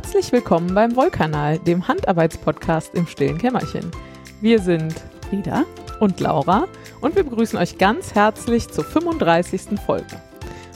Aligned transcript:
Herzlich 0.00 0.30
willkommen 0.30 0.76
beim 0.76 0.94
Wollkanal, 0.94 1.58
dem 1.58 1.88
Handarbeitspodcast 1.88 2.94
im 2.94 3.08
stillen 3.08 3.36
Kämmerchen. 3.36 3.90
Wir 4.40 4.60
sind 4.60 4.94
Frieda 5.28 5.64
und 5.98 6.20
Laura 6.20 6.68
und 7.00 7.16
wir 7.16 7.24
begrüßen 7.24 7.58
euch 7.58 7.78
ganz 7.78 8.14
herzlich 8.14 8.68
zur 8.68 8.84
35. 8.84 9.76
Folge. 9.84 10.22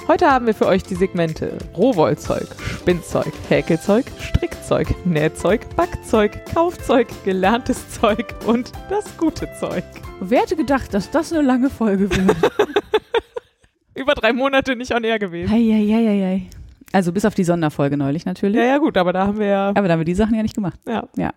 Heute 0.09 0.29
haben 0.29 0.47
wir 0.47 0.55
für 0.55 0.67
euch 0.67 0.83
die 0.83 0.97
Segmente 0.97 1.57
Rohwollzeug, 1.77 2.49
Spinnzeug, 2.59 3.33
Häkelzeug, 3.49 4.07
Strickzeug, 4.19 4.89
Nähzeug, 5.07 5.61
Backzeug, 5.77 6.45
Kaufzeug, 6.53 7.07
gelerntes 7.25 7.91
Zeug 7.91 8.35
und 8.45 8.73
das 8.91 9.17
gute 9.19 9.49
Zeug. 9.61 9.85
Wer 10.19 10.41
hätte 10.41 10.57
gedacht, 10.57 10.93
dass 10.93 11.13
das 11.13 11.33
eine 11.33 11.43
lange 11.43 11.71
Folge 11.71 12.11
wird? 12.11 12.37
Über 13.95 14.15
drei 14.15 14.33
Monate 14.33 14.75
nicht 14.75 14.93
on 14.93 15.05
air 15.05 15.21
gewesen. 15.21 15.49
Hei, 15.49 15.61
hei, 15.61 15.87
hei, 15.87 16.49
hei. 16.51 16.62
Also 16.93 17.13
bis 17.13 17.25
auf 17.25 17.35
die 17.35 17.45
Sonderfolge 17.45 17.97
neulich 17.97 18.27
natürlich. 18.27 18.57
Ja, 18.57 18.65
ja, 18.65 18.79
gut, 18.79 18.97
aber 18.97 19.13
da 19.13 19.27
haben 19.27 19.39
wir 19.39 19.47
ja. 19.47 19.69
Aber 19.71 19.89
da 19.89 19.95
haben 19.95 20.01
wir 20.01 20.05
die 20.05 20.15
Sachen 20.15 20.35
ja 20.35 20.43
nicht 20.43 20.55
gemacht. 20.55 20.79
Ja. 20.87 21.09
Ja. 21.17 21.33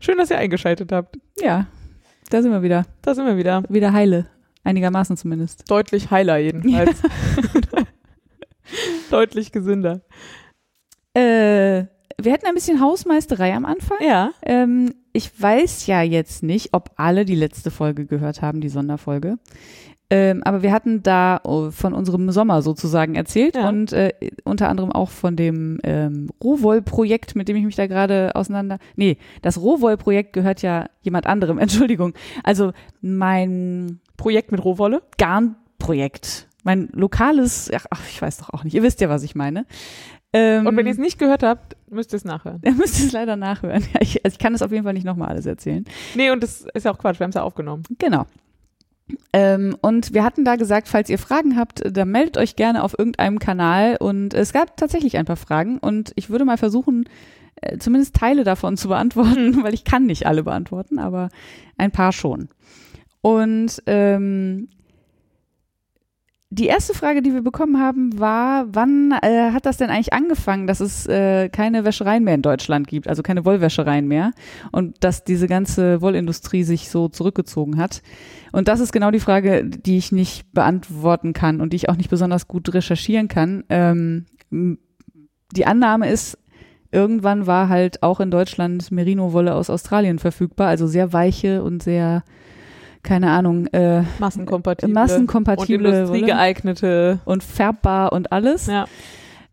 Schön, 0.00 0.16
dass 0.18 0.30
ihr 0.30 0.38
eingeschaltet 0.38 0.92
habt. 0.92 1.18
Ja, 1.40 1.66
da 2.30 2.42
sind 2.42 2.50
wir 2.52 2.62
wieder. 2.62 2.86
Da 3.02 3.14
sind 3.14 3.26
wir 3.26 3.36
wieder. 3.36 3.62
Wieder 3.68 3.92
heile. 3.92 4.26
Einigermaßen 4.64 5.16
zumindest. 5.16 5.70
Deutlich 5.70 6.10
heiler 6.10 6.38
jedenfalls. 6.38 7.00
Deutlich 9.10 9.52
gesünder. 9.52 10.00
Äh, 11.14 11.84
wir 12.20 12.32
hatten 12.32 12.46
ein 12.46 12.54
bisschen 12.54 12.80
Hausmeisterei 12.80 13.54
am 13.54 13.64
Anfang. 13.64 13.98
Ja. 14.00 14.32
Ähm, 14.42 14.92
ich 15.12 15.30
weiß 15.40 15.86
ja 15.86 16.02
jetzt 16.02 16.42
nicht, 16.42 16.74
ob 16.74 16.90
alle 16.96 17.24
die 17.24 17.36
letzte 17.36 17.70
Folge 17.70 18.06
gehört 18.06 18.42
haben, 18.42 18.60
die 18.60 18.68
Sonderfolge. 18.68 19.38
Ähm, 20.08 20.42
aber 20.44 20.62
wir 20.62 20.70
hatten 20.72 21.02
da 21.02 21.40
oh, 21.42 21.70
von 21.72 21.92
unserem 21.92 22.30
Sommer 22.30 22.62
sozusagen 22.62 23.16
erzählt 23.16 23.56
Ja. 23.56 23.68
und 23.68 23.92
äh, 23.92 24.12
unter 24.44 24.68
anderem 24.68 24.92
auch 24.92 25.10
von 25.10 25.34
dem 25.34 25.78
ähm, 25.82 26.28
Rohwoll-Projekt, 26.42 27.34
mit 27.34 27.48
dem 27.48 27.56
ich 27.56 27.64
mich 27.64 27.74
da 27.74 27.88
gerade 27.88 28.30
auseinander. 28.36 28.78
Nee, 28.94 29.16
das 29.42 29.60
Rohwoll-Projekt 29.60 30.32
gehört 30.32 30.62
ja 30.62 30.86
jemand 31.02 31.26
anderem, 31.26 31.58
Entschuldigung. 31.58 32.14
Also 32.44 32.72
mein 33.00 33.98
Projekt 34.16 34.52
mit 34.52 34.64
Rohwolle. 34.64 35.02
Garnprojekt. 35.18 36.48
Mein 36.62 36.88
lokales, 36.92 37.70
ach, 37.74 37.86
ach, 37.90 38.00
ich 38.08 38.20
weiß 38.20 38.38
doch 38.38 38.50
auch 38.50 38.64
nicht, 38.64 38.74
ihr 38.74 38.82
wisst 38.82 39.00
ja, 39.00 39.08
was 39.08 39.22
ich 39.22 39.34
meine. 39.34 39.66
Ähm, 40.32 40.66
Und 40.66 40.76
wenn 40.76 40.86
ihr 40.86 40.92
es 40.92 40.98
nicht 40.98 41.18
gehört 41.18 41.42
habt, 41.44 41.76
müsst 41.88 42.12
ihr 42.12 42.16
es 42.16 42.24
nachhören. 42.24 42.60
Ihr 42.64 42.72
müsst 42.72 42.98
es 42.98 43.12
leider 43.12 43.36
nachhören. 43.36 43.82
Ja, 43.94 44.00
ich, 44.00 44.24
also 44.24 44.34
ich 44.34 44.38
kann 44.38 44.54
es 44.54 44.62
auf 44.62 44.72
jeden 44.72 44.84
Fall 44.84 44.92
nicht 44.92 45.06
nochmal 45.06 45.28
alles 45.28 45.46
erzählen. 45.46 45.84
Nee, 46.14 46.30
und 46.30 46.42
das 46.42 46.66
ist 46.74 46.84
ja 46.84 46.92
auch 46.92 46.98
Quatsch, 46.98 47.20
wir 47.20 47.24
haben 47.24 47.30
es 47.30 47.36
ja 47.36 47.42
aufgenommen. 47.42 47.84
Genau. 47.98 48.26
Ähm, 49.32 49.76
und 49.80 50.14
wir 50.14 50.24
hatten 50.24 50.44
da 50.44 50.56
gesagt, 50.56 50.88
falls 50.88 51.08
ihr 51.08 51.18
Fragen 51.18 51.56
habt, 51.56 51.82
dann 51.84 52.10
meldet 52.10 52.38
euch 52.38 52.56
gerne 52.56 52.82
auf 52.82 52.98
irgendeinem 52.98 53.38
Kanal. 53.38 53.96
Und 53.98 54.34
es 54.34 54.52
gab 54.52 54.76
tatsächlich 54.76 55.16
ein 55.16 55.24
paar 55.24 55.36
Fragen. 55.36 55.78
Und 55.78 56.12
ich 56.16 56.30
würde 56.30 56.44
mal 56.44 56.58
versuchen, 56.58 57.08
äh, 57.56 57.78
zumindest 57.78 58.14
Teile 58.14 58.44
davon 58.44 58.76
zu 58.76 58.88
beantworten, 58.88 59.62
weil 59.62 59.74
ich 59.74 59.84
kann 59.84 60.06
nicht 60.06 60.26
alle 60.26 60.42
beantworten, 60.42 60.98
aber 60.98 61.28
ein 61.78 61.90
paar 61.90 62.12
schon. 62.12 62.48
Und 63.20 63.82
ähm, 63.86 64.68
die 66.58 66.66
erste 66.66 66.94
Frage, 66.94 67.20
die 67.20 67.34
wir 67.34 67.42
bekommen 67.42 67.78
haben, 67.78 68.18
war, 68.18 68.66
wann 68.72 69.12
äh, 69.22 69.52
hat 69.52 69.66
das 69.66 69.76
denn 69.76 69.90
eigentlich 69.90 70.14
angefangen, 70.14 70.66
dass 70.66 70.80
es 70.80 71.06
äh, 71.06 71.50
keine 71.50 71.84
Wäschereien 71.84 72.24
mehr 72.24 72.34
in 72.34 72.40
Deutschland 72.40 72.88
gibt, 72.88 73.08
also 73.08 73.22
keine 73.22 73.44
Wollwäschereien 73.44 74.08
mehr 74.08 74.32
und 74.72 74.96
dass 75.04 75.22
diese 75.22 75.48
ganze 75.48 76.00
Wollindustrie 76.00 76.62
sich 76.62 76.88
so 76.88 77.08
zurückgezogen 77.08 77.76
hat? 77.76 78.02
Und 78.52 78.68
das 78.68 78.80
ist 78.80 78.92
genau 78.92 79.10
die 79.10 79.20
Frage, 79.20 79.64
die 79.66 79.98
ich 79.98 80.12
nicht 80.12 80.50
beantworten 80.54 81.34
kann 81.34 81.60
und 81.60 81.74
die 81.74 81.76
ich 81.76 81.88
auch 81.90 81.96
nicht 81.96 82.08
besonders 82.08 82.48
gut 82.48 82.72
recherchieren 82.72 83.28
kann. 83.28 83.64
Ähm, 83.68 84.24
die 84.50 85.66
Annahme 85.66 86.08
ist, 86.08 86.38
irgendwann 86.90 87.46
war 87.46 87.68
halt 87.68 88.02
auch 88.02 88.18
in 88.18 88.30
Deutschland 88.30 88.90
Merino-Wolle 88.90 89.54
aus 89.54 89.68
Australien 89.68 90.18
verfügbar, 90.18 90.68
also 90.68 90.86
sehr 90.86 91.12
weiche 91.12 91.62
und 91.62 91.82
sehr, 91.82 92.24
keine 93.06 93.30
Ahnung, 93.30 93.66
äh, 93.68 94.02
Massenkompatible. 94.18 94.92
massenkompatible 94.92 95.88
und 95.88 95.94
industriegeeignete. 95.94 97.20
und 97.24 97.42
färbbar 97.42 98.12
und 98.12 98.32
alles. 98.32 98.66
Ja. 98.66 98.86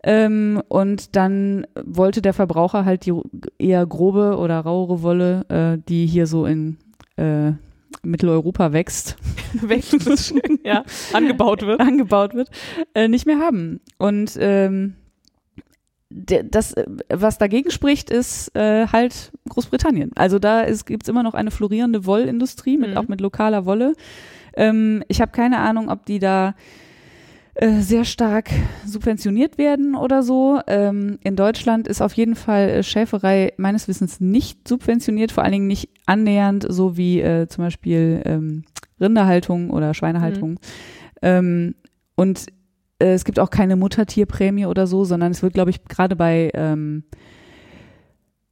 Ähm, 0.04 0.62
und 0.68 1.16
dann 1.16 1.66
wollte 1.82 2.22
der 2.22 2.34
Verbraucher 2.34 2.84
halt 2.84 3.06
die 3.06 3.14
eher 3.58 3.86
grobe 3.86 4.38
oder 4.38 4.60
rauere 4.60 5.02
Wolle, 5.02 5.46
äh, 5.48 5.78
die 5.88 6.06
hier 6.06 6.28
so 6.28 6.46
in 6.46 6.78
äh, 7.16 7.54
Mitteleuropa 8.02 8.74
wächst, 8.74 9.16
Wächst, 9.54 10.34
ja, 10.66 10.84
angebaut 11.14 11.62
wird. 11.62 11.80
angebaut 11.80 12.34
wird, 12.34 12.50
äh, 12.96 13.08
nicht 13.08 13.26
mehr 13.26 13.38
haben. 13.38 13.80
Und 13.98 14.36
ähm, 14.40 14.96
das, 16.16 16.74
äh, 16.74 16.86
was 17.10 17.38
dagegen 17.38 17.72
spricht, 17.72 18.10
ist 18.10 18.56
äh, 18.56 18.88
halt 18.88 19.32
Großbritannien. 19.50 20.12
Also 20.16 20.40
da 20.40 20.62
ist, 20.62 20.86
gibt's 20.86 21.10
immer 21.10 21.24
noch 21.24 21.34
eine 21.34 21.52
florierende 21.52 22.06
Wollindustrie, 22.06 22.78
mit, 22.78 22.92
Mhm. 22.92 22.98
auch 22.98 23.08
mit 23.08 23.22
lokaler 23.22 23.66
Wolle. 23.66 23.94
Ähm, 24.56 25.04
ich 25.08 25.22
habe 25.22 25.32
keine 25.32 25.60
Ahnung, 25.60 25.90
ob 25.90 26.06
die 26.06 26.20
da 26.20 26.54
äh, 27.56 27.82
sehr 27.82 28.04
stark 28.04 28.50
subventioniert 28.86 29.58
werden 29.58 29.96
oder 29.96 30.24
so. 30.24 30.60
Ähm, 30.68 31.20
in 31.24 31.36
Deutschland 31.36 31.88
ist 31.88 32.02
auf 32.02 32.14
jeden 32.14 32.36
Fall 32.36 32.70
äh, 32.70 32.84
Schäferei 32.84 33.54
meines 33.58 33.88
Wissens 33.88 34.20
nicht 34.20 34.68
subventioniert, 34.68 35.32
vor 35.32 35.44
allen 35.44 35.52
Dingen 35.54 35.68
nicht 35.68 35.90
annähernd 36.06 36.66
so 36.68 36.98
wie 36.98 37.22
äh, 37.22 37.48
zum 37.48 37.64
Beispiel 37.64 38.22
ähm, 38.26 38.64
Rinderhaltung 39.00 39.70
oder 39.70 39.94
Schweinehaltung. 39.94 40.60
Ähm, 41.22 41.76
und 42.16 42.48
äh, 43.00 43.14
es 43.14 43.26
gibt 43.26 43.40
auch 43.40 43.50
keine 43.50 43.76
Muttertierprämie 43.76 44.66
oder 44.66 44.88
so, 44.88 45.04
sondern 45.06 45.32
es 45.32 45.42
wird, 45.44 45.54
glaube 45.54 45.70
ich, 45.72 45.84
gerade 45.86 46.16
bei 46.16 46.52
ähm, 46.54 47.04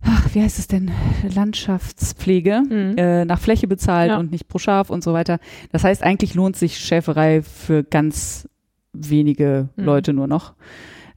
ach, 0.03 0.33
wie 0.33 0.41
heißt 0.41 0.59
es 0.59 0.67
denn? 0.67 0.91
Landschaftspflege 1.33 2.61
Mhm. 2.67 2.97
äh, 2.97 3.25
nach 3.25 3.39
Fläche 3.39 3.67
bezahlt 3.67 4.09
Ja. 4.11 4.17
und 4.17 4.31
nicht 4.31 4.47
pro 4.47 4.57
Schaf 4.57 4.89
und 4.89 5.03
so 5.03 5.13
weiter. 5.13 5.39
Das 5.71 5.83
heißt, 5.83 6.03
eigentlich 6.03 6.33
lohnt 6.33 6.55
sich 6.55 6.77
Schäferei 6.79 7.41
für 7.43 7.83
ganz 7.83 8.47
wenige 8.93 9.69
Mhm. 9.75 9.83
Leute 9.83 10.13
nur 10.13 10.27
noch. 10.27 10.53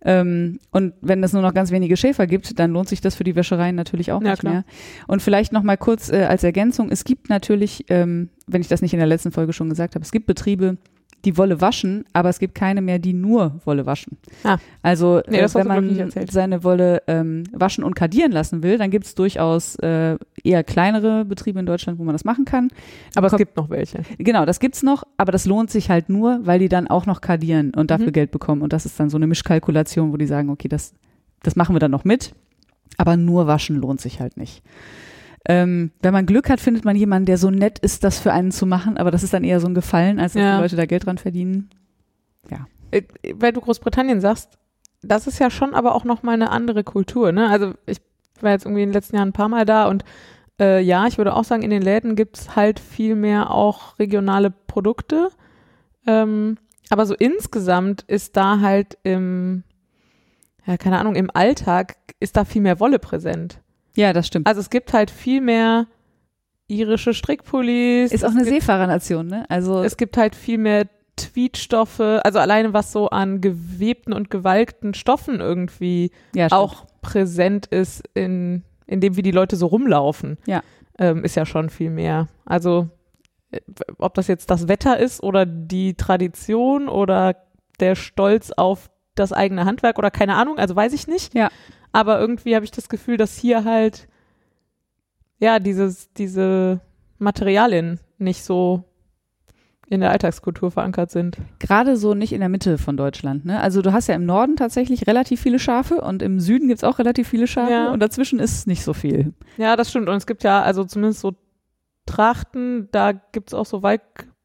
Ähm, 0.06 0.58
und 0.70 0.92
wenn 1.00 1.24
es 1.24 1.32
nur 1.32 1.40
noch 1.40 1.54
ganz 1.54 1.70
wenige 1.70 1.96
Schäfer 1.96 2.26
gibt, 2.26 2.58
dann 2.58 2.72
lohnt 2.72 2.90
sich 2.90 3.00
das 3.00 3.14
für 3.14 3.24
die 3.24 3.34
Wäschereien 3.36 3.74
natürlich 3.74 4.12
auch 4.12 4.20
Ja, 4.22 4.32
nicht 4.32 4.40
klar. 4.40 4.52
mehr. 4.52 4.64
Und 5.06 5.22
vielleicht 5.22 5.50
noch 5.52 5.62
mal 5.62 5.78
kurz 5.78 6.10
äh, 6.12 6.24
als 6.24 6.44
Ergänzung, 6.44 6.90
es 6.90 7.04
gibt 7.04 7.30
natürlich, 7.30 7.86
ähm, 7.88 8.28
wenn 8.46 8.60
ich 8.60 8.68
das 8.68 8.82
nicht 8.82 8.92
in 8.92 8.98
der 8.98 9.08
letzten 9.08 9.32
Folge 9.32 9.54
schon 9.54 9.70
gesagt 9.70 9.94
habe, 9.94 10.04
es 10.04 10.12
gibt 10.12 10.26
Betriebe, 10.26 10.76
die 11.24 11.36
Wolle 11.36 11.60
waschen, 11.60 12.04
aber 12.12 12.28
es 12.28 12.38
gibt 12.38 12.54
keine 12.54 12.80
mehr, 12.80 12.98
die 12.98 13.12
nur 13.12 13.60
Wolle 13.64 13.86
waschen. 13.86 14.18
Ah. 14.44 14.58
Also 14.82 15.20
Nee, 15.28 15.38
äh, 15.38 15.54
wenn 15.54 15.66
man 15.66 16.10
seine 16.30 16.62
Wolle 16.64 17.02
ähm, 17.06 17.44
waschen 17.52 17.82
und 17.84 17.94
kadieren 17.94 18.32
lassen 18.32 18.62
will, 18.62 18.78
dann 18.78 18.90
gibt 18.90 19.06
es 19.06 19.14
durchaus 19.14 19.76
äh, 19.76 20.16
eher 20.42 20.64
kleinere 20.64 21.24
Betriebe 21.24 21.58
in 21.60 21.66
Deutschland, 21.66 21.98
wo 21.98 22.04
man 22.04 22.14
das 22.14 22.24
machen 22.24 22.44
kann. 22.44 22.68
Aber 23.14 23.26
es 23.26 23.30
kommt- 23.32 23.38
gibt 23.38 23.56
noch 23.56 23.70
welche. 23.70 24.02
Genau, 24.18 24.44
das 24.44 24.60
gibt's 24.60 24.82
noch, 24.82 25.04
aber 25.16 25.32
das 25.32 25.46
lohnt 25.46 25.70
sich 25.70 25.90
halt 25.90 26.08
nur, 26.08 26.40
weil 26.42 26.58
die 26.58 26.68
dann 26.68 26.86
auch 26.88 27.06
noch 27.06 27.20
kadieren 27.20 27.72
und 27.74 27.90
dafür 27.90 28.08
Mhm. 28.08 28.12
Geld 28.12 28.30
bekommen. 28.30 28.62
Und 28.62 28.72
das 28.72 28.86
ist 28.86 28.98
dann 29.00 29.10
so 29.10 29.16
eine 29.16 29.26
Mischkalkulation, 29.26 30.12
wo 30.12 30.16
die 30.16 30.26
sagen, 30.26 30.50
okay, 30.50 30.68
das, 30.68 30.94
das 31.42 31.56
machen 31.56 31.74
wir 31.74 31.80
dann 31.80 31.90
noch 31.90 32.04
mit, 32.04 32.34
aber 32.98 33.16
nur 33.16 33.46
waschen 33.46 33.76
lohnt 33.76 34.00
sich 34.00 34.20
halt 34.20 34.36
nicht. 34.36 34.62
Ähm, 35.46 35.90
wenn 36.00 36.12
man 36.14 36.24
Glück 36.26 36.48
hat, 36.48 36.60
findet 36.60 36.84
man 36.84 36.96
jemanden, 36.96 37.26
der 37.26 37.36
so 37.38 37.50
nett 37.50 37.78
ist, 37.78 38.02
das 38.02 38.18
für 38.18 38.32
einen 38.32 38.50
zu 38.50 38.64
machen, 38.66 38.96
aber 38.96 39.10
das 39.10 39.22
ist 39.22 39.34
dann 39.34 39.44
eher 39.44 39.60
so 39.60 39.66
ein 39.66 39.74
Gefallen, 39.74 40.18
als 40.18 40.32
dass 40.32 40.42
Ja. 40.42 40.56
die 40.56 40.62
Leute 40.62 40.76
da 40.76 40.86
Geld 40.86 41.06
dran 41.06 41.18
verdienen. 41.18 41.70
Äh, 42.90 43.02
Weil 43.34 43.52
du 43.52 43.60
Großbritannien 43.60 44.20
sagst, 44.20 44.58
das 45.02 45.26
ist 45.26 45.38
ja 45.38 45.50
schon 45.50 45.74
aber 45.74 45.94
auch 45.94 46.04
nochmal 46.04 46.34
eine 46.34 46.50
andere 46.50 46.84
Kultur. 46.84 47.32
Ne? 47.32 47.48
Also 47.50 47.74
ich 47.86 48.00
war 48.40 48.52
jetzt 48.52 48.64
irgendwie 48.64 48.82
in 48.82 48.88
den 48.90 48.94
letzten 48.94 49.16
Jahren 49.16 49.28
ein 49.30 49.32
paar 49.34 49.48
Mal 49.48 49.64
da 49.64 49.88
und 49.88 50.04
äh, 50.60 50.80
ja, 50.80 51.06
ich 51.06 51.18
würde 51.18 51.34
auch 51.34 51.44
sagen, 51.44 51.62
in 51.62 51.70
den 51.70 51.82
Läden 51.82 52.14
gibt's 52.14 52.54
halt 52.56 52.78
viel 52.80 53.16
mehr 53.16 53.50
auch 53.50 53.98
regionale 53.98 54.50
Produkte. 54.50 55.28
Ähm, 56.06 56.56
aber 56.90 57.04
so 57.06 57.14
insgesamt 57.14 58.02
ist 58.02 58.36
da 58.36 58.60
halt 58.60 58.96
im, 59.02 59.64
ja, 60.66 60.76
keine 60.76 60.98
Ahnung, 60.98 61.16
im 61.16 61.30
Alltag 61.34 61.96
ist 62.20 62.36
da 62.36 62.44
viel 62.44 62.62
mehr 62.62 62.78
Wolle 62.80 62.98
präsent. 62.98 63.60
Ja, 63.96 64.12
das 64.12 64.26
stimmt. 64.26 64.46
Also 64.46 64.60
es 64.60 64.70
gibt 64.70 64.92
halt 64.92 65.10
viel 65.10 65.40
mehr 65.40 65.86
irische 66.66 67.14
Strickpullis. 67.14 68.12
Ist 68.12 68.24
auch 68.24 68.30
eine 68.30 68.40
gibt, 68.44 68.50
Seefahrernation, 68.54 69.26
ne? 69.26 69.44
Also 69.48 69.82
Es 69.82 69.96
gibt 69.96 70.16
halt 70.16 70.34
viel 70.34 70.58
mehr 70.58 70.86
Tweetstoffe, 71.16 72.00
also 72.00 72.38
alleine 72.40 72.72
was 72.72 72.90
so 72.90 73.08
an 73.08 73.40
gewebten 73.40 74.12
und 74.12 74.30
gewalkten 74.30 74.94
Stoffen 74.94 75.38
irgendwie 75.40 76.10
ja, 76.34 76.48
auch 76.50 76.86
präsent 77.02 77.66
ist 77.66 78.02
in, 78.14 78.64
in 78.86 79.00
dem, 79.00 79.16
wie 79.16 79.22
die 79.22 79.30
Leute 79.30 79.54
so 79.56 79.66
rumlaufen, 79.66 80.38
Ja. 80.46 80.62
ähm, 80.98 81.22
ist 81.22 81.36
ja 81.36 81.46
schon 81.46 81.70
viel 81.70 81.90
mehr. 81.90 82.26
Also 82.44 82.88
äh, 83.52 83.60
ob 83.98 84.14
das 84.14 84.26
jetzt 84.26 84.50
das 84.50 84.66
Wetter 84.66 84.98
ist 84.98 85.22
oder 85.22 85.46
die 85.46 85.94
Tradition 85.94 86.88
oder 86.88 87.36
der 87.78 87.94
Stolz 87.94 88.50
auf 88.50 88.90
das 89.14 89.32
eigene 89.32 89.64
Handwerk 89.64 89.98
oder 89.98 90.10
keine 90.10 90.34
Ahnung, 90.36 90.58
also 90.58 90.74
weiß 90.74 90.92
ich 90.92 91.06
nicht. 91.06 91.34
Ja. 91.34 91.48
Aber 91.92 92.18
irgendwie 92.20 92.54
habe 92.54 92.64
ich 92.64 92.70
das 92.70 92.88
Gefühl, 92.88 93.16
dass 93.16 93.36
hier 93.36 93.64
halt 93.64 94.08
ja 95.38 95.58
dieses, 95.58 96.12
diese 96.14 96.80
Materialien 97.18 98.00
nicht 98.18 98.42
so 98.42 98.84
in 99.88 100.00
der 100.00 100.10
Alltagskultur 100.10 100.70
verankert 100.70 101.10
sind. 101.10 101.36
Gerade 101.58 101.96
so 101.96 102.14
nicht 102.14 102.32
in 102.32 102.40
der 102.40 102.48
Mitte 102.48 102.78
von 102.78 102.96
Deutschland. 102.96 103.44
Ne? 103.44 103.60
Also 103.60 103.82
du 103.82 103.92
hast 103.92 104.08
ja 104.08 104.14
im 104.14 104.24
Norden 104.24 104.56
tatsächlich 104.56 105.06
relativ 105.06 105.40
viele 105.42 105.58
Schafe 105.58 106.00
und 106.00 106.22
im 106.22 106.40
Süden 106.40 106.68
gibt's 106.68 106.84
auch 106.84 106.98
relativ 106.98 107.28
viele 107.28 107.46
Schafe 107.46 107.72
Ja. 107.72 107.92
und 107.92 108.00
dazwischen 108.00 108.38
ist 108.38 108.66
nicht 108.66 108.82
so 108.82 108.94
viel. 108.94 109.34
Ja, 109.58 109.76
das 109.76 109.90
stimmt. 109.90 110.08
Und 110.08 110.16
es 110.16 110.26
gibt 110.26 110.42
ja 110.42 110.62
also 110.62 110.84
zumindest 110.84 111.20
so 111.20 111.34
Trachten, 112.06 112.88
da 112.92 113.12
gibt's 113.12 113.54
auch 113.54 113.66
so 113.66 113.82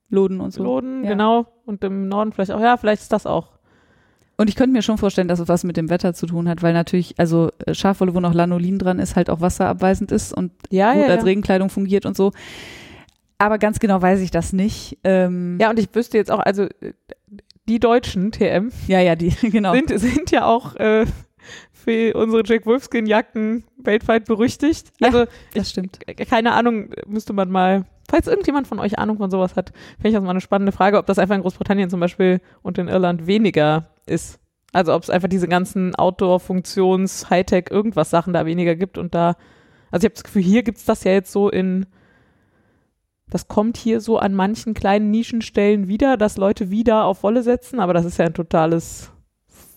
Loden 0.10 0.42
und 0.42 0.52
so. 0.52 0.62
Waldloden, 0.62 1.04
ja. 1.04 1.10
genau. 1.12 1.48
Und 1.66 1.84
im 1.84 2.08
Norden 2.08 2.32
vielleicht 2.32 2.52
auch. 2.52 2.62
Ja, 2.62 2.78
vielleicht 2.78 3.02
ist 3.04 3.14
das 3.14 3.26
auch. 3.26 3.59
Und 4.40 4.50
ich 4.50 4.56
könnte 4.56 4.72
mir 4.72 4.82
schon 4.82 4.98
vorstellen, 4.98 5.28
dass 5.28 5.42
es 5.42 5.50
was 5.50 5.66
mit 5.66 5.76
dem 5.76 5.90
Wetter 5.90 6.14
zu 6.14 6.26
tun 6.26 6.48
hat, 6.48 6.64
weil 6.64 6.72
natürlich, 6.72 7.14
also 7.18 7.52
äh, 7.66 7.74
Schafwolle, 7.74 8.16
wo 8.16 8.22
noch 8.22 8.34
Lanolin 8.34 8.80
dran 8.80 8.98
ist, 8.98 9.18
halt 9.18 9.30
auch 9.30 9.42
wasserabweisend 9.42 10.14
ist 10.14 10.32
und 10.32 10.54
Ja, 10.70 10.94
gut 10.94 11.02
ja, 11.02 11.10
als 11.10 11.24
ja. 11.24 11.26
Regenkleidung 11.26 11.70
fungiert 11.70 12.06
und 12.06 12.16
so. 12.16 12.32
Aber 13.38 13.58
ganz 13.58 13.80
genau 13.80 14.02
weiß 14.02 14.22
ich 14.22 14.32
das 14.32 14.54
nicht. 14.54 14.98
Ähm, 15.04 15.58
ja, 15.60 15.70
und 15.70 15.78
ich 15.78 15.94
wüsste 15.94 16.18
jetzt 16.18 16.32
auch, 16.32 16.40
also 16.40 16.64
äh, 16.64 16.94
die 17.68 17.82
deutschen 17.82 18.32
TM 18.32 18.72
ja, 18.88 19.02
ja, 19.02 19.18
die, 19.18 19.30
genau. 19.42 19.74
sind, 19.74 20.00
sind 20.00 20.32
ja 20.32 20.46
auch 20.46 20.74
äh, 20.78 21.06
für 21.74 22.14
unsere 22.16 22.42
Jack 22.46 22.66
Wolfskin-Jacken 22.66 23.66
weltweit 23.76 24.24
berüchtigt. 24.24 24.94
Ja. 25.02 25.08
Also 25.08 25.26
das 25.54 25.70
stimmt. 25.70 26.00
keine 26.30 26.54
Ahnung, 26.54 26.92
müsste 27.06 27.34
man 27.34 27.52
mal, 27.52 27.84
falls 28.10 28.28
irgendjemand 28.28 28.68
von 28.68 28.80
euch 28.80 29.00
Ahnung 29.00 29.18
von 29.18 29.32
sowas 29.32 29.58
hat, 29.58 29.74
finde 29.98 30.08
ich 30.08 30.14
das 30.14 30.24
mal 30.24 30.30
eine 30.30 30.40
spannende 30.40 30.72
Frage, 30.72 30.98
ob 30.98 31.08
das 31.08 31.20
einfach 31.20 31.36
in 31.36 31.42
Großbritannien 31.42 31.90
zum 31.90 32.00
Beispiel 32.00 32.40
und 32.62 32.78
in 32.78 32.88
Irland 32.88 33.28
weniger 33.28 33.90
ist. 34.10 34.40
Also 34.72 34.94
ob 34.94 35.04
es 35.04 35.10
einfach 35.10 35.28
diese 35.30 35.48
ganzen 35.48 35.96
Outdoor-Funktions-, 35.96 37.30
Hightech, 37.30 37.66
irgendwas 37.72 38.10
Sachen 38.10 38.34
da 38.34 38.46
weniger 38.46 38.76
gibt 38.76 38.98
und 38.98 39.16
da, 39.16 39.36
also 39.92 40.06
ich 40.06 40.10
habe 40.12 40.14
das 40.16 40.24
Gefühl, 40.24 40.44
hier 40.44 40.64
gibt's 40.64 40.86
das 40.86 41.04
ja 41.04 41.12
jetzt 41.12 41.32
so 41.32 41.50
in, 41.50 41.86
das 43.30 43.48
kommt 43.48 43.78
hier 43.78 44.02
so 44.02 44.18
an 44.20 44.34
manchen 44.36 44.74
kleinen 44.74 45.12
Nischenstellen 45.12 45.88
wieder, 45.88 46.18
dass 46.18 46.38
Leute 46.38 46.70
wieder 46.70 47.06
auf 47.06 47.24
Wolle 47.24 47.44
setzen, 47.44 47.80
aber 47.80 47.94
das 47.94 48.06
ist 48.06 48.18
ja 48.18 48.26
ein 48.26 48.34
totales 48.34 49.12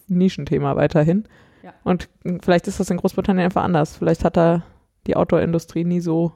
Nischenthema 0.08 0.76
weiterhin. 0.76 1.24
Ja. 1.62 1.72
Und 1.84 2.08
vielleicht 2.42 2.66
ist 2.68 2.80
das 2.80 2.90
in 2.90 2.96
Großbritannien 2.96 3.44
einfach 3.44 3.62
anders. 3.62 3.96
Vielleicht 3.96 4.24
hat 4.24 4.36
da 4.36 4.62
die 5.06 5.16
Outdoor-Industrie 5.16 5.84
nie 5.84 6.00
so 6.00 6.32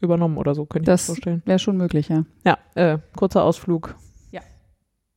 übernommen 0.00 0.36
oder 0.36 0.54
so, 0.54 0.66
könnte 0.66 0.90
ich 0.90 0.92
Das- 0.94 1.08
mir 1.08 1.14
vorstellen. 1.14 1.42
Wäre 1.46 1.58
schon 1.58 1.76
möglich, 1.76 2.08
ja. 2.08 2.24
Ja, 2.44 2.58
äh, 2.74 2.98
kurzer 3.16 3.44
Ausflug. 3.44 3.94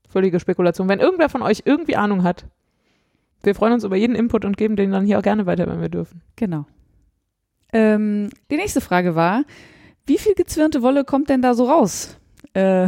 Völlige 0.08 0.40
Spekulation. 0.40 0.90
Wenn 0.90 1.00
irgendwer 1.00 1.30
von 1.30 1.42
euch 1.42 1.64
irgendwie 1.66 1.96
Ahnung 1.96 2.24
hat, 2.24 2.46
wir 3.44 3.56
freuen 3.56 3.74
uns 3.74 3.84
über 3.84 3.96
jeden 3.96 4.16
Input 4.16 4.46
und 4.46 4.58
geben 4.58 4.76
den 4.76 4.92
dann 4.92 5.06
hier 5.06 5.20
auch 5.20 5.24
gerne 5.24 5.46
weiter, 5.46 5.68
wenn 5.68 5.82
wir 5.82 5.90
dürfen. 5.90 6.22
Genau. 6.36 6.66
Ähm, 7.74 8.30
die 8.50 8.56
nächste 8.56 8.82
Frage 8.82 9.16
war, 9.16 9.44
wie 10.06 10.18
viel 10.18 10.34
gezwirnte 10.34 10.82
Wolle 10.82 11.04
kommt 11.04 11.30
denn 11.30 11.42
da 11.42 11.54
so 11.54 11.66
raus? 11.66 12.18
Äh, 12.54 12.88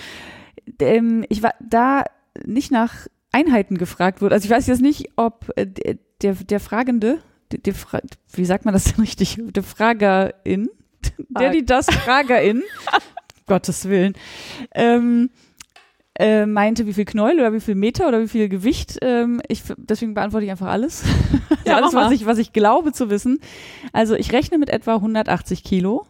ähm, 0.80 1.24
ich 1.28 1.42
war 1.42 1.54
da 1.60 2.04
nicht 2.44 2.70
nach 2.70 3.06
Einheiten 3.32 3.78
gefragt 3.78 4.20
wurde. 4.20 4.34
Also 4.34 4.44
ich 4.44 4.50
weiß 4.50 4.66
jetzt 4.66 4.82
nicht, 4.82 5.10
ob 5.16 5.50
äh, 5.56 5.66
der, 5.66 5.96
der, 6.20 6.34
der 6.34 6.60
Fragende, 6.60 7.20
der, 7.50 7.60
der 7.60 7.74
Fra 7.74 8.00
wie 8.32 8.44
sagt 8.44 8.64
man 8.64 8.74
das 8.74 8.84
denn 8.84 9.00
richtig? 9.00 9.38
Der 9.40 9.62
Fragerin, 9.62 10.68
der, 11.28 11.50
die 11.50 11.64
das 11.64 11.86
Fragerin, 11.86 12.62
Gottes 13.46 13.88
Willen, 13.88 14.14
ähm, 14.74 15.30
äh, 16.18 16.46
meinte, 16.46 16.86
wie 16.86 16.92
viel 16.92 17.04
Knäuel 17.04 17.38
oder 17.40 17.52
wie 17.52 17.60
viel 17.60 17.74
Meter 17.74 18.06
oder 18.08 18.20
wie 18.20 18.28
viel 18.28 18.48
Gewicht. 18.48 18.98
Ähm, 19.02 19.40
ich, 19.48 19.62
deswegen 19.76 20.14
beantworte 20.14 20.44
ich 20.44 20.50
einfach 20.50 20.68
alles. 20.68 21.04
Also 21.64 21.70
Ja, 21.70 21.76
alles, 21.76 21.94
was 21.94 22.10
ich, 22.12 22.26
was 22.26 22.38
ich 22.38 22.52
glaube 22.52 22.92
zu 22.92 23.08
wissen. 23.08 23.38
Also 23.92 24.14
ich 24.16 24.32
rechne 24.32 24.58
mit 24.58 24.68
etwa 24.68 24.94
180 24.96 25.62
Kilo 25.62 26.06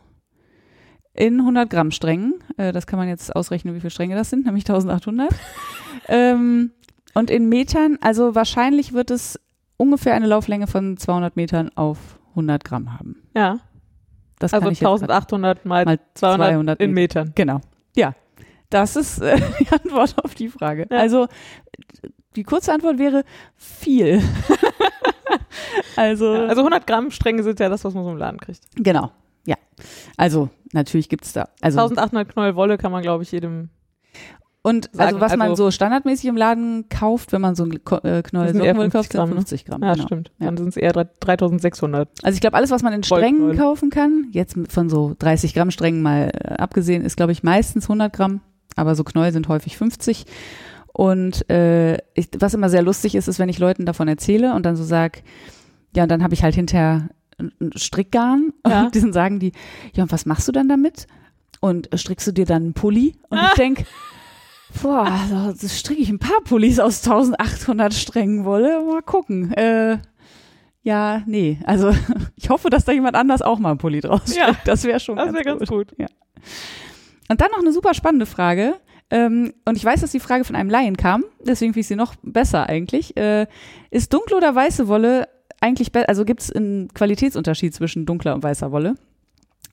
in 1.13 1.41
100 1.41 1.69
Gramm 1.69 1.91
Strängen. 1.91 2.35
Äh, 2.57 2.73
das 2.73 2.87
kann 2.87 2.99
man 2.99 3.07
jetzt 3.09 3.35
ausrechnen, 3.37 3.75
wie 3.75 3.81
viele 3.81 3.91
Stränge 3.91 4.15
das 4.15 4.31
sind, 4.31 4.47
nämlich 4.47 4.65
1800. 4.65 5.29
ähm, 6.09 6.71
und 7.15 7.31
in 7.31 7.49
Metern, 7.51 7.99
also 8.01 8.35
wahrscheinlich 8.35 8.95
wird 8.95 9.11
es 9.11 9.39
ungefähr 9.77 10.15
eine 10.15 10.27
Lauflänge 10.27 10.67
von 10.67 10.97
200 10.97 11.37
Metern 11.37 11.71
auf 11.75 11.99
100 12.31 12.65
Gramm 12.65 12.99
haben. 12.99 13.23
Ja, 13.37 13.59
Das 14.39 14.55
also 14.55 14.65
kann 14.65 14.73
ich 14.73 14.81
jetzt 14.81 15.01
grad- 15.01 15.11
1800 15.11 15.67
mal, 15.67 15.85
mal 15.85 15.99
200, 16.15 16.49
200 16.51 16.81
in 16.81 16.93
Metern. 16.93 17.33
Genau. 17.35 17.61
Ja, 17.95 18.15
das 18.73 18.97
ist 18.97 19.21
äh, 19.21 19.37
die 19.61 19.69
Antwort 19.71 20.15
auf 20.25 20.35
die 20.35 20.49
Frage. 20.49 20.87
Ja. 20.91 20.99
Also 20.99 21.29
die 22.37 22.45
kurze 22.45 22.73
Antwort 22.73 22.99
wäre 22.99 23.25
viel. 23.57 24.23
also, 25.97 26.35
Ja, 26.35 26.47
also 26.47 26.61
100 26.63 26.87
Gramm 26.87 27.11
Stränge 27.11 27.43
sind 27.43 27.61
ja 27.61 27.69
das, 27.69 27.85
was 27.85 27.95
man 27.95 28.05
so 28.05 28.11
im 28.11 28.17
Laden 28.19 28.39
kriegt. 28.41 28.61
genau. 28.77 29.11
Ja. 29.45 29.57
Also 30.17 30.51
natürlich 30.73 31.09
gibt's 31.09 31.33
da. 31.33 31.49
Also 31.61 31.81
1800 31.81 32.29
Knäuel 32.33 32.55
Wolle 32.55 32.79
kann 32.79 32.93
man, 32.93 33.03
glaube 33.03 33.25
ich, 33.25 33.33
jedem. 33.33 33.71
und 34.63 34.89
sagen, 34.93 35.09
also 35.17 35.21
was 35.21 35.37
man 35.37 35.51
also- 35.51 35.65
so 35.65 35.71
standardmäßig 35.73 36.27
im 36.27 36.37
Laden 36.37 36.89
kauft, 36.89 37.33
wenn 37.33 37.41
man 37.41 37.57
so 37.57 37.65
ein 37.65 37.83
Ko- 37.85 37.97
äh, 38.05 38.19
eher 38.19 38.23
Sockenwolle 38.53 38.91
50 38.91 38.93
kauft, 38.93 39.11
sind 39.11 39.19
Gramm, 39.19 39.29
ne? 39.31 39.35
50 39.35 39.65
Gramm. 39.65 39.83
Ja, 39.83 39.95
genau. 39.95 40.07
stimmt. 40.07 40.31
Ja. 40.39 40.47
Dann 40.47 40.57
sind 40.59 40.69
es 40.69 40.77
eher 40.77 40.93
3600. 40.93 42.09
Also 42.23 42.37
ich 42.37 42.41
glaube, 42.41 42.57
alles, 42.57 42.71
was 42.71 42.85
man 42.85 42.93
in 42.93 43.03
Strängen 43.03 43.57
kaufen 43.59 43.91
kann, 43.91 44.29
jetzt 44.31 44.57
von 44.69 44.89
so 44.89 45.17
30 45.19 45.55
Gramm 45.55 45.73
Strängen 45.73 46.03
mal 46.03 46.31
äh, 46.33 46.55
abgesehen, 46.55 47.05
ist, 47.05 47.17
glaube 47.17 47.33
ich, 47.33 47.43
meistens 47.43 47.87
100 47.87 48.13
Gramm, 48.13 48.41
aber 48.77 48.95
so 48.95 49.05
Knäuel 49.05 49.33
sind 49.33 49.49
häufig 49.49 49.77
50. 49.77 50.25
Und 50.93 51.49
äh, 51.51 51.95
ich, 52.15 52.29
was 52.39 52.55
immer 52.55 52.69
sehr 52.69 52.83
lustig 52.83 53.15
ist, 53.15 53.29
ist, 53.29 53.39
wenn 53.39 53.49
ich 53.49 53.59
Leuten 53.59 53.87
davon 53.87 54.09
erzähle 54.09 54.55
und 54.55 54.67
dann 54.67 54.77
so 54.77 54.85
sag, 54.85 55.23
ja, 55.97 56.03
und 56.03 56.11
dann 56.11 56.23
habe 56.23 56.35
ich 56.35 56.43
halt 56.43 56.55
hinterher 56.55 57.09
ein 57.39 57.71
Strickgarn 57.77 58.53
Ja. 58.67 58.83
und 58.85 58.95
diesen 58.95 59.13
sagen 59.13 59.39
die, 59.39 59.53
ja, 59.95 60.03
und 60.03 60.13
was 60.13 60.27
machst 60.27 60.49
du 60.49 60.53
dann 60.53 60.69
damit? 60.69 61.07
Und 61.61 61.93
äh, 61.93 61.99
strickst 61.99 62.27
du 62.27 62.33
dir 62.33 62.45
dann 62.47 62.63
einen 62.63 62.75
Pulli? 62.75 63.17
Und 63.31 63.39
ich 63.39 63.53
denk, 63.57 63.87
boah, 64.83 65.07
also, 65.07 65.53
das 65.61 65.79
stricke 65.79 66.03
ich 66.03 66.11
ein 66.11 66.19
paar 66.19 66.41
Pullis 66.45 66.79
aus 66.79 67.07
1800 67.07 67.95
Strängen 67.95 68.45
Wolle, 68.45 68.83
mal 68.85 69.03
gucken. 69.03 69.53
Äh, 69.53 69.99
ja, 70.83 71.23
nee, 71.27 71.59
also 71.65 71.95
ich 72.37 72.51
hoffe, 72.51 72.69
dass 72.69 72.85
da 72.85 72.93
jemand 72.93 73.15
anders 73.17 73.41
auch 73.41 73.59
mal 73.59 73.71
einen 73.71 73.79
Pulli 73.79 74.01
draus 74.01 74.35
Ja, 74.35 74.49
strickt. 74.49 74.69
Das 74.69 74.85
wäre 74.85 75.01
schon 75.01 75.17
Das 75.17 75.33
wäre 75.33 75.45
ganz 75.45 75.69
gut. 75.69 75.95
Und 77.33 77.41
dann 77.41 77.51
noch 77.51 77.59
eine 77.59 77.73
super 77.73 77.95
spannende 77.95 78.27
Frage. 78.27 78.75
Ähm, 79.11 79.53
und 79.67 79.77
ich 79.77 79.85
weiß, 79.85 80.01
dass 80.01 80.13
die 80.13 80.21
Frage 80.21 80.45
von 80.45 80.57
einem 80.57 80.71
Laien 80.71 80.97
kam, 80.97 81.25
deswegen 81.45 81.73
finde 81.73 81.81
ich 81.81 81.87
sie 81.89 81.97
noch 81.97 82.15
besser 82.23 82.69
eigentlich. 82.69 83.17
Äh, 83.17 83.47
ist 83.91 84.13
dunkle 84.15 84.37
oder 84.37 84.55
weiße 84.55 84.89
Wolle 84.89 85.29
eigentlich 85.61 85.93
besser? 85.93 86.09
Also 86.09 86.25
gibt 86.25 86.41
es 86.41 86.51
einen 86.53 86.89
Qualitätsunterschied 86.95 87.75
zwischen 87.75 88.07
dunkler 88.07 88.35
und 88.35 88.43
weißer 88.43 88.73
Wolle? 88.73 88.95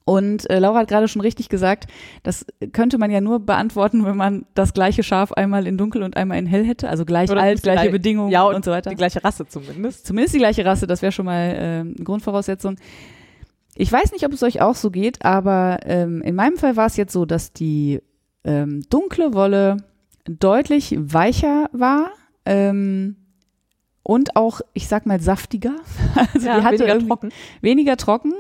Und 0.06 0.50
äh, 0.50 0.58
Laura 0.60 0.80
hat 0.80 0.88
gerade 0.88 1.08
schon 1.08 1.22
richtig 1.22 1.50
gesagt, 1.50 1.86
das 2.24 2.44
könnte 2.74 2.98
man 2.98 3.12
ja 3.12 3.22
nur 3.22 3.40
beantworten, 3.40 4.04
wenn 4.06 4.18
man 4.18 4.46
das 4.56 4.74
gleiche 4.74 5.04
Schaf 5.04 5.32
einmal 5.34 5.68
in 5.68 5.78
dunkel 5.78 6.02
und 6.02 6.18
einmal 6.18 6.40
in 6.40 6.48
hell 6.48 6.66
hätte, 6.66 6.90
also 6.90 7.06
gleich 7.06 7.30
Oder 7.30 7.42
alt, 7.44 7.62
gleiche 7.62 7.82
gleich- 7.84 7.92
Bedingungen 7.92 8.32
Ja, 8.32 8.44
und, 8.44 8.66
so 8.66 8.72
weiter 8.72 8.90
Die 8.90 8.96
gleiche 8.96 9.24
Rasse 9.24 9.46
zumindest. 9.48 10.08
zumindest 10.08 10.34
die 10.34 10.40
gleiche 10.40 10.66
Rasse, 10.66 10.88
das 10.88 11.02
wäre 11.04 11.12
schon 11.12 11.26
mal 11.28 11.54
ähm, 11.56 11.94
eine 11.96 12.04
Grundvoraussetzung. 12.06 12.78
Ich 13.80 13.92
weiß 13.92 14.12
nicht, 14.12 14.26
ob 14.26 14.34
es 14.34 14.44
euch 14.44 14.62
auch 14.62 14.76
so 14.76 14.92
geht, 14.92 15.24
aber 15.24 15.80
ähm, 15.86 16.22
in 16.22 16.36
meinem 16.36 16.58
Fall 16.58 16.76
war 16.76 16.86
es 16.88 16.98
jetzt 16.98 17.14
so, 17.14 17.26
dass 17.26 17.54
die 17.54 18.02
ähm, 18.44 18.82
dunkle 18.90 19.34
Wolle 19.34 19.78
deutlich 20.26 20.96
weicher 21.00 21.70
war 21.72 22.12
ähm, 22.46 23.16
und 24.04 24.36
auch, 24.36 24.60
ich 24.74 24.88
sag 24.88 25.06
mal, 25.06 25.20
saftiger. 25.22 25.76
Also 26.34 26.48
ja, 26.48 26.60
die 26.60 26.66
hatte 26.66 26.80
weniger 26.80 27.08
trocken. 27.08 27.30
weniger 27.62 27.98
trocken. 27.98 28.34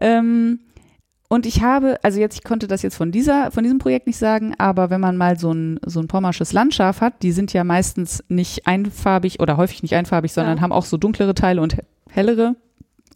Ähm, 0.00 0.60
und 1.28 1.44
ich 1.46 1.62
habe, 1.62 1.98
also 2.02 2.18
jetzt, 2.18 2.36
ich 2.36 2.42
konnte 2.44 2.66
das 2.66 2.80
jetzt 2.82 2.96
von 2.96 3.12
dieser, 3.12 3.50
von 3.50 3.62
diesem 3.62 3.78
Projekt 3.78 4.06
nicht 4.06 4.16
sagen, 4.16 4.54
aber 4.58 4.88
wenn 4.90 5.00
man 5.00 5.16
mal 5.18 5.38
so 5.38 5.52
ein, 5.52 5.78
so 5.84 6.00
ein 6.00 6.08
pommersches 6.08 6.52
Landschaf 6.54 7.00
hat, 7.02 7.22
die 7.22 7.32
sind 7.32 7.52
ja 7.52 7.64
meistens 7.64 8.24
nicht 8.28 8.66
einfarbig 8.66 9.40
oder 9.40 9.56
häufig 9.58 9.82
nicht 9.82 9.94
einfarbig, 9.94 10.32
sondern 10.32 10.56
Ja. 10.56 10.62
haben 10.62 10.72
auch 10.72 10.86
so 10.86 10.96
dunklere 10.96 11.34
Teile 11.34 11.60
und 11.60 11.74
he- 11.74 11.82
hellere. 12.08 12.56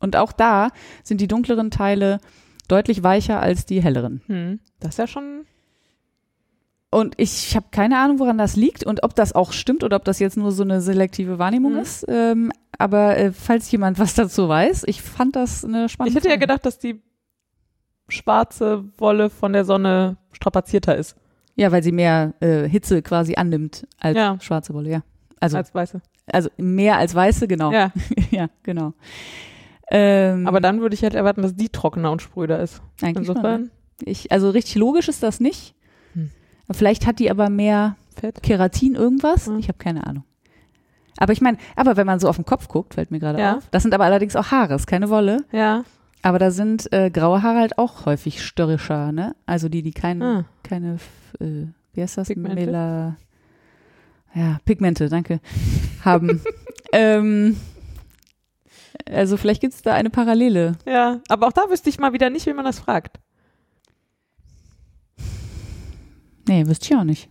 Und 0.05 0.15
auch 0.17 0.33
da 0.33 0.69
sind 1.03 1.21
die 1.21 1.27
dunkleren 1.29 1.71
Teile 1.73 2.21
deutlich 2.69 3.03
weicher 3.03 3.41
als 3.41 3.67
die 3.67 3.83
helleren. 3.83 4.21
Hm. 4.27 4.61
Das 4.81 4.91
ist 4.91 4.99
ja 4.99 5.07
schon. 5.09 5.45
Und 6.91 7.15
ich 7.17 7.57
habe 7.57 7.67
keine 7.73 7.99
Ahnung, 7.99 8.21
woran 8.21 8.39
das 8.39 8.55
liegt 8.55 8.85
und 8.85 9.03
ob 9.03 9.17
das 9.17 9.33
auch 9.35 9.53
stimmt 9.53 9.83
oder 9.83 9.97
ob 9.97 10.05
das 10.05 10.21
jetzt 10.21 10.37
nur 10.37 10.53
so 10.53 10.63
eine 10.63 10.81
selektive 10.81 11.41
Wahrnehmung 11.41 11.73
Mhm. 11.73 11.79
ist. 11.81 12.07
Ähm, 12.09 12.53
aber 12.79 13.17
äh, 13.17 13.33
falls 13.33 13.69
jemand 13.73 13.99
was 13.99 14.15
dazu 14.15 14.49
weiß, 14.49 14.85
ich 14.87 15.03
fand 15.03 15.35
das 15.35 15.65
eine 15.65 15.89
spannende 15.89 16.11
Ich 16.11 16.17
hätte 16.17 16.29
ja 16.29 16.35
Frage. 16.35 16.47
gedacht, 16.47 16.65
dass 16.67 16.79
die 16.79 17.03
schwarze 18.09 18.85
Wolle 18.99 19.31
von 19.31 19.53
der 19.53 19.65
Sonne 19.65 20.17
strapazierter 20.33 20.97
ist 20.97 21.17
Ja, 21.57 21.73
weil 21.73 21.83
sie 21.83 21.93
mehr 21.93 22.35
äh, 22.41 22.69
Hitze 22.69 23.03
quasi 23.03 23.35
annimmt 23.35 23.87
als 23.99 24.17
Ja. 24.17 24.39
schwarze 24.41 24.73
Wolle, 24.75 24.91
ja. 24.91 25.03
Also, 25.41 25.57
als 25.57 25.75
weiße. 25.75 26.01
also 26.33 26.49
mehr 26.59 26.97
als 26.99 27.15
weiße, 27.15 27.49
genau. 27.49 27.73
Ja, 27.73 27.93
Ja, 28.31 28.49
genau. 28.63 28.93
Ähm, 29.97 30.47
aber 30.49 30.61
dann 30.61 30.81
würde 30.81 30.95
ich 30.95 31.03
halt 31.05 31.15
erwarten, 31.15 31.43
dass 31.43 31.55
die 31.55 31.69
trockener 31.69 32.11
und 32.11 32.21
spröder 32.21 32.59
ist. 32.61 32.83
eigentlich 33.01 33.27
schon? 33.27 33.37
Insofern 33.37 33.71
ich, 34.05 34.33
also 34.33 34.51
richtig 34.51 34.75
logisch 34.75 35.09
ist 35.09 35.23
das 35.23 35.39
nicht. 35.39 35.75
Hm. 36.15 36.31
Vielleicht 36.73 37.07
hat 37.07 37.21
die 37.21 37.31
aber 37.31 37.49
mehr 37.49 37.97
fett. 38.17 38.43
Keratin 38.43 38.97
irgendwas. 38.97 39.47
Hm. 39.47 39.59
Ich 39.59 39.69
habe 39.69 39.79
keine 39.79 40.05
Ahnung. 40.07 40.25
Aber 41.17 41.33
ich 41.33 41.41
meine, 41.41 41.59
aber 41.77 41.97
wenn 41.97 42.07
man 42.09 42.19
so 42.19 42.29
auf 42.29 42.35
den 42.37 42.45
Kopf 42.45 42.67
guckt, 42.67 42.95
fällt 42.95 43.13
mir 43.13 43.21
gerade 43.21 43.39
Ja. 43.39 43.57
auf. 43.59 43.69
Das 43.71 43.85
sind 43.85 43.95
aber 43.95 44.05
allerdings 44.05 44.35
auch 44.35 44.51
Haare, 44.51 44.75
ist 44.75 44.89
keine 44.89 45.11
Wolle. 45.11 45.45
Ja. 45.53 45.85
Aber 46.23 46.41
da 46.41 46.51
sind 46.51 46.93
äh, 46.93 47.11
graue 47.11 47.43
Haare 47.45 47.61
halt 47.61 47.79
auch 47.79 48.05
häufig 48.07 48.43
störrischer, 48.43 49.13
ne? 49.13 49.37
Also 49.47 49.69
die, 49.69 49.83
die 49.83 49.93
kein, 49.93 50.21
Ah. 50.23 50.45
keine, 50.65 50.97
äh, 51.39 51.67
wie 51.93 52.03
heißt 52.03 52.19
das? 52.19 52.27
Pigmente. 52.29 52.57
Mela, 52.67 53.17
ja, 54.35 54.59
Pigmente, 54.65 55.09
danke, 55.09 55.39
haben. 56.05 56.41
ähm, 56.93 57.57
also 59.11 59.37
vielleicht 59.37 59.61
gibt 59.61 59.75
es 59.75 59.83
da 59.83 59.95
eine 59.95 60.11
Parallele. 60.11 60.77
Ja, 60.87 61.21
aber 61.29 61.47
auch 61.47 61.53
da 61.53 61.69
wüsste 61.69 61.91
ich 61.91 61.99
mal 61.99 62.13
wieder 62.13 62.31
nicht, 62.31 62.47
wie 62.47 62.53
man 62.53 62.65
das 62.65 62.79
fragt. 62.79 63.19
Nee, 66.47 66.67
wüsste 66.67 66.87
ich 66.87 66.97
auch 66.97 67.05
nicht. 67.05 67.29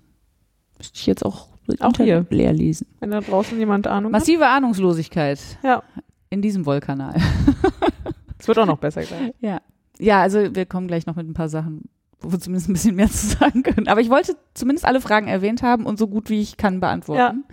Müsste 0.78 0.98
ich 1.00 1.06
jetzt 1.06 1.24
auch, 1.26 1.50
Auch 1.80 1.88
Internet 1.88 2.32
leer 2.32 2.54
lesen. 2.54 2.88
Wenn 3.00 3.12
da 3.12 3.22
draußen 3.22 3.58
jemand 3.60 3.88
Ahnung 3.88 4.12
Massive 4.12 4.48
Ahnungslosigkeit 4.48 5.40
hat. 5.40 5.64
Ja, 5.64 5.84
in 6.30 6.42
diesem 6.42 6.66
Wollkanal. 6.66 7.16
es 8.40 8.48
wird 8.48 8.58
auch 8.58 8.66
noch 8.66 8.80
besser 8.80 9.02
gleich. 9.04 9.34
Ja. 9.40 9.62
Ja, 10.00 10.22
also 10.22 10.56
wir 10.56 10.66
kommen 10.66 10.88
gleich 10.88 11.06
noch 11.06 11.16
mit 11.16 11.28
ein 11.28 11.36
paar 11.36 11.50
Sachen, 11.50 11.88
wo 12.24 12.32
wir 12.32 12.40
zumindest 12.40 12.70
ein 12.70 12.74
bisschen 12.74 12.96
mehr 12.96 13.10
zu 13.10 13.28
sagen 13.28 13.64
können. 13.64 13.88
Aber 13.88 14.02
ich 14.02 14.10
wollte 14.10 14.36
zumindest 14.54 14.86
alle 14.86 15.02
Fragen 15.02 15.28
erwähnt 15.28 15.62
haben 15.62 15.86
und 15.86 15.98
so 15.98 16.08
gut 16.08 16.30
wie 16.30 16.42
ich 16.42 16.58
kann 16.58 16.80
beantworten. 16.80 17.44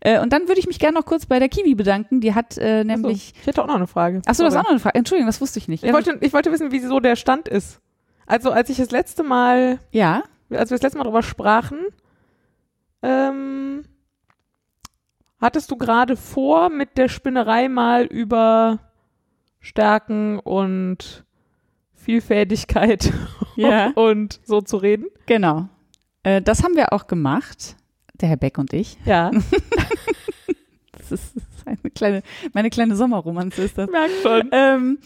Äh, 0.00 0.20
und 0.20 0.32
dann 0.32 0.48
würde 0.48 0.60
ich 0.60 0.66
mich 0.66 0.78
gerne 0.78 0.98
noch 0.98 1.06
kurz 1.06 1.26
bei 1.26 1.38
der 1.38 1.48
Kiwi 1.48 1.74
bedanken. 1.74 2.20
Die 2.20 2.34
hat 2.34 2.58
äh, 2.58 2.84
nämlich. 2.84 3.30
Achso, 3.30 3.40
ich 3.40 3.46
hätte 3.46 3.62
auch 3.62 3.66
noch 3.66 3.76
eine 3.76 3.86
Frage. 3.86 4.22
Achso, 4.26 4.44
ist 4.44 4.52
Sorry. 4.52 4.60
auch 4.60 4.64
noch 4.64 4.70
eine 4.70 4.80
Frage. 4.80 4.96
Entschuldigung, 4.96 5.26
das 5.26 5.40
wusste 5.40 5.58
ich 5.58 5.68
nicht. 5.68 5.82
Ich 5.82 5.92
wollte, 5.92 6.18
ich 6.20 6.32
wollte 6.32 6.52
wissen, 6.52 6.70
wie 6.70 6.80
so 6.80 7.00
der 7.00 7.16
Stand 7.16 7.48
ist. 7.48 7.80
Also, 8.26 8.50
als 8.50 8.68
ich 8.68 8.76
das 8.76 8.90
letzte 8.90 9.22
Mal, 9.22 9.80
ja, 9.90 10.22
als 10.50 10.70
wir 10.70 10.76
das 10.76 10.82
letzte 10.82 10.98
Mal 10.98 11.04
drüber 11.04 11.22
sprachen, 11.22 11.78
ähm, 13.02 13.84
hattest 15.40 15.70
du 15.70 15.76
gerade 15.76 16.16
vor, 16.16 16.68
mit 16.68 16.98
der 16.98 17.08
Spinnerei 17.08 17.68
mal 17.68 18.04
über 18.04 18.80
Stärken 19.60 20.38
und 20.38 21.24
Vielfältigkeit 22.08 23.12
Ja. 23.56 23.90
und 23.94 24.40
so 24.44 24.62
zu 24.62 24.78
reden? 24.78 25.04
genau. 25.26 25.68
Äh, 26.22 26.40
das 26.40 26.62
haben 26.64 26.74
wir 26.74 26.92
auch 26.94 27.06
gemacht, 27.06 27.76
der 28.20 28.30
Herr 28.30 28.36
Beck 28.38 28.56
und 28.56 28.72
ich. 28.72 28.96
Ja, 29.04 29.30
Das 30.98 31.12
ist, 31.12 31.32
eine 31.66 31.76
kleine, 31.94 32.22
meine 32.54 32.70
kleine 32.70 32.96
Sommerromanze 32.96 33.62
ist 33.62 33.76
das. 33.76 33.90
merk 33.90 34.10
schon. 34.22 34.48
ähm, 34.52 34.98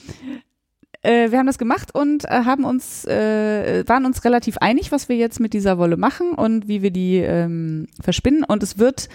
äh, 1.03 1.31
wir 1.33 1.39
haben 1.39 1.47
das 1.49 1.59
gemacht 1.59 1.93
und 1.95 2.25
äh, 2.25 2.45
haben 2.45 2.65
uns, 2.65 3.05
äh, 3.05 3.83
waren 3.89 4.07
uns 4.07 4.25
relativ 4.25 4.59
einig, 4.59 4.93
was 4.93 5.09
wir 5.09 5.17
jetzt 5.17 5.41
mit 5.41 5.55
dieser 5.55 5.79
Wolle 5.79 5.97
machen 5.97 6.33
und 6.35 6.69
wie 6.69 6.83
wir 6.83 6.93
die 6.93 7.17
ähm, 7.19 7.87
verspinnen. 8.01 8.45
Und 8.45 8.63
es 8.63 8.79
wird 8.79 9.09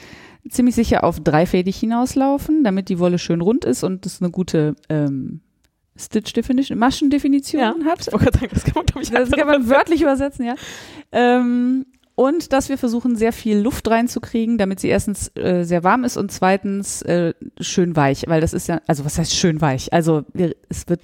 ziemlich 0.50 0.76
sicher 0.76 1.04
auf 1.06 1.20
dreifädig 1.22 1.78
hinauslaufen, 1.78 2.64
damit 2.66 2.90
die 2.90 3.00
Wolle 3.00 3.18
schön 3.18 3.40
rund 3.42 3.64
ist 3.66 3.84
und 3.84 4.06
es 4.06 4.22
eine 4.22 4.32
gute 4.32 4.76
ähm, 4.90 5.40
Stitch 5.98 6.34
Definition, 6.34 6.78
Maschendefinition 6.78 7.62
Ja. 7.62 7.76
hat. 7.86 8.06
Gerade 8.06 8.38
sagen, 8.40 8.50
das 8.54 8.64
kann 8.64 8.74
man, 8.76 8.86
glaube 8.86 9.02
ich, 9.04 9.12
Das 9.12 9.32
kann 9.32 9.48
man 9.48 9.70
wörtlich 9.70 10.02
übersetzen, 10.02 10.46
ja. 10.46 10.56
Ähm, 11.12 11.86
und 12.16 12.52
dass 12.52 12.68
wir 12.70 12.80
versuchen, 12.80 13.16
sehr 13.16 13.32
viel 13.32 13.60
Luft 13.60 13.88
reinzukriegen, 13.90 14.58
damit 14.58 14.80
sie 14.80 14.88
erstens 14.88 15.32
äh, 15.36 15.64
sehr 15.64 15.84
warm 15.84 16.04
ist 16.04 16.18
und 16.18 16.32
zweitens 16.32 17.04
äh, 17.04 17.34
schön 17.62 17.96
weich, 17.96 18.24
weil 18.28 18.42
das 18.42 18.54
ist 18.54 18.68
ja, 18.68 18.82
also 18.88 19.06
was 19.06 19.20
heißt 19.20 19.36
schön 19.36 19.62
weich? 19.62 19.94
Also 19.94 20.24
wir, 20.34 20.56
es 20.68 20.90
wird, 20.90 21.04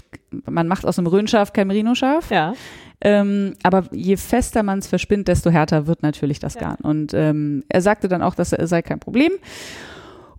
man 0.50 0.68
macht 0.68 0.86
aus 0.88 0.98
einem 0.98 1.06
Röhnschaf 1.08 1.54
kein 1.54 1.68
Merino-Schaf, 1.68 2.32
Ja, 2.32 2.56
ähm, 3.02 3.54
aber 3.62 3.84
je 3.92 4.18
fester 4.18 4.64
man 4.64 4.80
es 4.80 4.88
verspinnt, 4.88 5.28
desto 5.28 5.52
härter 5.52 5.86
wird 5.86 6.02
natürlich 6.02 6.40
das 6.40 6.56
Ja. 6.56 6.62
Garn. 6.62 6.78
Und 6.82 7.14
ähm, 7.14 7.64
er 7.70 7.82
sagte 7.82 8.08
dann 8.08 8.24
auch, 8.24 8.34
dass 8.34 8.52
er 8.54 8.66
sei 8.66 8.82
kein 8.82 9.00
Problem. 9.00 9.34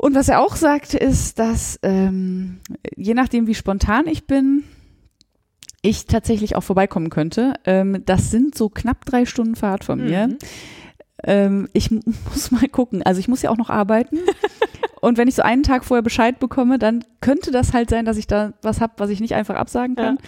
Und 0.04 0.14
was 0.14 0.28
er 0.28 0.42
auch 0.42 0.54
sagte, 0.54 0.98
ist, 0.98 1.38
dass 1.38 1.80
ähm, 1.82 2.60
je 2.94 3.14
nachdem, 3.14 3.46
wie 3.46 3.54
spontan 3.54 4.06
ich 4.06 4.26
bin, 4.26 4.62
ich 5.80 6.04
tatsächlich 6.04 6.56
auch 6.56 6.62
vorbeikommen 6.62 7.08
könnte. 7.08 7.54
Ähm, 7.64 8.02
das 8.04 8.30
sind 8.30 8.54
so 8.54 8.68
knapp 8.68 9.06
drei 9.06 9.24
Stunden 9.24 9.54
Fahrt 9.54 9.82
von 9.82 10.04
mir. 10.04 10.26
Mhm. 10.26 10.38
Ähm, 11.22 11.68
ich 11.72 11.90
muss 12.30 12.50
mal 12.50 12.68
gucken. 12.68 13.02
Also 13.02 13.18
ich 13.18 13.28
muss 13.28 13.40
ja 13.40 13.48
auch 13.48 13.56
noch 13.56 13.70
arbeiten. 13.70 14.18
Und 15.00 15.16
wenn 15.16 15.26
ich 15.26 15.36
so 15.36 15.42
einen 15.42 15.62
Tag 15.62 15.86
vorher 15.86 16.02
Bescheid 16.02 16.38
bekomme, 16.38 16.78
dann 16.78 17.02
könnte 17.22 17.50
das 17.50 17.72
halt 17.72 17.88
sein, 17.88 18.04
dass 18.04 18.18
ich 18.18 18.26
da 18.26 18.52
was 18.60 18.82
habe, 18.82 18.92
was 18.98 19.08
ich 19.08 19.20
nicht 19.20 19.34
einfach 19.34 19.54
absagen 19.54 19.96
kann. 19.96 20.18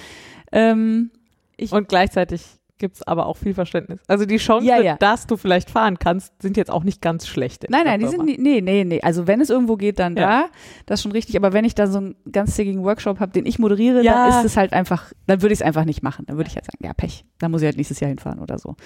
Ähm, 0.52 1.10
ich, 1.58 1.72
Und 1.72 1.90
gleichzeitig 1.90 2.40
gibt's 2.78 3.02
aber 3.02 3.26
auch 3.26 3.36
viel 3.36 3.54
Verständnis. 3.54 4.00
Also 4.06 4.26
die 4.26 4.36
Chance, 4.36 4.66
Ja, 4.66 4.78
ja. 4.80 4.96
dass 4.96 5.26
du 5.26 5.36
vielleicht 5.36 5.70
fahren 5.70 5.98
kannst, 5.98 6.32
sind 6.42 6.56
jetzt 6.56 6.70
auch 6.70 6.84
nicht 6.84 7.00
ganz 7.00 7.26
schlecht. 7.26 7.64
in 7.64 7.70
Nein, 7.72 7.84
nein, 7.86 8.00
die 8.00 8.06
sind 8.08 8.24
nie- 8.24 8.36
nee, 8.38 8.60
nee, 8.60 8.84
nee. 8.84 9.00
Also 9.02 9.26
wenn 9.26 9.40
es 9.40 9.48
irgendwo 9.50 9.76
geht, 9.76 9.98
dann 9.98 10.16
Ja. 10.16 10.42
da. 10.42 10.48
Das 10.86 11.00
ist 11.00 11.02
schon 11.04 11.12
richtig. 11.12 11.36
Aber 11.36 11.52
wenn 11.52 11.64
ich 11.64 11.74
da 11.74 11.86
so 11.86 11.98
einen 11.98 12.16
ganztägigen 12.30 12.84
Workshop 12.84 13.18
habe, 13.20 13.32
den 13.32 13.46
ich 13.46 13.58
moderiere, 13.58 14.02
dann 14.02 14.28
ist 14.30 14.44
es 14.44 14.56
halt 14.56 14.72
einfach, 14.72 15.12
dann 15.26 15.42
würde 15.42 15.52
ich 15.54 15.60
es 15.60 15.66
einfach 15.66 15.84
nicht 15.84 16.02
machen. 16.02 16.26
Dann 16.26 16.36
würde 16.36 16.48
ich 16.48 16.56
halt 16.56 16.66
sagen, 16.66 16.78
ja, 16.84 16.92
Pech. 16.92 17.24
Dann 17.38 17.50
muss 17.50 17.62
ich 17.62 17.66
halt 17.66 17.76
nächstes 17.76 18.00
Jahr 18.00 18.08
hinfahren 18.08 18.40
oder 18.40 18.58
so. 18.58 18.76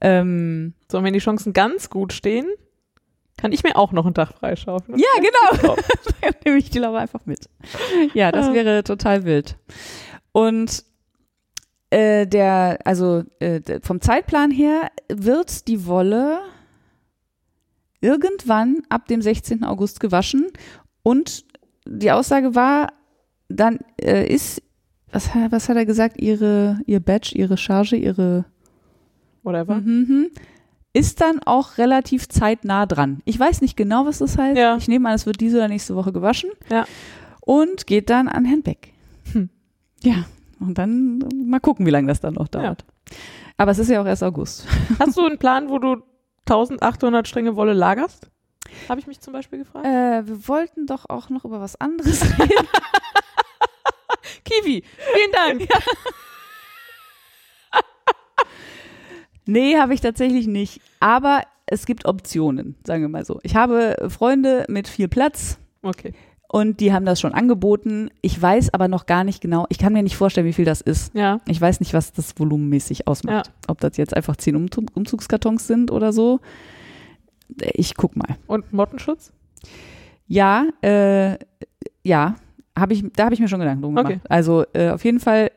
Ähm, 0.00 0.74
So, 0.90 0.98
und 0.98 1.04
wenn 1.04 1.12
die 1.12 1.18
Chancen 1.18 1.52
ganz 1.52 1.90
gut 1.90 2.12
stehen, 2.12 2.46
kann 3.36 3.52
ich 3.52 3.62
mir 3.62 3.76
auch 3.76 3.92
noch 3.92 4.04
einen 4.04 4.14
Tag 4.14 4.32
freischaufeln. 4.32 4.98
ja, 4.98 5.06
genau. 5.16 5.76
dann 6.22 6.34
nehme 6.44 6.58
ich 6.58 6.70
die 6.70 6.78
Laura 6.78 6.98
einfach 6.98 7.24
mit. 7.26 7.48
Ja, 8.14 8.32
das 8.32 8.52
wäre 8.52 8.82
total 8.84 9.24
wild. 9.24 9.56
Und 10.32 10.84
äh, 11.90 12.26
der, 12.26 12.78
also 12.84 13.24
äh, 13.40 13.60
vom 13.82 14.00
Zeitplan 14.00 14.50
her 14.50 14.90
wird 15.08 15.68
die 15.68 15.86
Wolle 15.86 16.40
irgendwann 18.00 18.82
ab 18.88 19.06
dem 19.08 19.22
16. 19.22 19.64
August 19.64 20.00
gewaschen 20.00 20.46
und 21.02 21.44
die 21.86 22.10
Aussage 22.12 22.54
war, 22.54 22.92
dann 23.48 23.78
äh, 24.00 24.26
ist, 24.32 24.62
was, 25.10 25.34
hat- 25.34 25.52
was 25.52 25.68
hat 25.68 25.76
er 25.76 25.86
gesagt, 25.86 26.20
ihre, 26.20 26.80
ihr 26.86 27.00
Badge, 27.00 27.32
ihre 27.34 27.56
Charge, 27.56 27.96
ihre 27.96 28.44
Whatever. 29.42 29.76
Mhm, 29.76 30.06
mhm. 30.08 30.30
Ist 30.92 31.20
dann 31.20 31.40
auch 31.44 31.78
relativ 31.78 32.28
zeitnah 32.28 32.84
dran. 32.86 33.20
Ich 33.24 33.38
weiß 33.38 33.60
nicht 33.62 33.76
genau, 33.76 34.04
was 34.06 34.18
das 34.18 34.36
heißt. 34.36 34.58
Ja. 34.58 34.76
Ich 34.76 34.88
nehme 34.88 35.08
an, 35.08 35.14
es 35.14 35.26
wird 35.26 35.40
diese 35.40 35.58
oder 35.58 35.68
nächste 35.68 35.94
Woche 35.94 36.12
gewaschen. 36.12 36.50
Ja. 36.70 36.86
Und 37.40 37.86
geht 37.86 38.10
dann 38.10 38.26
an 38.28 38.44
Herrn 38.44 38.62
Beck. 38.62 38.92
Hm. 39.32 39.48
Ja. 40.02 40.24
Und 40.60 40.76
dann 40.76 41.18
mal 41.46 41.60
gucken, 41.60 41.86
wie 41.86 41.90
lange 41.90 42.08
das 42.08 42.20
dann 42.20 42.34
noch 42.34 42.48
dauert. 42.48 42.84
Aber 43.56 43.70
es 43.70 43.78
ist 43.78 43.90
ja 43.90 44.00
auch 44.00 44.06
erst 44.06 44.22
August. 44.22 44.66
Hast 44.98 45.16
du 45.16 45.24
einen 45.24 45.38
Plan, 45.38 45.68
wo 45.68 45.78
du 45.78 46.02
1800 46.46 47.26
Stränge 47.28 47.56
Wolle 47.56 47.72
lagerst? 47.72 48.30
Habe 48.88 49.00
ich 49.00 49.06
mich 49.06 49.20
zum 49.20 49.32
Beispiel 49.32 49.60
gefragt. 49.60 49.86
Äh, 49.86 50.26
wir 50.26 50.48
wollten 50.48 50.86
doch 50.86 51.08
auch 51.08 51.30
noch 51.30 51.44
über 51.44 51.60
was 51.60 51.80
anderes 51.80 52.22
reden. 52.38 52.68
Kiwi, 54.44 54.82
vielen 55.14 55.32
Dank. 55.32 55.68
nee, 59.46 59.76
habe 59.78 59.94
ich 59.94 60.00
tatsächlich 60.00 60.46
nicht. 60.46 60.80
Aber 61.00 61.42
es 61.66 61.86
gibt 61.86 62.06
Optionen, 62.06 62.76
sagen 62.84 63.02
wir 63.02 63.08
mal 63.08 63.24
so. 63.24 63.40
Ich 63.42 63.56
habe 63.56 63.96
Freunde 64.08 64.64
mit 64.68 64.88
viel 64.88 65.08
Platz. 65.08 65.58
Okay. 65.82 66.14
Und 66.50 66.80
die 66.80 66.94
haben 66.94 67.04
das 67.04 67.20
schon 67.20 67.34
angeboten. 67.34 68.08
Ich 68.22 68.40
weiß 68.40 68.72
aber 68.72 68.88
noch 68.88 69.04
gar 69.04 69.22
nicht 69.22 69.42
genau. 69.42 69.66
Ich 69.68 69.76
kann 69.78 69.92
mir 69.92 70.02
nicht 70.02 70.16
vorstellen, 70.16 70.46
wie 70.46 70.54
viel 70.54 70.64
das 70.64 70.80
ist. 70.80 71.14
Ja. 71.14 71.40
Ich 71.46 71.60
weiß 71.60 71.80
nicht, 71.80 71.92
was 71.92 72.12
das 72.12 72.38
volumenmäßig 72.38 73.06
ausmacht. 73.06 73.52
Ob 73.66 73.80
das 73.80 73.98
jetzt 73.98 74.16
einfach 74.16 74.34
zehn 74.36 74.56
um 74.56 74.66
Umzugskartons 74.94 75.66
sind 75.66 75.90
oder 75.90 76.10
so. 76.12 76.40
Ich 77.74 77.94
guck 77.96 78.16
mal. 78.16 78.36
Und 78.46 78.72
Mottenschutz? 78.72 79.30
Ja, 80.26 80.66
äh, 80.82 81.36
ja, 82.02 82.36
habe 82.78 82.92
ich, 82.94 83.04
da 83.14 83.24
habe 83.24 83.34
ich 83.34 83.40
mir 83.40 83.48
schon 83.48 83.60
Gedanken 83.60 83.82
drum 83.82 83.94
gemacht. 83.94 84.12
Okay. 84.12 84.20
Also 84.28 84.64
äh, 84.72 84.90
auf 84.90 85.04
jeden 85.04 85.20
Fall 85.20 85.50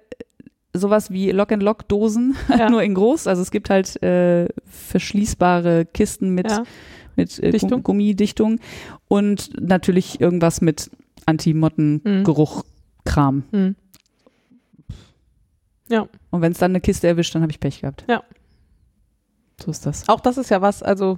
sowas 0.74 1.12
wie 1.12 1.32
Lock-and-Lock-Dosen, 1.32 2.36
Ja. 2.58 2.70
nur 2.70 2.84
in 2.84 2.94
groß. 2.96 3.28
Also 3.28 3.42
es 3.42 3.52
gibt 3.52 3.70
halt 3.70 4.02
äh, 4.04 4.48
verschließbare 4.66 5.86
Kisten 5.86 6.34
mit 6.36 6.50
Ja. 6.50 6.64
Mit 7.16 7.38
äh, 7.40 7.50
Dichtung? 7.52 7.70
Gum- 7.72 7.84
Gummidichtung 7.84 8.60
und 9.08 9.60
natürlich 9.62 10.20
irgendwas 10.22 10.62
mit 10.62 10.90
Anti-Motten-Geruch-Kram. 11.26 13.44
Hm. 13.52 13.76
Und 16.30 16.42
wenn 16.42 16.54
es 16.54 16.58
dann 16.60 16.72
eine 16.72 16.80
Kiste 16.80 17.06
erwischt, 17.08 17.36
dann 17.36 17.42
habe 17.42 17.52
ich 17.52 17.60
Pech 17.60 17.82
gehabt. 17.82 18.06
Ja. 18.08 18.24
So 19.62 19.72
ist 19.72 19.86
das. 19.86 20.08
Auch 20.08 20.22
das 20.22 20.38
ist 20.38 20.50
ja 20.50 20.62
was, 20.62 20.82
also 20.82 21.18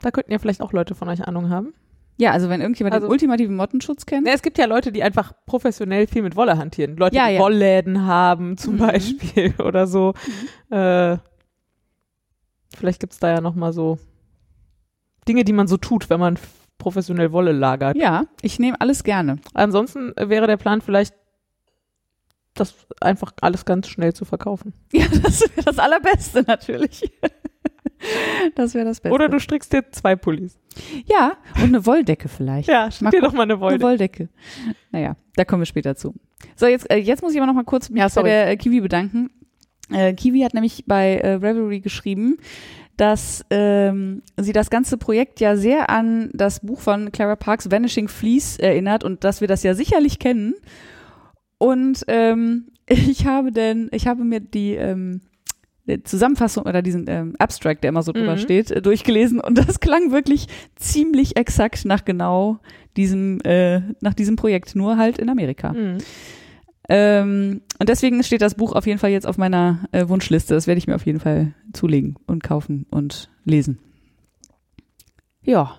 da 0.00 0.10
könnten 0.10 0.30
ja 0.32 0.38
vielleicht 0.38 0.60
auch 0.60 0.72
Leute 0.74 0.94
von 0.94 1.08
euch 1.08 1.26
Ahnung 1.26 1.48
haben. 1.48 1.72
Ja, 2.18 2.32
also 2.32 2.48
wenn 2.50 2.60
irgendjemand 2.60 2.94
Also- 2.94 3.06
den 3.06 3.10
ultimativen 3.12 3.56
Mottenschutz 3.56 4.04
kennt. 4.06 4.24
Ne, 4.26 4.32
es 4.34 4.42
gibt 4.42 4.58
ja 4.58 4.66
Leute, 4.66 4.92
die 4.92 5.02
einfach 5.02 5.32
professionell 5.46 6.06
viel 6.06 6.22
mit 6.22 6.36
Wolle 6.36 6.58
hantieren. 6.58 6.96
Leute, 6.96 7.16
Ja, 7.16 7.28
die 7.28 7.34
ja. 7.34 7.40
Wollläden 7.40 8.04
haben 8.06 8.56
zum 8.58 8.74
Mhm. 8.74 8.78
Beispiel 8.78 9.54
oder 9.64 9.86
so. 9.86 10.12
Äh, 10.70 11.16
vielleicht 12.76 13.00
gibt's 13.00 13.18
da 13.18 13.30
ja 13.30 13.40
noch 13.40 13.54
mal 13.54 13.72
so 13.72 13.98
Dinge, 15.28 15.44
die 15.44 15.52
man 15.52 15.66
so 15.66 15.76
tut, 15.76 16.08
wenn 16.10 16.20
man 16.20 16.38
professionell 16.78 17.32
Wolle 17.32 17.52
lagert. 17.52 17.96
Ja, 17.96 18.26
ich 18.42 18.58
nehme 18.58 18.80
alles 18.80 19.02
gerne. 19.04 19.38
Ansonsten 19.54 20.12
wäre 20.16 20.46
der 20.46 20.56
Plan 20.56 20.80
vielleicht, 20.80 21.14
das 22.54 22.74
einfach 23.00 23.32
alles 23.40 23.64
ganz 23.64 23.88
schnell 23.88 24.14
zu 24.14 24.24
verkaufen. 24.24 24.72
Ja, 24.92 25.06
das 25.22 25.40
wäre 25.42 25.64
das 25.64 25.78
Allerbeste 25.78 26.42
natürlich. 26.46 27.10
Das 28.54 28.74
wäre 28.74 28.84
das 28.84 29.00
Beste. 29.00 29.14
Oder 29.14 29.28
du 29.30 29.40
strickst 29.40 29.72
dir 29.72 29.90
zwei 29.90 30.16
Pullis. 30.16 30.58
ja, 31.06 31.32
und 31.56 31.62
eine 31.64 31.86
Wolldecke 31.86 32.28
vielleicht. 32.28 32.68
Ja, 32.76 32.90
strick 32.90 33.10
dir 33.10 33.22
doch 33.22 33.32
mal 33.32 33.44
eine 33.44 33.54
Eine 33.54 33.60
Wolle. 33.62 33.80
Wolldecke. 33.80 34.28
Naja, 34.92 35.16
da 35.34 35.44
kommen 35.46 35.62
wir 35.62 35.66
später 35.66 35.96
zu. 35.96 36.14
So, 36.56 36.66
jetzt, 36.66 36.90
äh, 36.90 36.98
jetzt 36.98 37.22
muss 37.22 37.32
ich 37.32 37.38
aber 37.38 37.46
noch 37.46 37.54
mal 37.54 37.64
kurz 37.64 37.88
mich 37.88 38.00
Ja, 38.00 38.08
bei 38.14 38.22
der 38.22 38.50
äh, 38.50 38.56
Kiwi 38.58 38.82
bedanken. 38.82 39.30
Äh, 39.90 40.12
Kiwi 40.12 40.40
hat 40.42 40.52
nämlich 40.52 40.84
bei 40.86 41.16
äh, 41.16 41.32
Revelry 41.34 41.80
geschrieben, 41.80 42.36
dass 42.96 43.44
ähm, 43.50 44.22
sie 44.36 44.52
das 44.52 44.70
ganze 44.70 44.96
Projekt 44.96 45.40
ja 45.40 45.56
sehr 45.56 45.90
an 45.90 46.30
das 46.32 46.60
Buch 46.60 46.80
von 46.80 47.12
Clara 47.12 47.36
Parks 47.36 47.70
Vanishing 47.70 48.08
Fleece 48.08 48.58
erinnert 48.58 49.04
und 49.04 49.24
dass 49.24 49.40
wir 49.40 49.48
das 49.48 49.62
ja 49.62 49.74
sicherlich 49.74 50.18
kennen. 50.18 50.54
Und 51.58 52.04
ähm, 52.08 52.68
ich 52.88 53.26
habe 53.26 53.52
denn, 53.52 53.88
ich 53.92 54.06
habe 54.06 54.24
mir 54.24 54.40
die 54.40 54.74
ähm, 54.74 55.20
Zusammenfassung 56.04 56.64
oder 56.64 56.82
diesen 56.82 57.04
ähm, 57.08 57.34
Abstract, 57.38 57.84
der 57.84 57.90
immer 57.90 58.02
so 58.02 58.12
drüber 58.12 58.34
Mhm. 58.34 58.38
steht, 58.38 58.70
äh, 58.70 58.82
durchgelesen 58.82 59.40
und 59.40 59.56
das 59.56 59.78
klang 59.80 60.10
wirklich 60.10 60.48
ziemlich 60.74 61.36
exakt 61.36 61.84
nach 61.84 62.04
genau 62.04 62.58
diesem, 62.96 63.40
äh, 63.42 63.80
nach 64.00 64.14
diesem 64.14 64.36
Projekt, 64.36 64.74
nur 64.74 64.96
halt 64.96 65.18
in 65.18 65.28
Amerika. 65.28 65.72
Mhm. 65.72 65.98
Ähm, 66.88 67.62
und 67.78 67.88
deswegen 67.88 68.22
steht 68.22 68.42
das 68.42 68.54
Buch 68.54 68.72
auf 68.72 68.86
jeden 68.86 68.98
Fall 68.98 69.10
jetzt 69.10 69.26
auf 69.26 69.38
meiner 69.38 69.86
äh, 69.92 70.08
Wunschliste. 70.08 70.54
Das 70.54 70.66
werde 70.66 70.78
ich 70.78 70.86
mir 70.86 70.94
auf 70.94 71.06
jeden 71.06 71.20
Fall 71.20 71.52
zulegen 71.72 72.16
und 72.26 72.42
kaufen 72.42 72.86
und 72.90 73.28
lesen. 73.44 73.78
Ja. 75.42 75.78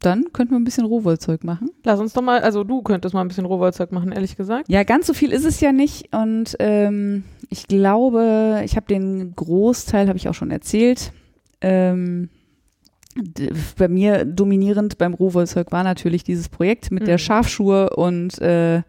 Dann 0.00 0.32
könnten 0.32 0.54
wir 0.54 0.58
ein 0.58 0.64
bisschen 0.64 0.86
Rohwollzeug 0.86 1.44
machen. 1.44 1.70
Lass 1.84 2.00
uns 2.00 2.14
doch 2.14 2.22
mal, 2.22 2.40
also 2.40 2.64
du 2.64 2.80
könntest 2.80 3.14
mal 3.14 3.20
ein 3.20 3.28
bisschen 3.28 3.44
Rohwollzeug 3.44 3.92
machen, 3.92 4.12
ehrlich 4.12 4.36
gesagt. 4.36 4.68
Ja, 4.68 4.82
ganz 4.82 5.06
so 5.06 5.12
viel 5.12 5.30
ist 5.30 5.44
es 5.44 5.60
ja 5.60 5.72
nicht. 5.72 6.14
Und 6.14 6.56
ähm, 6.58 7.24
ich 7.50 7.66
glaube, 7.66 8.62
ich 8.64 8.76
habe 8.76 8.86
den 8.86 9.34
Großteil, 9.36 10.08
habe 10.08 10.16
ich 10.16 10.28
auch 10.28 10.34
schon 10.34 10.50
erzählt. 10.50 11.12
Ähm, 11.60 12.30
bei 13.76 13.88
mir 13.88 14.24
dominierend 14.24 14.98
beim 14.98 15.14
Rohwollzeug 15.14 15.72
war 15.72 15.82
natürlich 15.84 16.24
dieses 16.24 16.48
Projekt 16.48 16.90
mit 16.90 17.06
der 17.06 17.14
Mhm. 17.14 17.18
Schafschuhe 17.18 17.90
und 17.90 18.38
äh, 18.40 18.82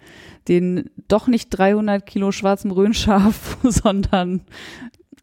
den 0.48 0.90
doch 1.08 1.28
nicht 1.28 1.50
300 1.50 2.06
Kilo 2.06 2.32
schwarzem 2.32 2.72
Röhnschaf, 2.72 3.58
sondern 3.64 4.42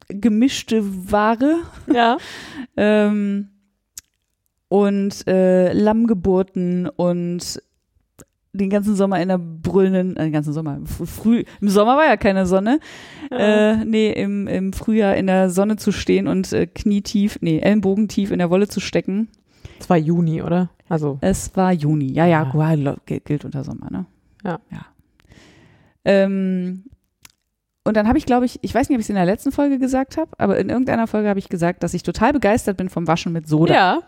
gemischte 0.09 0.83
Ware 1.11 1.57
Ja. 1.93 2.17
ähm, 2.77 3.49
und 4.69 5.27
äh, 5.27 5.73
Lammgeburten 5.73 6.89
und 6.89 7.63
den 8.53 8.71
ganzen 8.71 8.95
Sommer 8.97 9.21
in 9.21 9.29
der 9.29 9.39
brüllenden, 9.39 10.17
äh, 10.17 10.25
den 10.25 10.33
ganzen 10.33 10.53
Sommer, 10.53 10.79
fr- 10.85 11.07
früh, 11.07 11.45
im 11.61 11.69
Sommer 11.69 11.97
war 11.97 12.07
ja 12.07 12.17
keine 12.17 12.47
Sonne, 12.47 12.81
äh, 13.31 13.77
nee, 13.85 14.11
im, 14.11 14.47
im 14.49 14.73
Frühjahr 14.73 15.17
in 15.17 15.27
der 15.27 15.51
Sonne 15.51 15.77
zu 15.77 15.93
stehen 15.93 16.27
und 16.27 16.53
äh, 16.53 16.67
knietief, 16.67 17.39
nee, 17.41 17.59
Ellenbogentief 17.61 18.31
in 18.31 18.39
der 18.39 18.51
Wolle 18.51 18.67
zu 18.69 18.81
stecken. 18.81 19.29
Es 19.79 19.89
war 19.91 19.97
Juni, 19.97 20.43
oder? 20.43 20.71
Also. 20.89 21.19
Es 21.21 21.55
war 21.57 21.73
Juni, 21.73 22.11
ja, 22.13 22.27
ja, 22.27 22.51
Ja. 22.53 22.73
ja. 22.75 22.97
gilt 23.07 23.45
unter 23.45 23.63
Sommer, 23.65 23.91
ne? 23.91 24.07
Ja. 24.45 24.59
ja. 24.71 24.87
Ähm, 26.05 26.85
und 27.85 27.97
dann 27.97 28.09
habe 28.09 28.19
ich, 28.19 28.27
glaube 28.27 28.45
ich, 28.47 28.59
ich 28.63 28.75
weiß 28.75 28.89
nicht, 28.89 28.97
ob 28.97 29.01
ich 29.01 29.07
es 29.07 29.11
in 29.11 29.15
der 29.17 29.25
letzten 29.25 29.53
Folge 29.53 29.79
gesagt 29.79 30.17
habe, 30.17 30.31
aber 30.39 30.59
in 30.59 30.69
irgendeiner 30.69 31.07
Folge 31.07 31.29
habe 31.29 31.39
ich 31.39 31.49
gesagt, 31.49 31.83
dass 31.83 31.95
ich 31.95 32.03
total 32.03 32.33
begeistert 32.33 32.77
bin 32.77 32.89
vom 32.89 33.07
Waschen 33.07 33.33
mit 33.33 33.49
Soda. 33.49 33.75
Ja. 33.75 34.01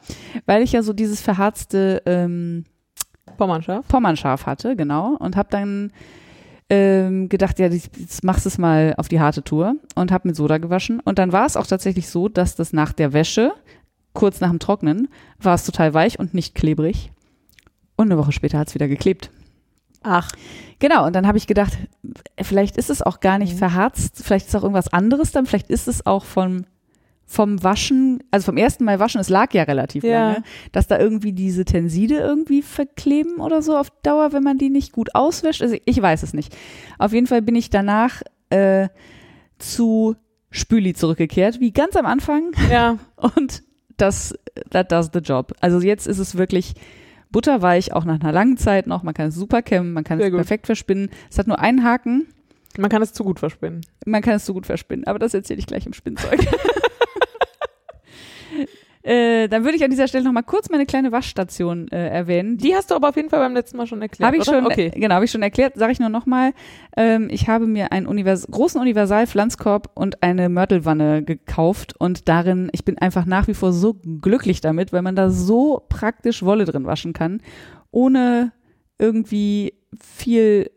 Weil 0.47 0.63
ich 0.63 0.73
ja 0.73 0.83
so 0.83 0.93
dieses 0.93 1.21
verharzte 1.21 2.03
ähm, 2.07 2.65
Pommernschaf 3.37 4.47
hatte, 4.47 4.77
genau. 4.77 5.17
Und 5.19 5.37
habe 5.37 5.49
dann 5.51 5.93
ähm, 6.69 7.29
gedacht, 7.29 7.59
ja, 7.59 7.67
jetzt 7.67 8.23
machst 8.25 8.45
du 8.45 8.49
es 8.49 8.59
mal 8.59 8.95
auf 8.97 9.09
die 9.09 9.21
harte 9.21 9.43
Tour 9.43 9.75
und 9.95 10.13
habe 10.13 10.29
mit 10.29 10.37
Soda 10.37 10.59
gewaschen. 10.59 11.01
Und 11.01 11.19
dann 11.19 11.33
war 11.33 11.47
es 11.47 11.57
auch 11.57 11.67
tatsächlich 11.67 12.09
so, 12.09 12.29
dass 12.29 12.55
das 12.55 12.73
nach 12.73 12.93
der 12.93 13.13
Wäsche, 13.13 13.53
kurz 14.13 14.41
nach 14.41 14.51
dem 14.51 14.59
Trocknen, 14.61 15.09
war 15.39 15.55
es 15.55 15.65
total 15.65 15.95
weich 15.95 16.19
und 16.19 16.35
nicht 16.35 16.55
klebrig. 16.55 17.11
Und 17.97 18.07
eine 18.07 18.19
Woche 18.19 18.33
später 18.33 18.59
hat 18.59 18.69
es 18.69 18.75
wieder 18.75 18.89
geklebt. 18.89 19.31
Ach. 20.03 20.31
Genau, 20.79 21.07
und 21.07 21.15
dann 21.15 21.27
habe 21.27 21.37
ich 21.37 21.47
gedacht, 21.47 21.77
vielleicht 22.41 22.77
ist 22.79 22.89
es 22.89 23.03
auch 23.03 23.21
gar 23.21 23.39
nicht 23.39 23.55
Mhm. 23.55 23.59
verharzt, 23.59 24.23
vielleicht 24.25 24.47
ist 24.47 24.57
auch 24.57 24.63
irgendwas 24.63 24.93
anderes 24.93 25.31
dann, 25.33 25.45
vielleicht 25.45 25.69
ist 25.69 25.89
es 25.89 26.07
auch 26.07 26.25
vom, 26.25 26.65
vom 27.33 27.63
Waschen, 27.63 28.25
also 28.33 28.47
vom 28.47 28.57
ersten 28.57 28.83
Mal 28.85 28.99
waschen, 28.99 29.21
es 29.21 29.29
lag 29.29 29.55
ja 29.55 29.63
relativ 29.63 30.03
Ja. 30.03 30.33
lange, 30.33 30.43
dass 30.73 30.89
da 30.89 30.99
irgendwie 30.99 31.33
diese 31.33 31.65
Tenside 31.65 32.17
irgendwie 32.17 32.61
verkleben 32.61 33.37
oder 33.37 33.63
so 33.63 33.77
auf 33.77 33.91
Dauer, 34.03 34.33
wenn 34.33 34.43
man 34.43 34.59
die 34.59 34.69
nicht 34.69 34.91
gut 34.91 35.15
auswäscht. 35.15 35.63
Also 35.63 35.77
ich 35.85 36.03
weiß 36.03 36.25
es 36.25 36.35
nicht. 36.35 36.57
Auf 36.99 37.13
jeden 37.13 37.29
Fall 37.29 37.41
bin 37.41 37.55
ich 37.55 37.71
danach 37.71 38.23
äh, 38.51 38.89
zu 39.61 40.17
Spüli 40.51 40.93
zurückgekehrt, 40.93 41.61
wie 41.61 41.71
ganz 41.71 41.95
am 41.95 42.05
Anfang. 42.05 42.51
Ja. 42.69 42.99
Und 43.37 43.63
das, 43.97 44.35
that 44.71 44.91
does 44.91 45.11
the 45.13 45.21
job. 45.21 45.53
Also 45.61 45.79
jetzt 45.81 46.09
ist 46.09 46.19
es 46.19 46.37
wirklich 46.37 46.75
butterweich, 47.31 47.93
auch 47.93 48.05
nach 48.05 48.19
einer 48.21 48.33
langen 48.33 48.57
Zeit 48.57 48.89
noch. 48.89 49.05
Man 49.05 49.15
kann 49.15 49.29
es 49.29 49.37
super 49.37 49.63
kämmen, 49.63 49.93
man 49.93 50.03
kann 50.03 50.19
Sehr 50.19 50.27
es 50.27 50.33
gut. 50.33 50.39
perfekt 50.39 50.67
verspinnen. 50.67 51.11
Es 51.31 51.39
hat 51.39 51.47
nur 51.47 51.61
einen 51.61 51.85
Haken. 51.85 52.27
Man 52.77 52.91
kann 52.91 53.03
es 53.03 53.13
zu 53.13 53.23
gut 53.23 53.39
verspinnen. 53.39 53.83
Man 54.05 54.21
kann 54.21 54.35
es 54.35 54.47
so 54.47 54.53
gut 54.53 54.67
verspinnen, 54.67 55.07
aber 55.07 55.21
das 55.21 55.33
erzähle 55.33 55.61
ich 55.61 55.67
gleich 55.67 55.87
im 55.87 55.93
Spinnzeug. 55.93 56.41
äh, 59.11 59.49
dann 59.49 59.65
würde 59.65 59.77
ich 59.77 59.83
an 59.83 59.91
dieser 59.91 60.07
Stelle 60.07 60.23
noch 60.23 60.31
mal 60.31 60.43
kurz 60.43 60.71
meine 60.71 60.87
kleine 60.87 61.11
Waschstation 61.11 61.89
äh, 61.89 62.11
erwähnen. 62.11 62.59
Die 62.59 62.77
hast 62.77 62.93
du 62.93 62.95
aber 62.95 63.09
auf 63.09 63.17
jeden 63.17 63.29
Fall 63.29 63.41
beim 63.41 63.55
letzten 63.55 63.77
Mal 63.77 63.89
schon 63.89 64.01
erklärt. 64.01 64.25
Habe 64.25 64.37
ich 64.37 64.49
oder? 64.49 64.59
schon, 64.63 64.67
Okay. 64.67 64.93
genau, 64.95 65.17
habe 65.17 65.25
ich 65.25 65.33
schon 65.33 65.43
erklärt, 65.43 65.75
sage 65.75 65.91
ich 65.91 65.99
nur 65.99 66.11
nochmal. 66.11 66.53
Ähm, 66.97 67.27
ich 67.29 67.49
habe 67.49 67.67
mir 67.67 67.91
einen 67.91 68.07
Univers 68.07 68.47
großen 68.49 68.81
Universal-Pflanzkorb 68.81 69.91
und 69.95 70.23
eine 70.23 70.49
Mörtelwanne 70.49 71.25
gekauft 71.25 71.95
und 71.99 72.29
darin, 72.29 72.71
ich 72.73 72.85
bin 72.85 72.99
einfach 72.99 73.27
nach 73.27 73.49
wie 73.49 73.55
vor 73.55 73.73
so 73.73 73.95
glücklich 73.95 74.61
damit, 74.61 74.93
weil 74.93 75.03
man 75.03 75.17
da 75.17 75.29
so 75.31 75.85
praktisch 75.89 76.45
Wolle 76.45 76.65
drin 76.65 76.87
waschen 76.87 77.13
kann, 77.13 77.43
ohne 77.91 78.53
irgendwie 79.01 79.75
viel, 80.01 80.71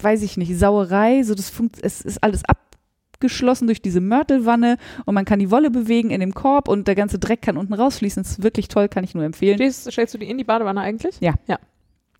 weiß 0.00 0.22
ich 0.22 0.36
nicht, 0.36 0.56
Sauerei, 0.56 1.24
so 1.24 1.34
das 1.34 1.50
funkt, 1.50 1.78
es 1.82 2.00
ist 2.00 2.22
alles 2.22 2.44
abgeschlossen 3.22 3.66
durch 3.66 3.82
diese 3.82 4.00
Mörtelwanne 4.00 4.76
und 5.04 5.14
man 5.14 5.24
kann 5.24 5.40
die 5.40 5.50
Wolle 5.50 5.70
bewegen 5.70 6.10
in 6.10 6.20
dem 6.20 6.34
Korb 6.34 6.68
und 6.68 6.86
der 6.86 6.94
ganze 6.94 7.18
Dreck 7.18 7.42
kann 7.42 7.56
unten 7.56 7.74
rausfließen. 7.74 8.22
Das 8.22 8.32
ist 8.32 8.42
wirklich 8.44 8.68
toll, 8.68 8.88
kann 8.88 9.02
ich 9.02 9.14
nur 9.14 9.24
empfehlen. 9.24 9.56
Stehst, 9.56 9.90
stellst 9.90 10.14
du 10.14 10.18
die 10.18 10.30
in 10.30 10.38
die 10.38 10.44
Badewanne 10.44 10.80
eigentlich? 10.80 11.16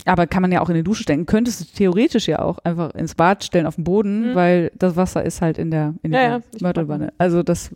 Aber 0.04 0.26
kann 0.26 0.42
man 0.42 0.50
ja 0.52 0.60
auch 0.60 0.68
in 0.68 0.74
die 0.76 0.82
Dusche 0.82 1.02
stellen. 1.04 1.26
Könntest 1.26 1.60
du 1.60 1.64
theoretisch 1.76 2.26
ja 2.28 2.40
auch 2.40 2.58
einfach 2.60 2.94
ins 2.94 3.14
Bad 3.14 3.44
stellen 3.44 3.66
auf 3.66 3.76
den 3.76 3.84
Boden, 3.84 4.30
Mhm. 4.30 4.34
weil 4.34 4.72
das 4.76 4.96
Wasser 4.96 5.24
ist 5.24 5.40
halt 5.40 5.58
in 5.58 5.70
der, 5.70 5.94
in 6.02 6.12
Ja, 6.12 6.18
der 6.20 6.28
ja, 6.30 6.40
Mörtelwanne. 6.60 7.12
Also 7.18 7.42
das, 7.44 7.70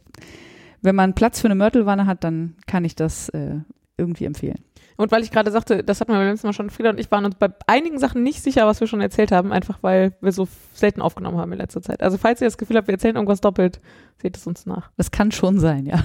wenn 0.83 0.95
man 0.97 1.15
Platz 1.15 1.41
für 1.41 1.47
eine 1.49 1.55
Mörtelwanne 1.55 2.07
hat, 2.07 2.25
dann 2.25 2.57
kann 2.67 2.85
ich 2.85 2.97
das 2.97 3.29
äh, 3.31 3.57
irgendwie 3.99 4.25
empfehlen. 4.25 4.59
Und 4.97 5.11
weil 5.11 5.23
ich 5.23 5.31
gerade 5.31 5.51
sagte, 5.51 5.83
das 5.83 6.01
hatten 6.01 6.13
wir 6.13 6.19
beim 6.19 6.29
letzten 6.29 6.47
Mal 6.47 6.53
schon, 6.53 6.71
Frieda 6.71 6.91
und 6.91 7.01
ich 7.01 7.11
waren 7.11 7.25
uns 7.25 7.35
bei 7.37 7.49
einigen 7.67 7.99
Sachen 7.99 8.23
nicht 8.23 8.43
sicher, 8.43 8.67
was 8.67 8.81
wir 8.81 8.87
schon 8.87 9.01
erzählt 9.01 9.33
haben, 9.33 9.53
einfach 9.53 9.79
weil 9.83 10.15
wir 10.21 10.33
so 10.33 10.49
selten 10.75 11.01
aufgenommen 11.01 11.39
haben 11.39 11.53
in 11.53 11.59
letzter 11.59 11.83
Zeit. 11.83 12.03
Also 12.03 12.19
falls 12.19 12.41
ihr 12.41 12.47
das 12.47 12.59
Gefühl 12.59 12.77
habt, 12.77 12.89
wir 12.89 12.95
erzählen 12.95 13.17
irgendwas 13.17 13.41
doppelt, 13.41 13.81
seht 14.21 14.37
es 14.37 14.47
uns 14.47 14.67
nach. 14.67 14.91
Das 14.97 15.11
kann 15.11 15.33
schon 15.33 15.59
sein, 15.59 15.87
ja. 15.87 16.05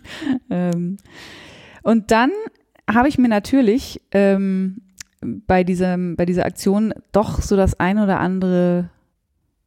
ähm, 0.50 0.98
und 1.82 2.10
dann 2.10 2.30
habe 2.88 3.08
ich 3.08 3.18
mir 3.18 3.28
natürlich 3.28 4.00
ähm, 4.12 4.82
bei, 5.20 5.64
diesem, 5.64 6.16
bei 6.16 6.26
dieser 6.26 6.44
Aktion 6.44 6.94
doch 7.12 7.42
so 7.42 7.56
das 7.56 7.78
ein 7.80 7.98
oder 7.98 8.20
andere, 8.20 8.90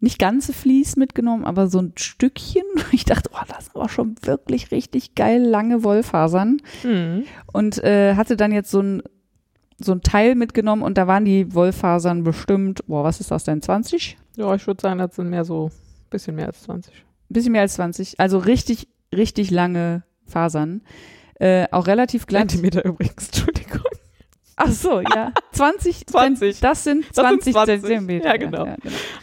nicht 0.01 0.19
ganze 0.19 0.51
Vlies 0.51 0.95
mitgenommen, 0.95 1.45
aber 1.45 1.67
so 1.67 1.79
ein 1.79 1.93
Stückchen. 1.95 2.63
Ich 2.91 3.05
dachte, 3.05 3.29
oh, 3.33 3.43
das 3.47 3.67
ist 3.67 3.75
aber 3.75 3.87
schon 3.87 4.15
wirklich 4.23 4.71
richtig 4.71 5.15
geil 5.15 5.41
lange 5.41 5.83
Wollfasern. 5.83 6.61
Hm. 6.81 7.23
Und 7.53 7.81
äh, 7.83 8.15
hatte 8.15 8.35
dann 8.35 8.51
jetzt 8.51 8.69
so 8.69 8.81
ein, 8.81 9.03
so 9.79 9.93
ein 9.93 10.01
Teil 10.01 10.35
mitgenommen 10.35 10.81
und 10.81 10.97
da 10.97 11.07
waren 11.07 11.23
die 11.23 11.53
Wollfasern 11.53 12.23
bestimmt, 12.23 12.85
boah, 12.87 13.03
was 13.03 13.21
ist 13.21 13.31
das 13.31 13.45
denn, 13.45 13.61
20? 13.61 14.17
Ja, 14.35 14.53
ich 14.55 14.67
würde 14.67 14.81
sagen, 14.81 14.99
das 14.99 15.15
sind 15.15 15.29
mehr 15.29 15.45
so, 15.45 15.71
bisschen 16.09 16.35
mehr 16.35 16.47
als 16.47 16.63
20. 16.63 16.93
bisschen 17.29 17.53
mehr 17.53 17.61
als 17.61 17.75
20. 17.75 18.19
Also 18.19 18.39
richtig, 18.39 18.87
richtig 19.15 19.51
lange 19.51 20.03
Fasern. 20.25 20.81
Äh, 21.35 21.67
auch 21.71 21.87
relativ 21.87 22.27
glatt. 22.27 22.51
Zentimeter 22.51 22.85
übrigens, 22.85 23.27
Entschuldigung. 23.33 23.90
Ach 24.55 24.71
so, 24.71 25.01
ja. 25.01 25.31
20. 25.53 26.07
20. 26.07 26.59
Das 26.59 26.83
sind 26.83 27.05
Das 27.09 27.25
20, 27.25 27.43
sind 27.43 27.53
20. 27.53 27.81
Zentimeter. 27.81 28.25
Ja, 28.27 28.37
genau. 28.37 28.65
genau. 28.65 28.77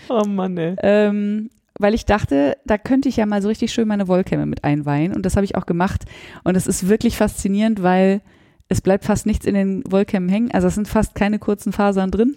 Oh 0.09 0.25
Mann, 0.27 0.57
ey. 0.57 0.77
Ähm, 0.83 1.51
weil 1.79 1.95
ich 1.95 2.07
dachte, 2.07 2.57
da 2.65 2.77
könnte 2.77 3.09
ich 3.09 3.17
ja 3.17 3.27
mal 3.27 3.41
so 3.41 3.49
richtig 3.49 3.73
schön 3.73 3.87
meine 3.89 4.09
Wollkämme 4.09 4.47
mit 4.47 4.65
einweihen. 4.65 5.15
Und 5.15 5.25
das 5.25 5.37
habe 5.37 5.45
ich 5.45 5.55
auch 5.55 5.67
gemacht. 5.67 6.05
Und 6.45 6.57
es 6.57 6.67
ist 6.67 6.89
wirklich 6.89 7.17
faszinierend, 7.17 7.83
weil 7.83 8.21
es 8.69 8.81
bleibt 8.81 9.05
fast 9.05 9.27
nichts 9.27 9.47
in 9.47 9.55
den 9.55 9.83
Wollkämmen 9.91 10.29
hängen. 10.29 10.51
Also 10.51 10.69
es 10.69 10.75
sind 10.75 10.89
fast 10.89 11.15
keine 11.15 11.39
kurzen 11.39 11.73
Fasern 11.73 12.11
drin. 12.11 12.37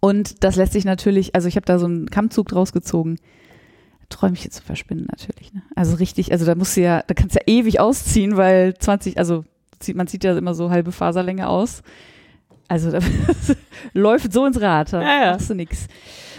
Und 0.00 0.44
das 0.44 0.56
lässt 0.56 0.72
sich 0.72 0.84
natürlich, 0.84 1.34
also 1.34 1.48
ich 1.48 1.56
habe 1.56 1.66
da 1.66 1.78
so 1.78 1.86
einen 1.86 2.08
Kammzug 2.08 2.48
draus 2.48 2.72
gezogen. 2.72 3.18
Träumchen 4.08 4.50
zu 4.50 4.62
verspinnen 4.62 5.06
natürlich. 5.10 5.52
Ne? 5.52 5.62
Also 5.76 5.96
richtig, 5.96 6.32
also 6.32 6.46
da 6.46 6.54
musst 6.54 6.76
du 6.76 6.80
ja, 6.80 7.02
da 7.06 7.14
kannst 7.14 7.34
du 7.34 7.40
ja 7.40 7.44
ewig 7.46 7.80
ausziehen, 7.80 8.36
weil 8.36 8.74
20, 8.74 9.18
also 9.18 9.44
zieht, 9.80 9.96
man 9.96 10.06
zieht 10.06 10.24
ja 10.24 10.36
immer 10.36 10.54
so 10.54 10.70
halbe 10.70 10.92
Faserlänge 10.92 11.48
aus. 11.48 11.82
Also 12.68 12.90
da 12.92 12.98
läuft 13.94 14.32
so 14.32 14.44
ins 14.46 14.60
Rad, 14.60 14.92
da 14.92 15.00
Ja, 15.02 15.24
ja. 15.24 15.32
machst 15.32 15.50
du 15.50 15.54
nix. 15.54 15.86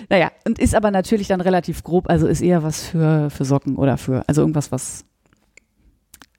Naja, 0.09 0.31
und 0.45 0.59
ist 0.59 0.75
aber 0.75 0.91
natürlich 0.91 1.27
dann 1.27 1.41
relativ 1.41 1.83
grob, 1.83 2.09
also 2.09 2.27
ist 2.27 2.41
eher 2.41 2.63
was 2.63 2.87
für, 2.87 3.29
für 3.29 3.45
Socken 3.45 3.75
oder 3.75 3.97
für, 3.97 4.23
also 4.27 4.41
irgendwas, 4.41 4.71
was 4.71 5.05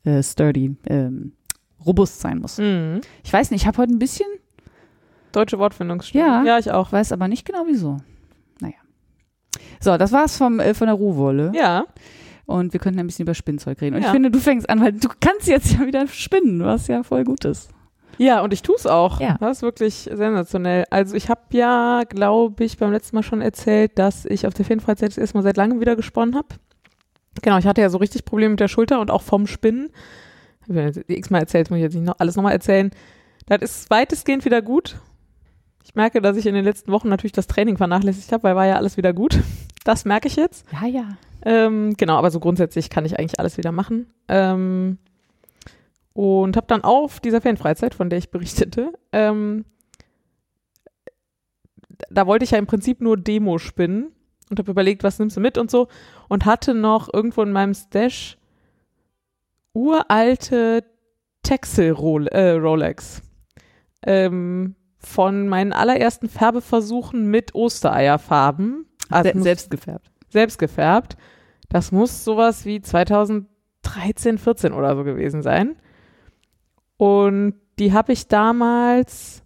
äh, 0.04 0.22
sturdy, 0.22 0.76
ähm, 0.86 1.32
robust 1.84 2.20
sein 2.20 2.38
muss. 2.38 2.58
Mhm. 2.58 3.00
Ich 3.22 3.32
weiß 3.32 3.50
nicht, 3.50 3.62
ich 3.62 3.66
habe 3.66 3.78
heute 3.78 3.92
ein 3.92 3.98
bisschen, 3.98 4.26
Deutsche 5.32 5.58
Wortfindungsstörung. 5.60 6.28
Ja. 6.28 6.44
Ja, 6.44 6.58
ich 6.58 6.72
auch. 6.72 6.90
weiß 6.90 7.12
aber 7.12 7.28
nicht 7.28 7.44
genau 7.46 7.62
wieso. 7.68 7.98
Naja. 8.60 8.74
So, 9.78 9.96
das 9.96 10.10
war's 10.10 10.36
vom, 10.36 10.58
äh, 10.58 10.74
von 10.74 10.88
der 10.88 10.94
Rohwolle. 10.96 11.52
Ja. 11.54 11.84
Und 12.50 12.72
wir 12.72 12.80
könnten 12.80 12.98
ein 13.00 13.06
bisschen 13.06 13.24
über 13.24 13.34
Spinnzeug 13.34 13.80
reden. 13.80 13.96
Und 13.96 14.02
Ja. 14.02 14.08
ich 14.08 14.12
finde, 14.12 14.30
du 14.30 14.38
fängst 14.38 14.68
an, 14.68 14.80
weil 14.80 14.92
du 14.92 15.08
kannst 15.20 15.46
jetzt 15.46 15.72
ja 15.72 15.86
wieder 15.86 16.06
spinnen, 16.08 16.64
was 16.64 16.88
ja 16.88 17.02
voll 17.02 17.24
gut 17.24 17.44
ist. 17.44 17.70
Ja, 18.18 18.42
und 18.42 18.52
ich 18.52 18.60
tue 18.62 18.74
es 18.76 18.86
auch. 18.86 19.20
Ja. 19.20 19.36
Das 19.40 19.58
ist 19.58 19.62
wirklich 19.62 20.10
sensationell. 20.12 20.84
Also 20.90 21.14
ich 21.16 21.30
habe 21.30 21.40
ja, 21.52 22.02
glaube 22.08 22.64
ich, 22.64 22.76
beim 22.76 22.92
letzten 22.92 23.16
Mal 23.16 23.22
schon 23.22 23.40
erzählt, 23.40 23.98
dass 23.98 24.26
ich 24.26 24.46
auf 24.46 24.52
der 24.52 24.64
Ferienfreizeit 24.66 25.08
das 25.10 25.16
erste 25.18 25.38
Mal 25.38 25.42
seit 25.42 25.56
langem 25.56 25.80
wieder 25.80 25.96
gesponnen 25.96 26.34
habe. 26.36 26.48
Genau, 27.40 27.56
ich 27.58 27.66
hatte 27.66 27.80
ja 27.80 27.88
so 27.88 27.98
richtig 27.98 28.24
Probleme 28.26 28.50
mit 28.50 28.60
der 28.60 28.68
Schulter 28.68 29.00
und 29.00 29.10
auch 29.10 29.22
vom 29.22 29.46
Spinnen. 29.46 29.88
Ich 30.62 30.76
habe 30.76 30.92
x-mal 31.06 31.38
erzählt, 31.38 31.70
muss 31.70 31.78
ich 31.78 31.82
jetzt 31.82 31.94
nicht 31.94 32.04
noch 32.04 32.16
alles 32.18 32.36
nochmal 32.36 32.52
erzählen. 32.52 32.90
Das 33.46 33.62
ist 33.62 33.90
weitestgehend 33.90 34.44
wieder 34.44 34.60
gut. 34.60 34.98
Ich 35.84 35.94
merke, 35.94 36.20
dass 36.20 36.36
ich 36.36 36.46
in 36.46 36.54
den 36.54 36.64
letzten 36.64 36.92
Wochen 36.92 37.08
natürlich 37.08 37.32
das 37.32 37.46
Training 37.46 37.76
vernachlässigt 37.78 38.30
habe, 38.32 38.42
weil 38.42 38.56
war 38.56 38.66
ja 38.66 38.76
alles 38.76 38.96
wieder 38.96 39.12
gut. 39.12 39.38
Das 39.84 40.04
merke 40.04 40.28
ich 40.28 40.36
jetzt. 40.36 40.66
Ja, 40.72 40.86
ja. 40.86 41.04
Ähm, 41.44 41.94
genau, 41.96 42.16
aber 42.16 42.30
so 42.30 42.40
grundsätzlich 42.40 42.90
kann 42.90 43.04
ich 43.04 43.18
eigentlich 43.18 43.38
alles 43.38 43.56
wieder 43.56 43.72
machen. 43.72 44.06
Ähm, 44.28 44.98
und 46.12 46.56
habe 46.56 46.66
dann 46.66 46.82
auf 46.82 47.20
dieser 47.20 47.40
Ferienfreizeit, 47.40 47.94
von 47.94 48.10
der 48.10 48.18
ich 48.18 48.30
berichtete, 48.30 48.92
ähm, 49.12 49.64
da 52.10 52.26
wollte 52.26 52.44
ich 52.44 52.50
ja 52.50 52.58
im 52.58 52.66
Prinzip 52.66 53.00
nur 53.00 53.16
Demo 53.16 53.58
spinnen 53.58 54.12
und 54.50 54.58
habe 54.58 54.70
überlegt, 54.70 55.04
was 55.04 55.18
nimmst 55.18 55.36
du 55.36 55.40
mit 55.40 55.58
und 55.58 55.70
so 55.70 55.88
und 56.28 56.44
hatte 56.44 56.74
noch 56.74 57.12
irgendwo 57.12 57.42
in 57.42 57.52
meinem 57.52 57.74
Stash 57.74 58.38
uralte 59.72 60.84
Texel 61.42 61.92
-Rol 61.92 62.26
äh, 62.28 62.52
Rolex 62.52 63.22
ähm, 64.02 64.74
von 64.98 65.48
meinen 65.48 65.72
allerersten 65.72 66.28
Färbeversuchen 66.28 67.26
mit 67.26 67.54
Ostereierfarben. 67.54 68.86
Also 69.08 69.42
selbst 69.42 69.70
gefärbt. 69.70 70.10
Selbst 70.30 70.58
gefärbt. 70.58 71.16
Das 71.68 71.92
muss 71.92 72.24
sowas 72.24 72.64
wie 72.64 72.80
2013, 72.80 74.38
14 74.38 74.72
oder 74.72 74.96
so 74.96 75.04
gewesen 75.04 75.42
sein. 75.42 75.76
Und 76.96 77.54
die 77.78 77.92
habe 77.92 78.12
ich 78.12 78.28
damals, 78.28 79.42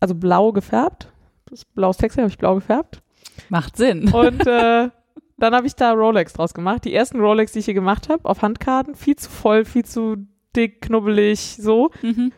also 0.00 0.14
blau 0.14 0.52
gefärbt. 0.52 1.12
Das 1.46 1.64
blaues 1.64 1.96
Textil 1.96 2.22
habe 2.22 2.30
ich 2.30 2.38
blau 2.38 2.54
gefärbt. 2.54 3.02
Macht 3.48 3.76
Sinn. 3.76 4.12
Und 4.12 4.46
äh, 4.46 4.90
dann 5.38 5.54
habe 5.54 5.66
ich 5.66 5.74
da 5.74 5.92
Rolex 5.92 6.32
draus 6.34 6.54
gemacht. 6.54 6.84
Die 6.84 6.94
ersten 6.94 7.20
Rolex, 7.20 7.52
die 7.52 7.58
ich 7.60 7.64
hier 7.64 7.74
gemacht 7.74 8.08
habe, 8.08 8.28
auf 8.28 8.42
Handkarten, 8.42 8.94
viel 8.94 9.16
zu 9.16 9.28
voll, 9.28 9.64
viel 9.64 9.84
zu 9.84 10.16
dick, 10.54 10.82
knubbelig, 10.82 11.56
so. 11.58 11.90
Mhm. 12.02 12.32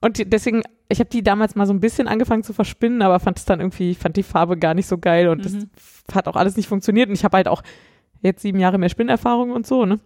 Und 0.00 0.32
deswegen, 0.32 0.62
ich 0.88 0.98
habe 1.00 1.10
die 1.10 1.22
damals 1.22 1.54
mal 1.56 1.66
so 1.66 1.72
ein 1.72 1.80
bisschen 1.80 2.08
angefangen 2.08 2.42
zu 2.42 2.52
verspinnen, 2.52 3.02
aber 3.02 3.18
fand 3.20 3.38
es 3.38 3.44
dann 3.44 3.60
irgendwie, 3.60 3.94
fand 3.94 4.16
die 4.16 4.22
Farbe 4.22 4.56
gar 4.56 4.74
nicht 4.74 4.86
so 4.86 4.98
geil 4.98 5.28
und 5.28 5.44
das 5.44 5.52
Mhm. 5.52 5.70
hat 6.12 6.28
auch 6.28 6.36
alles 6.36 6.56
nicht 6.56 6.68
funktioniert. 6.68 7.08
Und 7.08 7.14
ich 7.14 7.24
habe 7.24 7.36
halt 7.36 7.48
auch 7.48 7.62
jetzt 8.22 8.42
sieben 8.42 8.58
Jahre 8.60 8.78
mehr 8.78 8.88
Spinnerfahrung 8.88 9.50
und 9.50 9.66
so, 9.66 9.84
ne? 9.84 9.98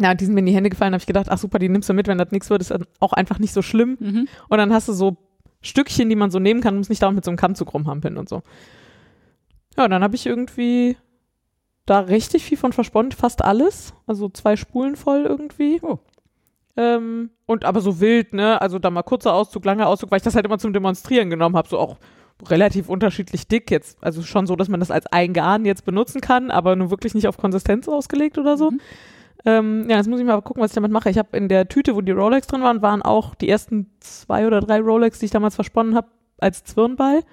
Ja, 0.00 0.12
und 0.12 0.20
die 0.20 0.24
sind 0.26 0.34
mir 0.34 0.40
in 0.40 0.46
die 0.46 0.54
Hände 0.54 0.70
gefallen, 0.70 0.92
habe 0.92 1.00
ich 1.00 1.06
gedacht, 1.06 1.26
ach 1.28 1.38
super, 1.38 1.58
die 1.58 1.68
nimmst 1.68 1.88
du 1.88 1.92
mit, 1.92 2.06
wenn 2.06 2.18
das 2.18 2.30
nichts 2.30 2.48
wird, 2.50 2.60
ist 2.62 2.70
dann 2.70 2.84
auch 3.00 3.12
einfach 3.12 3.38
nicht 3.38 3.52
so 3.52 3.62
schlimm. 3.62 3.96
Mhm. 4.00 4.28
Und 4.48 4.58
dann 4.58 4.72
hast 4.72 4.88
du 4.88 4.92
so 4.92 5.16
Stückchen, 5.60 6.08
die 6.08 6.14
man 6.16 6.30
so 6.30 6.38
nehmen 6.38 6.60
kann, 6.60 6.76
muss 6.76 6.88
nicht 6.88 7.02
dauernd 7.02 7.16
mit 7.16 7.24
so 7.24 7.30
einem 7.30 7.36
Kammzug 7.38 7.74
rumhampeln 7.74 8.16
und 8.16 8.28
so. 8.28 8.42
Ja, 9.76 9.88
dann 9.88 10.02
habe 10.02 10.14
ich 10.14 10.24
irgendwie 10.26 10.96
da 11.84 12.00
richtig 12.00 12.44
viel 12.44 12.58
von 12.58 12.72
versponnen, 12.72 13.12
fast 13.12 13.42
alles. 13.44 13.92
Also 14.06 14.28
zwei 14.28 14.56
Spulen 14.56 14.94
voll 14.96 15.24
irgendwie. 15.26 15.80
Oh. 15.82 15.98
Ähm, 16.78 17.30
und 17.46 17.64
aber 17.64 17.80
so 17.80 17.98
wild, 18.00 18.32
ne? 18.34 18.60
Also 18.60 18.78
da 18.78 18.88
mal 18.90 19.02
kurzer 19.02 19.34
Auszug, 19.34 19.64
langer 19.64 19.88
Auszug, 19.88 20.12
weil 20.12 20.18
ich 20.18 20.22
das 20.22 20.36
halt 20.36 20.46
immer 20.46 20.58
zum 20.58 20.72
Demonstrieren 20.72 21.28
genommen 21.28 21.56
habe, 21.56 21.68
so 21.68 21.76
auch 21.76 21.96
relativ 22.46 22.88
unterschiedlich 22.88 23.48
dick 23.48 23.68
jetzt. 23.72 23.98
Also 24.00 24.22
schon 24.22 24.46
so, 24.46 24.54
dass 24.54 24.68
man 24.68 24.78
das 24.78 24.92
als 24.92 25.06
ein 25.06 25.32
Garn 25.32 25.64
jetzt 25.64 25.84
benutzen 25.84 26.20
kann, 26.20 26.52
aber 26.52 26.76
nur 26.76 26.92
wirklich 26.92 27.14
nicht 27.14 27.26
auf 27.26 27.36
Konsistenz 27.36 27.88
ausgelegt 27.88 28.38
oder 28.38 28.56
so. 28.56 28.70
Mhm. 28.70 28.80
Ähm, 29.44 29.90
ja, 29.90 29.96
jetzt 29.96 30.08
muss 30.08 30.20
ich 30.20 30.26
mal 30.26 30.40
gucken, 30.40 30.62
was 30.62 30.70
ich 30.70 30.76
damit 30.76 30.92
mache. 30.92 31.10
Ich 31.10 31.18
habe 31.18 31.36
in 31.36 31.48
der 31.48 31.66
Tüte, 31.66 31.96
wo 31.96 32.00
die 32.00 32.12
Rolex 32.12 32.46
drin 32.46 32.62
waren, 32.62 32.80
waren 32.80 33.02
auch 33.02 33.34
die 33.34 33.48
ersten 33.48 33.90
zwei 33.98 34.46
oder 34.46 34.60
drei 34.60 34.80
Rolex, 34.80 35.18
die 35.18 35.24
ich 35.24 35.32
damals 35.32 35.56
versponnen 35.56 35.96
habe, 35.96 36.06
als 36.38 36.62
Zwirnball, 36.62 37.24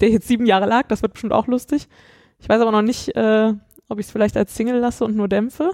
der 0.00 0.10
jetzt 0.10 0.28
sieben 0.28 0.46
Jahre 0.46 0.66
lag. 0.66 0.86
Das 0.86 1.02
wird 1.02 1.14
bestimmt 1.14 1.32
auch 1.32 1.48
lustig. 1.48 1.88
Ich 2.38 2.48
weiß 2.48 2.60
aber 2.60 2.70
noch 2.70 2.82
nicht, 2.82 3.16
äh, 3.16 3.52
ob 3.88 3.98
ich 3.98 4.06
es 4.06 4.12
vielleicht 4.12 4.36
als 4.36 4.54
Single 4.54 4.78
lasse 4.78 5.04
und 5.04 5.16
nur 5.16 5.26
dämpfe. 5.26 5.72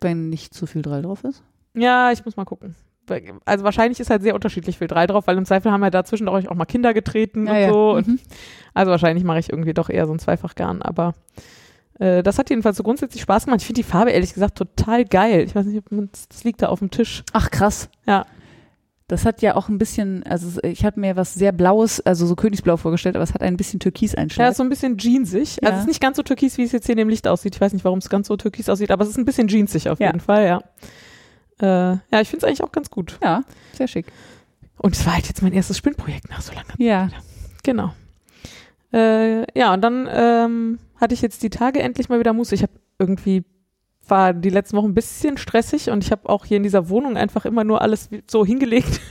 Wenn 0.00 0.28
nicht 0.28 0.54
zu 0.54 0.66
viel 0.66 0.82
Drall 0.82 1.02
drauf 1.02 1.24
ist. 1.24 1.42
Ja, 1.74 2.10
ich 2.12 2.24
muss 2.24 2.36
mal 2.36 2.44
gucken. 2.44 2.74
Also 3.46 3.64
wahrscheinlich 3.64 3.98
ist 4.00 4.10
halt 4.10 4.20
sehr 4.22 4.34
unterschiedlich 4.34 4.76
viel 4.76 4.86
Drei 4.86 5.06
drauf, 5.06 5.26
weil 5.26 5.38
im 5.38 5.46
Zweifel 5.46 5.72
haben 5.72 5.82
ja 5.82 5.88
dazwischen 5.88 6.28
auch 6.28 6.54
mal 6.54 6.66
Kinder 6.66 6.92
getreten 6.92 7.48
und 7.48 7.72
so. 7.72 7.92
Und 7.92 8.06
Mhm. 8.06 8.18
also 8.74 8.90
wahrscheinlich 8.90 9.24
mache 9.24 9.38
ich 9.38 9.50
irgendwie 9.50 9.72
doch 9.72 9.88
eher 9.88 10.06
so 10.06 10.12
ein 10.12 10.18
Zweifachgarn, 10.18 10.82
aber 10.82 11.14
äh, 11.98 12.22
das 12.22 12.38
hat 12.38 12.50
jedenfalls 12.50 12.76
so 12.76 12.82
grundsätzlich 12.82 13.22
Spaß 13.22 13.46
gemacht. 13.46 13.60
Ich 13.62 13.66
finde 13.66 13.80
die 13.80 13.88
Farbe 13.88 14.10
ehrlich 14.10 14.34
gesagt 14.34 14.58
total 14.58 15.06
geil. 15.06 15.40
Ich 15.40 15.54
weiß 15.54 15.64
nicht, 15.64 15.78
ob 15.78 15.90
man, 15.90 16.10
das 16.28 16.44
liegt 16.44 16.60
da 16.60 16.68
auf 16.68 16.80
dem 16.80 16.90
Tisch. 16.90 17.24
Ach 17.32 17.50
krass. 17.50 17.88
Ja. 18.06 18.26
Das 19.08 19.24
hat 19.24 19.40
ja 19.42 19.56
auch 19.56 19.68
ein 19.70 19.78
bisschen, 19.78 20.22
also 20.24 20.60
ich 20.62 20.84
habe 20.84 21.00
mir 21.00 21.16
was 21.16 21.32
sehr 21.34 21.50
Blaues, 21.52 22.00
also 22.02 22.26
so 22.26 22.36
Königsblau 22.36 22.76
vorgestellt, 22.76 23.16
aber 23.16 23.22
es 23.24 23.32
hat 23.34 23.40
ein 23.42 23.56
bisschen 23.56 23.78
Ja, 23.78 23.84
Türkis-Einschlag. 23.84 24.50
ist 24.50 24.58
so 24.58 24.62
ein 24.62 24.68
bisschen 24.68 24.98
jeansig. 24.98 25.58
Also 25.62 25.70
Ja. 25.72 25.74
es 25.76 25.80
ist 25.80 25.86
nicht 25.88 26.00
ganz 26.02 26.18
so 26.18 26.22
türkis, 26.22 26.58
wie 26.58 26.62
es 26.64 26.72
jetzt 26.72 26.84
hier 26.86 26.92
in 26.92 26.98
dem 26.98 27.08
Licht 27.08 27.26
aussieht. 27.26 27.54
Ich 27.54 27.60
weiß 27.60 27.72
nicht, 27.72 27.84
warum 27.86 27.98
es 28.00 28.10
ganz 28.10 28.28
so 28.28 28.36
türkis 28.36 28.68
aussieht, 28.68 28.90
aber 28.90 29.04
es 29.04 29.10
ist 29.10 29.16
ein 29.16 29.24
bisschen 29.24 29.48
jeansig 29.48 29.88
auf 29.88 29.98
Ja. 29.98 30.08
jeden 30.08 30.20
Fall, 30.20 30.46
ja. 30.46 30.62
Äh, 31.60 31.96
ja, 32.12 32.20
ich 32.20 32.28
finde 32.28 32.38
es 32.38 32.44
eigentlich 32.44 32.62
auch 32.62 32.70
ganz 32.70 32.90
gut. 32.90 33.18
ja, 33.22 33.42
sehr 33.72 33.88
schick. 33.88 34.06
Und 34.76 34.94
es 34.94 35.04
war 35.06 35.14
halt 35.14 35.26
jetzt 35.26 35.42
mein 35.42 35.52
erstes 35.54 35.78
Spinnprojekt 35.78 36.28
nach 36.30 36.42
so 36.42 36.52
langer 36.52 36.74
Ja. 36.76 37.08
Genau. 37.64 37.92
Äh, 38.92 39.46
ja, 39.58 39.72
und 39.74 39.80
dann 39.82 40.08
ähm, 40.10 40.78
hatte 41.00 41.14
ich 41.14 41.22
jetzt 41.22 41.42
die 41.42 41.50
Tage 41.50 41.80
endlich 41.80 42.08
mal 42.08 42.20
wieder 42.20 42.32
Muße. 42.32 42.54
Ich 42.54 42.62
habe 42.62 42.72
irgendwie, 42.98 43.44
war 44.10 44.32
die 44.32 44.50
letzten 44.50 44.76
Wochen 44.76 44.90
ein 44.90 44.94
bisschen 44.94 45.36
stressig 45.38 45.90
und 45.90 46.04
ich 46.04 46.10
habe 46.10 46.28
auch 46.28 46.44
hier 46.44 46.56
in 46.56 46.62
dieser 46.62 46.88
Wohnung 46.88 47.16
einfach 47.16 47.44
immer 47.44 47.64
nur 47.64 47.82
alles 47.82 48.10
so 48.26 48.44
hingelegt. 48.44 49.00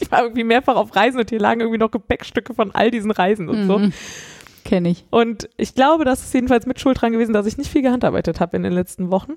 Ich 0.00 0.10
war 0.10 0.24
irgendwie 0.24 0.42
mehrfach 0.42 0.74
auf 0.74 0.96
Reisen 0.96 1.20
und 1.20 1.30
hier 1.30 1.38
lagen 1.38 1.60
irgendwie 1.60 1.78
noch 1.78 1.92
Gepäckstücke 1.92 2.52
von 2.52 2.74
all 2.74 2.90
diesen 2.90 3.12
Reisen 3.12 3.48
und 3.48 3.68
so. 3.68 3.78
Mhm. 3.78 3.92
Kenne 4.64 4.88
ich. 4.88 5.06
Und 5.10 5.48
ich 5.56 5.76
glaube, 5.76 6.04
das 6.04 6.24
ist 6.24 6.34
jedenfalls 6.34 6.66
mit 6.66 6.80
Schuld 6.80 7.00
dran 7.00 7.12
gewesen, 7.12 7.32
dass 7.32 7.46
ich 7.46 7.58
nicht 7.58 7.70
viel 7.70 7.82
gehandarbeitet 7.82 8.40
habe 8.40 8.56
in 8.56 8.64
den 8.64 8.72
letzten 8.72 9.12
Wochen. 9.12 9.34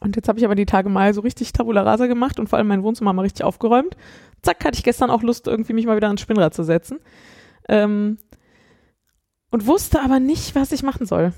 Und 0.00 0.16
jetzt 0.16 0.28
habe 0.28 0.38
ich 0.38 0.44
aber 0.44 0.56
die 0.56 0.66
Tage 0.66 0.88
mal 0.88 1.14
so 1.14 1.20
richtig 1.20 1.52
Tabula 1.52 1.82
Rasa 1.82 2.06
gemacht 2.06 2.40
und 2.40 2.48
vor 2.48 2.58
allem 2.58 2.66
mein 2.66 2.82
Wohnzimmer 2.82 3.12
mal 3.12 3.22
richtig 3.22 3.44
aufgeräumt. 3.44 3.96
Zack, 4.42 4.64
hatte 4.64 4.76
ich 4.76 4.84
gestern 4.84 5.10
auch 5.10 5.22
Lust, 5.22 5.46
irgendwie 5.46 5.74
mich 5.74 5.86
mal 5.86 5.96
wieder 5.96 6.08
ans 6.08 6.20
Spinnrad 6.20 6.54
zu 6.54 6.64
setzen. 6.64 6.98
Ähm, 7.68 8.18
und 9.50 9.66
wusste 9.66 10.00
aber 10.02 10.20
nicht, 10.20 10.54
was 10.54 10.72
ich 10.72 10.82
machen 10.82 11.06
soll. 11.06 11.32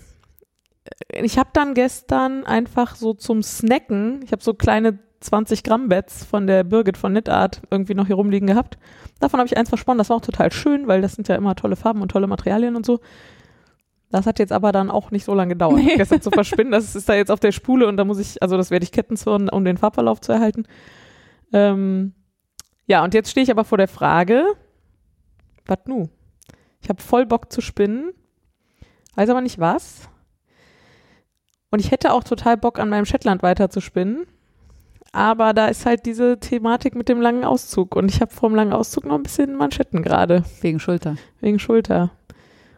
Ich 1.12 1.38
habe 1.38 1.50
dann 1.52 1.74
gestern 1.74 2.44
einfach 2.44 2.96
so 2.96 3.12
zum 3.14 3.42
Snacken, 3.42 4.20
ich 4.24 4.32
habe 4.32 4.42
so 4.42 4.54
kleine 4.54 4.98
20 5.20 5.64
Gramm 5.64 5.88
Bets 5.88 6.24
von 6.24 6.46
der 6.46 6.62
Birgit 6.64 6.96
von 6.96 7.12
Knitart 7.12 7.62
irgendwie 7.70 7.94
noch 7.94 8.06
hier 8.06 8.16
rumliegen 8.16 8.46
gehabt. 8.46 8.78
Davon 9.20 9.40
habe 9.40 9.48
ich 9.48 9.56
eins 9.56 9.68
versponnen, 9.68 9.98
das 9.98 10.10
war 10.10 10.16
auch 10.16 10.22
total 10.22 10.52
schön, 10.52 10.86
weil 10.86 11.00
das 11.02 11.14
sind 11.14 11.26
ja 11.28 11.34
immer 11.34 11.56
tolle 11.56 11.76
Farben 11.76 12.02
und 12.02 12.10
tolle 12.10 12.26
Materialien 12.28 12.76
und 12.76 12.86
so. 12.86 13.00
Das 14.10 14.26
hat 14.26 14.38
jetzt 14.38 14.52
aber 14.52 14.72
dann 14.72 14.90
auch 14.90 15.10
nicht 15.10 15.24
so 15.24 15.34
lange 15.34 15.54
gedauert, 15.54 15.76
Nee. 15.82 15.96
gestern 15.96 16.22
zu 16.22 16.30
verspinnen. 16.30 16.70
Das 16.72 16.94
ist 16.94 17.08
da 17.08 17.14
jetzt 17.14 17.30
auf 17.30 17.40
der 17.40 17.52
Spule 17.52 17.88
und 17.88 17.96
da 17.96 18.04
muss 18.04 18.18
ich, 18.18 18.42
also 18.42 18.56
das 18.56 18.70
werde 18.70 18.84
ich 18.84 18.92
kettenzwirren, 18.92 19.48
um 19.48 19.64
den 19.64 19.76
Farbverlauf 19.76 20.20
zu 20.20 20.32
erhalten. 20.32 20.64
Ähm, 21.52 22.14
ja, 22.86 23.04
und 23.04 23.12
jetzt 23.12 23.30
stehe 23.30 23.44
ich 23.44 23.50
aber 23.50 23.64
vor 23.64 23.76
der 23.76 23.88
Frage, 23.88 24.44
was 25.66 25.78
nu? 25.86 26.08
Ich 26.80 26.88
habe 26.88 27.02
voll 27.02 27.26
Bock 27.26 27.52
zu 27.52 27.60
spinnen, 27.60 28.12
weiß 29.16 29.28
aber 29.30 29.40
nicht 29.42 29.58
was. 29.58 30.08
Und 31.70 31.80
ich 31.80 31.90
hätte 31.90 32.12
auch 32.12 32.24
total 32.24 32.56
Bock, 32.56 32.78
an 32.78 32.88
meinem 32.88 33.04
Shetland 33.04 33.42
weiter 33.42 33.70
zu 33.70 33.80
spinnen. 33.80 34.26
Aber 35.12 35.54
da 35.54 35.68
ist 35.68 35.86
halt 35.86 36.06
diese 36.06 36.38
Thematik 36.38 36.94
mit 36.94 37.08
dem 37.08 37.20
langen 37.20 37.44
Auszug. 37.44 37.96
Und 37.96 38.10
ich 38.10 38.20
habe 38.20 38.32
vor 38.32 38.48
dem 38.50 38.56
langen 38.56 38.72
Auszug 38.72 39.04
noch 39.06 39.14
ein 39.14 39.22
bisschen 39.22 39.54
Manschetten 39.56 40.02
gerade, 40.02 40.44
Wegen 40.60 40.80
Schulter. 40.80 41.16
wegen 41.40 41.58
Schulter. 41.58 42.10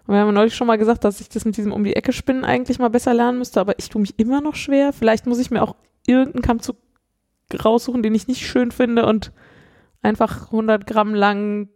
Und 0.06 0.14
wir 0.14 0.20
haben 0.20 0.34
neulich 0.34 0.54
schon 0.54 0.66
mal 0.66 0.78
gesagt, 0.78 1.04
dass 1.04 1.20
ich 1.20 1.28
das 1.28 1.44
mit 1.44 1.56
diesem 1.56 1.72
um 1.72 1.84
die 1.84 1.94
Ecke 1.94 2.12
spinnen 2.12 2.44
eigentlich 2.44 2.78
mal 2.78 2.88
besser 2.88 3.14
lernen 3.14 3.38
müsste, 3.38 3.60
aber 3.60 3.78
ich 3.78 3.88
tue 3.88 4.00
mich 4.00 4.18
immer 4.18 4.40
noch 4.40 4.54
schwer. 4.56 4.92
Vielleicht 4.92 5.26
muss 5.26 5.38
ich 5.38 5.50
mir 5.50 5.62
auch 5.62 5.76
irgendeinen 6.06 6.42
Kammzug 6.42 6.76
raussuchen, 7.64 8.02
den 8.02 8.14
ich 8.14 8.26
nicht 8.28 8.46
schön 8.46 8.70
finde 8.70 9.06
und 9.06 9.32
einfach 10.02 10.46
100 10.46 10.86
Gramm 10.86 11.14
lang 11.14 11.68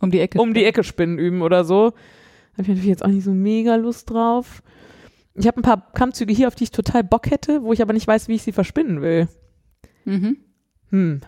Um 0.00 0.10
die 0.10 0.20
Ecke. 0.20 0.40
um 0.40 0.52
die 0.54 0.64
Ecke 0.64 0.84
spinnen 0.84 1.18
üben 1.18 1.42
oder 1.42 1.64
so. 1.64 1.90
Da 1.90 2.58
habe 2.58 2.62
ich 2.62 2.68
natürlich 2.68 2.86
jetzt 2.86 3.04
auch 3.04 3.08
nicht 3.08 3.24
so 3.24 3.32
mega 3.32 3.76
Lust 3.76 4.10
drauf. 4.10 4.62
Ich 5.34 5.46
habe 5.46 5.60
ein 5.60 5.62
paar 5.62 5.92
Kammzüge 5.92 6.32
hier, 6.32 6.48
auf 6.48 6.54
die 6.54 6.64
ich 6.64 6.70
total 6.70 7.04
Bock 7.04 7.30
hätte, 7.30 7.62
wo 7.62 7.72
ich 7.72 7.80
aber 7.80 7.92
nicht 7.92 8.06
weiß, 8.06 8.28
wie 8.28 8.34
ich 8.34 8.42
sie 8.42 8.52
verspinnen 8.52 9.00
will. 9.00 9.28
Mhm. 10.04 10.36
Hm. 10.90 11.20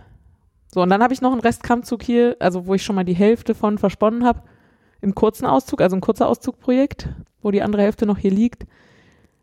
So, 0.72 0.82
und 0.82 0.90
dann 0.90 1.02
habe 1.02 1.14
ich 1.14 1.20
noch 1.20 1.32
einen 1.32 1.40
Restkammzug 1.40 2.02
hier, 2.02 2.36
also 2.40 2.66
wo 2.66 2.74
ich 2.74 2.82
schon 2.82 2.96
mal 2.96 3.04
die 3.04 3.14
Hälfte 3.14 3.54
von 3.54 3.78
versponnen 3.78 4.24
habe, 4.24 4.42
im 5.00 5.14
kurzen 5.14 5.46
Auszug, 5.46 5.80
also 5.80 5.96
ein 5.96 6.00
kurzer 6.00 6.28
Auszugprojekt, 6.28 7.08
wo 7.40 7.50
die 7.50 7.62
andere 7.62 7.82
Hälfte 7.82 8.06
noch 8.06 8.18
hier 8.18 8.30
liegt. 8.30 8.66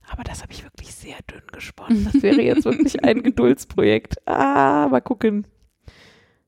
Aber 0.09 0.23
das 0.23 0.41
habe 0.41 0.51
ich 0.51 0.63
wirklich 0.63 0.93
sehr 0.93 1.17
dünn 1.31 1.43
gesponnen. 1.51 2.09
Das 2.11 2.21
wäre 2.21 2.41
jetzt 2.41 2.65
wirklich 2.65 3.03
ein 3.03 3.23
Geduldsprojekt. 3.23 4.27
Ah, 4.27 4.87
mal 4.89 5.01
gucken. 5.01 5.47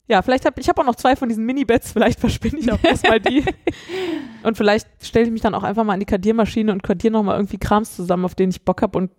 Ja, 0.07 0.21
vielleicht 0.21 0.45
habe 0.45 0.59
ich 0.59 0.67
habe 0.67 0.81
auch 0.81 0.85
noch 0.85 0.95
zwei 0.95 1.15
von 1.15 1.29
diesen 1.29 1.45
Mini-Bets, 1.45 1.93
vielleicht 1.93 2.19
verspinne 2.19 2.59
ich 2.59 2.71
auch 2.71 2.83
erstmal 2.83 3.19
die. 3.21 3.45
Und 4.43 4.57
vielleicht 4.57 4.87
stelle 5.01 5.25
ich 5.25 5.31
mich 5.31 5.41
dann 5.41 5.55
auch 5.55 5.63
einfach 5.63 5.83
mal 5.85 5.93
an 5.93 5.99
die 6.01 6.05
Kadiermaschine 6.05 6.71
und 6.73 6.83
kadiere 6.83 7.13
nochmal 7.13 7.37
irgendwie 7.37 7.57
Krams 7.57 7.95
zusammen, 7.95 8.25
auf 8.25 8.35
den 8.35 8.49
ich 8.49 8.65
Bock 8.65 8.81
habe 8.81 8.97
und 8.97 9.11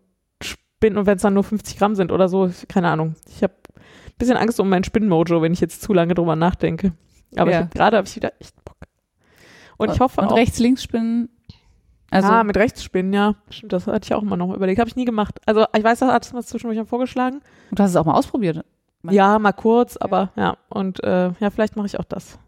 Spinnen 0.42 0.99
und 0.99 1.07
wenn 1.07 1.16
es 1.16 1.23
dann 1.23 1.33
nur 1.33 1.44
50 1.44 1.79
Gramm 1.79 1.94
sind 1.94 2.12
oder 2.12 2.29
so, 2.29 2.51
keine 2.68 2.88
Ahnung. 2.88 3.14
Ich 3.35 3.42
habe 3.42 3.55
ein 3.75 4.12
bisschen 4.18 4.37
Angst 4.37 4.61
um 4.61 4.68
mein 4.68 4.85
Spinnenmojo, 4.85 5.40
wenn 5.40 5.55
ich 5.55 5.61
jetzt 5.61 5.81
zu 5.81 5.94
lange 5.94 6.12
drüber 6.12 6.37
nachdenke. 6.37 6.92
Aber 7.37 7.51
Ja. 7.51 7.62
gerade 7.62 7.97
habe 7.97 8.07
ich 8.07 8.14
wieder 8.16 8.33
echt 8.38 8.55
Bock. 8.66 8.77
Und 9.79 9.90
ich 9.90 10.01
hoffe 10.01 10.20
und 10.20 10.29
auch, 10.29 10.37
rechts-links-Spinnen. 10.37 11.31
Also, 12.11 12.29
ah, 12.29 12.44
mit 12.44 12.57
Rechtsspinnen, 12.59 13.12
ja. 13.14 13.35
Stimmt, 13.49 13.73
das 13.73 13.87
hatte 13.87 14.05
ich 14.05 14.14
auch 14.14 14.23
immer 14.23 14.37
noch 14.37 14.55
überlegt. 14.55 14.79
Habe 14.79 14.88
ich 14.88 14.97
nie 14.97 15.07
gemacht. 15.07 15.40
Also 15.47 15.64
ich 15.75 15.83
weiß, 15.83 16.01
das 16.01 16.12
hat 16.12 16.27
es 16.27 16.33
mal 16.35 16.42
zwischendurch 16.44 16.79
mal 16.79 16.85
vorgeschlagen. 16.85 17.40
du 17.73 17.83
hast 17.83 17.90
es 17.90 17.97
auch 17.97 18.05
mal 18.05 18.14
ausprobiert. 18.14 18.64
Man- 19.04 19.14
Ja, 19.14 19.38
mal 19.38 19.52
kurz, 19.52 19.96
aber 19.96 20.32
ja. 20.36 20.56
Und 20.68 21.02
äh, 21.04 21.30
ja, 21.38 21.50
vielleicht 21.50 21.76
mache 21.76 21.86
ich 21.86 21.98
auch 22.00 22.04
das. 22.04 22.38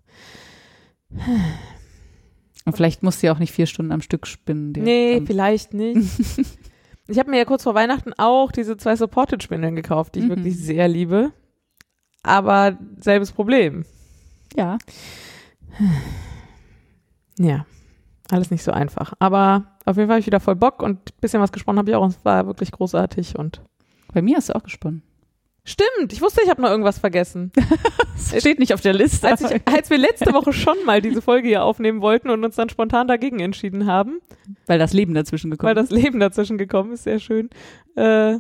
Und 2.65 2.75
vielleicht 2.77 3.03
musst 3.03 3.23
du 3.23 3.27
ja 3.29 3.33
auch 3.35 3.39
nicht 3.39 3.53
vier 3.53 3.67
Stunden 3.67 3.93
am 3.93 4.01
Stück 4.01 4.27
spinnen. 4.27 4.73
Nee, 4.73 5.23
vielleicht 5.25 5.73
nicht. 5.75 6.19
ich 7.09 7.19
habe 7.19 7.31
mir 7.31 7.39
ja 7.39 7.45
kurz 7.45 7.63
vor 7.63 7.75
Weihnachten 7.75 8.13
auch 8.19 8.51
diese 8.51 8.77
zwei 8.77 8.97
Supported-Spindeln 8.97 9.77
gekauft, 9.77 10.15
die 10.15 10.21
ich 10.21 10.25
Mhm. 10.27 10.31
wirklich 10.31 10.59
sehr 10.59 10.89
liebe. 10.89 11.33
Aber 12.23 12.77
selbes 12.99 13.31
Problem. 13.33 13.85
Ja. 14.57 14.79
Ja, 17.39 17.67
alles 18.31 18.51
nicht 18.51 18.65
so 18.65 18.73
einfach. 18.73 19.13
Aber 19.21 19.77
auf 19.85 19.97
jeden 19.97 20.09
Fall 20.09 20.15
habe 20.15 20.21
ich 20.21 20.27
wieder 20.27 20.41
voll 20.41 20.57
Bock 20.57 20.83
und 20.83 21.11
ein 21.11 21.21
bisschen 21.21 21.41
was 21.41 21.53
gesponnen 21.53 21.79
habe 21.79 21.91
ich 21.91 21.95
auch. 21.97 22.03
Und 22.03 22.17
es 22.17 22.25
war 22.25 22.47
wirklich 22.47 22.73
großartig 22.73 23.39
und 23.39 23.61
Bei 24.13 24.23
mir 24.23 24.39
hast 24.39 24.49
du 24.49 24.55
auch 24.57 24.63
gesponnen. 24.63 25.03
Stimmt, 25.69 26.13
ich 26.13 26.23
wusste, 26.23 26.43
ich 26.45 26.49
habe 26.49 26.63
noch 26.63 26.71
irgendwas 26.71 26.99
vergessen. 26.99 27.53
Das 28.31 28.41
steht 28.41 28.59
nicht 28.59 28.75
auf 28.75 28.81
der 28.81 28.95
Liste. 28.95 29.29
Als, 29.29 29.43
ich, 29.43 29.61
als 29.67 29.89
wir 29.91 29.99
letzte 29.99 30.33
Woche 30.33 30.53
schon 30.55 30.77
mal 30.85 31.01
diese 31.01 31.23
Folge 31.23 31.47
hier 31.49 31.63
aufnehmen 31.63 32.01
wollten 32.01 32.31
und 32.31 32.45
uns 32.45 32.57
dann 32.57 32.69
spontan 32.69 33.07
dagegen 33.07 33.39
entschieden 33.39 33.87
haben, 33.87 34.21
weil 34.67 34.79
das 34.81 34.93
Leben 34.93 35.15
dazwischen 35.15 35.51
gekommen 35.51 35.69
weil 35.69 35.75
das 35.75 35.91
Leben 35.91 36.19
dazwischen 36.19 36.59
gekommen 36.59 36.93
ist, 36.93 37.05
sehr 37.05 37.21
schön, 37.21 37.51
äh, 37.95 38.39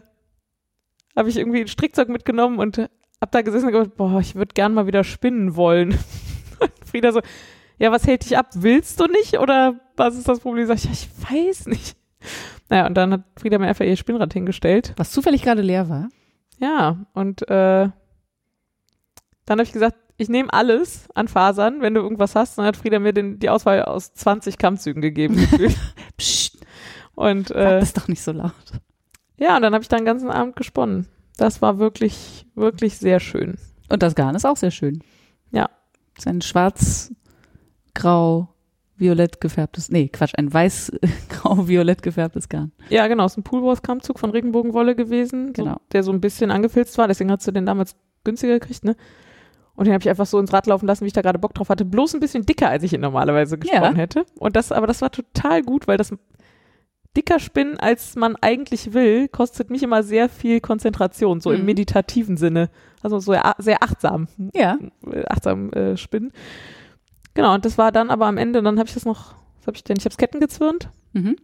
habe 1.15 1.29
ich 1.29 1.37
irgendwie 1.37 1.61
ein 1.61 1.69
Strickzeug 1.69 2.09
mitgenommen 2.09 2.59
und 2.59 2.79
hab 3.21 3.31
da 3.31 3.43
gesessen 3.43 3.67
und 3.67 3.73
gedacht, 3.73 3.97
boah, 3.97 4.19
ich 4.19 4.35
würde 4.35 4.55
gern 4.55 4.75
mal 4.75 4.87
wieder 4.87 5.05
spinnen 5.05 5.57
wollen. 5.57 5.91
Und 6.59 6.73
Frieda 6.87 7.12
so, 7.12 7.21
ja, 7.79 7.93
was 7.93 8.07
hält 8.07 8.25
dich 8.25 8.39
ab? 8.39 8.49
Willst 8.55 8.99
du 8.99 9.07
nicht 9.07 9.39
oder 9.39 9.79
was 9.95 10.17
ist 10.17 10.27
das 10.27 10.41
Problem? 10.41 10.67
Sag 10.67 10.77
ich, 10.77 10.85
ja, 10.85 10.91
ich 10.91 11.09
weiß 11.31 11.67
nicht. 11.67 11.97
Naja, 12.71 12.87
und 12.87 12.95
dann 12.95 13.12
hat 13.12 13.25
Frieda 13.37 13.59
mir 13.59 13.69
einfach 13.69 13.85
ihr 13.85 13.97
Spinnrad 13.97 14.33
hingestellt. 14.33 14.95
Was 14.97 15.12
zufällig 15.12 15.43
gerade 15.43 15.61
leer 15.61 15.91
war. 15.91 16.09
Ja, 16.59 17.07
und 17.12 17.42
äh, 17.49 17.88
dann 19.45 19.59
habe 19.59 19.62
ich 19.62 19.73
gesagt, 19.73 19.97
ich 20.19 20.29
nehme 20.29 20.53
alles 20.53 21.09
an 21.14 21.29
Fasern, 21.29 21.83
wenn 21.83 21.95
du 21.95 22.01
irgendwas 22.01 22.35
hast. 22.35 22.57
Dann 22.57 22.64
hat 22.64 22.77
Frieda 22.77 22.99
mir 22.99 23.12
den, 23.12 23.38
die 23.38 23.51
Auswahl 23.51 23.83
aus 23.83 24.14
20 24.14 24.57
Kammzügen 24.59 25.03
gegeben. 25.03 25.37
Psst, 26.16 26.59
und 27.14 27.51
äh, 27.51 27.81
das 27.81 27.92
doch 27.92 28.09
nicht 28.09 28.23
so 28.23 28.33
laut. 28.33 28.53
ja, 29.37 29.57
und 29.57 29.62
dann 29.62 29.75
habe 29.75 29.83
ich 29.83 29.88
da 29.88 29.97
den 29.97 30.07
ganzen 30.07 30.31
Abend 30.31 30.57
gesponnen. 30.57 31.07
Das 31.37 31.61
war 31.61 31.79
wirklich, 31.79 32.47
wirklich 32.55 32.97
sehr 32.99 33.21
schön. 33.21 33.59
Und 33.88 34.03
das 34.03 34.14
Garn 34.14 34.35
ist 34.35 34.47
auch 34.47 34.57
sehr 34.57 34.71
schön. 34.71 35.03
Ja. 35.51 35.69
Das 36.14 36.25
ist 36.25 36.29
ein 36.29 36.40
schwarz, 36.40 37.12
grau, 37.95 38.49
violett 38.97 39.41
gefärbtes, 39.41 39.91
nee, 39.91 40.09
Quatsch, 40.09 40.33
ein 40.37 40.53
weiß, 40.53 40.93
grau, 41.29 41.69
violett 41.69 42.03
gefärbtes 42.03 42.49
Garn. 42.49 42.73
Ja, 42.89 43.07
genau, 43.09 43.27
es 43.27 43.33
ist 43.33 43.39
ein 43.39 43.43
Poolwurst-Kammzug 43.45 44.19
von 44.19 44.31
Regenbogenwolle 44.31 44.95
gewesen, 44.97 45.53
Genau. 45.53 45.75
so, 45.75 45.81
der 45.93 46.03
so 46.03 46.13
ein 46.13 46.21
bisschen 46.21 46.51
angefilzt 46.51 46.97
war. 46.99 47.07
Deswegen 47.09 47.31
hast 47.31 47.47
du 47.47 47.53
den 47.53 47.67
damals 47.67 47.95
günstiger 48.25 48.59
gekriegt, 48.59 48.85
ne? 48.85 48.97
Und 49.75 49.85
den 49.85 49.93
habe 49.93 50.01
ich 50.03 50.09
einfach 50.09 50.25
so 50.25 50.39
ins 50.39 50.55
Rad 50.55 50.67
laufen 50.67 50.87
lassen, 50.87 51.03
wie 51.05 51.09
ich 51.09 51.13
da 51.13 51.21
gerade 51.21 51.39
Bock 51.39 51.53
drauf 51.53 51.69
hatte. 51.69 51.85
Bloß 51.85 52.15
ein 52.15 52.21
bisschen 52.21 52.47
dicker, 52.47 52.71
als 52.71 52.83
ich 52.83 52.95
ihn 52.95 53.03
normalerweise 53.03 53.59
gesponnen 53.59 53.97
hätte. 53.97 54.25
Und 54.39 54.57
das, 54.57 54.73
aber 54.73 54.87
das 54.87 55.03
war 55.03 55.11
total 55.13 55.63
gut, 55.63 55.87
weil 55.87 55.99
das 55.99 56.15
dicker 57.15 57.39
Spinnen, 57.39 57.79
als 57.79 58.17
man 58.17 58.37
eigentlich 58.41 58.95
will, 58.95 59.29
kostet 59.29 59.71
mich 59.71 59.83
immer 59.83 60.03
sehr 60.03 60.29
viel 60.31 60.61
Konzentration, 60.61 61.41
so 61.41 61.51
im 61.53 61.61
Mhm. 61.61 61.67
meditativen 61.67 62.37
Sinne. 62.39 62.71
Also 63.03 63.19
so 63.19 63.33
sehr, 63.33 63.55
sehr 63.59 63.83
achtsam, 63.83 64.29
Ja. 64.55 64.79
äh, 65.11 65.25
achtsam 65.27 65.71
äh, 65.73 65.97
spinnen. 65.99 66.33
Genau, 67.37 67.55
und 67.55 67.64
das 67.64 67.79
war 67.79 67.92
dann 67.92 68.11
aber 68.11 68.27
am 68.27 68.37
Ende, 68.38 68.62
dann 68.62 68.79
habe 68.79 68.88
ich 68.88 68.94
das 68.94 69.05
noch, 69.05 69.35
was 69.59 69.66
habe 69.68 69.77
ich 69.77 69.85
denn? 69.85 69.96
Ich 69.99 70.05
habe 70.05 70.11
es 70.12 70.16
Ketten 70.16 70.40
gezwirnt. 70.40 70.88
Mhm. 71.12 71.37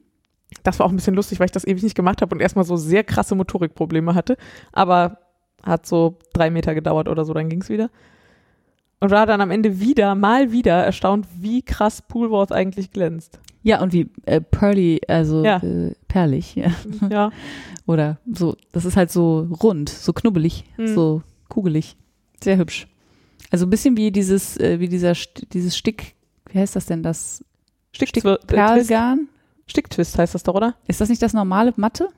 Das 0.65 0.79
war 0.79 0.87
auch 0.87 0.91
ein 0.91 0.97
bisschen 0.97 1.15
lustig, 1.15 1.39
weil 1.39 1.47
ich 1.47 1.53
das 1.53 1.67
ewig 1.67 1.83
nicht 1.83 1.95
gemacht 1.95 2.21
habe 2.23 2.35
und 2.35 2.41
erstmal 2.41 2.65
so 2.65 2.77
sehr 2.77 3.05
krasse 3.05 3.35
Motorikprobleme 3.35 4.15
hatte. 4.15 4.37
Aber 4.73 5.19
hat 5.63 5.87
so 5.87 6.19
drei 6.33 6.51
Meter 6.51 6.75
gedauert 6.75 7.09
oder 7.09 7.25
so, 7.25 7.33
dann 7.33 7.49
ging's 7.49 7.69
wieder. 7.69 7.89
Und 9.01 9.11
war 9.11 9.27
dann 9.27 9.41
am 9.41 9.51
Ende 9.51 9.81
wieder, 9.81 10.15
mal 10.15 10.53
wieder 10.53 10.75
erstaunt, 10.85 11.27
wie 11.39 11.63
krass 11.63 12.03
Poolworth 12.03 12.53
eigentlich 12.53 12.91
glänzt. 12.91 13.41
Ja, 13.63 13.81
und 13.81 13.93
wie 13.93 14.09
äh, 14.27 14.41
pearly, 14.41 15.01
also 15.09 15.45
Ja. 15.45 15.57
äh, 15.59 15.93
perlig, 16.09 16.55
ja. 16.57 16.71
Ja. 17.11 17.31
Oder 17.87 18.19
so, 18.33 18.57
das 18.73 18.85
ist 18.85 18.97
halt 18.97 19.11
so 19.11 19.49
rund, 19.63 19.89
so 19.89 20.13
knubbelig, 20.13 20.65
Hm. 20.77 20.95
so 20.95 21.23
kugelig. 21.49 21.97
Sehr 22.43 22.57
hübsch. 22.59 22.87
Also 23.53 23.67
ein 23.67 23.71
bisschen 23.71 23.97
wie 23.99 24.11
dieses, 24.11 24.57
äh, 24.59 24.81
wie 24.81 24.89
dieser, 24.89 25.13
dieses 25.53 25.77
Stick, 25.77 26.15
wie 26.51 26.59
heißt 26.59 26.75
das 26.75 26.87
denn, 26.87 27.03
das 27.03 27.45
Sticktwist. 27.95 28.25
Twist. 28.25 28.47
Perlgarn? 28.49 29.29
Sticktwist 29.67 30.19
heißt 30.19 30.35
das 30.35 30.43
doch, 30.43 30.55
oder? 30.55 30.75
Ist 30.87 31.03
das 31.03 31.11
nicht 31.11 31.21
das 31.23 31.35
normale 31.35 31.75
Matte? 31.77 32.09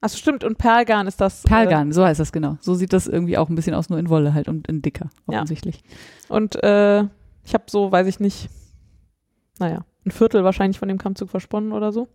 Achso, 0.00 0.16
stimmt. 0.16 0.44
Und 0.44 0.56
Perlgarn 0.56 1.06
ist 1.06 1.20
das. 1.20 1.42
Perlgarn, 1.42 1.92
so 1.92 2.04
heißt 2.04 2.18
das 2.20 2.32
genau. 2.32 2.56
So 2.60 2.74
sieht 2.74 2.92
das 2.94 3.06
irgendwie 3.06 3.36
auch 3.36 3.50
ein 3.50 3.54
bisschen 3.54 3.74
aus, 3.74 3.90
nur 3.90 3.98
in 3.98 4.08
Wolle 4.08 4.32
halt 4.32 4.48
und 4.48 4.66
in 4.66 4.80
dicker, 4.80 5.10
Ja. 5.30 5.38
offensichtlich. 5.38 5.82
Äh, 6.28 6.32
und 6.32 6.62
äh, 6.62 7.00
ich 7.44 7.52
habe 7.54 7.64
so, 7.66 7.92
weiß 7.92 8.06
ich 8.06 8.18
nicht, 8.18 8.48
naja, 9.58 9.84
ein 10.06 10.10
Viertel 10.10 10.42
wahrscheinlich 10.42 10.78
von 10.78 10.88
dem 10.88 10.96
Kammzug 10.98 11.28
versponnen 11.28 11.72
oder 11.72 11.92
so. 11.92 12.08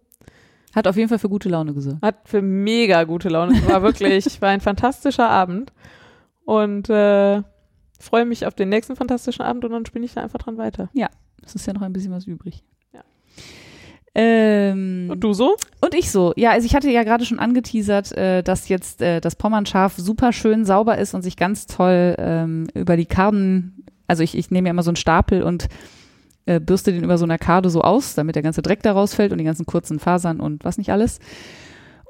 Hat 0.74 0.88
auf 0.88 0.96
jeden 0.98 1.10
Fall 1.10 1.20
für 1.20 1.30
gute 1.30 1.50
Laune 1.50 1.76
gesorgt. 1.76 2.02
Hat 2.02 2.22
für 2.28 2.42
mega 2.42 3.04
gute 3.04 3.30
Laune. 3.30 3.56
Es 3.56 3.68
war 3.70 3.84
wirklich, 3.84 4.26
war 4.42 4.50
ein 4.50 4.62
fantastischer 4.62 5.30
Abend. 5.30 5.72
Und 6.46 6.90
äh, 6.90 7.44
freue 8.04 8.26
mich 8.26 8.46
auf 8.46 8.54
den 8.54 8.70
nächsten 8.70 8.96
fantastischen 8.96 9.44
Abend 9.44 9.66
und 9.66 9.72
dann 9.72 9.86
spinne 9.86 10.06
ich 10.06 10.14
da 10.14 10.22
einfach 10.22 10.40
dran 10.40 10.58
weiter. 10.58 10.90
Es 11.46 11.56
ist 11.56 11.66
ja 11.66 11.74
noch 11.74 11.82
ein 11.82 11.94
bisschen 11.94 12.12
was 12.12 12.26
übrig. 12.26 12.64
Ja. 12.94 13.02
Ähm, 14.16 15.08
Und 15.12 15.22
du 15.22 15.34
so? 15.34 15.56
Und 15.82 15.96
ich 15.96 16.12
so. 16.12 16.34
Ja, 16.36 16.52
also 16.52 16.66
ich 16.66 16.76
hatte 16.76 16.90
ja 16.90 17.04
gerade 17.04 17.26
schon 17.26 17.40
angeteasert, 17.40 18.12
äh, 18.14 18.44
dass 18.44 18.70
jetzt 18.70 19.02
äh, 19.02 19.20
das 19.20 19.36
Pommernschaf 19.36 19.96
super 19.98 20.32
schön 20.32 20.66
sauber 20.66 20.98
ist 20.98 21.14
und 21.14 21.22
sich 21.22 21.36
ganz 21.36 21.66
toll 21.66 22.16
ähm, 22.18 22.68
über 22.74 22.96
die 22.96 23.06
Karden, 23.06 23.86
also 24.08 24.24
ich, 24.24 24.38
ich 24.38 24.52
nehme 24.52 24.68
ja 24.68 24.72
immer 24.72 24.84
so 24.84 24.92
einen 24.92 24.98
Stapel 24.98 25.44
und 25.44 25.68
äh, 26.46 26.60
bürste 26.60 26.92
den 26.92 27.04
über 27.04 27.18
so 27.18 27.26
einer 27.26 27.38
Karte 27.38 27.70
so 27.70 27.82
aus, 27.82 28.16
damit 28.16 28.36
der 28.36 28.44
ganze 28.44 28.62
Dreck 28.62 28.84
da 28.84 28.92
rausfällt 28.92 29.32
und 29.32 29.38
die 29.38 29.44
ganzen 29.44 29.66
kurzen 29.66 30.00
Fasern 30.00 30.40
und 30.40 30.64
was 30.64 30.78
nicht 30.78 30.92
alles. 30.92 31.20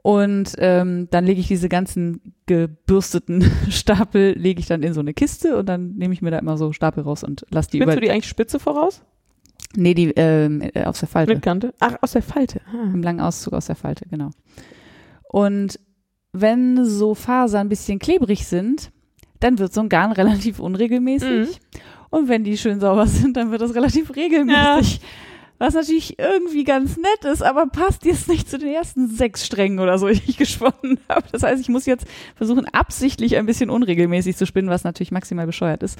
Und 0.03 0.53
ähm, 0.57 1.07
dann 1.11 1.25
lege 1.25 1.39
ich 1.39 1.47
diese 1.47 1.69
ganzen 1.69 2.33
gebürsteten 2.45 3.49
Stapel, 3.69 4.37
lege 4.37 4.59
ich 4.59 4.67
dann 4.67 4.83
in 4.83 4.93
so 4.93 4.99
eine 4.99 5.13
Kiste 5.13 5.57
und 5.57 5.67
dann 5.67 5.95
nehme 5.95 6.13
ich 6.13 6.21
mir 6.21 6.29
da 6.29 6.37
immer 6.37 6.57
so 6.57 6.73
Stapel 6.73 7.03
raus 7.03 7.23
und 7.23 7.45
lass 7.49 7.67
die 7.67 7.77
Spinnst 7.77 7.93
über. 7.93 8.01
du 8.01 8.05
die 8.05 8.11
eigentlich 8.11 8.27
spitze 8.27 8.59
voraus? 8.59 9.01
nee, 9.75 9.93
die 9.93 10.11
ähm, 10.15 10.61
äh, 10.73 10.83
aus 10.83 10.99
der 10.99 11.07
Falte. 11.07 11.33
Mit 11.33 11.43
Kante? 11.43 11.73
Ach, 11.79 11.95
aus 12.01 12.13
der 12.13 12.21
Falte. 12.21 12.61
Ah. 12.67 12.91
Im 12.93 13.01
langen 13.01 13.21
Auszug 13.21 13.53
aus 13.53 13.65
der 13.67 13.75
Falte, 13.75 14.05
genau. 14.09 14.31
Und 15.29 15.79
wenn 16.31 16.85
so 16.85 17.15
Fasern 17.15 17.67
ein 17.67 17.69
bisschen 17.69 17.99
klebrig 17.99 18.45
sind, 18.45 18.91
dann 19.39 19.59
wird 19.59 19.73
so 19.73 19.81
ein 19.81 19.89
Garn 19.89 20.11
relativ 20.13 20.59
unregelmäßig. 20.59 21.49
Mhm. 21.49 21.79
Und 22.09 22.29
wenn 22.29 22.43
die 22.43 22.57
schön 22.57 22.79
sauber 22.79 23.07
sind, 23.07 23.37
dann 23.37 23.51
wird 23.51 23.61
das 23.61 23.75
relativ 23.75 24.15
regelmäßig. 24.15 25.01
Was 25.59 25.75
natürlich 25.75 26.19
irgendwie 26.19 26.63
ganz 26.63 26.97
nett 26.97 27.31
ist, 27.31 27.41
aber 27.41 27.67
passt 27.67 28.05
jetzt 28.05 28.27
nicht 28.27 28.49
zu 28.49 28.57
den 28.57 28.73
ersten 28.73 29.09
sechs 29.09 29.45
Strängen 29.45 29.79
oder 29.79 29.97
so, 29.97 30.07
die 30.09 30.21
ich 30.27 30.37
gesponnen 30.37 30.99
habe. 31.09 31.25
Das 31.31 31.43
heißt, 31.43 31.61
ich 31.61 31.69
muss 31.69 31.85
jetzt 31.85 32.05
versuchen, 32.35 32.65
absichtlich 32.73 33.37
ein 33.37 33.45
bisschen 33.45 33.69
unregelmäßig 33.69 34.35
zu 34.35 34.45
spinnen, 34.45 34.69
was 34.69 34.83
natürlich 34.83 35.11
maximal 35.11 35.45
bescheuert 35.45 35.83
ist. 35.83 35.99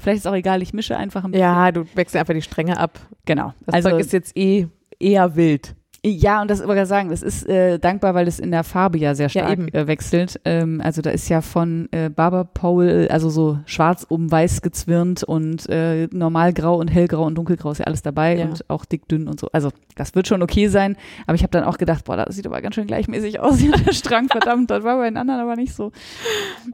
Vielleicht 0.00 0.18
ist 0.18 0.26
auch 0.26 0.34
egal, 0.34 0.62
ich 0.62 0.72
mische 0.72 0.96
einfach 0.96 1.24
ein 1.24 1.32
bisschen. 1.32 1.42
Ja, 1.42 1.72
du 1.72 1.84
wechselst 1.94 2.16
einfach 2.16 2.34
die 2.34 2.42
Stränge 2.42 2.78
ab. 2.78 3.00
genau. 3.24 3.52
Das 3.66 3.76
also, 3.76 3.90
Zeug 3.90 4.00
ist 4.00 4.12
jetzt 4.12 4.36
eh 4.36 4.68
eher 5.00 5.34
wild. 5.36 5.74
Ja, 6.04 6.40
und 6.40 6.48
das 6.48 6.64
wollte 6.64 6.82
ich 6.82 6.88
sagen, 6.88 7.08
das 7.10 7.22
ist 7.22 7.48
äh, 7.48 7.78
dankbar, 7.80 8.14
weil 8.14 8.28
es 8.28 8.38
in 8.38 8.52
der 8.52 8.62
Farbe 8.62 8.98
ja 8.98 9.16
sehr 9.16 9.26
Ja, 9.26 9.30
stark 9.44 9.52
eben. 9.52 9.68
äh, 9.74 9.88
wechselt. 9.88 10.40
Ähm, 10.44 10.80
also 10.82 11.02
da 11.02 11.10
ist 11.10 11.28
ja 11.28 11.40
von 11.40 11.88
äh, 11.90 12.08
Barber 12.08 12.44
Pole, 12.44 13.10
also 13.10 13.30
so 13.30 13.58
schwarz 13.66 14.06
um 14.08 14.30
weiß 14.30 14.62
gezwirnt 14.62 15.24
und 15.24 15.68
äh, 15.68 16.06
normal 16.12 16.52
grau 16.52 16.76
und 16.78 16.86
hellgrau 16.86 17.24
und 17.26 17.34
dunkelgrau 17.34 17.72
ist 17.72 17.78
ja 17.78 17.86
alles 17.86 18.02
dabei 18.02 18.36
Ja. 18.36 18.44
und 18.46 18.70
auch 18.70 18.84
dick, 18.84 19.08
dünn 19.08 19.26
und 19.26 19.40
so. 19.40 19.48
Also 19.52 19.70
das 19.96 20.14
wird 20.14 20.28
schon 20.28 20.40
okay 20.42 20.68
sein, 20.68 20.96
aber 21.26 21.34
ich 21.34 21.42
habe 21.42 21.50
dann 21.50 21.64
auch 21.64 21.78
gedacht, 21.78 22.04
boah, 22.04 22.16
das 22.16 22.36
sieht 22.36 22.46
aber 22.46 22.62
ganz 22.62 22.76
schön 22.76 22.86
gleichmäßig 22.86 23.40
aus 23.40 23.58
hier 23.58 23.72
der 23.86 23.92
Strang, 23.92 24.28
verdammt, 24.28 24.70
das 24.70 24.84
war 24.84 24.98
bei 24.98 25.08
den 25.10 25.16
anderen 25.16 25.40
aber 25.40 25.56
nicht 25.56 25.74
so. 25.74 25.90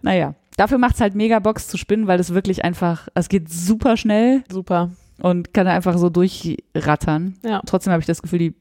Naja, 0.02 0.34
dafür 0.58 0.76
macht's 0.76 1.00
halt 1.00 1.14
mega 1.14 1.38
Box 1.38 1.66
zu 1.68 1.78
spinnen, 1.78 2.06
weil 2.06 2.20
es 2.20 2.34
wirklich 2.34 2.62
einfach, 2.62 3.08
es 3.14 3.30
geht 3.30 3.48
super 3.50 3.96
schnell 3.96 4.44
Super. 4.52 4.90
und 5.22 5.54
kann 5.54 5.66
einfach 5.66 5.96
so 5.96 6.10
durchrattern. 6.10 7.36
Ja. 7.42 7.62
Trotzdem 7.66 7.92
habe 7.92 8.00
ich 8.00 8.06
das 8.06 8.20
Gefühl, 8.22 8.38
die 8.38 8.54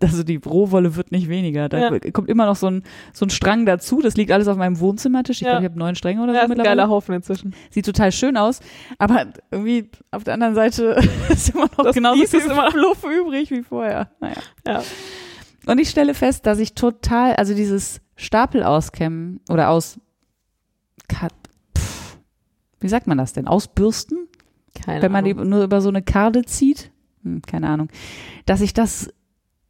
also 0.00 0.22
die 0.22 0.36
Rohwolle 0.36 0.96
wird 0.96 1.12
nicht 1.12 1.28
weniger. 1.28 1.68
Da 1.68 1.78
Ja. 1.90 1.98
kommt 2.12 2.28
immer 2.30 2.46
noch 2.46 2.56
so 2.56 2.66
ein, 2.68 2.82
so 3.12 3.26
ein 3.26 3.30
Strang 3.30 3.66
dazu. 3.66 4.00
Das 4.00 4.16
liegt 4.16 4.32
alles 4.32 4.48
auf 4.48 4.56
meinem 4.56 4.80
Wohnzimmertisch. 4.80 5.38
Ich 5.38 5.42
Ja. 5.42 5.50
glaube, 5.52 5.64
ich 5.66 5.70
habe 5.70 5.78
neun 5.78 5.94
Stränge 5.94 6.22
oder 6.22 6.32
Ja, 6.32 6.38
so 6.40 6.44
ist 6.44 6.44
ein 6.44 6.48
mittlerweile. 6.56 6.76
geiler 6.82 6.88
Haufen 6.88 7.14
inzwischen. 7.14 7.54
Sieht 7.70 7.84
total 7.84 8.10
schön 8.12 8.36
aus. 8.36 8.60
Aber 8.98 9.26
irgendwie 9.50 9.90
auf 10.10 10.24
der 10.24 10.34
anderen 10.34 10.54
Seite 10.54 10.96
ist 11.28 11.50
immer 11.50 11.64
noch 11.76 11.84
Das 11.84 11.94
genauso 11.94 12.24
viel 12.24 12.40
ist 12.40 12.46
immer- 12.50 12.70
Fluff 12.70 13.04
übrig 13.04 13.50
wie 13.50 13.62
vorher. 13.62 14.10
Naja. 14.20 14.36
Ja. 14.66 14.82
Und 15.66 15.78
ich 15.78 15.90
stelle 15.90 16.14
fest, 16.14 16.46
dass 16.46 16.58
ich 16.58 16.74
total, 16.74 17.34
also 17.36 17.52
dieses 17.54 18.00
Stapel 18.16 18.62
auskämmen 18.62 19.40
oder 19.50 19.68
aus, 19.70 19.98
Ka- 21.08 21.28
pff, 21.76 22.16
wie 22.80 22.88
sagt 22.88 23.06
man 23.06 23.18
das 23.18 23.32
denn? 23.32 23.46
Ausbürsten? 23.46 24.26
Keine 24.74 25.02
wenn 25.02 25.12
man 25.12 25.24
die 25.24 25.32
Ahnung. 25.32 25.48
nur 25.48 25.64
über 25.64 25.80
so 25.80 25.88
eine 25.88 26.02
Karde 26.02 26.44
zieht, 26.44 26.90
hm, 27.22 27.42
keine 27.42 27.68
Ahnung, 27.68 27.88
dass 28.44 28.60
ich 28.60 28.74
das 28.74 29.12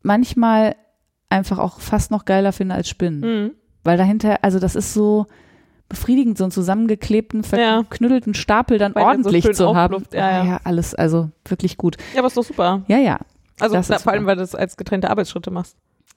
manchmal 0.07 0.77
einfach 1.29 1.59
auch 1.59 1.81
fast 1.81 2.11
noch 2.11 2.25
geiler 2.25 2.53
finde 2.53 2.75
als 2.77 2.89
Spinnen. 2.89 3.21
Mhm. 3.21 3.51
Weil 3.85 3.99
dahinter, 3.99 4.39
also 4.43 4.59
das 4.59 4.75
ist 4.77 4.95
so 4.95 5.27
befriedigend, 5.89 6.39
so 6.39 6.45
einen 6.45 6.51
zusammengeklebten, 6.51 7.43
Ja. 7.53 7.83
verknüttelten 7.83 8.35
Stapel 8.35 8.79
dann 8.79 8.95
Weil 8.95 9.03
so 9.03 9.09
ordentlich 9.09 9.45
schön 9.45 9.55
zu 9.55 9.77
haben. 9.77 10.05
ja, 10.13 10.31
ja. 10.31 10.45
ja, 10.45 10.61
alles, 10.65 10.95
also 10.95 11.31
wirklich 11.45 11.77
gut. 11.77 11.97
Ja, 12.15 12.21
aber 12.21 12.29
ist 12.29 12.37
doch 12.37 12.45
super. 12.45 12.83
Ja, 12.89 12.99
ja. 12.99 13.19
Also 13.61 13.77
ist 13.77 14.03
vor 14.03 14.13
allem, 14.13 14.27
weil 14.27 14.37
du 14.37 14.43
das 14.43 14.55
als 14.55 14.77
getrennte 14.77 15.11
Arbeitsschritte 15.11 15.51
machst. 15.51 15.77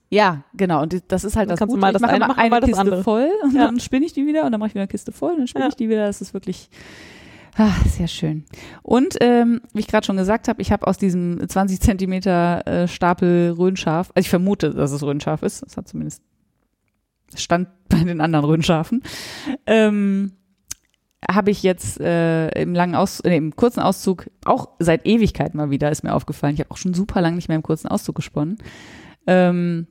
Ja, 0.10 0.44
genau. 0.56 0.82
Und 0.82 1.04
das 1.12 1.24
ist 1.24 1.36
halt 1.36 1.50
Dann 1.50 1.54
das 1.54 1.60
kannst 1.60 1.72
du 1.72 1.76
Gute. 1.76 1.82
mal 1.82 1.90
ich 1.90 1.94
das 1.94 2.02
mache 2.02 2.12
eine 2.14 2.28
machen, 2.28 2.40
eine 2.40 2.60
Kiste 2.62 2.82
andere. 2.82 3.04
voll 3.04 3.30
und 3.44 3.54
Ja. 3.56 3.66
dann 3.66 3.80
spinne 3.80 4.06
ich 4.06 4.14
die 4.14 4.26
wieder 4.26 4.44
und 4.46 4.52
dann 4.52 4.60
mache 4.60 4.70
ich 4.70 4.74
wieder 4.74 4.82
eine 4.82 4.88
Kiste 4.88 5.12
voll 5.12 5.32
und 5.34 5.38
dann 5.40 5.48
spinne 5.48 5.66
Ja. 5.66 5.70
ich 5.70 5.76
die 5.76 5.88
wieder. 5.90 6.08
Das 6.08 6.20
ist 6.22 6.34
wirklich 6.34 6.70
ah, 7.60 7.76
sehr 7.86 8.08
schön. 8.08 8.46
Und 8.82 9.18
ähm, 9.22 9.62
wie 9.74 9.82
ich 9.82 9.88
gerade 9.88 10.06
schon 10.06 10.18
gesagt 10.18 10.48
habe, 10.48 10.62
ich 10.62 10.72
habe 10.72 10.88
aus 10.88 10.98
diesem 10.98 11.48
20 11.48 11.82
Zentimeter 11.82 12.66
äh, 12.66 12.88
Stapel 12.88 13.52
Röhnschaf, 13.52 14.12
also 14.16 14.26
ich 14.26 14.30
vermute, 14.30 14.74
dass 14.74 14.92
es 14.92 15.04
Röhnschaf 15.04 15.44
ist, 15.44 15.64
das 15.64 15.78
hat 15.78 15.88
zumindest 15.88 16.24
stand 17.36 17.70
bei 17.90 18.04
den 18.04 18.22
anderen 18.22 18.46
Röhnschafen, 18.46 19.04
ähm, 19.66 20.32
habe 21.30 21.52
ich 21.52 21.64
jetzt 21.64 22.00
äh, 22.00 22.50
im 22.62 22.74
langen 22.74 22.96
Aus 22.96 23.20
äh, 23.20 23.36
im 23.36 23.56
kurzen 23.56 23.82
Auszug 23.82 24.30
auch 24.46 24.70
seit 24.80 25.06
Ewigkeit 25.06 25.54
mal 25.54 25.70
wieder 25.70 25.92
ist 25.92 26.04
mir 26.04 26.14
aufgefallen. 26.14 26.54
Ich 26.54 26.62
habe 26.62 26.72
auch 26.72 26.78
schon 26.78 26.94
super 26.94 27.20
lang 27.20 27.36
nicht 27.36 27.50
mehr 27.50 27.58
im 27.58 27.64
kurzen 27.64 27.90
Auszug 27.90 28.16
gesponnen. 28.16 28.58
Ähm, 29.28 29.88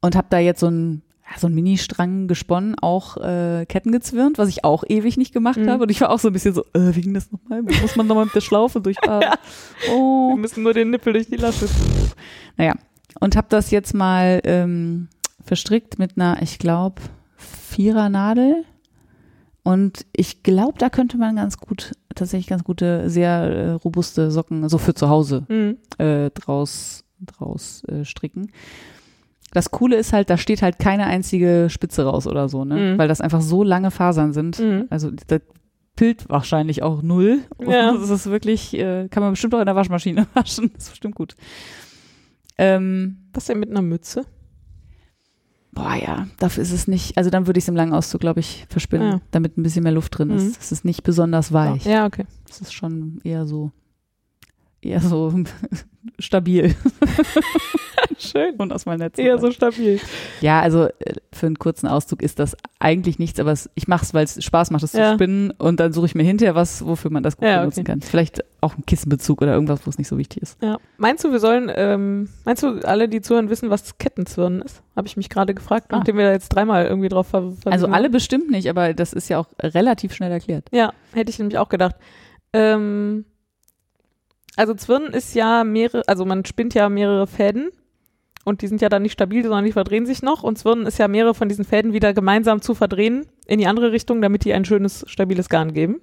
und 0.00 0.14
habe 0.14 0.28
da 0.30 0.38
jetzt 0.38 0.60
so 0.60 0.68
ein 0.68 1.02
so 1.36 1.46
ein 1.46 1.54
Mini-Strang 1.54 2.26
gesponnen, 2.26 2.74
auch 2.80 3.16
äh, 3.18 3.66
Ketten 3.66 3.92
gezwirnt, 3.92 4.38
was 4.38 4.48
ich 4.48 4.64
auch 4.64 4.82
ewig 4.88 5.16
nicht 5.18 5.32
gemacht 5.32 5.58
Mhm. 5.58 5.68
habe. 5.68 5.82
Und 5.84 5.90
ich 5.90 6.00
war 6.00 6.10
auch 6.10 6.18
so 6.18 6.28
ein 6.28 6.32
bisschen 6.32 6.54
so, 6.54 6.62
äh, 6.72 6.94
wie 6.94 7.02
ging 7.02 7.14
das 7.14 7.30
nochmal? 7.30 7.62
Muss 7.62 7.96
man 7.96 8.06
nochmal 8.06 8.24
mit 8.24 8.34
der 8.34 8.40
Schlaufe 8.40 8.80
durchfahren? 8.80 9.24
Oh. 9.90 10.30
Wir 10.30 10.36
müssen 10.36 10.62
nur 10.62 10.74
den 10.74 10.90
Nippel 10.90 11.12
durch 11.12 11.26
die 11.28 11.36
Lasche. 11.36 11.68
Naja, 12.56 12.74
und 13.20 13.36
habe 13.36 13.46
das 13.50 13.70
jetzt 13.70 13.94
mal 13.94 14.40
ähm, 14.44 15.08
verstrickt 15.44 15.98
mit 15.98 16.16
einer, 16.16 16.40
ich 16.42 16.58
glaube, 16.58 17.02
Vierer-Nadel. 17.36 18.64
Und 19.62 20.06
ich 20.14 20.42
glaube, 20.42 20.78
da 20.78 20.88
könnte 20.88 21.18
man 21.18 21.36
ganz 21.36 21.58
gut, 21.58 21.92
tatsächlich 22.14 22.46
ganz 22.46 22.64
gute, 22.64 23.10
sehr 23.10 23.30
äh, 23.30 23.70
robuste 23.72 24.30
Socken, 24.30 24.66
so 24.68 24.78
für 24.78 24.94
zu 24.94 25.08
Hause, 25.10 25.44
Mhm. 25.48 25.76
äh, 25.98 26.30
draus, 26.30 27.04
draus 27.20 27.84
äh, 27.84 28.04
stricken. 28.04 28.50
Das 29.52 29.70
Coole 29.70 29.96
ist 29.96 30.12
halt, 30.12 30.28
da 30.30 30.36
steht 30.36 30.60
halt 30.62 30.78
keine 30.78 31.06
einzige 31.06 31.68
Spitze 31.70 32.04
raus 32.04 32.26
oder 32.26 32.48
so, 32.48 32.64
ne? 32.64 32.94
Mhm. 32.94 32.98
Weil 32.98 33.08
das 33.08 33.20
einfach 33.20 33.40
so 33.40 33.62
lange 33.62 33.90
Fasern 33.90 34.32
sind. 34.32 34.58
Mhm. 34.58 34.86
Also 34.90 35.10
das 35.26 35.40
pilt 35.96 36.28
wahrscheinlich 36.28 36.82
auch 36.82 37.02
null. 37.02 37.40
Und 37.56 37.68
Ja. 37.70 37.92
Das 37.98 38.10
ist 38.10 38.26
wirklich, 38.26 38.74
äh, 38.78 39.08
kann 39.08 39.22
man 39.22 39.32
bestimmt 39.32 39.54
auch 39.54 39.60
in 39.60 39.66
der 39.66 39.74
Waschmaschine 39.76 40.26
waschen. 40.34 40.70
Das 40.74 40.84
ist 40.84 40.90
bestimmt 40.90 41.14
gut. 41.14 41.34
Ähm, 42.58 43.18
Was 43.32 43.46
denn 43.46 43.60
mit 43.60 43.70
einer 43.70 43.82
Mütze? 43.82 44.24
boah, 45.72 45.94
ja, 45.94 46.26
dafür 46.40 46.62
ist 46.64 46.72
es 46.72 46.88
nicht, 46.88 47.16
also 47.16 47.30
dann 47.30 47.46
würde 47.46 47.58
ich 47.58 47.64
es 47.64 47.68
im 47.68 47.76
langen 47.76 47.92
Auszug, 47.92 48.20
glaube 48.20 48.40
ich, 48.40 48.66
verspinnen, 48.68 49.12
Ja. 49.12 49.20
damit 49.30 49.56
ein 49.56 49.62
bisschen 49.62 49.84
mehr 49.84 49.92
Luft 49.92 50.18
drin 50.18 50.28
Mhm. 50.28 50.36
ist. 50.36 50.60
Es 50.60 50.72
ist 50.72 50.84
nicht 50.84 51.04
besonders 51.04 51.52
weich. 51.52 51.84
Ja, 51.84 52.04
okay. 52.06 52.24
Es 52.50 52.60
ist 52.60 52.72
schon 52.72 53.20
eher 53.22 53.46
so, 53.46 53.70
eher 54.80 55.00
so 55.00 55.32
stabil 56.18 56.74
Schön. 58.18 58.54
und 58.56 58.72
aus 58.72 58.86
meinem 58.86 59.00
Netz. 59.00 59.18
Eher 59.18 59.38
so 59.38 59.50
stabil. 59.50 60.00
Ja, 60.40 60.60
also 60.60 60.84
äh, 60.86 61.14
für 61.32 61.46
einen 61.46 61.58
kurzen 61.58 61.86
Auszug 61.86 62.22
ist 62.22 62.38
das 62.38 62.56
eigentlich 62.78 63.18
nichts, 63.18 63.38
aber 63.38 63.54
ich 63.74 63.86
mache 63.88 64.04
es, 64.04 64.14
weil 64.14 64.24
es 64.24 64.42
Spaß 64.42 64.70
macht, 64.70 64.82
es 64.82 64.92
Ja. 64.92 65.10
zu 65.10 65.14
spinnen 65.14 65.50
und 65.52 65.78
dann 65.80 65.92
suche 65.92 66.06
ich 66.06 66.14
mir 66.14 66.22
hinterher 66.24 66.54
was, 66.54 66.84
wofür 66.84 67.10
man 67.10 67.22
das 67.22 67.36
gut 67.36 67.46
Ja, 67.46 67.60
benutzen 67.60 67.80
okay. 67.80 67.92
kann. 67.92 68.00
Vielleicht 68.00 68.44
auch 68.60 68.76
ein 68.76 68.84
Kissenbezug 68.86 69.42
oder 69.42 69.52
irgendwas, 69.54 69.86
wo 69.86 69.90
es 69.90 69.98
nicht 69.98 70.08
so 70.08 70.18
wichtig 70.18 70.42
ist. 70.42 70.60
Ja. 70.62 70.78
Meinst 70.96 71.22
du, 71.24 71.30
wir 71.32 71.38
sollen, 71.40 71.70
ähm, 71.74 72.28
meinst 72.44 72.62
du, 72.62 72.80
alle, 72.84 73.08
die 73.08 73.20
zuhören, 73.20 73.50
wissen, 73.50 73.70
was 73.70 73.98
Kettenzwirnen 73.98 74.62
ist? 74.62 74.82
Habe 74.96 75.06
ich 75.06 75.16
mich 75.16 75.28
gerade 75.28 75.54
gefragt, 75.54 75.86
Ah. 75.90 75.98
nachdem 75.98 76.16
wir 76.16 76.24
da 76.24 76.32
jetzt 76.32 76.48
dreimal 76.48 76.86
irgendwie 76.86 77.08
drauf 77.08 77.28
ver 77.28 77.52
Also 77.66 77.86
alle 77.88 78.10
bestimmt 78.10 78.50
nicht, 78.50 78.68
aber 78.68 78.94
das 78.94 79.12
ist 79.12 79.28
ja 79.28 79.38
auch 79.38 79.48
relativ 79.60 80.14
schnell 80.14 80.32
erklärt. 80.32 80.66
Ja, 80.72 80.92
hätte 81.12 81.30
ich 81.30 81.38
nämlich 81.38 81.58
auch 81.58 81.68
gedacht. 81.68 81.94
Ähm, 82.52 83.24
also 84.58 84.74
Zwirn 84.74 85.04
ist 85.12 85.34
ja 85.34 85.62
mehrere, 85.62 86.02
also 86.08 86.24
man 86.24 86.44
spinnt 86.44 86.74
ja 86.74 86.88
mehrere 86.88 87.28
Fäden 87.28 87.70
und 88.44 88.60
die 88.60 88.66
sind 88.66 88.80
ja 88.80 88.88
dann 88.88 89.02
nicht 89.02 89.12
stabil, 89.12 89.42
sondern 89.44 89.64
die 89.64 89.72
verdrehen 89.72 90.04
sich 90.04 90.20
noch 90.20 90.42
und 90.42 90.58
Zwirn 90.58 90.84
ist 90.84 90.98
ja 90.98 91.06
mehrere 91.06 91.34
von 91.34 91.48
diesen 91.48 91.64
Fäden 91.64 91.92
wieder 91.92 92.12
gemeinsam 92.12 92.60
zu 92.60 92.74
verdrehen 92.74 93.26
in 93.46 93.60
die 93.60 93.68
andere 93.68 93.92
Richtung, 93.92 94.20
damit 94.20 94.44
die 94.44 94.52
ein 94.52 94.64
schönes, 94.64 95.04
stabiles 95.06 95.48
Garn 95.48 95.74
geben. 95.74 96.00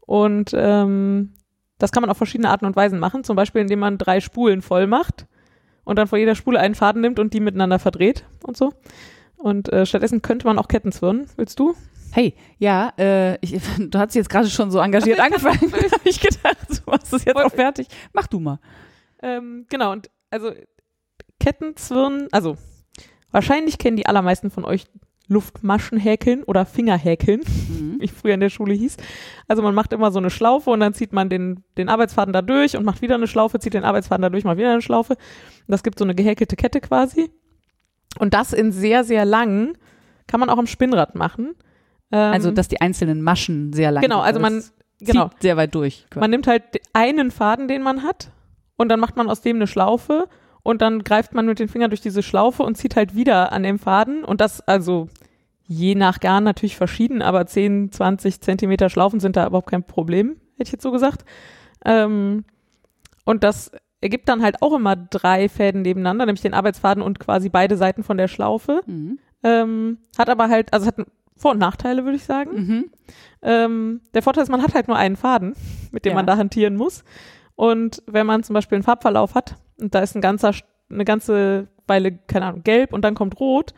Und 0.00 0.52
ähm, 0.54 1.34
das 1.78 1.92
kann 1.92 2.00
man 2.00 2.08
auf 2.08 2.16
verschiedene 2.16 2.48
Arten 2.48 2.64
und 2.64 2.74
Weisen 2.74 2.98
machen, 2.98 3.22
zum 3.22 3.36
Beispiel 3.36 3.60
indem 3.60 3.80
man 3.80 3.98
drei 3.98 4.20
Spulen 4.20 4.62
voll 4.62 4.86
macht 4.86 5.26
und 5.84 5.98
dann 5.98 6.08
vor 6.08 6.18
jeder 6.18 6.34
Spule 6.34 6.60
einen 6.60 6.74
Faden 6.74 7.02
nimmt 7.02 7.18
und 7.18 7.34
die 7.34 7.40
miteinander 7.40 7.78
verdreht 7.78 8.24
und 8.42 8.56
so. 8.56 8.72
Und 9.36 9.70
äh, 9.74 9.84
stattdessen 9.84 10.22
könnte 10.22 10.46
man 10.46 10.58
auch 10.58 10.68
Ketten 10.68 10.90
zwirnen. 10.90 11.26
Willst 11.36 11.58
du? 11.58 11.74
Hey, 12.14 12.34
ja, 12.58 12.92
äh, 12.96 13.38
ich, 13.44 13.60
du 13.78 13.98
hast 13.98 14.14
jetzt 14.14 14.30
gerade 14.30 14.48
schon 14.48 14.70
so 14.70 14.78
engagiert 14.78 15.18
angefangen. 15.26 15.58
Da 15.70 15.90
habe 15.98 16.08
ich 16.08 16.20
gedacht, 16.20 16.56
du 16.70 16.90
machst 16.90 17.12
es 17.12 17.24
jetzt 17.24 17.36
auch 17.36 17.50
fertig. 17.50 17.88
Mach 18.12 18.28
du 18.28 18.38
mal. 18.38 18.60
Ähm, 19.20 19.66
genau, 19.68 19.90
und 19.90 20.10
also 20.30 20.52
Kettenzwirn, 21.40 22.28
also 22.30 22.56
wahrscheinlich 23.30 23.78
kennen 23.78 23.96
die 23.96 24.06
allermeisten 24.06 24.50
von 24.50 24.64
euch 24.64 24.84
Luftmaschen 25.26 25.98
häkeln 25.98 26.42
oder 26.44 26.66
Fingerhäkeln, 26.66 27.40
Mhm. 27.40 27.96
wie 27.98 28.04
ich 28.04 28.12
früher 28.12 28.34
in 28.34 28.40
der 28.40 28.50
Schule 28.50 28.74
hieß. 28.74 28.96
Also 29.48 29.62
man 29.62 29.74
macht 29.74 29.92
immer 29.92 30.12
so 30.12 30.18
eine 30.18 30.30
Schlaufe 30.30 30.70
und 30.70 30.80
dann 30.80 30.94
zieht 30.94 31.12
man 31.12 31.28
den, 31.30 31.64
den 31.78 31.88
Arbeitsfaden 31.88 32.32
da 32.32 32.42
durch 32.42 32.76
und 32.76 32.84
macht 32.84 33.00
wieder 33.02 33.14
eine 33.14 33.26
Schlaufe, 33.26 33.58
zieht 33.58 33.74
den 33.74 33.84
Arbeitsfaden 33.84 34.22
da 34.22 34.30
durch, 34.30 34.44
macht 34.44 34.58
wieder 34.58 34.70
eine 34.72 34.82
Schlaufe. 34.82 35.14
Und 35.14 35.72
das 35.72 35.82
gibt 35.82 35.98
so 35.98 36.04
eine 36.04 36.14
gehäkelte 36.14 36.56
Kette 36.56 36.80
quasi. 36.80 37.30
Und 38.18 38.34
das 38.34 38.52
in 38.52 38.70
sehr, 38.70 39.02
sehr 39.02 39.24
lang 39.24 39.76
kann 40.26 40.40
man 40.40 40.50
auch 40.50 40.58
am 40.58 40.66
Spinnrad 40.66 41.14
machen. 41.14 41.54
Ähm, 42.14 42.32
Also, 42.32 42.50
dass 42.52 42.68
die 42.68 42.80
einzelnen 42.80 43.22
Maschen 43.22 43.72
sehr 43.72 43.90
lang 43.90 44.02
Genau, 44.02 44.18
sind, 44.18 44.26
also 44.26 44.40
man, 44.40 44.62
genau. 45.00 45.28
zieht 45.28 45.42
sehr 45.42 45.56
weit 45.56 45.74
durch. 45.74 46.06
Man 46.14 46.30
nimmt 46.30 46.46
halt 46.46 46.62
einen 46.92 47.32
Faden, 47.32 47.66
den 47.66 47.82
man 47.82 48.04
hat, 48.04 48.30
und 48.76 48.88
dann 48.88 49.00
macht 49.00 49.16
man 49.16 49.28
aus 49.28 49.40
dem 49.40 49.56
eine 49.56 49.66
Schlaufe 49.66 50.28
und 50.62 50.80
dann 50.80 51.02
greift 51.04 51.34
man 51.34 51.46
mit 51.46 51.58
den 51.58 51.68
Fingern 51.68 51.90
durch 51.90 52.00
diese 52.00 52.22
Schlaufe 52.22 52.62
und 52.62 52.76
zieht 52.76 52.94
halt 52.96 53.14
wieder 53.16 53.52
an 53.52 53.64
dem 53.64 53.78
Faden 53.78 54.24
und 54.24 54.40
das 54.40 54.60
also 54.62 55.08
je 55.66 55.94
nach 55.94 56.20
Garn 56.20 56.44
natürlich 56.44 56.76
verschieden, 56.76 57.22
aber 57.22 57.46
10, 57.46 57.90
20 57.90 58.40
Zentimeter 58.40 58.90
Schlaufen 58.90 59.18
sind 59.20 59.36
da 59.36 59.46
überhaupt 59.46 59.70
kein 59.70 59.82
Problem, 59.84 60.36
hätte 60.56 60.68
ich 60.68 60.72
jetzt 60.72 60.82
so 60.82 60.92
gesagt. 60.92 61.24
Ähm, 61.84 62.44
und 63.24 63.42
das 63.42 63.72
ergibt 64.00 64.28
dann 64.28 64.42
halt 64.42 64.60
auch 64.60 64.74
immer 64.74 64.94
drei 64.96 65.48
Fäden 65.48 65.82
nebeneinander, 65.82 66.26
nämlich 66.26 66.42
den 66.42 66.52
Arbeitsfaden 66.54 67.02
und 67.02 67.18
quasi 67.18 67.48
beide 67.48 67.76
Seiten 67.76 68.02
von 68.02 68.18
der 68.18 68.28
Schlaufe. 68.28 68.82
Mhm. 68.86 69.18
Ähm, 69.42 69.98
hat 70.18 70.28
aber 70.28 70.48
halt, 70.48 70.72
also 70.74 70.86
hat 70.86 70.96
Vor- 71.36 71.52
und 71.52 71.58
Nachteile, 71.58 72.04
würde 72.04 72.16
ich 72.16 72.24
sagen. 72.24 72.50
Mhm. 72.54 72.90
Ähm, 73.42 74.00
der 74.14 74.22
Vorteil 74.22 74.44
ist, 74.44 74.50
man 74.50 74.62
hat 74.62 74.74
halt 74.74 74.88
nur 74.88 74.96
einen 74.96 75.16
Faden, 75.16 75.54
mit 75.90 76.04
dem 76.04 76.10
Ja. 76.10 76.16
man 76.16 76.26
da 76.26 76.36
hantieren 76.36 76.76
muss. 76.76 77.04
Und 77.56 78.02
wenn 78.06 78.26
man 78.26 78.42
zum 78.42 78.54
Beispiel 78.54 78.76
einen 78.76 78.82
Farbverlauf 78.84 79.34
hat 79.34 79.56
und 79.80 79.94
da 79.94 80.00
ist 80.00 80.14
ein 80.14 80.20
ganzer, 80.20 80.52
eine 80.90 81.04
ganze 81.04 81.68
Weile, 81.86 82.12
keine 82.12 82.46
Ahnung, 82.46 82.62
gelb 82.62 82.92
und 82.92 83.02
dann 83.04 83.14
kommt 83.14 83.38
rot, 83.40 83.74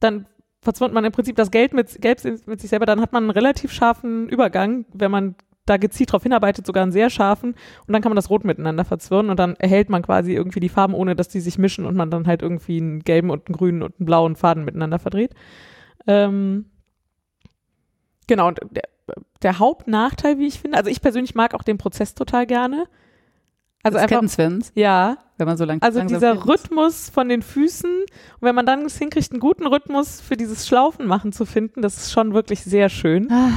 dann 0.00 0.26
verzwirnt 0.62 0.94
man 0.94 1.04
im 1.04 1.12
Prinzip 1.12 1.36
das 1.36 1.50
Gelb 1.50 1.72
mit, 1.74 2.00
Gelb 2.00 2.22
mit 2.46 2.60
sich 2.60 2.70
selber, 2.70 2.86
dann 2.86 3.00
hat 3.00 3.12
man 3.12 3.24
einen 3.24 3.30
relativ 3.30 3.72
scharfen 3.72 4.28
Übergang, 4.28 4.84
wenn 4.92 5.10
man 5.10 5.34
da 5.64 5.76
gezielt 5.78 6.12
drauf 6.12 6.22
hinarbeitet, 6.22 6.64
sogar 6.66 6.82
einen 6.84 6.92
sehr 6.92 7.10
scharfen 7.10 7.50
und 7.86 7.92
dann 7.92 8.00
kann 8.00 8.10
man 8.10 8.16
das 8.16 8.30
Rot 8.30 8.44
miteinander 8.44 8.84
verzwirnen 8.84 9.30
und 9.30 9.38
dann 9.38 9.56
erhält 9.56 9.90
man 9.90 10.02
quasi 10.02 10.32
irgendwie 10.32 10.60
die 10.60 10.68
Farben, 10.68 10.94
ohne 10.94 11.16
dass 11.16 11.28
die 11.28 11.40
sich 11.40 11.58
mischen 11.58 11.86
und 11.86 11.96
man 11.96 12.10
dann 12.10 12.26
halt 12.26 12.42
irgendwie 12.42 12.78
einen 12.80 13.00
gelben 13.00 13.30
und 13.30 13.48
einen 13.48 13.56
grünen 13.56 13.82
und 13.82 13.94
einen 13.98 14.06
blauen 14.06 14.36
Faden 14.36 14.64
miteinander 14.64 14.98
verdreht. 15.00 15.34
Ähm, 16.06 16.66
genau, 18.26 18.48
und 18.48 18.60
der, 18.70 18.84
der 19.42 19.58
Hauptnachteil, 19.58 20.38
wie 20.38 20.46
ich 20.46 20.60
finde, 20.60 20.78
also 20.78 20.90
ich 20.90 21.00
persönlich 21.00 21.34
mag 21.34 21.54
auch 21.54 21.62
den 21.62 21.78
Prozess 21.78 22.14
total 22.14 22.46
gerne. 22.46 22.86
Also 23.82 23.98
das 23.98 24.10
einfach, 24.10 24.68
ja, 24.74 25.16
wenn 25.38 25.46
man 25.46 25.56
so 25.56 25.64
lang 25.64 25.80
also 25.80 26.00
dieser 26.02 26.34
fährt. 26.34 26.48
Rhythmus 26.48 27.08
von 27.08 27.28
den 27.28 27.42
Füßen 27.42 27.90
und 27.90 28.40
wenn 28.40 28.54
man 28.54 28.66
dann 28.66 28.84
es 28.84 28.98
hinkriegt, 28.98 29.30
einen 29.30 29.38
guten 29.38 29.64
Rhythmus 29.66 30.20
für 30.20 30.36
dieses 30.36 30.66
Schlaufen 30.66 31.06
machen 31.06 31.32
zu 31.32 31.44
finden, 31.46 31.82
das 31.82 31.96
ist 31.96 32.12
schon 32.12 32.34
wirklich 32.34 32.64
sehr 32.64 32.88
schön. 32.88 33.30
Ah, 33.30 33.50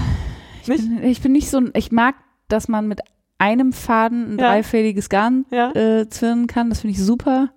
ich, 0.62 0.68
Nicht? 0.68 0.84
bin, 0.88 1.04
ich 1.04 1.22
bin 1.22 1.32
nicht 1.32 1.50
so 1.50 1.62
ich 1.74 1.92
mag, 1.92 2.14
dass 2.48 2.68
man 2.68 2.88
mit 2.88 3.02
einem 3.40 3.74
Faden 3.74 4.36
ein 4.36 4.40
Ja. 4.40 4.50
dreifädiges 4.50 5.10
Garn 5.10 5.46
Ja, 5.50 5.72
äh, 5.72 6.08
zwirnen 6.10 6.46
kann. 6.46 6.70
Das 6.70 6.82
finde 6.82 6.92
ich 6.96 7.04
super. 7.04 7.50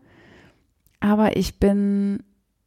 Aber 1.00 1.36
ich 1.36 1.58
bin, 1.58 2.22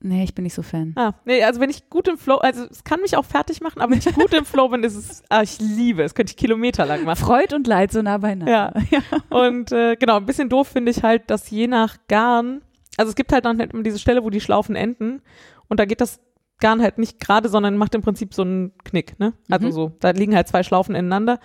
nee, 0.06 0.24
ich 0.24 0.34
bin 0.36 0.43
nicht 0.43 0.53
so 0.53 0.62
Fan. 0.62 0.93
ah, 0.95 1.14
nee, 1.26 1.43
also 1.43 1.60
wenn 1.60 1.70
ich 1.70 1.89
gut 1.89 2.08
im 2.08 2.18
Flow, 2.18 2.38
also 2.38 2.66
es 2.70 2.84
kann 2.84 3.01
mich 3.01 3.18
auch 3.18 3.26
fertig 3.26 3.62
machen, 3.62 3.82
aber 3.82 3.91
wenn 3.91 3.99
ich 3.99 4.14
gut 4.14 4.34
im 4.34 4.45
Flow 4.45 4.70
bin, 4.70 4.84
ist 4.84 4.95
es, 4.95 5.24
ah, 5.30 5.41
ich 5.41 5.60
liebe 5.60 6.03
es, 6.03 6.16
könnte 6.16 6.32
ich 6.32 6.38
kilometerlang 6.38 7.03
machen. 7.03 7.24
Freud 7.26 7.53
und 7.53 7.68
Leid 7.68 7.91
so 7.91 8.01
nah 8.01 8.18
beieinander. 8.18 8.74
Ja. 8.91 9.01
Und 9.30 9.72
äh, 9.72 9.95
genau, 9.95 10.18
ein 10.18 10.26
bisschen 10.26 10.49
doof 10.49 10.68
finde 10.70 10.91
ich 10.91 11.03
halt, 11.03 11.30
dass 11.30 11.49
je 11.49 11.68
nach 11.68 11.97
Garn, 12.08 12.62
also 12.97 13.10
es 13.10 13.16
gibt 13.16 13.34
halt 13.34 13.45
dann 13.45 13.60
halt 13.60 13.74
immer 13.74 13.84
diese 13.84 13.99
Stelle, 13.99 14.24
wo 14.24 14.30
die 14.30 14.41
Schlaufen 14.41 14.76
enden 14.76 15.22
und 15.68 15.80
da 15.80 15.86
geht 15.86 15.99
das 16.01 16.20
Garn 16.60 16.82
halt 16.82 16.97
nicht 16.97 17.20
gerade, 17.20 17.49
sondern 17.49 17.76
macht 17.76 17.95
im 17.95 18.01
Prinzip 18.01 18.34
so 18.34 18.43
einen 18.43 18.72
Knick, 18.86 19.20
ne? 19.20 19.34
Also 19.49 19.68
Mhm. 19.68 19.72
so, 19.74 19.91
da 19.99 20.12
liegen 20.12 20.36
halt 20.36 20.47
zwei 20.47 20.64
Schlaufen 20.64 20.95
ineinander. 20.95 21.39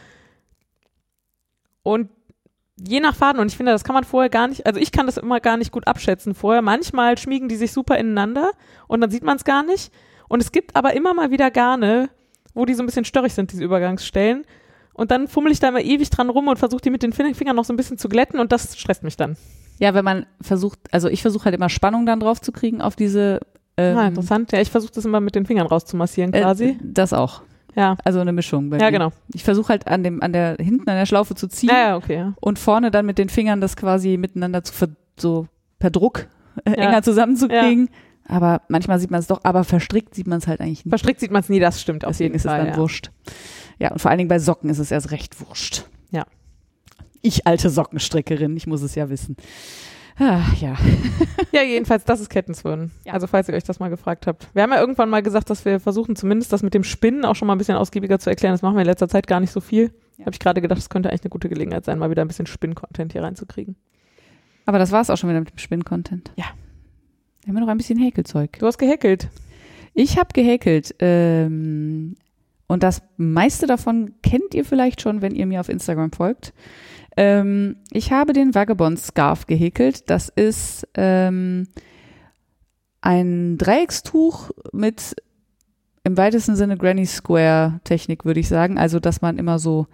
Und 1.83 2.11
je 2.87 3.01
nach 3.01 3.15
Faden, 3.15 3.41
und 3.41 3.49
ich 3.49 3.57
finde, 3.57 3.73
das 3.73 3.85
kann 3.85 3.95
man 3.95 4.05
vorher 4.05 4.31
gar 4.31 4.49
nicht, 4.49 4.67
also 4.67 4.81
ich 4.81 4.93
kann 4.93 5.07
das 5.07 5.17
immer 5.17 5.41
gar 5.41 5.57
nicht 5.57 5.73
gut 5.73 5.87
abschätzen 5.87 6.35
vorher. 6.35 6.63
Manchmal 6.63 7.19
schmiegen 7.19 7.49
die 7.49 7.57
sich 7.57 7.73
super 7.73 7.99
ineinander 7.99 8.51
und 8.89 9.01
dann 9.01 9.11
sieht 9.11 9.23
man 9.25 9.37
es 9.37 9.45
gar 9.45 9.63
nicht. 9.63 9.93
Und 10.29 10.41
es 10.41 10.53
gibt 10.53 10.77
aber 10.77 10.95
immer 10.95 11.13
mal 11.15 11.31
wieder 11.31 11.51
Garne, 11.51 12.11
wo 12.55 12.65
die 12.65 12.75
so 12.75 12.83
ein 12.83 12.87
bisschen 12.87 13.05
störrig 13.05 13.35
sind, 13.35 13.53
diese 13.53 13.65
Übergangsstellen. 13.65 14.45
Und 14.93 15.11
dann 15.11 15.29
fummel 15.29 15.53
ich 15.53 15.61
da 15.61 15.69
immer 15.69 15.81
ewig 15.81 16.11
dran 16.11 16.31
rum 16.31 16.49
und 16.49 16.59
versuche 16.59 16.83
die 16.83 16.91
mit 16.91 17.03
den 17.03 17.13
Fin- 17.13 17.35
Fingern 17.35 17.57
noch 17.57 17.65
so 17.65 17.73
ein 17.73 17.77
bisschen 17.77 17.99
zu 17.99 18.09
glätten 18.09 18.39
und 18.39 18.53
das 18.53 18.79
stresst 18.79 19.03
mich 19.03 19.17
dann. 19.17 19.37
Ja, 19.79 19.95
wenn 19.95 20.05
man 20.05 20.27
versucht, 20.41 20.79
also 20.91 21.09
ich 21.09 21.23
versuche 21.23 21.47
halt 21.47 21.55
immer 21.55 21.69
Spannung 21.69 22.07
dann 22.07 22.21
drauf 22.21 22.41
zu 22.41 22.53
kriegen 22.53 22.83
auf 22.83 22.97
diese. 22.97 23.41
Ähm, 23.77 23.97
ah, 23.97 24.09
interessant. 24.09 24.53
Ja, 24.53 24.61
ich 24.61 24.71
versuche 24.71 24.93
das 24.93 25.05
immer 25.05 25.21
mit 25.21 25.35
den 25.35 25.47
Fingern 25.47 25.67
rauszumassieren 25.67 26.33
quasi. 26.33 26.65
Äh, 26.65 26.77
das 26.83 27.13
auch. 27.13 27.43
Ja. 27.75 27.97
Also 28.05 28.21
eine 28.21 28.33
Mischung. 28.33 28.71
Bei 28.71 28.79
Ja, 28.79 28.87
mir. 28.87 28.93
genau. 28.93 29.13
Ich 29.35 29.45
versuche 29.45 29.69
halt 29.71 29.87
an 29.87 30.03
dem, 30.03 30.23
an 30.23 30.33
der 30.33 30.57
hinten 30.59 30.89
an 30.89 30.97
der 30.97 31.07
Schlaufe 31.07 31.35
zu 31.35 31.49
ziehen 31.49 31.71
Ja, 31.71 31.79
ja, 31.89 31.97
okay, 31.97 32.17
ja. 32.17 32.35
und 32.41 32.59
vorne 32.59 32.91
dann 32.91 33.07
mit 33.07 33.19
den 33.19 33.29
Fingern 33.29 33.61
das 33.61 33.77
quasi 33.77 34.17
miteinander 34.17 34.63
zu 34.65 34.73
ver 34.73 34.89
so 35.19 35.47
per 35.79 35.91
Druck 35.91 36.27
äh, 36.65 36.71
Ja. 36.71 36.89
enger 36.89 37.03
zusammenzukriegen. 37.03 37.89
Aber 38.29 38.63
manchmal 38.69 39.01
sieht 39.01 39.11
man 39.11 39.19
es 39.21 39.27
doch, 39.27 39.41
aber 39.43 39.65
verstrickt 39.65 40.15
sieht 40.15 40.27
man 40.29 40.39
es 40.39 40.47
halt 40.47 40.61
eigentlich 40.61 40.85
nicht. 40.85 40.91
Verstrickt 40.91 41.19
sieht 41.21 41.31
man 41.33 41.41
es 41.41 41.49
nie, 41.49 41.59
das 41.59 41.81
stimmt 41.81 42.05
auf 42.05 42.11
Deswegen 42.13 42.27
jeden 42.29 42.37
ist 42.37 42.45
es 42.45 42.51
Fall. 42.51 42.59
dann 42.61 42.69
ja. 42.75 42.77
wurscht. 42.77 43.11
Ja, 43.79 43.91
und 43.91 43.99
vor 44.01 44.11
allen 44.11 44.19
Dingen 44.19 44.29
bei 44.29 44.39
Socken 44.39 44.71
ist 44.71 44.79
es 44.79 44.91
erst 44.91 45.11
recht 45.11 45.41
wurscht. 45.41 45.85
Ja. 46.11 46.25
Ich 47.23 47.47
alte 47.47 47.71
Sockenstrickerin, 47.71 48.57
ich 48.57 48.67
muss 48.67 48.83
es 48.83 48.95
ja 48.95 49.11
wissen. 49.11 49.37
Ah, 50.21 50.45
ja. 50.61 50.77
Ja, 51.53 51.63
jedenfalls, 51.63 52.05
das 52.05 52.21
ist 52.21 52.29
Kettenswirren. 52.29 52.93
Ja. 53.05 53.15
Also, 53.15 53.27
falls 53.27 53.49
ihr 53.49 53.55
euch 53.55 53.65
das 53.65 53.81
mal 53.81 53.89
gefragt 53.89 54.29
habt. 54.29 54.47
Wir 54.55 54.63
haben 54.63 54.71
ja 54.71 54.79
irgendwann 54.79 55.11
mal 55.11 55.23
gesagt, 55.23 55.51
dass 55.51 55.65
wir 55.65 55.81
versuchen, 55.81 56.15
zumindest 56.15 56.53
das 56.53 56.63
mit 56.63 56.75
dem 56.75 56.85
Spinnen 56.85 57.25
auch 57.25 57.35
schon 57.35 57.49
mal 57.49 57.57
ein 57.57 57.59
bisschen 57.59 57.77
ausgiebiger 57.77 58.21
zu 58.21 58.31
erklären. 58.31 58.55
Das 58.55 58.63
machen 58.63 58.77
wir 58.77 58.83
in 58.83 58.87
letzter 58.87 59.09
Zeit 59.09 59.27
gar 59.27 59.41
nicht 59.41 59.51
so 59.51 59.61
viel. 59.61 59.93
Ja. 60.19 60.27
Habe 60.27 60.35
ich 60.35 60.39
gerade 60.39 60.61
gedacht, 60.61 60.79
das 60.79 60.91
könnte 60.91 61.09
eigentlich 61.09 61.23
eine 61.23 61.31
gute 61.31 61.49
Gelegenheit 61.49 61.85
sein, 61.85 61.99
mal 61.99 62.11
wieder 62.11 62.23
ein 62.23 62.29
bisschen 62.29 62.47
Spinn-Content 62.47 63.13
hier 63.13 63.23
reinzukriegen. 63.23 63.75
Aber 64.67 64.79
das 64.79 64.93
war 64.93 65.01
es 65.01 65.11
auch 65.11 65.17
schon 65.17 65.31
wieder 65.31 65.41
mit 65.41 65.51
dem 65.51 65.59
Spinn-Content. 65.59 66.31
Ja. 66.37 66.45
Wir 67.45 67.55
haben 67.55 67.61
noch 67.61 67.69
ein 67.69 67.79
bisschen 67.79 67.99
Häkelzeug. 67.99 68.59
Du 68.61 68.67
hast 68.67 68.79
gehäkelt. 68.79 69.29
Ich 69.95 70.19
habe 70.19 70.29
gehäkelt. 70.33 70.95
Ähm, 71.01 72.15
und 72.69 72.85
das 72.85 73.03
meiste 73.17 73.67
davon 73.67 74.13
kennt 74.23 74.55
ihr 74.55 74.65
vielleicht 74.65 75.01
schon, 75.01 75.23
wenn 75.23 75.35
ihr 75.35 75.47
mir 75.47 75.59
auf 75.59 75.69
Instagram 75.69 76.13
folgt. 76.13 76.53
Ähm, 77.17 77.77
ich 77.91 78.13
habe 78.13 78.33
den 78.33 78.55
Vagabond 78.55 78.99
Scarf 78.99 79.47
gehäkelt. 79.47 80.09
Das 80.11 80.29
ist 80.29 80.87
ähm, 80.95 81.69
ein 83.01 83.59
Dreieckstuch 83.59 84.51
mit 84.73 85.17
im 86.03 86.17
weitesten 86.17 86.57
Sinne 86.57 86.77
Granny 86.77 87.07
Square 87.07 87.81
Technik, 87.85 88.25
würde 88.25 88.41
ich 88.41 88.49
sagen. 88.49 88.79
Also, 88.79 89.01
dass 89.01 89.21
man 89.21 89.39
immer 89.39 89.59
so 89.59 89.87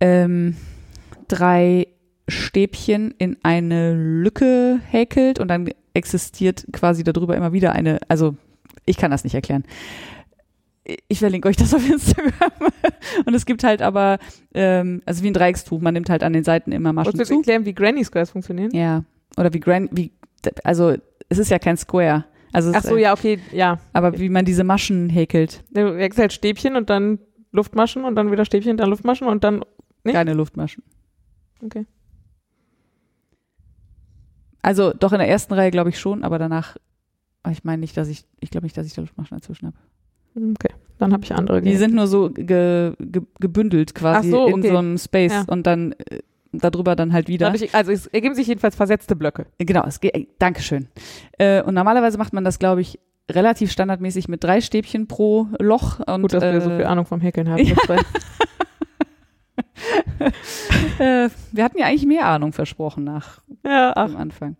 ähm, 0.00 0.56
drei 1.28 1.88
Stäbchen 2.28 3.14
in 3.18 3.36
eine 3.42 3.94
Lücke 3.94 4.80
häkelt 4.88 5.38
und 5.38 5.48
dann 5.48 5.70
existiert 5.94 6.66
quasi 6.72 7.04
darüber 7.04 7.36
immer 7.36 7.52
wieder 7.52 7.72
eine, 7.72 8.00
also 8.08 8.36
ich 8.84 8.96
kann 8.96 9.10
das 9.10 9.24
nicht 9.24 9.34
erklären. 9.34 9.64
Ich 11.08 11.18
verlinke 11.18 11.48
euch 11.48 11.56
das 11.56 11.74
auf 11.74 11.88
Instagram. 11.88 12.50
Und 13.26 13.34
es 13.34 13.44
gibt 13.44 13.64
halt 13.64 13.82
aber, 13.82 14.18
ähm, 14.54 15.02
also 15.04 15.22
wie 15.22 15.28
ein 15.28 15.34
Dreieckstuch, 15.34 15.80
man 15.80 15.94
nimmt 15.94 16.08
halt 16.10 16.22
an 16.22 16.32
den 16.32 16.44
Seiten 16.44 16.70
immer 16.70 16.92
Maschen 16.92 17.12
Wolltest 17.14 17.30
du 17.30 17.34
zu. 17.34 17.40
erklären, 17.40 17.64
wie 17.64 17.74
Granny 17.74 18.04
Squares 18.04 18.30
funktionieren? 18.30 18.70
Ja. 18.72 19.04
Oder 19.36 19.52
wie 19.52 19.60
Grand, 19.60 19.90
wie, 19.92 20.12
also 20.62 20.94
es 21.28 21.38
ist 21.38 21.50
ja 21.50 21.58
kein 21.58 21.76
Square. 21.76 22.24
Also 22.52 22.72
Ach 22.74 22.82
so, 22.82 22.96
ist, 22.96 23.02
ja, 23.02 23.12
okay, 23.12 23.40
ja. 23.52 23.80
Aber 23.92 24.18
wie 24.18 24.28
man 24.28 24.44
diese 24.44 24.64
Maschen 24.64 25.10
häkelt. 25.10 25.64
Du 25.72 25.96
häkelst 25.96 26.18
halt 26.18 26.32
Stäbchen 26.32 26.76
und 26.76 26.88
dann 26.88 27.18
Luftmaschen 27.52 28.04
und 28.04 28.14
dann 28.14 28.30
wieder 28.30 28.44
Stäbchen, 28.44 28.76
dann 28.76 28.88
Luftmaschen 28.90 29.26
und 29.26 29.42
dann, 29.44 29.64
Nicht? 30.04 30.14
Keine 30.14 30.34
Luftmaschen. 30.34 30.84
okay. 31.64 31.86
Also 34.62 34.92
doch 34.92 35.12
in 35.12 35.18
der 35.18 35.28
ersten 35.28 35.54
Reihe 35.54 35.70
glaube 35.70 35.90
ich 35.90 35.98
schon, 35.98 36.24
aber 36.24 36.38
danach, 36.38 36.76
ich 37.50 37.62
meine 37.62 37.78
nicht, 37.78 37.96
dass 37.96 38.08
ich, 38.08 38.24
ich 38.40 38.50
glaube 38.50 38.66
nicht, 38.66 38.76
dass 38.76 38.86
ich 38.86 38.94
da 38.94 39.00
Luftmaschen 39.02 39.36
dazwischen 39.36 39.66
habe. 39.66 39.76
Okay, 40.36 40.74
dann 40.98 41.12
habe 41.12 41.24
ich 41.24 41.34
andere 41.34 41.62
Die 41.62 41.76
sind 41.76 41.94
nur 41.94 42.06
so 42.06 42.30
ge, 42.30 42.92
ge, 42.98 43.22
gebündelt 43.40 43.94
quasi 43.94 44.30
so, 44.30 44.46
in 44.46 44.54
okay. 44.54 44.68
so 44.68 44.76
einem 44.76 44.98
Space 44.98 45.32
Ja. 45.32 45.44
und 45.48 45.66
dann 45.66 45.92
äh, 45.92 46.20
darüber 46.52 46.96
dann 46.96 47.12
halt 47.12 47.28
wieder. 47.28 47.50
Dadurch, 47.50 47.74
also 47.74 47.92
es 47.92 48.06
ergeben 48.06 48.34
sich 48.34 48.46
jedenfalls 48.46 48.76
versetzte 48.76 49.16
Blöcke. 49.16 49.46
Genau, 49.58 49.84
es 49.86 50.00
geht, 50.00 50.14
äh, 50.14 50.26
Dankeschön. 50.38 50.88
Äh, 51.38 51.62
und 51.62 51.74
normalerweise 51.74 52.18
macht 52.18 52.32
man 52.32 52.44
das, 52.44 52.58
glaube 52.58 52.80
ich, 52.80 52.98
relativ 53.30 53.72
standardmäßig 53.72 54.28
mit 54.28 54.44
drei 54.44 54.60
Stäbchen 54.60 55.06
pro 55.08 55.48
Loch. 55.58 56.00
Und, 56.00 56.22
Gut, 56.22 56.34
dass 56.34 56.42
wir 56.42 56.52
äh, 56.52 56.60
so 56.60 56.70
viel 56.70 56.84
Ahnung 56.84 57.06
vom 57.06 57.20
Häkeln 57.20 57.48
haben. 57.48 57.62
ja. 57.64 57.76
wir 57.86 57.96
äh, 61.26 61.30
wir 61.52 61.64
hatten 61.64 61.78
ja 61.78 61.86
eigentlich 61.86 62.06
mehr 62.06 62.26
Ahnung 62.26 62.52
versprochen 62.52 63.04
nach 63.04 63.40
ja, 63.64 63.94
am 63.96 64.16
Anfang. 64.16 64.56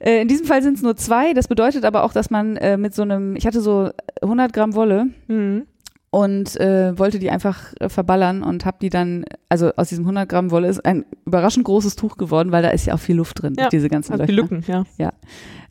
Äh, 0.00 0.22
in 0.22 0.28
diesem 0.28 0.46
Fall 0.46 0.62
sind 0.62 0.76
es 0.76 0.82
nur 0.82 0.96
zwei. 0.96 1.32
Das 1.34 1.48
bedeutet 1.48 1.84
aber 1.84 2.04
auch, 2.04 2.12
dass 2.12 2.30
man 2.30 2.56
äh, 2.56 2.76
mit 2.76 2.94
so 2.94 3.02
einem, 3.02 3.36
ich 3.36 3.46
hatte 3.46 3.60
so 3.60 3.90
100 4.22 4.52
Gramm 4.52 4.74
Wolle 4.74 5.08
mhm. 5.26 5.66
und 6.10 6.56
äh, 6.60 6.98
wollte 6.98 7.18
die 7.18 7.30
einfach 7.30 7.72
äh, 7.80 7.88
verballern 7.88 8.42
und 8.42 8.64
habe 8.64 8.78
die 8.80 8.90
dann, 8.90 9.24
also 9.48 9.72
aus 9.76 9.88
diesem 9.88 10.04
100 10.04 10.28
Gramm 10.28 10.50
Wolle 10.50 10.68
ist 10.68 10.84
ein 10.84 11.04
überraschend 11.26 11.64
großes 11.64 11.96
Tuch 11.96 12.16
geworden, 12.16 12.52
weil 12.52 12.62
da 12.62 12.70
ist 12.70 12.86
ja 12.86 12.94
auch 12.94 13.00
viel 13.00 13.16
Luft 13.16 13.42
drin, 13.42 13.54
Ja, 13.58 13.68
diese 13.68 13.88
ganzen 13.88 14.12
also 14.12 14.24
die 14.24 14.32
Löcher. 14.32 14.56
Lücken, 14.56 14.64
ja. 14.98 15.12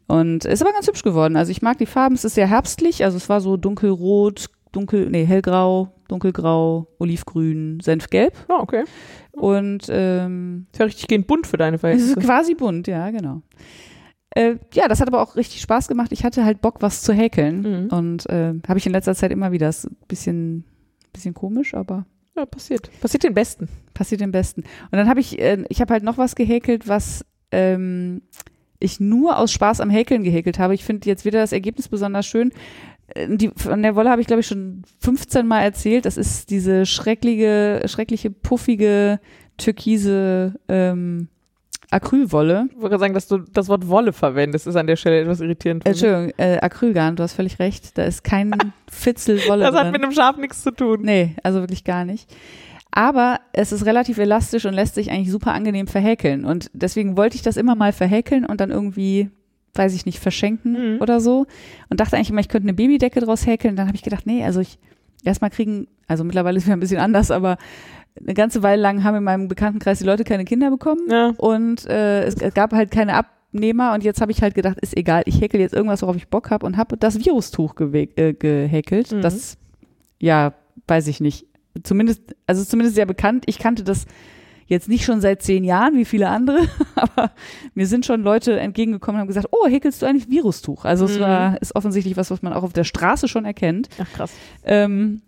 Und 0.08 0.46
ist 0.46 0.62
aber 0.62 0.72
ganz 0.72 0.88
hübsch 0.88 1.04
geworden. 1.04 1.36
Also 1.36 1.52
ich 1.52 1.62
mag 1.62 1.78
die 1.78 1.86
Farben. 1.86 2.16
Es 2.16 2.24
ist 2.24 2.36
sehr 2.36 2.48
herbstlich. 2.48 3.04
Also 3.04 3.18
es 3.18 3.28
war 3.28 3.42
so 3.42 3.58
dunkelrot, 3.58 4.46
dunkel, 4.72 5.10
nee, 5.10 5.26
hellgrau, 5.26 5.90
dunkelgrau, 6.08 6.88
olivgrün, 6.98 7.80
senfgelb. 7.82 8.34
Ah, 8.48 8.62
okay. 8.62 8.86
Und 9.34 9.88
ähm, 9.90 10.68
Ist 10.72 10.80
ja 10.80 10.86
richtig 10.86 11.08
gehend 11.08 11.28
bunt 11.28 11.46
für 11.46 11.58
deine 11.58 11.76
es 11.76 11.82
Verhältnisse. 11.82 12.20
ist 12.20 12.26
quasi 12.26 12.56
bunt, 12.56 12.88
ja, 12.88 13.10
genau. 13.12 13.42
Äh, 14.38 14.58
ja, 14.74 14.88
das 14.88 15.00
hat 15.02 15.08
aber 15.08 15.22
auch 15.22 15.36
richtig 15.36 15.62
Spaß 15.62 15.88
gemacht. 15.88 16.12
Ich 16.12 16.24
hatte 16.24 16.46
halt 16.46 16.62
Bock, 16.62 16.76
was 16.82 17.02
zu 17.02 17.12
häkeln. 17.14 17.62
Mhm. 17.62 17.88
Und 17.90 18.30
äh, 18.30 18.54
habe 18.68 18.78
ich 18.78 18.86
in 18.86 18.92
letzter 18.92 19.16
Zeit 19.16 19.32
immer 19.32 19.52
wieder. 19.52 19.68
Ist 19.70 19.86
ein 19.86 19.96
bisschen, 20.08 20.64
bisschen 21.12 21.34
komisch, 21.34 21.74
aber 21.74 22.06
Ja, 22.36 22.46
passiert. 22.46 22.92
Passiert 23.02 23.24
den 23.24 23.34
Besten. 23.34 23.68
passiert 23.94 24.22
am 24.22 24.32
besten. 24.32 24.62
Und 24.92 24.94
dann 24.98 25.10
habe 25.10 25.20
ich, 25.20 25.40
äh, 25.40 25.64
ich 25.70 25.82
habe 25.82 25.92
halt 25.94 26.04
noch 26.04 26.18
was 26.20 26.36
gehäkelt, 26.36 26.88
was 26.88 27.26
ähm, 27.52 28.22
ich 28.80 29.00
nur 29.00 29.40
aus 29.40 29.52
Spaß 29.52 29.82
am 29.82 29.90
Häkeln 29.90 30.24
gehäkelt 30.24 30.60
habe. 30.60 30.76
Ich 30.76 30.84
finde 30.84 31.08
jetzt 31.08 31.26
wieder 31.26 31.40
das 31.40 31.52
Ergebnis 31.52 31.88
besonders 31.88 32.28
schön. 32.28 32.52
Äh, 33.08 33.36
Die, 33.38 33.50
von 33.56 33.82
der 33.82 33.96
Wolle 33.96 34.12
habe 34.12 34.22
ich, 34.22 34.28
glaube 34.28 34.42
ich, 34.42 34.48
schon 34.48 34.84
15 35.00 35.48
Mal 35.48 35.62
erzählt. 35.64 36.06
Das 36.06 36.16
ist 36.18 36.52
diese 36.52 36.86
schreckliche, 36.86 37.82
schreckliche, 37.88 38.30
puffige, 38.30 39.20
türkise 39.58 40.60
ähm, 40.68 41.28
Acrylwolle. 41.92 42.68
Ich 42.70 42.76
wollte 42.76 42.90
gerade 42.90 43.00
sagen, 43.00 43.14
dass 43.14 43.28
du 43.28 43.38
das 43.40 43.70
Wort 43.70 43.88
Wolle 43.88 44.12
verwendest, 44.14 44.68
ist 44.68 44.76
an 44.76 44.88
der 44.88 44.96
Stelle 44.98 45.22
etwas 45.22 45.40
irritierend. 45.40 45.84
mich. 45.86 45.92
Entschuldigung, 45.92 46.32
äh, 46.38 46.58
Acrylgarn, 46.60 47.16
du 47.16 47.24
hast 47.24 47.34
völlig 47.34 47.60
recht. 47.60 47.98
Da 47.98 48.04
ist 48.04 48.24
kein 48.24 48.52
Fitzel 48.92 49.40
Wolle 49.48 49.64
Das 49.66 49.76
hat 49.76 49.86
drin. 49.86 49.92
mit 49.94 50.04
einem 50.04 50.12
Schaf 50.12 50.38
nichts 50.38 50.64
zu 50.64 50.72
tun. 50.72 51.00
Nee, 51.04 51.36
also 51.44 51.60
wirklich 51.62 51.84
gar 51.84 52.04
nicht. 52.06 52.30
Aber 52.92 53.40
es 53.54 53.72
ist 53.72 53.86
relativ 53.86 54.18
elastisch 54.18 54.66
und 54.66 54.74
lässt 54.74 54.96
sich 54.96 55.12
eigentlich 55.12 55.32
super 55.32 55.54
angenehm 55.54 55.88
verhäkeln. 55.88 56.46
Und 56.46 56.70
deswegen 56.74 57.16
wollte 57.16 57.36
ich 57.36 57.42
das 57.42 57.56
immer 57.58 57.76
mal 57.76 57.94
verhäkeln 57.94 58.46
und 58.46 58.60
dann 58.60 58.72
irgendwie, 58.72 59.30
weiß 59.76 59.94
ich 59.94 60.06
nicht, 60.06 60.20
verschenken 60.20 60.96
Mhm. 60.96 61.02
oder 61.02 61.20
so. 61.22 61.46
Und 61.90 62.00
dachte 62.00 62.16
eigentlich 62.16 62.32
immer, 62.32 62.42
ich 62.42 62.50
könnte 62.50 62.66
eine 62.68 62.74
Babydecke 62.74 63.20
draus 63.22 63.46
häkeln. 63.46 63.76
Dann 63.76 63.88
habe 63.88 63.96
ich 63.96 64.04
gedacht, 64.04 64.26
nee, 64.26 64.44
also 64.44 64.60
ich 64.62 64.78
erstmal 65.24 65.52
kriegen, 65.52 65.88
also 66.08 66.24
mittlerweile 66.24 66.58
ist 66.58 66.64
es 66.64 66.68
wieder 66.68 66.76
ein 66.78 66.80
bisschen 66.80 67.00
anders, 67.00 67.30
aber 67.32 67.58
eine 68.24 68.34
ganze 68.34 68.64
Weile 68.64 68.82
lang 68.82 69.04
haben 69.04 69.16
in 69.16 69.24
meinem 69.24 69.48
Bekanntenkreis 69.48 70.00
die 70.00 70.06
Leute 70.06 70.24
keine 70.24 70.46
Kinder 70.46 70.70
bekommen. 70.70 71.02
Ja. 71.10 71.34
Und 71.38 71.86
äh, 71.88 72.24
es, 72.24 72.36
es 72.36 72.54
gab 72.54 72.74
halt 72.74 72.92
keine 72.92 73.14
Abnehmer 73.16 73.94
und 73.94 74.04
jetzt 74.04 74.22
habe 74.22 74.32
ich 74.32 74.42
halt 74.42 74.56
gedacht, 74.56 74.78
ist 74.82 74.96
egal, 74.98 75.24
ich 75.26 75.42
häkel 75.42 75.60
jetzt 75.60 75.74
irgendwas, 75.74 76.02
worauf 76.02 76.16
ich 76.16 76.28
Bock 76.28 76.50
habe 76.52 76.66
und 76.66 76.78
habe 76.78 76.98
das 76.98 77.20
Virustuch 77.24 77.76
äh, 77.80 78.34
gehäkelt. 78.34 79.12
Mhm. 79.12 79.22
Das, 79.22 79.58
ja, 80.20 80.54
weiß 80.88 81.08
ich 81.08 81.20
nicht. 81.20 81.46
Zumindest, 81.84 82.22
also 82.48 82.64
zumindest 82.64 82.96
sehr 82.96 83.06
bekannt. 83.06 83.44
Ich 83.48 83.60
kannte 83.60 83.84
das 83.84 84.06
jetzt 84.66 84.90
nicht 84.90 85.06
schon 85.06 85.22
seit 85.22 85.42
zehn 85.42 85.64
Jahren, 85.64 85.96
wie 85.96 86.04
viele 86.06 86.28
andere, 86.28 86.60
aber 86.96 87.32
mir 87.74 87.88
sind 87.88 88.06
schon 88.06 88.22
Leute 88.22 88.60
entgegengekommen 88.60 89.16
und 89.16 89.22
haben 89.22 89.28
gesagt, 89.28 89.48
oh, 89.52 89.68
häkelst 89.68 90.02
du 90.02 90.06
eigentlich 90.06 90.30
Virustuch? 90.30 90.84
Also 90.86 91.06
es 91.06 91.18
Mhm. 91.18 91.22
war, 91.22 91.62
ist 91.62 91.74
offensichtlich 91.76 92.18
was, 92.18 92.32
was 92.32 92.42
man 92.42 92.52
auch 92.54 92.64
auf 92.64 92.74
der 92.74 92.84
Straße 92.84 93.28
schon 93.30 93.46
erkennt. 93.46 93.88
Ach 94.02 94.12
krass. 94.14 94.34
Ähm, 94.66 95.22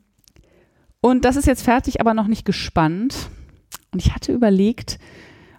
und 1.01 1.25
das 1.25 1.35
ist 1.35 1.45
jetzt 1.47 1.63
fertig, 1.63 2.01
aber 2.01 2.13
noch 2.13 2.27
nicht 2.27 2.45
gespannt. 2.45 3.29
Und 3.91 4.01
ich 4.05 4.13
hatte 4.13 4.31
überlegt, 4.31 4.99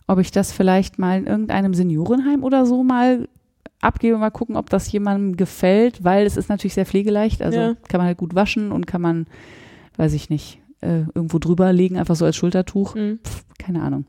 ob 0.06 0.18
ich 0.18 0.30
das 0.30 0.52
vielleicht 0.52 0.98
mal 0.98 1.18
in 1.18 1.26
irgendeinem 1.26 1.74
Seniorenheim 1.74 2.44
oder 2.44 2.66
so 2.66 2.82
mal 2.82 3.28
abgebe, 3.80 4.18
mal 4.18 4.30
gucken, 4.30 4.56
ob 4.56 4.68
das 4.70 4.90
jemandem 4.92 5.36
gefällt, 5.36 6.04
weil 6.04 6.26
es 6.26 6.36
ist 6.36 6.48
natürlich 6.48 6.74
sehr 6.74 6.86
pflegeleicht. 6.86 7.42
Also 7.42 7.58
Ja. 7.58 7.74
kann 7.88 7.98
man 7.98 8.06
halt 8.08 8.18
gut 8.18 8.34
waschen 8.34 8.72
und 8.72 8.86
kann 8.86 9.00
man, 9.00 9.26
weiß 9.96 10.12
ich 10.12 10.28
nicht, 10.30 10.60
äh, 10.80 11.04
irgendwo 11.14 11.38
drüber 11.38 11.72
legen, 11.72 11.96
einfach 11.98 12.16
so 12.16 12.24
als 12.24 12.36
Schultertuch. 12.36 12.94
Mhm. 12.94 13.20
Keine 13.58 13.82
Ahnung. 13.82 14.04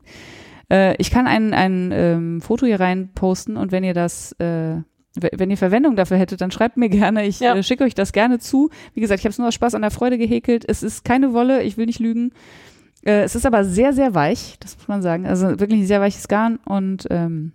Äh, 0.70 0.94
ich 0.98 1.10
kann 1.10 1.26
ein, 1.26 1.54
ein 1.54 1.90
ähm, 1.92 2.40
Foto 2.40 2.66
hier 2.66 2.80
rein 2.80 3.10
posten 3.14 3.56
und 3.56 3.72
wenn 3.72 3.84
ihr 3.84 3.94
das, 3.94 4.32
äh, 4.40 4.76
wenn 5.14 5.50
ihr 5.50 5.56
Verwendung 5.58 5.94
dafür 5.96 6.16
hättet, 6.16 6.40
dann 6.40 6.50
schreibt 6.50 6.76
mir 6.76 6.88
gerne. 6.88 7.26
Ich 7.26 7.40
Ja. 7.40 7.54
äh, 7.54 7.62
schicke 7.62 7.84
euch 7.84 7.94
das 7.94 8.12
gerne 8.12 8.38
zu. 8.38 8.70
Wie 8.94 9.00
gesagt, 9.00 9.20
ich 9.20 9.24
habe 9.24 9.32
es 9.32 9.38
nur 9.38 9.48
aus 9.48 9.54
Spaß 9.54 9.74
an 9.74 9.82
der 9.82 9.90
Freude 9.90 10.16
gehäkelt. 10.18 10.64
Es 10.66 10.82
ist 10.82 11.04
keine 11.04 11.32
Wolle, 11.32 11.62
ich 11.62 11.76
will 11.76 11.86
nicht 11.86 11.98
lügen. 12.00 12.32
Äh, 13.04 13.22
es 13.22 13.34
ist 13.34 13.44
aber 13.46 13.64
sehr, 13.64 13.92
sehr 13.92 14.14
weich, 14.14 14.56
das 14.60 14.76
muss 14.78 14.88
man 14.88 15.02
sagen. 15.02 15.26
Also 15.26 15.48
wirklich 15.60 15.80
ein 15.80 15.86
sehr 15.86 16.00
weiches 16.00 16.28
Garn 16.28 16.58
und 16.64 17.06
ähm, 17.10 17.52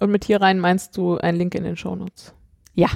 Und 0.00 0.10
mit 0.10 0.24
hier 0.24 0.40
rein 0.40 0.60
meinst 0.60 0.96
du 0.96 1.18
einen 1.18 1.36
Link 1.38 1.54
in 1.56 1.64
den 1.64 1.76
Shownotes? 1.76 2.32
Ja. 2.74 2.88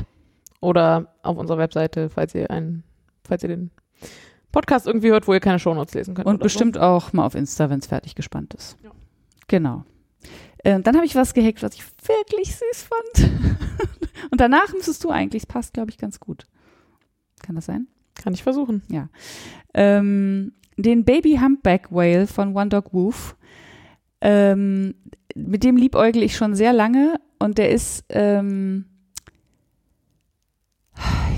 Oder 0.61 1.13
auf 1.23 1.37
unserer 1.37 1.59
Webseite, 1.59 2.09
falls 2.09 2.35
ihr 2.37 2.51
einen, 2.51 2.85
falls 3.25 3.43
ihr 3.43 3.49
den 3.49 3.71
Podcast 4.53 4.87
irgendwie 4.87 5.11
hört, 5.11 5.27
wo 5.27 5.35
ihr 5.35 5.41
keine 5.41 5.59
Shownotes 5.59 5.95
lesen 5.95 6.15
könnt. 6.15 6.27
Und 6.29 6.41
bestimmt 6.41 6.79
auch 6.79 7.13
mal 7.13 7.27
auf 7.27 7.35
Insta, 7.35 7.69
wenn 7.71 7.81
es 7.81 7.87
fertig 7.89 8.15
gespannt 8.15 8.55
ist. 8.55 8.77
Ja. 8.85 8.91
Genau. 9.49 9.85
Äh, 10.65 10.81
dann 10.81 10.97
habe 10.97 11.07
ich 11.07 11.15
was 11.15 11.35
gehackt, 11.35 11.63
was 11.63 11.75
ich 11.75 11.83
wirklich 12.07 12.55
süß 12.57 12.83
fand. 12.83 13.31
Und 14.31 14.41
danach 14.41 14.73
müsstest 14.73 15.03
du 15.05 15.11
eigentlich, 15.11 15.43
es 15.43 15.47
passt, 15.47 15.75
glaube 15.75 15.91
ich, 15.91 15.99
ganz 15.99 16.21
gut. 16.21 16.47
Kann 17.43 17.57
das 17.57 17.67
sein? 17.67 17.89
Kann 18.15 18.35
ich 18.35 18.43
versuchen. 18.43 18.83
Ähm, 19.75 20.53
den 20.77 21.05
Baby 21.05 21.39
Humpback 21.39 21.91
Whale 21.91 22.27
von 22.27 22.55
One 22.57 22.69
Dog 22.69 22.93
Woof. 22.93 23.37
Ähm, 24.21 24.95
mit 25.35 25.65
dem 25.65 25.77
liebäugel 25.77 26.23
ich 26.23 26.37
schon 26.37 26.55
sehr 26.55 26.73
lange 26.73 27.19
und 27.39 27.59
der 27.59 27.71
ist, 27.71 28.05
ähm, 28.11 28.85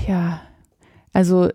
ja, 0.07 0.41
also 1.13 1.49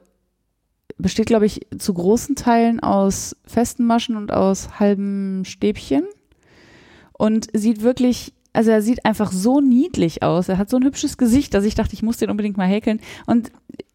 besteht, 0.98 1.26
glaube 1.26 1.46
ich, 1.46 1.66
zu 1.78 1.94
großen 1.94 2.34
Teilen 2.34 2.80
aus 2.80 3.36
festen 3.44 3.86
Maschen 3.86 4.16
und 4.16 4.32
aus 4.32 4.80
halben 4.80 5.44
Stäbchen 5.44 6.04
und 7.20 7.48
sieht 7.52 7.82
wirklich, 7.82 8.32
also 8.54 8.70
er 8.70 8.80
sieht 8.80 9.04
einfach 9.04 9.30
so 9.30 9.60
niedlich 9.60 10.22
aus. 10.22 10.48
Er 10.48 10.56
hat 10.56 10.70
so 10.70 10.78
ein 10.78 10.84
hübsches 10.84 11.18
Gesicht, 11.18 11.52
dass 11.52 11.66
ich 11.66 11.74
dachte, 11.74 11.92
ich 11.92 12.02
muss 12.02 12.16
den 12.16 12.30
unbedingt 12.30 12.56
mal 12.56 12.66
häkeln 12.66 12.98
und 13.26 13.52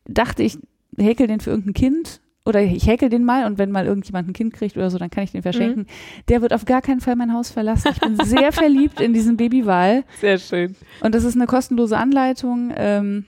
dachte, 0.07 0.43
ich 0.43 0.59
häkel 0.95 1.25
den 1.25 1.39
für 1.39 1.49
irgendein 1.49 1.73
Kind 1.73 2.21
oder 2.45 2.61
ich 2.61 2.85
häkel 2.85 3.09
den 3.09 3.23
mal 3.23 3.47
und 3.47 3.57
wenn 3.57 3.71
mal 3.71 3.87
irgendjemand 3.87 4.29
ein 4.29 4.33
Kind 4.33 4.53
kriegt 4.53 4.77
oder 4.77 4.91
so, 4.91 4.99
dann 4.99 5.09
kann 5.09 5.23
ich 5.23 5.31
den 5.31 5.41
verschenken. 5.41 5.87
Der 6.27 6.43
wird 6.43 6.53
auf 6.53 6.65
gar 6.65 6.83
keinen 6.83 7.01
Fall 7.01 7.15
mein 7.15 7.33
Haus 7.33 7.49
verlassen. 7.49 7.89
Ich 7.93 7.99
bin 7.99 8.15
sehr 8.23 8.51
verliebt 8.51 9.01
in 9.01 9.13
diesen 9.13 9.37
Babywal 9.37 10.03
Sehr 10.21 10.37
schön. 10.37 10.75
und 11.01 11.15
das 11.15 11.23
ist 11.23 11.35
eine 11.35 11.47
kostenlose 11.47 11.97
Anleitung. 11.97 12.71
Ähm, 12.75 13.25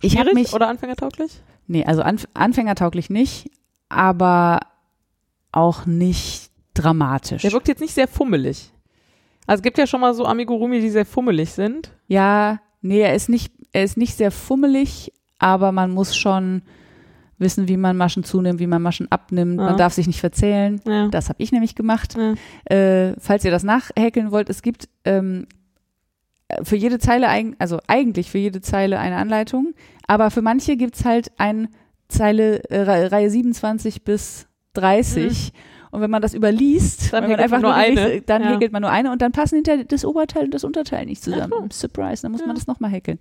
ich 0.00 0.16
habe 0.16 0.30
Schwierig 0.30 0.44
mich 0.44 0.54
oder 0.54 0.68
anfängertauglich? 0.68 1.42
Nee, 1.66 1.84
also 1.84 2.00
anf 2.00 2.26
anfängertauglich 2.32 3.10
nicht, 3.10 3.50
aber 3.90 4.60
auch 5.52 5.84
nicht 5.84 6.50
dramatisch. 6.72 7.42
Der 7.42 7.52
wirkt 7.52 7.68
jetzt 7.68 7.80
nicht 7.82 7.92
sehr 7.92 8.08
fummelig. 8.08 8.70
Also 9.46 9.60
es 9.60 9.62
gibt 9.62 9.78
ja 9.78 9.86
schon 9.86 10.00
mal 10.00 10.14
so 10.14 10.24
Amigurumi, 10.26 10.80
die 10.80 10.90
sehr 10.90 11.04
fummelig 11.06 11.52
sind. 11.52 11.90
Ja, 12.08 12.60
nee, 12.82 13.00
er 13.00 13.14
ist 13.14 13.28
nicht, 13.28 13.52
er 13.72 13.84
ist 13.84 13.96
nicht 13.96 14.16
sehr 14.16 14.30
fummelig, 14.30 15.12
aber 15.38 15.72
man 15.72 15.90
muss 15.90 16.16
schon 16.16 16.62
wissen, 17.38 17.68
wie 17.68 17.76
man 17.76 17.96
Maschen 17.96 18.24
zunimmt, 18.24 18.60
wie 18.60 18.66
man 18.66 18.80
Maschen 18.80 19.10
abnimmt. 19.10 19.58
Ja. 19.58 19.66
Man 19.66 19.76
darf 19.76 19.92
sich 19.92 20.06
nicht 20.06 20.20
verzählen. 20.20 20.80
Ja. 20.86 21.08
Das 21.08 21.28
habe 21.28 21.42
ich 21.42 21.52
nämlich 21.52 21.74
gemacht. 21.74 22.16
Ja. 22.16 22.34
Äh, 22.74 23.14
falls 23.18 23.44
ihr 23.44 23.50
das 23.50 23.64
nachhäkeln 23.64 24.30
wollt, 24.30 24.48
es 24.48 24.62
gibt 24.62 24.88
ähm, 25.04 25.46
für 26.62 26.76
jede 26.76 26.98
Zeile, 26.98 27.28
also 27.58 27.80
eigentlich 27.86 28.30
für 28.30 28.38
jede 28.38 28.60
Zeile 28.60 28.98
eine 28.98 29.16
Anleitung, 29.16 29.74
aber 30.06 30.30
für 30.30 30.42
manche 30.42 30.76
gibt's 30.76 31.04
halt 31.04 31.32
eine 31.38 31.68
Zeile, 32.08 32.62
äh, 32.70 32.80
Re- 32.82 33.10
Reihe 33.10 33.30
27 33.30 34.04
bis 34.04 34.46
30. 34.74 35.52
Und 35.94 36.00
wenn 36.00 36.10
man 36.10 36.20
das 36.20 36.34
überliest. 36.34 37.12
Dann 37.12 37.24
häkelt 37.26 37.50
man 37.50 37.62
nur 37.62 37.72
eine. 37.74 37.94
nächste- 37.94 38.22
dann 38.22 38.42
Ja. 38.42 38.48
häkelt 38.54 38.72
man 38.72 38.82
nur 38.82 38.90
eine 38.90 39.12
und 39.12 39.22
dann 39.22 39.30
passen 39.32 39.54
hinterher 39.54 39.84
das 39.84 40.04
Oberteil 40.04 40.44
und 40.46 40.52
das 40.54 40.64
Unterteil 40.64 41.06
nicht 41.06 41.22
zusammen. 41.22 41.52
So. 41.70 41.86
Surprise, 41.86 42.22
dann 42.22 42.32
muss 42.32 42.40
Ja. 42.40 42.46
man 42.48 42.56
das 42.56 42.66
nochmal 42.66 42.90
häkeln. 42.90 43.18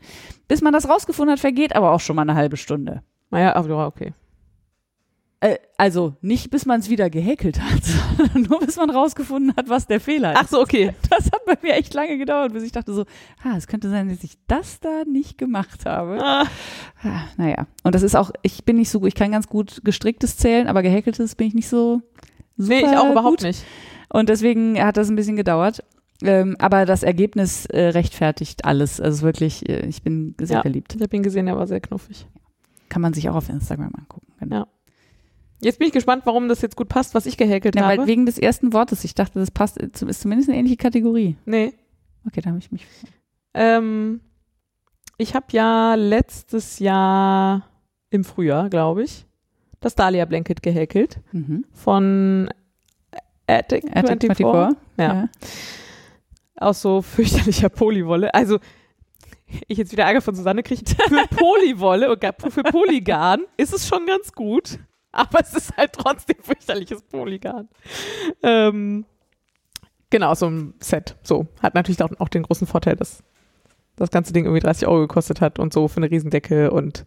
Bis 0.47 0.61
man 0.61 0.73
das 0.73 0.89
rausgefunden 0.89 1.33
hat, 1.33 1.39
vergeht 1.39 1.75
aber 1.75 1.91
auch 1.91 1.99
schon 1.99 2.15
mal 2.15 2.23
eine 2.23 2.35
halbe 2.35 2.57
Stunde. 2.57 3.03
Naja, 3.29 3.55
aber 3.55 3.85
okay. 3.87 4.13
Äh, 5.39 5.57
also 5.77 6.15
nicht 6.21 6.51
bis 6.51 6.65
man 6.65 6.79
es 6.79 6.89
wieder 6.89 7.09
gehäkelt 7.09 7.59
hat, 7.61 7.83
sondern 8.17 8.43
nur 8.43 8.59
bis 8.61 8.77
man 8.77 8.89
rausgefunden 8.89 9.53
hat, 9.57 9.67
was 9.67 9.87
der 9.87 9.99
Fehler 9.99 10.31
ist. 10.33 10.39
Ach 10.41 10.47
so, 10.47 10.61
okay. 10.61 10.93
Das 11.09 11.25
hat 11.25 11.45
bei 11.45 11.57
mir 11.61 11.73
echt 11.73 11.93
lange 11.93 12.17
gedauert, 12.17 12.53
bis 12.53 12.63
ich 12.63 12.71
dachte 12.71 12.93
so, 12.93 13.01
ah, 13.43 13.55
es 13.57 13.67
könnte 13.67 13.89
sein, 13.89 14.07
dass 14.07 14.23
ich 14.23 14.37
das 14.47 14.79
da 14.79 15.03
nicht 15.05 15.37
gemacht 15.37 15.85
habe. 15.85 16.17
Ah, 16.23 16.45
Ah, 17.03 17.23
naja, 17.35 17.67
und 17.83 17.93
das 17.93 18.01
ist 18.03 18.15
auch, 18.15 18.31
ich 18.43 18.63
bin 18.63 18.77
nicht 18.77 18.89
so 18.89 19.01
gut, 19.01 19.09
ich 19.09 19.15
kann 19.15 19.31
ganz 19.33 19.47
gut 19.49 19.81
gestricktes 19.83 20.37
zählen, 20.37 20.67
aber 20.67 20.81
gehäkeltes 20.81 21.35
bin 21.35 21.47
ich 21.47 21.53
nicht 21.53 21.67
so 21.67 22.01
super 22.57 22.73
nee, 22.73 22.79
ich 22.81 22.97
auch 22.97 23.11
überhaupt 23.11 23.37
gut. 23.39 23.47
nicht. 23.47 23.63
Und 24.09 24.29
deswegen 24.29 24.81
hat 24.81 24.97
das 24.97 25.09
ein 25.09 25.15
bisschen 25.15 25.35
gedauert. 25.35 25.83
Ähm, 26.21 26.55
aber 26.59 26.85
das 26.85 27.03
Ergebnis 27.03 27.65
äh, 27.65 27.87
rechtfertigt 27.89 28.63
alles. 28.65 29.01
Also 29.01 29.23
wirklich, 29.23 29.67
äh, 29.67 29.85
ich 29.87 30.03
bin 30.03 30.35
sehr 30.39 30.57
Ja. 30.57 30.61
verliebt. 30.61 30.95
Ich 30.95 31.01
habe 31.01 31.15
ihn 31.15 31.23
gesehen, 31.23 31.47
der 31.47 31.57
war 31.57 31.67
sehr 31.67 31.81
knuffig. 31.81 32.27
Kann 32.89 33.01
man 33.01 33.13
sich 33.13 33.27
auch 33.29 33.35
auf 33.35 33.49
Instagram 33.49 33.91
angucken. 33.97 34.31
Genau. 34.39 34.55
Ja. 34.55 34.67
Jetzt 35.61 35.79
bin 35.79 35.87
ich 35.87 35.93
gespannt, 35.93 36.23
warum 36.25 36.47
das 36.49 36.61
jetzt 36.61 36.75
gut 36.75 36.89
passt, 36.89 37.15
was 37.15 37.25
ich 37.25 37.37
gehäkelt 37.37 37.75
Ja, 37.75 37.83
habe. 37.87 37.97
weil 38.01 38.07
wegen 38.07 38.25
des 38.25 38.37
ersten 38.37 38.73
Wortes, 38.73 39.03
ich 39.03 39.15
dachte, 39.15 39.39
das 39.39 39.49
passt, 39.51 39.79
äh, 39.81 39.89
ist 40.07 40.21
zumindest 40.21 40.49
eine 40.49 40.57
ähnliche 40.59 40.77
Kategorie. 40.77 41.35
nee. 41.45 41.73
Okay, 42.25 42.39
da 42.39 42.51
habe 42.51 42.59
ich 42.59 42.71
mich. 42.71 42.87
Ähm, 43.53 44.21
ich 45.17 45.35
habe 45.35 45.47
ja 45.51 45.95
letztes 45.95 46.79
Jahr 46.79 47.67
im 48.11 48.23
Frühjahr, 48.23 48.69
glaube 48.69 49.03
ich, 49.03 49.25
das 49.83 49.95
Dahlia 49.95 50.25
Blanket 50.25 50.63
gehäkelt 50.63 51.19
Mhm. 51.31 51.65
von 51.73 52.49
Attic, 53.47 53.85
Attic 53.93 54.35
24, 54.35 54.37
24. 54.37 54.77
Ja. 54.97 55.27
aus 56.55 56.81
so 56.81 57.01
fürchterlicher 57.01 57.69
Polywolle. 57.69 58.33
Also 58.33 58.59
ich 59.67 59.77
jetzt 59.77 59.91
wieder 59.91 60.05
Ärger 60.05 60.21
von 60.21 60.33
Susanne 60.35 60.63
kriege. 60.63 60.83
Für 60.85 61.27
Polywolle 61.35 62.09
und 62.09 62.23
für 62.51 62.63
Polygarn 62.63 63.41
ist 63.57 63.73
es 63.73 63.87
schon 63.87 64.05
ganz 64.07 64.31
gut, 64.31 64.79
aber 65.11 65.41
es 65.41 65.53
ist 65.53 65.75
halt 65.77 65.93
trotzdem 65.93 66.37
fürchterliches 66.41 67.01
Polygarn. 67.03 67.67
Ähm, 68.41 69.05
genau, 70.09 70.33
so 70.33 70.47
ein 70.49 70.73
Set. 70.79 71.15
So, 71.21 71.47
hat 71.61 71.75
natürlich 71.75 72.01
auch, 72.01 72.09
auch 72.19 72.29
den 72.29 72.43
großen 72.43 72.65
Vorteil, 72.65 72.95
dass 72.95 73.21
das 73.95 74.09
ganze 74.09 74.33
Ding 74.33 74.45
irgendwie 74.45 74.61
30 74.61 74.87
Euro 74.87 75.01
gekostet 75.01 75.39
hat 75.41 75.59
und 75.59 75.71
so 75.73 75.87
für 75.87 75.97
eine 75.97 76.09
Riesendecke 76.09 76.71
und 76.71 77.05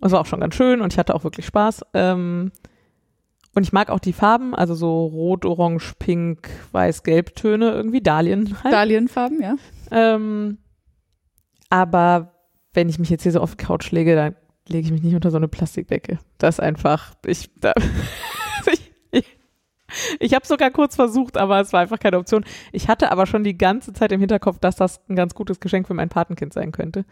und 0.00 0.06
es 0.06 0.12
war 0.12 0.20
auch 0.20 0.26
schon 0.26 0.40
ganz 0.40 0.54
schön 0.54 0.80
und 0.80 0.92
ich 0.92 0.98
hatte 0.98 1.14
auch 1.14 1.24
wirklich 1.24 1.46
Spaß. 1.46 1.82
Ähm, 1.94 2.52
und 3.54 3.64
ich 3.64 3.72
mag 3.72 3.90
auch 3.90 3.98
die 3.98 4.12
Farben, 4.12 4.54
also 4.54 4.74
so 4.74 5.06
rot, 5.06 5.44
orange, 5.44 5.94
pink, 5.98 6.48
weiß, 6.72 7.02
gelb 7.02 7.34
Töne, 7.34 7.70
irgendwie 7.70 8.00
Dahlien 8.00 8.56
halt. 8.62 8.72
Dahlienfarben, 8.72 9.42
ja. 9.42 9.56
Ähm, 9.90 10.58
aber 11.68 12.34
wenn 12.72 12.88
ich 12.88 12.98
mich 12.98 13.10
jetzt 13.10 13.24
hier 13.24 13.32
so 13.32 13.40
auf 13.40 13.56
die 13.56 13.64
Couch 13.64 13.90
lege, 13.90 14.14
dann 14.14 14.36
lege 14.68 14.86
ich 14.86 14.92
mich 14.92 15.02
nicht 15.02 15.14
unter 15.14 15.30
so 15.30 15.36
eine 15.36 15.48
Plastikdecke. 15.48 16.18
Das 16.38 16.56
ist 16.56 16.60
einfach, 16.60 17.14
ich, 17.26 17.50
da, 17.58 17.72
ich, 18.72 18.92
ich, 19.10 19.38
ich 20.20 20.34
habe 20.34 20.46
sogar 20.46 20.70
kurz 20.70 20.94
versucht, 20.94 21.36
aber 21.36 21.60
es 21.60 21.72
war 21.72 21.80
einfach 21.80 21.98
keine 21.98 22.18
Option. 22.18 22.44
Ich 22.72 22.88
hatte 22.88 23.10
aber 23.10 23.26
schon 23.26 23.42
die 23.42 23.58
ganze 23.58 23.92
Zeit 23.92 24.12
im 24.12 24.20
Hinterkopf, 24.20 24.60
dass 24.60 24.76
das 24.76 25.00
ein 25.08 25.16
ganz 25.16 25.34
gutes 25.34 25.58
Geschenk 25.58 25.88
für 25.88 25.94
mein 25.94 26.08
Patenkind 26.08 26.52
sein 26.52 26.70
könnte. 26.70 27.04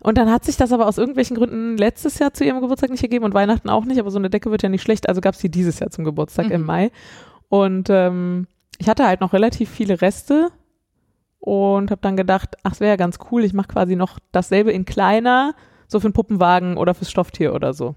Und 0.00 0.16
dann 0.18 0.30
hat 0.30 0.44
sich 0.44 0.56
das 0.56 0.72
aber 0.72 0.86
aus 0.88 0.98
irgendwelchen 0.98 1.36
Gründen 1.36 1.76
letztes 1.76 2.18
Jahr 2.18 2.32
zu 2.32 2.44
ihrem 2.44 2.60
Geburtstag 2.60 2.90
nicht 2.90 3.02
gegeben 3.02 3.24
und 3.24 3.34
Weihnachten 3.34 3.68
auch 3.68 3.84
nicht, 3.84 4.00
aber 4.00 4.10
so 4.10 4.18
eine 4.18 4.30
Decke 4.30 4.50
wird 4.50 4.62
ja 4.62 4.68
nicht 4.68 4.82
schlecht, 4.82 5.08
also 5.08 5.20
gab 5.20 5.34
es 5.34 5.40
die 5.40 5.50
dieses 5.50 5.78
Jahr 5.78 5.90
zum 5.90 6.04
Geburtstag 6.04 6.46
Mhm. 6.46 6.52
im 6.52 6.64
Mai. 6.64 6.90
Und 7.48 7.88
ähm, 7.90 8.46
ich 8.78 8.88
hatte 8.88 9.06
halt 9.06 9.20
noch 9.20 9.32
relativ 9.34 9.68
viele 9.68 10.00
Reste 10.00 10.48
und 11.38 11.90
habe 11.90 12.00
dann 12.02 12.16
gedacht, 12.16 12.56
ach, 12.62 12.72
es 12.72 12.80
wäre 12.80 12.90
ja 12.90 12.96
ganz 12.96 13.18
cool, 13.30 13.44
ich 13.44 13.52
mache 13.52 13.68
quasi 13.68 13.96
noch 13.96 14.18
dasselbe 14.32 14.72
in 14.72 14.84
kleiner, 14.84 15.54
so 15.86 16.00
für 16.00 16.06
einen 16.06 16.12
Puppenwagen 16.14 16.76
oder 16.76 16.94
fürs 16.94 17.10
Stofftier 17.10 17.54
oder 17.54 17.74
so. 17.74 17.94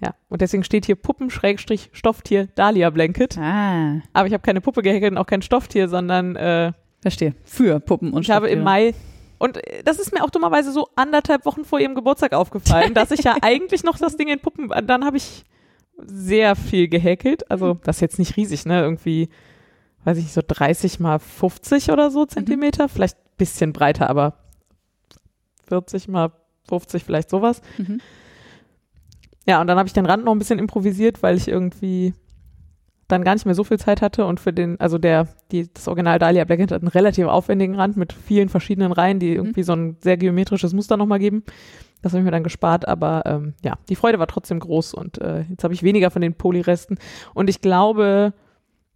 Ja, 0.00 0.14
und 0.28 0.40
deswegen 0.42 0.62
steht 0.62 0.86
hier 0.86 0.94
Puppen-Stofftier 0.94 2.46
Dahlia 2.54 2.88
Blanket. 2.90 3.36
Ah, 3.36 3.96
Aber 4.12 4.28
ich 4.28 4.32
habe 4.32 4.42
keine 4.42 4.60
Puppe 4.60 4.82
gehäkelt 4.82 5.10
und 5.12 5.18
auch 5.18 5.26
kein 5.26 5.42
Stofftier, 5.42 5.88
sondern 5.88 6.36
äh, 6.36 6.72
verstehe. 7.02 7.34
Für 7.44 7.80
Puppen 7.80 8.12
und 8.12 8.22
ich 8.22 8.30
habe 8.30 8.48
im. 8.48 8.62
Mai 8.62 8.94
und 9.38 9.56
äh, 9.56 9.82
das 9.84 9.98
ist 9.98 10.12
mir 10.12 10.24
auch 10.24 10.30
dummerweise 10.30 10.72
so 10.72 10.88
anderthalb 10.96 11.44
Wochen 11.44 11.64
vor 11.64 11.80
ihrem 11.80 11.94
Geburtstag 11.94 12.32
aufgefallen, 12.32 12.94
dass 12.94 13.10
ich 13.10 13.24
ja 13.24 13.36
eigentlich 13.42 13.84
noch 13.84 13.98
das 13.98 14.16
Ding 14.16 14.28
in 14.28 14.40
Puppen, 14.40 14.70
dann 14.86 15.04
habe 15.04 15.16
ich 15.16 15.44
sehr 15.98 16.56
viel 16.56 16.88
gehäkelt. 16.88 17.50
Also 17.50 17.74
das 17.82 17.96
ist 17.96 18.00
jetzt 18.00 18.18
nicht 18.18 18.36
riesig, 18.36 18.66
ne? 18.66 18.80
Irgendwie, 18.82 19.28
weiß 20.04 20.18
ich 20.18 20.24
nicht, 20.24 20.34
so 20.34 20.42
30 20.46 21.00
mal 21.00 21.18
50 21.18 21.90
oder 21.90 22.10
so 22.10 22.24
Zentimeter, 22.26 22.88
vielleicht 22.88 23.16
ein 23.16 23.36
bisschen 23.36 23.72
breiter, 23.72 24.08
aber 24.08 24.34
40 25.66 26.08
mal 26.08 26.32
50, 26.68 27.04
vielleicht 27.04 27.30
sowas. 27.30 27.62
Mhm. 27.78 28.00
Ja, 29.46 29.60
und 29.60 29.66
dann 29.66 29.78
habe 29.78 29.86
ich 29.86 29.92
den 29.92 30.06
Rand 30.06 30.24
noch 30.24 30.32
ein 30.32 30.38
bisschen 30.38 30.58
improvisiert, 30.58 31.22
weil 31.22 31.36
ich 31.36 31.48
irgendwie 31.48 32.12
dann 33.08 33.24
gar 33.24 33.34
nicht 33.34 33.46
mehr 33.46 33.54
so 33.54 33.64
viel 33.64 33.78
Zeit 33.78 34.02
hatte 34.02 34.26
und 34.26 34.38
für 34.38 34.52
den, 34.52 34.78
also 34.80 34.98
der, 34.98 35.28
die, 35.50 35.72
das 35.72 35.88
Original 35.88 36.18
Dahlia 36.18 36.44
Blackhead 36.44 36.70
hat 36.70 36.82
einen 36.82 36.88
relativ 36.88 37.26
aufwendigen 37.26 37.74
Rand 37.74 37.96
mit 37.96 38.12
vielen 38.12 38.48
verschiedenen 38.48 38.92
Reihen, 38.92 39.18
die 39.18 39.34
irgendwie 39.34 39.62
so 39.62 39.72
ein 39.72 39.96
sehr 40.00 40.16
geometrisches 40.18 40.74
Muster 40.74 40.96
nochmal 40.96 41.18
geben. 41.18 41.42
Das 42.02 42.12
habe 42.12 42.20
ich 42.20 42.24
mir 42.24 42.30
dann 42.30 42.44
gespart, 42.44 42.86
aber 42.86 43.22
ähm, 43.26 43.54
ja, 43.64 43.74
die 43.88 43.96
Freude 43.96 44.18
war 44.18 44.28
trotzdem 44.28 44.60
groß 44.60 44.94
und 44.94 45.20
äh, 45.20 45.40
jetzt 45.48 45.64
habe 45.64 45.74
ich 45.74 45.82
weniger 45.82 46.10
von 46.10 46.22
den 46.22 46.34
Polyresten 46.34 46.98
und 47.34 47.50
ich 47.50 47.60
glaube, 47.60 48.34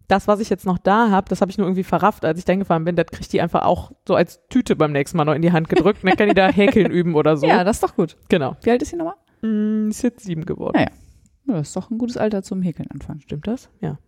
das, 0.07 0.27
was 0.27 0.39
ich 0.39 0.49
jetzt 0.49 0.65
noch 0.65 0.77
da 0.77 1.09
habe, 1.09 1.27
das 1.29 1.41
habe 1.41 1.49
ich 1.49 1.57
nur 1.57 1.67
irgendwie 1.67 1.83
verrafft, 1.83 2.23
als 2.23 2.37
ich 2.37 2.45
dann 2.45 2.59
gefahren 2.59 2.83
bin. 2.83 2.95
Das 2.95 3.07
kriegt 3.07 3.31
die 3.33 3.41
einfach 3.41 3.63
auch 3.63 3.91
so 4.07 4.15
als 4.15 4.41
Tüte 4.49 4.75
beim 4.75 4.91
nächsten 4.91 5.17
Mal 5.17 5.25
noch 5.25 5.33
in 5.33 5.41
die 5.41 5.51
Hand 5.51 5.69
gedrückt. 5.69 6.03
Und 6.03 6.09
dann 6.09 6.17
kann 6.17 6.27
die 6.27 6.35
da 6.35 6.47
häkeln 6.51 6.91
üben 6.91 7.15
oder 7.15 7.37
so. 7.37 7.47
Ja, 7.47 7.63
das 7.63 7.77
ist 7.77 7.83
doch 7.83 7.95
gut. 7.95 8.17
genau. 8.29 8.55
Wie 8.61 8.71
alt 8.71 8.81
ist 8.81 8.89
sie 8.89 8.97
nochmal? 8.97 9.15
Mm, 9.41 9.89
ist 9.89 10.03
jetzt 10.03 10.23
sieben 10.23 10.45
geworden. 10.45 10.77
Ja, 10.79 10.87
Ja, 11.45 11.55
das 11.55 11.69
ist 11.69 11.75
doch 11.75 11.91
ein 11.91 11.97
gutes 11.97 12.17
Alter 12.17 12.43
zum 12.43 12.61
Häkeln 12.61 12.89
anfangen. 12.91 13.21
Stimmt 13.21 13.47
das? 13.47 13.69
Ja. 13.81 13.99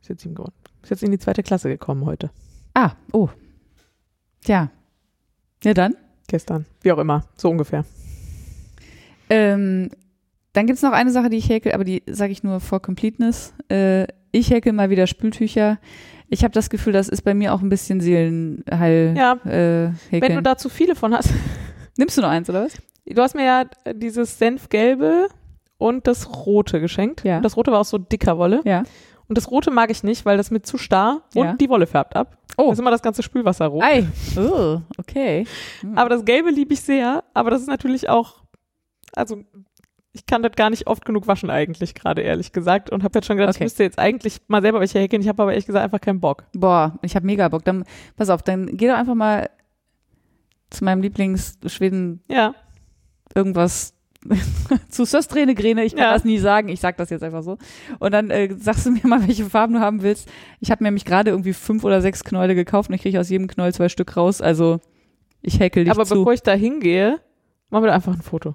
Ist 0.00 0.08
jetzt 0.08 0.22
sieben 0.22 0.34
geworden. 0.34 0.54
Ist 0.82 0.90
jetzt 0.90 1.02
in 1.02 1.10
die 1.10 1.18
zweite 1.18 1.42
Klasse 1.42 1.68
gekommen 1.68 2.04
heute. 2.04 2.30
Ah, 2.74 2.92
oh. 3.12 3.28
Tja. 4.44 4.70
Ja, 5.62 5.74
dann. 5.74 5.96
Gestern. 6.26 6.66
Wie 6.82 6.92
auch 6.92 6.98
immer. 6.98 7.24
So 7.36 7.50
ungefähr. 7.50 7.84
Ähm, 9.30 9.90
dann 10.52 10.66
gibt's 10.66 10.82
noch 10.82 10.92
eine 10.92 11.10
Sache, 11.10 11.30
die 11.30 11.36
ich 11.36 11.48
häkel, 11.48 11.72
aber 11.72 11.84
die 11.84 12.02
sage 12.06 12.32
ich 12.32 12.42
nur 12.42 12.60
for 12.60 12.80
completeness. 12.82 13.54
Äh, 13.70 14.06
ich 14.32 14.50
häkel 14.50 14.72
mal 14.72 14.90
wieder 14.90 15.06
Spültücher. 15.06 15.78
Ich 16.28 16.44
habe 16.44 16.52
das 16.52 16.70
Gefühl, 16.70 16.92
das 16.92 17.08
ist 17.08 17.22
bei 17.22 17.34
mir 17.34 17.54
auch 17.54 17.62
ein 17.62 17.68
bisschen 17.68 18.00
Seelenheil. 18.00 19.14
Ja. 19.16 19.34
Äh, 19.44 19.92
häkeln. 20.10 20.22
Wenn 20.22 20.34
du 20.36 20.42
da 20.42 20.56
zu 20.56 20.68
viele 20.68 20.94
von 20.94 21.14
hast. 21.14 21.30
Nimmst 21.96 22.16
du 22.16 22.22
noch 22.22 22.30
eins, 22.30 22.48
oder 22.50 22.64
was? 22.64 22.74
Du 23.06 23.20
hast 23.20 23.34
mir 23.34 23.44
ja 23.44 23.64
dieses 23.92 24.38
Senfgelbe 24.38 25.28
und 25.82 26.06
das 26.06 26.46
Rote 26.46 26.80
geschenkt. 26.80 27.24
Ja. 27.24 27.36
Und 27.38 27.42
das 27.44 27.56
Rote 27.56 27.72
war 27.72 27.80
aus 27.80 27.90
so 27.90 27.98
dicker 27.98 28.38
Wolle. 28.38 28.60
Ja. 28.64 28.82
Und 29.28 29.38
das 29.38 29.50
Rote 29.50 29.70
mag 29.70 29.90
ich 29.90 30.02
nicht, 30.02 30.24
weil 30.26 30.36
das 30.36 30.50
mit 30.50 30.66
zu 30.66 30.78
starr 30.78 31.22
und 31.34 31.44
Ja. 31.44 31.52
die 31.54 31.68
Wolle 31.68 31.86
färbt 31.86 32.16
ab. 32.16 32.36
Oh. 32.58 32.66
Da 32.66 32.72
ist 32.72 32.78
immer 32.80 32.90
das 32.90 33.02
ganze 33.02 33.22
Spülwasser 33.22 33.66
rot. 33.66 33.82
Ei. 33.82 34.06
Oh, 34.38 34.80
okay. 34.98 35.46
Hm. 35.80 35.96
Aber 35.96 36.10
das 36.10 36.24
Gelbe 36.24 36.50
liebe 36.50 36.74
ich 36.74 36.80
sehr. 36.82 37.24
Aber 37.34 37.50
das 37.50 37.62
ist 37.62 37.68
natürlich 37.68 38.08
auch, 38.10 38.42
also 39.14 39.38
ich 40.12 40.26
kann 40.26 40.42
das 40.42 40.52
gar 40.56 40.68
nicht 40.68 40.86
oft 40.86 41.06
genug 41.06 41.26
waschen 41.26 41.48
eigentlich 41.48 41.94
gerade, 41.94 42.20
ehrlich 42.20 42.52
gesagt. 42.52 42.90
Und 42.90 43.02
habe 43.04 43.16
jetzt 43.18 43.26
schon 43.26 43.38
gedacht, 43.38 43.54
Okay. 43.56 43.64
ich 43.64 43.66
müsste 43.70 43.82
jetzt 43.84 43.98
eigentlich 43.98 44.42
mal 44.48 44.60
selber 44.60 44.80
welche 44.80 44.98
häkeln. 44.98 45.22
Ich 45.22 45.28
habe 45.28 45.42
aber 45.42 45.52
ehrlich 45.52 45.64
gesagt 45.64 45.82
einfach 45.84 46.00
keinen 46.02 46.20
Bock. 46.20 46.44
Boah, 46.52 46.98
ich 47.00 47.16
habe 47.16 47.24
mega 47.24 47.48
Bock. 47.48 47.64
Dann, 47.64 47.84
pass 48.16 48.28
auf, 48.28 48.42
dann 48.42 48.66
geh 48.76 48.88
doch 48.88 48.96
einfach 48.96 49.14
mal 49.14 49.48
zu 50.68 50.84
meinem 50.84 51.00
Lieblings-Schweden 51.00 52.22
Ja, 52.28 52.54
irgendwas 53.34 53.94
zu 54.88 55.04
Söstrene 55.04 55.54
Grene, 55.54 55.84
ich 55.84 55.92
kann 55.94 56.04
Ja. 56.04 56.12
das 56.12 56.24
nie 56.24 56.38
sagen, 56.38 56.68
ich 56.68 56.80
sag 56.80 56.96
das 56.96 57.10
jetzt 57.10 57.22
einfach 57.22 57.42
so. 57.42 57.58
Und 57.98 58.12
dann 58.12 58.30
äh, 58.30 58.54
sagst 58.58 58.86
du 58.86 58.90
mir 58.92 59.06
mal, 59.06 59.20
welche 59.26 59.44
Farben 59.46 59.74
du 59.74 59.80
haben 59.80 60.02
willst. 60.02 60.28
Ich 60.60 60.70
habe 60.70 60.82
mir 60.84 60.88
nämlich 60.88 61.04
gerade 61.04 61.30
irgendwie 61.30 61.52
fünf 61.52 61.84
oder 61.84 62.00
sechs 62.00 62.24
Knäule 62.24 62.54
gekauft 62.54 62.88
und 62.90 62.94
ich 62.94 63.02
kriege 63.02 63.18
aus 63.20 63.28
jedem 63.28 63.48
Knäuel 63.48 63.72
zwei 63.74 63.88
Stück 63.88 64.16
raus. 64.16 64.40
Also 64.40 64.80
ich 65.40 65.58
häkel 65.60 65.84
dich 65.84 65.90
aber 65.92 66.04
zu. 66.06 66.14
bevor 66.16 66.32
ich 66.32 66.42
da 66.42 66.52
hingehe, 66.52 67.20
machen 67.70 67.82
wir 67.84 67.88
da 67.88 67.94
einfach 67.94 68.14
ein 68.14 68.22
Foto. 68.22 68.54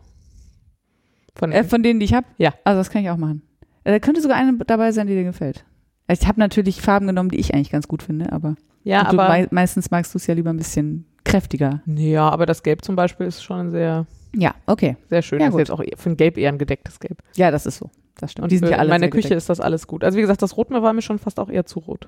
Von 1.36 1.52
Äh, 1.52 1.64
von 1.64 1.84
denen, 1.84 2.00
die 2.00 2.06
ich 2.06 2.14
habe? 2.14 2.28
Ja. 2.38 2.54
Also 2.64 2.80
das 2.80 2.90
kann 2.90 3.02
ich 3.04 3.10
auch 3.10 3.18
machen. 3.18 3.42
Äh, 3.84 3.92
Da 3.92 4.00
könnte 4.00 4.22
sogar 4.22 4.38
eine 4.38 4.58
dabei 4.58 4.92
sein, 4.92 5.08
die 5.08 5.14
dir 5.16 5.24
gefällt. 5.24 5.66
Also 6.08 6.22
Ich 6.22 6.28
habe 6.28 6.40
natürlich 6.40 6.82
Farben 6.82 7.08
genommen, 7.08 7.30
die 7.30 7.38
ich 7.40 7.54
eigentlich 7.54 7.72
ganz 7.72 7.88
gut 7.88 8.02
finde, 8.02 8.32
aber, 8.32 8.56
ja, 8.84 9.06
aber 9.06 9.28
mei 9.28 9.48
meistens 9.52 9.92
magst 9.92 10.14
du 10.14 10.18
es 10.18 10.28
ja 10.28 10.34
lieber 10.34 10.50
ein 10.52 10.58
bisschen 10.58 11.06
kräftiger. 11.26 11.82
ja, 11.86 12.30
aber 12.30 12.46
das 12.46 12.64
Gelb 12.64 12.86
zum 12.86 12.96
Beispiel 12.96 13.28
ist 13.28 13.44
schon 13.44 13.70
sehr, 13.72 14.06
Ja, 14.38 14.54
okay. 14.68 14.96
sehr 15.10 15.22
schön. 15.22 15.40
Ja, 15.40 15.48
das 15.48 15.50
ist 15.50 15.54
gut. 15.54 15.60
jetzt 15.60 15.72
auch 15.72 15.82
eher- 15.84 15.98
für 15.98 16.10
ein 16.10 16.18
Gelb 16.18 16.38
eher 16.38 16.50
ein 16.52 16.58
gedecktes 16.58 17.00
Gelb. 17.00 17.18
Ja, 17.36 17.50
das 17.52 17.66
ist 17.66 17.78
so. 17.78 17.90
Das 18.20 18.32
stimmt. 18.32 18.44
Und 18.44 18.52
die 18.52 18.58
sind 18.58 18.70
ja 18.70 18.78
alle 18.78 18.86
in 18.88 18.90
meiner 18.92 19.10
Küche 19.10 19.24
gedeckt. 19.30 19.38
ist 19.38 19.50
das 19.50 19.60
alles 19.60 19.88
gut. 19.88 20.04
Also 20.04 20.18
wie 20.18 20.22
gesagt, 20.22 20.42
das 20.42 20.58
Rot 20.58 20.70
mir 20.70 20.82
war 20.82 20.94
mir 20.94 21.02
schon 21.02 21.20
fast 21.20 21.40
auch 21.40 21.50
eher 21.50 21.66
zu 21.66 21.80
rot. 21.80 22.08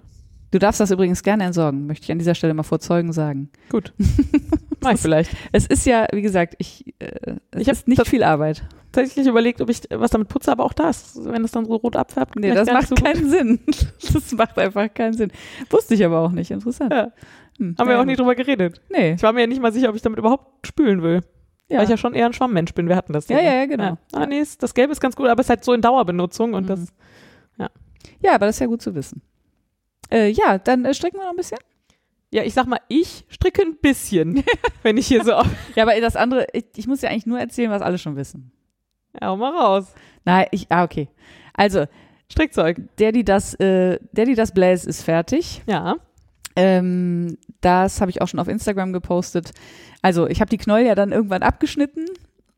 Du 0.51 0.57
darfst 0.57 0.79
das 0.79 0.89
übrigens 0.89 1.21
gerne 1.21 1.43
entsorgen, 1.43 1.85
möchte 1.85 2.05
ich 2.05 2.11
an 2.11 2.17
dieser 2.17 2.33
Stelle 2.33 2.55
mal 2.55 2.63
vor 2.63 2.79
Zeugen 2.79 3.13
sagen. 3.13 3.49
Gut. 3.69 3.93
Mach 4.81 4.93
ich 4.93 4.99
vielleicht. 4.99 5.31
Es 5.51 5.67
ist 5.67 5.85
ja, 5.85 6.07
wie 6.11 6.23
gesagt, 6.23 6.55
ich, 6.57 6.95
äh, 6.99 7.35
es 7.51 7.61
Ich 7.61 7.67
hab 7.67 7.73
ist 7.73 7.87
nicht 7.87 8.07
viel 8.07 8.23
Arbeit. 8.23 8.63
Tatsächlich 8.91 9.27
überlegt, 9.27 9.61
ob 9.61 9.69
ich 9.69 9.81
was 9.91 10.09
damit 10.09 10.29
putze, 10.29 10.51
aber 10.51 10.63
auch 10.65 10.73
das, 10.73 11.19
wenn 11.23 11.43
das 11.43 11.51
dann 11.51 11.65
so 11.65 11.75
rot 11.75 11.95
abfärbt. 11.95 12.35
Nee, 12.37 12.51
das 12.55 12.67
macht 12.71 12.87
so 12.87 12.95
gut. 12.95 13.03
keinen 13.05 13.29
Sinn. 13.29 13.59
Das 14.13 14.31
macht 14.31 14.57
einfach 14.57 14.91
keinen 14.91 15.13
Sinn. 15.13 15.31
Wusste 15.69 15.93
ich 15.93 16.03
aber 16.03 16.19
auch 16.21 16.31
nicht. 16.31 16.49
Interessant. 16.49 16.91
Ja. 16.91 17.11
Hm, 17.59 17.75
Haben 17.77 17.77
wir 17.77 17.85
naja, 17.85 18.01
auch 18.01 18.05
nicht 18.05 18.19
drüber 18.19 18.33
geredet. 18.33 18.81
Nee. 18.89 19.13
Ich 19.13 19.21
war 19.21 19.33
mir 19.33 19.41
ja 19.41 19.47
nicht 19.47 19.61
mal 19.61 19.71
sicher, 19.71 19.89
ob 19.89 19.95
ich 19.95 20.01
damit 20.01 20.17
überhaupt 20.17 20.65
spülen 20.65 21.03
will. 21.03 21.21
Ja. 21.69 21.77
Weil 21.77 21.83
ich 21.85 21.89
ja 21.91 21.97
schon 21.97 22.13
eher 22.15 22.25
ein 22.25 22.33
Schwammmensch 22.33 22.73
bin. 22.73 22.87
Wir 22.89 22.95
hatten 22.95 23.13
das 23.13 23.27
Ja, 23.29 23.39
ja, 23.39 23.53
ja, 23.53 23.65
genau. 23.65 23.97
Ah, 24.11 24.25
nee, 24.25 24.39
ist- 24.39 24.61
das 24.63 24.73
Gelbe 24.73 24.91
ist 24.91 24.99
ganz 24.99 25.15
gut, 25.15 25.27
aber 25.27 25.39
es 25.39 25.45
ist 25.45 25.49
halt 25.51 25.63
so 25.63 25.73
in 25.73 25.81
Dauerbenutzung 25.81 26.53
und 26.53 26.63
Mhm. 26.63 26.67
das, 26.67 26.87
ja, 28.21 28.33
aber 28.35 28.45
das 28.47 28.55
ist 28.55 28.59
ja 28.59 28.65
gut 28.67 28.81
zu 28.81 28.95
wissen. 28.95 29.21
Äh, 30.11 30.29
ja, 30.29 30.57
dann 30.57 30.83
äh, 30.85 30.93
stricken 30.93 31.17
wir 31.17 31.23
noch 31.25 31.31
ein 31.31 31.35
bisschen. 31.37 31.59
ja, 32.31 32.43
ich 32.43 32.53
sag 32.53 32.65
mal, 32.65 32.79
ich 32.87 33.25
stricke 33.29 33.61
ein 33.61 33.77
bisschen, 33.81 34.43
wenn 34.83 34.97
ich 34.97 35.07
hier 35.07 35.23
so 35.23 35.33
auf, 35.33 35.47
Ja, 35.75 35.83
aber 35.83 35.99
das 36.01 36.15
andere, 36.15 36.47
ich, 36.53 36.65
ich 36.75 36.87
muss 36.87 37.01
ja 37.01 37.09
eigentlich 37.09 37.25
nur 37.27 37.39
erzählen, 37.39 37.69
was 37.71 37.81
alle 37.81 37.97
schon 37.97 38.15
wissen. 38.15 38.51
ja, 39.21 39.27
hau 39.27 39.37
mal 39.37 39.51
raus. 39.55 39.93
Nein, 40.25 40.47
ich, 40.51 40.67
ah, 40.69 40.83
okay. 40.83 41.07
Also, 41.53 41.85
Strickzeug. 42.31 42.77
der, 42.97 43.11
die 43.11 43.23
das, 43.23 43.53
äh, 43.55 43.99
der, 44.11 44.25
die 44.25 44.35
das 44.35 44.53
bläst, 44.53 44.85
ist 44.87 45.01
fertig. 45.03 45.61
Ja. 45.67 45.95
Ähm, 46.59 47.37
das 47.61 48.01
habe 48.01 48.11
ich 48.11 48.21
auch 48.21 48.27
schon 48.27 48.39
auf 48.39 48.47
Instagram 48.47 48.93
gepostet. 48.93 49.51
Also, 50.01 50.27
ich 50.27 50.41
habe 50.41 50.49
die 50.49 50.57
Knäuel 50.57 50.85
ja 50.85 50.95
dann 50.95 51.11
irgendwann 51.11 51.43
abgeschnitten. 51.43 52.05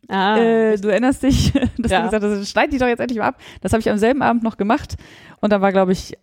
Ah, 0.07 0.37
Äh, 0.37 0.77
du 0.77 0.89
erinnerst 0.89 1.23
dich, 1.23 1.51
dass 1.77 1.91
Ja. 1.91 1.99
du 2.01 2.05
gesagt 2.09 2.23
hast, 2.23 2.49
schneid 2.49 2.73
die 2.73 2.77
doch 2.77 2.87
jetzt 2.87 2.99
endlich 2.99 3.19
mal 3.19 3.27
ab. 3.27 3.39
Das 3.61 3.71
habe 3.73 3.79
ich 3.81 3.89
am 3.89 3.97
selben 3.97 4.21
Abend 4.21 4.43
noch 4.43 4.57
gemacht. 4.57 4.95
Und 5.39 5.51
dann 5.53 5.61
war, 5.61 5.71
glaube 5.71 5.91
ich, 5.93 6.17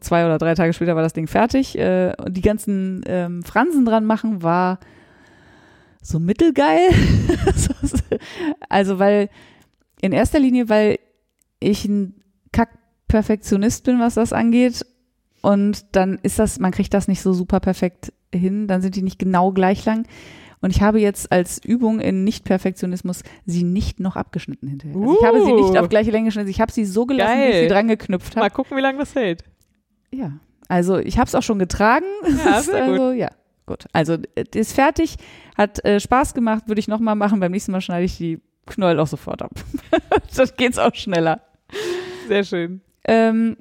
zwei 0.00 0.24
oder 0.24 0.38
drei 0.38 0.54
Tage 0.54 0.72
später 0.72 0.96
war 0.96 1.02
das 1.02 1.12
Ding 1.12 1.26
fertig. 1.26 1.78
Äh, 1.78 2.14
und 2.18 2.34
die 2.36 2.40
ganzen 2.42 3.02
ähm, 3.06 3.42
Fransen 3.42 3.84
dran 3.84 4.04
machen 4.06 4.42
war 4.42 4.78
so 6.02 6.18
mittelgeil. 6.18 6.88
also, 8.68 8.98
weil 8.98 9.28
in 10.00 10.12
erster 10.12 10.38
Linie, 10.38 10.68
weil 10.68 10.98
ich 11.60 11.84
ein 11.84 12.14
Kack-Perfektionist 12.52 13.84
bin, 13.84 13.98
was 14.00 14.14
das 14.14 14.32
angeht. 14.32 14.84
Und 15.50 15.86
dann 15.96 16.18
ist 16.22 16.38
das, 16.38 16.58
man 16.58 16.72
kriegt 16.72 16.92
das 16.92 17.08
nicht 17.08 17.22
so 17.22 17.32
super 17.32 17.60
perfekt 17.60 18.12
hin. 18.34 18.66
Dann 18.66 18.82
sind 18.82 18.96
die 18.96 19.02
nicht 19.02 19.18
genau 19.18 19.52
gleich 19.52 19.84
lang. 19.84 20.06
Und 20.60 20.70
ich 20.70 20.80
habe 20.82 20.98
jetzt 21.00 21.30
als 21.30 21.62
Übung 21.64 22.00
in 22.00 22.24
Nicht-Perfektionismus 22.24 23.22
sie 23.44 23.62
nicht 23.62 24.00
noch 24.00 24.16
abgeschnitten 24.16 24.66
hinterher. 24.68 24.96
Also 24.96 25.16
ich 25.20 25.24
habe 25.26 25.44
sie 25.44 25.52
nicht 25.52 25.70
Uh. 25.70 25.76
auf 25.78 25.88
gleiche 25.88 26.10
Länge 26.10 26.26
geschnitten. 26.26 26.48
Ich 26.48 26.60
habe 26.60 26.72
sie 26.72 26.84
so 26.84 27.06
gelassen, 27.06 27.38
wie 27.38 27.44
ich 27.44 27.50
Geil. 27.52 27.62
sie 27.62 27.68
dran 27.68 27.88
geknüpft 27.88 28.34
mal 28.34 28.44
habe. 28.44 28.54
gucken, 28.54 28.76
wie 28.76 28.80
lange 28.80 28.98
das 28.98 29.14
hält. 29.14 29.44
Ja. 30.10 30.32
Also 30.68 30.98
ich 30.98 31.18
habe 31.18 31.28
es 31.28 31.34
auch 31.34 31.42
schon 31.42 31.58
getragen. 31.60 32.06
Ja, 32.44 32.58
Ist 32.58 32.66
sehr 32.66 32.86
gut. 32.86 32.90
also, 33.00 33.12
ja, 33.12 33.28
gut. 33.66 33.84
Also 33.92 34.14
äh, 34.34 34.44
ist 34.54 34.72
fertig, 34.72 35.16
hat 35.56 35.84
äh, 35.84 36.00
Spaß 36.00 36.34
gemacht, 36.34 36.64
würde 36.66 36.80
ich 36.80 36.88
nochmal 36.88 37.14
machen. 37.14 37.38
Beim 37.38 37.52
nächsten 37.52 37.70
Mal 37.70 37.80
schneide 37.82 38.04
ich 38.04 38.16
die 38.16 38.40
Knäuel 38.66 38.98
auch 38.98 39.06
sofort 39.06 39.42
ab. 39.42 39.52
Dann 40.36 40.48
geht's 40.56 40.78
auch 40.78 40.94
schneller. 40.94 41.40
Sehr 42.26 42.42
schön. 42.42 42.80
Ähm, 43.04 43.56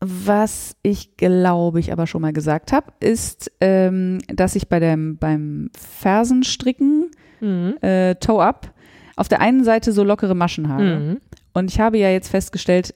was 0.00 0.76
ich 0.82 1.16
glaube 1.16 1.80
ich 1.80 1.92
aber 1.92 2.06
schon 2.06 2.22
mal 2.22 2.32
gesagt 2.32 2.72
habe, 2.72 2.92
ist, 3.00 3.50
ähm, 3.60 4.18
dass 4.28 4.54
ich 4.56 4.68
bei 4.68 4.78
dem 4.80 5.16
beim 5.18 5.70
Fersenstricken 5.76 7.10
Mhm. 7.40 7.76
äh, 7.82 8.16
Toe 8.16 8.42
Up 8.42 8.72
auf 9.16 9.28
der 9.28 9.40
einen 9.40 9.62
Seite 9.64 9.92
so 9.92 10.02
lockere 10.04 10.34
Maschen 10.34 10.68
habe. 10.68 10.84
Mhm. 10.84 11.20
Und 11.54 11.70
ich 11.70 11.78
habe 11.80 11.98
ja 11.98 12.10
jetzt 12.10 12.28
festgestellt, 12.28 12.94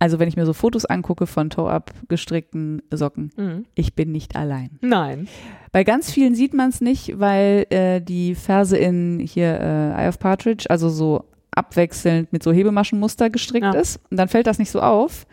also 0.00 0.18
wenn 0.18 0.28
ich 0.28 0.36
mir 0.36 0.46
so 0.46 0.52
Fotos 0.52 0.84
angucke 0.84 1.26
von 1.26 1.50
Toe 1.50 1.70
Up 1.70 1.92
gestrickten 2.08 2.82
Socken, 2.92 3.30
Mhm. 3.36 3.64
ich 3.74 3.94
bin 3.94 4.12
nicht 4.12 4.36
allein. 4.36 4.78
Nein. 4.80 5.28
Bei 5.72 5.82
ganz 5.84 6.10
vielen 6.10 6.34
sieht 6.34 6.54
man 6.54 6.70
es 6.70 6.80
nicht, 6.80 7.18
weil 7.18 7.66
äh, 7.70 8.00
die 8.00 8.34
Ferse 8.34 8.76
in 8.76 9.18
hier 9.20 9.58
äh, 9.60 10.04
Eye 10.04 10.08
of 10.08 10.18
Partridge, 10.18 10.66
also 10.68 10.88
so 10.88 11.24
abwechselnd 11.56 12.32
mit 12.32 12.42
so 12.42 12.52
Hebemaschenmuster 12.52 13.30
gestrickt 13.30 13.64
Ja. 13.74 13.80
ist. 13.80 14.00
Und 14.10 14.16
dann 14.18 14.28
fällt 14.28 14.46
das 14.46 14.58
nicht 14.58 14.70
so 14.70 14.80
auf. 14.80 15.26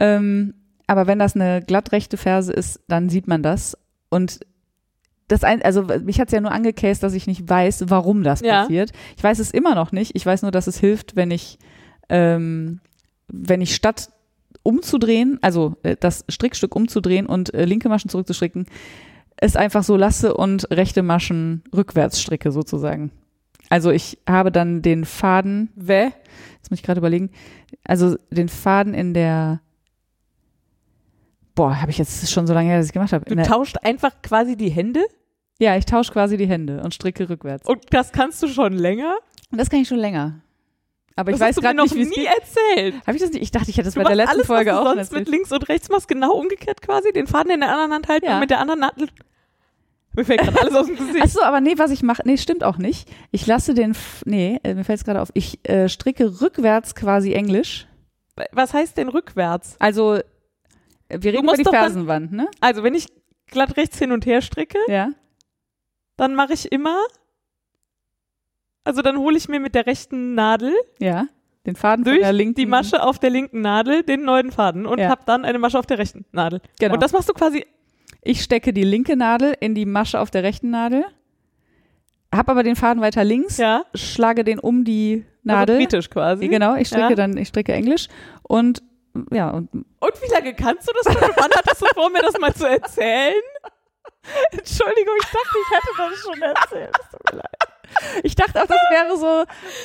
Ähm, 0.00 0.54
aber 0.86 1.06
wenn 1.06 1.18
das 1.18 1.34
eine 1.34 1.62
glattrechte 1.62 2.16
Ferse 2.16 2.52
ist, 2.52 2.80
dann 2.88 3.08
sieht 3.08 3.26
man 3.28 3.42
das. 3.42 3.76
Und 4.10 4.40
das 5.28 5.42
ein, 5.44 5.62
also 5.62 5.84
mich 6.04 6.20
hat 6.20 6.28
es 6.28 6.32
ja 6.32 6.40
nur 6.40 6.52
angecased, 6.52 7.02
dass 7.02 7.14
ich 7.14 7.26
nicht 7.26 7.48
weiß, 7.48 7.84
warum 7.88 8.22
das 8.22 8.40
Ja. 8.40 8.62
passiert. 8.62 8.90
Ich 9.16 9.24
weiß 9.24 9.38
es 9.38 9.50
immer 9.50 9.74
noch 9.74 9.92
nicht. 9.92 10.14
Ich 10.14 10.24
weiß 10.26 10.42
nur, 10.42 10.50
dass 10.50 10.66
es 10.66 10.78
hilft, 10.78 11.16
wenn 11.16 11.30
ich, 11.30 11.58
ähm, 12.10 12.80
wenn 13.28 13.62
ich 13.62 13.74
statt 13.74 14.10
umzudrehen, 14.62 15.38
also 15.42 15.76
äh, 15.82 15.96
das 15.98 16.24
Strickstück 16.28 16.76
umzudrehen 16.76 17.26
und 17.26 17.54
äh, 17.54 17.64
linke 17.64 17.88
Maschen 17.88 18.10
zurückzustricken, 18.10 18.66
es 19.36 19.56
einfach 19.56 19.82
so 19.82 19.96
lasse 19.96 20.34
und 20.34 20.70
rechte 20.70 21.02
Maschen 21.02 21.62
rückwärts 21.74 22.20
stricke 22.20 22.52
sozusagen. 22.52 23.10
Also 23.70 23.90
ich 23.90 24.18
habe 24.28 24.52
dann 24.52 24.82
den 24.82 25.04
Faden, 25.04 25.70
Wä? 25.74 26.10
jetzt 26.56 26.70
muss 26.70 26.78
ich 26.78 26.82
gerade 26.84 26.98
überlegen, 26.98 27.30
also 27.84 28.16
den 28.30 28.48
Faden 28.48 28.94
in 28.94 29.14
der, 29.14 29.60
boah, 31.54 31.80
habe 31.80 31.90
ich 31.90 31.98
jetzt 31.98 32.22
das 32.22 32.30
schon 32.30 32.46
so 32.46 32.54
lange 32.54 32.68
her, 32.68 32.78
dass 32.78 32.86
ich 32.86 32.92
gemacht 32.92 33.12
habe. 33.12 33.24
Du 33.24 33.42
tauscht 33.42 33.76
einfach 33.82 34.22
quasi 34.22 34.56
die 34.56 34.70
Hände 34.70 35.04
ja, 35.60 35.76
ich 35.76 35.84
tausche 35.86 36.10
quasi 36.12 36.36
die 36.36 36.48
Hände 36.48 36.82
und 36.82 36.92
stricke 36.94 37.28
rückwärts. 37.30 37.64
und 37.68 37.80
das 37.90 38.10
kannst 38.10 38.42
du 38.42 38.48
schon 38.48 38.72
länger. 38.72 39.14
Und 39.52 39.58
das 39.58 39.70
kann 39.70 39.78
ich 39.80 39.86
schon 39.88 39.98
länger. 39.98 40.40
Aber 41.14 41.30
ich 41.30 41.38
das 41.38 41.48
weiß 41.48 41.56
gerade 41.62 41.76
noch 41.76 41.84
nicht, 41.84 41.94
wie 41.94 42.02
es 42.02 42.08
nie 42.16 42.24
erzählt. 42.26 42.96
Habe 43.06 43.16
ich 43.16 43.22
das 43.22 43.30
nicht? 43.30 43.40
Ich 43.44 43.52
dachte, 43.52 43.70
ich 43.70 43.76
hätte 43.78 43.86
es 43.86 43.94
Du 43.94 44.00
bei 44.00 44.08
der 44.08 44.16
letzten 44.16 44.34
alles, 44.34 44.46
Folge 44.48 44.72
was 44.72 44.76
du 44.76 44.80
auch 44.82 44.94
sonst 44.96 45.12
mit 45.12 45.20
erzählt. 45.20 45.28
links 45.28 45.52
und 45.52 45.68
rechts 45.68 45.88
machst, 45.90 46.08
genau 46.08 46.32
umgekehrt 46.34 46.82
quasi. 46.82 47.12
Den 47.12 47.28
Faden 47.28 47.52
in 47.52 47.60
der 47.60 47.70
anderen 47.70 47.92
Hand 47.92 48.08
halten 48.08 48.26
Ja. 48.26 48.34
und 48.34 48.40
mit 48.40 48.50
der 48.50 48.58
anderen 48.58 48.80
Nadel. 48.80 49.08
Mir 50.16 50.24
fällt 50.24 50.40
gerade 50.42 50.60
alles 50.60 50.74
aus 50.74 50.86
dem 50.86 50.96
Gesicht. 50.96 51.22
Achso, 51.22 51.42
aber 51.42 51.60
nee, 51.60 51.74
was 51.76 51.90
ich 51.90 52.02
mache, 52.02 52.22
nee, 52.24 52.36
stimmt 52.36 52.62
auch 52.64 52.78
nicht. 52.78 53.08
Ich 53.32 53.46
lasse 53.46 53.74
den, 53.74 53.92
F 53.92 54.22
nee, 54.26 54.60
äh, 54.62 54.74
mir 54.74 54.84
fällt 54.84 55.00
es 55.00 55.04
gerade 55.04 55.20
auf, 55.20 55.30
ich 55.34 55.58
äh, 55.68 55.88
stricke 55.88 56.40
rückwärts 56.40 56.94
quasi 56.94 57.32
Englisch. 57.32 57.86
Was 58.52 58.72
heißt 58.74 58.96
denn 58.96 59.08
rückwärts? 59.08 59.76
Also 59.80 60.18
Wir 61.08 61.32
reden 61.32 61.44
über 61.44 61.56
die 61.56 61.62
doch 61.64 61.72
dann- 61.72 61.80
Fersenwand, 61.82 62.32
ne? 62.32 62.48
Also 62.60 62.82
wenn 62.82 62.94
ich 62.94 63.06
glatt 63.46 63.76
rechts 63.76 63.98
hin 63.98 64.12
und 64.12 64.24
her 64.26 64.40
stricke, 64.42 64.78
Ja. 64.88 65.10
dann 66.16 66.34
mache 66.34 66.52
ich 66.54 66.70
immer, 66.72 66.96
also 68.84 69.02
dann 69.02 69.18
hole 69.18 69.36
ich 69.36 69.48
mir 69.48 69.60
mit 69.60 69.74
der 69.74 69.86
rechten 69.86 70.34
Nadel 70.34 70.74
Ja. 70.98 71.26
Den 71.66 71.76
Faden 71.76 72.04
durch 72.04 72.20
linken. 72.32 72.54
die 72.56 72.66
Masche 72.66 73.02
auf 73.02 73.18
der 73.18 73.30
linken 73.30 73.62
Nadel 73.62 74.02
den 74.02 74.22
neuen 74.24 74.52
Faden 74.52 74.84
und 74.84 74.98
Ja. 74.98 75.08
habe 75.08 75.22
dann 75.24 75.44
eine 75.46 75.58
Masche 75.58 75.78
auf 75.78 75.86
der 75.86 75.98
rechten 75.98 76.26
Nadel. 76.32 76.60
Genau. 76.78 76.94
Und 76.94 77.02
das 77.02 77.12
machst 77.12 77.28
du 77.28 77.32
quasi, 77.32 77.64
Ich 78.24 78.42
stecke 78.42 78.72
die 78.72 78.84
linke 78.84 79.16
Nadel 79.16 79.54
in 79.60 79.74
die 79.74 79.84
Masche 79.86 80.18
auf 80.18 80.30
der 80.30 80.42
rechten 80.42 80.70
Nadel, 80.70 81.04
hab 82.34 82.48
aber 82.48 82.62
den 82.62 82.74
Faden 82.74 83.00
weiter 83.02 83.22
links, 83.22 83.58
ja, 83.58 83.84
schlage 83.94 84.44
den 84.44 84.58
um 84.58 84.84
die 84.84 85.24
Nadel. 85.42 85.76
Also 85.76 85.86
britisch 85.86 86.10
quasi. 86.10 86.48
Genau, 86.48 86.74
ich 86.74 86.88
stricke 86.88 87.10
Ja. 87.10 87.14
dann, 87.14 87.36
ich 87.36 87.48
stricke 87.48 87.72
Englisch 87.72 88.08
und 88.42 88.82
ja, 89.30 89.50
und 89.50 89.68
Und 89.72 90.22
wie 90.22 90.32
lange 90.32 90.54
kannst 90.54 90.88
du 90.88 90.92
das? 91.04 91.14
Wann 91.36 91.50
hattest 91.54 91.82
du 91.82 91.86
vor, 91.94 92.10
mir 92.10 92.22
das 92.22 92.36
mal 92.40 92.52
zu 92.52 92.66
erzählen? 92.68 93.34
Entschuldigung, 94.50 95.14
ich 95.20 95.30
dachte, 95.30 95.56
ich 95.60 95.76
hätte 95.76 95.88
das 95.96 96.18
schon 96.20 96.42
erzählt. 96.42 96.96
Es 97.00 97.10
tut 97.10 97.32
mir 97.32 97.36
leid. 97.38 98.24
ich 98.24 98.34
dachte 98.34 98.60
auch, 98.62 98.66
das 98.66 98.78
wäre 98.90 99.16
so 99.16 99.44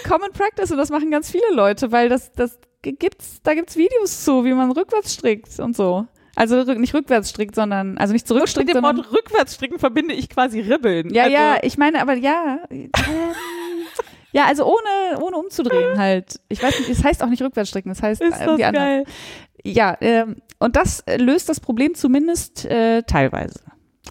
Common 0.10 0.32
Practice 0.32 0.72
und 0.72 0.78
das 0.78 0.90
machen 0.90 1.12
ganz 1.12 1.30
viele 1.30 1.52
Leute, 1.54 1.92
weil 1.92 2.10
das, 2.10 2.32
das 2.32 2.58
gibt's, 2.82 3.42
da 3.44 3.54
gibt's 3.54 3.76
Videos 3.76 4.24
zu, 4.24 4.46
wie 4.46 4.54
man 4.54 4.72
rückwärts 4.72 5.14
strickt 5.14 5.60
und 5.60 5.76
so. 5.76 6.08
Also 6.36 6.64
nicht 6.74 6.94
rückwärts 6.94 7.30
strickt, 7.30 7.56
sondern, 7.56 7.98
also 7.98 8.14
nicht 8.14 8.24
Mit 8.24 8.28
zurückstrickt, 8.28 8.70
dem 8.70 8.76
sondern, 8.76 8.98
Wort 8.98 9.12
Rückwärtsstricken 9.12 9.80
verbinde 9.80 10.14
ich 10.14 10.30
quasi 10.30 10.62
Ribbeln. 10.62 11.14
ja, 11.14 11.24
also, 11.24 11.36
ja, 11.36 11.58
ich 11.64 11.78
meine, 11.78 12.02
aber 12.02 12.14
ja, 12.14 12.60
ja, 14.32 14.46
also 14.46 14.66
ohne, 14.66 15.20
ohne 15.22 15.38
umzudrehen 15.38 15.98
halt. 15.98 16.40
Ich 16.50 16.62
weiß 16.62 16.80
nicht, 16.80 16.90
es 16.90 17.04
heißt 17.04 17.24
auch 17.24 17.30
nicht 17.30 17.42
rückwärts 17.42 17.70
stricken, 17.70 17.90
es 17.92 18.02
heißt 18.02 18.22
Ist 18.22 18.32
das 18.32 18.42
irgendwie 18.42 18.64
anders. 18.64 18.84
geil. 18.84 19.04
Ja, 19.64 19.98
ähm, 20.02 20.38
und 20.60 20.76
das 20.76 21.02
äh, 21.02 21.18
löst 21.18 21.50
das 21.50 21.60
Problem 21.60 21.96
zumindest 21.96 22.66
äh, 22.66 23.04
teilweise. 23.04 23.60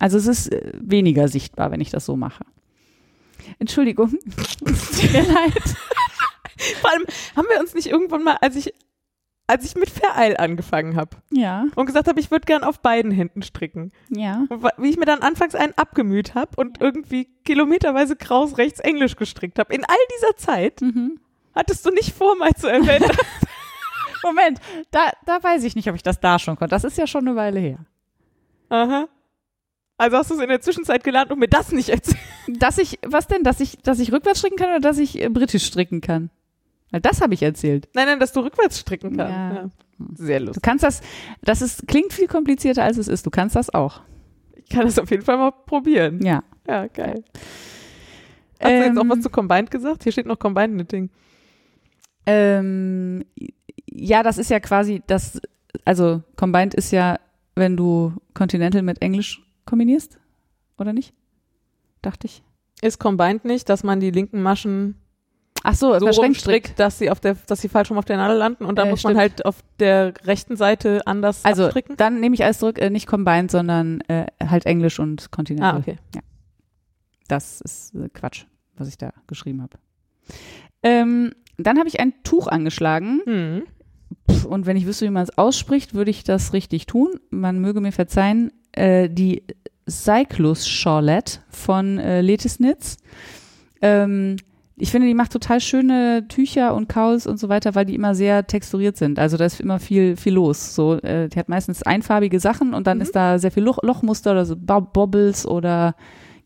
Also 0.01 0.19
es 0.19 0.27
ist 0.27 0.53
äh, 0.53 0.73
weniger 0.81 1.29
sichtbar, 1.29 1.71
wenn 1.71 1.81
ich 1.81 1.91
das 1.91 2.05
so 2.05 2.16
mache. 2.16 2.45
Entschuldigung. 3.59 4.14
Es 4.64 4.91
Tut 5.01 5.12
mir 5.12 5.23
leid. 5.23 5.62
Vor 6.81 6.91
allem 6.91 7.05
haben 7.37 7.47
wir 7.51 7.61
uns 7.61 7.75
nicht 7.75 7.87
irgendwann 7.89 8.25
mal, 8.25 8.37
als 8.41 8.57
ich, 8.57 8.75
als 9.49 9.64
ich 9.64 9.74
mit 9.74 9.90
Vereil 9.90 10.36
angefangen 10.36 10.94
habe 10.96 11.16
Ja, 11.32 11.66
und 11.74 11.86
gesagt 11.86 12.07
habe, 12.07 12.20
ich 12.20 12.30
würde 12.30 12.44
gern 12.46 12.62
auf 12.62 12.78
beiden 12.80 13.11
Händen 13.11 13.42
stricken. 13.42 13.90
ja. 14.11 14.44
Und 14.49 14.62
wie 14.78 14.90
ich 14.90 14.96
mir 14.99 15.07
dann 15.07 15.20
anfangs 15.22 15.55
einen 15.57 15.72
abgemüht 15.76 16.34
habe 16.36 16.51
und 16.57 16.80
irgendwie 16.80 17.24
kilometerweise 17.44 18.14
kraus 18.14 18.57
rechts 18.59 18.78
Englisch 18.78 19.16
gestrickt 19.16 19.59
habe. 19.59 19.74
In 19.74 19.84
all 19.84 19.96
dieser 20.16 20.36
Zeit 20.36 20.80
Mhm. 20.82 21.18
hattest 21.55 21.84
du 21.84 21.90
nicht 21.90 22.14
vor, 22.14 22.36
mal 22.36 22.53
zu 22.55 22.68
erwähnen. 22.68 23.11
Moment, 24.22 24.61
da, 24.90 25.11
da 25.26 25.42
weiß 25.42 25.64
ich 25.64 25.74
nicht, 25.76 25.88
ob 25.88 25.94
ich 25.96 26.03
das 26.03 26.20
da 26.20 26.38
schon 26.38 26.57
konnte. 26.57 26.70
Das 26.74 26.84
ist 26.84 26.99
ja 26.99 27.07
schon 27.07 27.26
eine 27.26 27.36
Weile 27.36 27.59
her. 27.61 27.78
Aha. 28.68 29.09
Also 29.96 30.16
hast 30.16 30.30
du 30.30 30.34
es 30.34 30.40
in 30.40 30.49
der 30.49 30.61
Zwischenzeit 30.61 31.03
gelernt 31.03 31.32
und 31.32 31.38
mir 31.40 31.49
das 31.49 31.72
nicht 31.72 31.88
erzählt. 31.88 32.18
Dass 32.46 32.78
ich, 32.78 32.99
was 33.05 33.26
denn, 33.26 33.42
dass 33.42 33.61
ich, 33.61 33.78
dass 33.78 33.99
ich 33.99 34.12
rückwärts 34.12 34.38
stricken 34.38 34.57
kann 34.57 34.68
oder 34.70 34.80
dass 34.80 34.99
ich 34.99 35.20
äh, 35.20 35.28
britisch 35.28 35.64
stricken 35.66 36.01
kann? 36.01 36.30
Weil 36.91 37.01
das 37.01 37.20
habe 37.20 37.34
ich 37.34 37.43
erzählt. 37.43 37.89
Nein, 37.95 38.07
nein, 38.07 38.20
dass 38.20 38.32
du 38.32 38.41
rückwärts 38.41 38.78
stricken 38.80 39.16
kannst. 39.16 39.32
Ja. 39.32 39.53
Ja. 39.55 39.70
Sehr 40.14 40.39
Du 40.41 40.47
lustig. 40.47 40.62
kannst 40.62 40.84
das, 40.84 41.01
das 41.43 41.61
ist, 41.61 41.86
klingt 41.89 42.12
viel 42.12 42.28
komplizierter 42.28 42.84
als 42.84 42.97
es 42.99 43.09
ist. 43.09 43.26
Du 43.26 43.30
kannst 43.30 43.57
das 43.57 43.72
auch. 43.74 44.01
Ich 44.57 44.68
kann 44.70 44.84
das 44.86 44.99
auf 44.99 45.11
jeden 45.11 45.24
Fall 45.24 45.36
mal 45.39 45.51
probieren. 45.51 46.24
Ja. 46.24 46.45
Ja, 46.66 46.86
geil. 46.86 47.24
Hast 48.61 48.70
du 48.70 48.74
jetzt 48.84 48.99
auch 48.99 49.03
Ähm, 49.03 49.11
was 49.11 49.20
zu 49.20 49.30
Combined 49.30 49.70
gesagt? 49.70 50.03
Hier 50.05 50.12
steht 50.12 50.26
noch 50.26 50.39
Combined 50.39 50.74
Knitting. 50.74 51.11
Ähm, 52.26 53.24
ja, 53.86 54.22
das 54.22 54.39
ist 54.39 54.51
ja 54.51 54.61
quasi 54.61 55.03
das, 55.07 55.41
also 55.84 56.22
Combined 56.36 56.74
ist 56.74 56.91
ja, 56.91 57.18
wenn 57.55 57.76
du 57.76 58.12
Continental 58.34 58.82
mit 58.82 59.01
Englisch 59.03 59.43
kombinierst, 59.64 60.18
oder 60.78 60.93
nicht? 60.93 61.12
Dachte 62.03 62.26
ich. 62.26 62.43
Ist 62.82 62.99
Combined 63.01 63.45
nicht, 63.45 63.68
dass 63.68 63.82
man 63.82 63.99
die 64.01 64.11
linken 64.11 64.43
Maschen 64.43 64.97
Ach 65.64 65.74
so, 65.74 65.98
so 65.98 66.06
rumstrickt, 66.06 66.78
dass 66.78 66.98
sie 66.98 67.11
auf 67.11 67.20
der, 67.20 67.34
dass 67.46 67.61
sie 67.61 67.68
falsch 67.68 67.90
rum 67.90 67.98
auf 67.98 68.04
der 68.04 68.16
Nadel 68.16 68.36
landen 68.38 68.64
und 68.64 68.76
dann 68.78 68.88
Äh, 68.88 68.90
muss 68.90 69.02
man 69.04 69.12
stimmt. 69.12 69.20
halt 69.20 69.44
auf 69.46 69.56
der 69.80 70.14
rechten 70.24 70.56
Seite 70.56 71.00
anders 71.06 71.44
Also 71.44 71.64
abstricken? 71.64 71.96
dann 71.96 72.20
nehme 72.20 72.34
ich 72.34 72.44
alles 72.44 72.59
zurück, 72.59 72.78
äh, 72.78 72.90
nicht 72.90 73.06
Combined, 73.06 73.50
sondern 73.50 74.00
äh, 74.02 74.26
halt 74.46 74.66
Englisch 74.66 74.98
und 74.98 75.30
Continental. 75.30 75.74
Ah, 75.74 75.78
okay. 75.78 75.96
Das 77.28 77.61
ist 77.61 77.94
äh, 77.94 78.09
Quatsch, 78.09 78.44
was 78.76 78.88
ich 78.88 78.96
da 78.98 79.12
geschrieben 79.26 79.61
habe. 79.62 79.76
Ähm, 80.82 81.32
dann 81.59 81.78
habe 81.78 81.88
ich 81.88 82.00
ein 82.00 82.14
Tuch 82.22 82.46
angeschlagen. 82.46 83.20
Hm. 83.26 83.62
Pff, 84.30 84.44
Und 84.46 84.64
wenn 84.66 84.76
ich 84.76 84.86
wüsste, 84.86 85.04
wie 85.06 85.11
man 85.11 85.24
es 85.24 85.36
ausspricht, 85.36 85.92
würde 85.94 86.11
ich 86.11 86.24
das 86.24 86.52
richtig 86.52 86.86
tun. 86.86 87.09
Man 87.30 87.59
möge 87.61 87.80
mir 87.80 87.92
verzeihen, 87.92 88.52
äh, 88.72 89.11
die 89.11 89.42
Cyclus 89.90 90.68
Charlotte 90.68 91.40
von 91.50 91.98
äh, 91.98 92.20
Letis 92.20 92.59
Knits. 92.59 92.96
Ähm, 93.82 94.36
ich 94.81 94.91
finde, 94.91 95.07
die 95.09 95.14
macht 95.14 95.33
total 95.33 95.61
schöne 95.61 96.26
Tücher 96.29 96.74
und 96.74 96.89
Kauls 96.89 97.26
und 97.26 97.39
so 97.39 97.49
weiter, 97.49 97.74
weil 97.74 97.85
die 97.87 97.95
immer 97.95 98.14
sehr 98.14 98.47
texturiert 98.47 98.97
sind. 98.97 99.18
Also 99.18 99.37
da 99.37 99.45
ist 99.45 99.61
immer 99.61 99.79
viel, 99.81 100.16
viel 100.16 100.35
los. 100.35 100.74
So, 100.74 100.95
äh, 100.95 101.29
die 101.29 101.39
hat 101.39 101.49
meistens 101.49 101.83
einfarbige 101.83 102.41
Sachen 102.41 102.74
und 102.74 102.87
dann 102.87 102.99
Mhm. 102.99 103.03
ist 103.03 103.16
da 103.16 103.39
sehr 103.39 103.51
viel 103.51 103.62
Loch, 103.64 103.79
Lochmuster 103.83 104.31
oder 104.33 104.45
so 104.47 104.57
Bo- 104.57 104.81
Bobbles 104.81 105.47
oder 105.47 105.95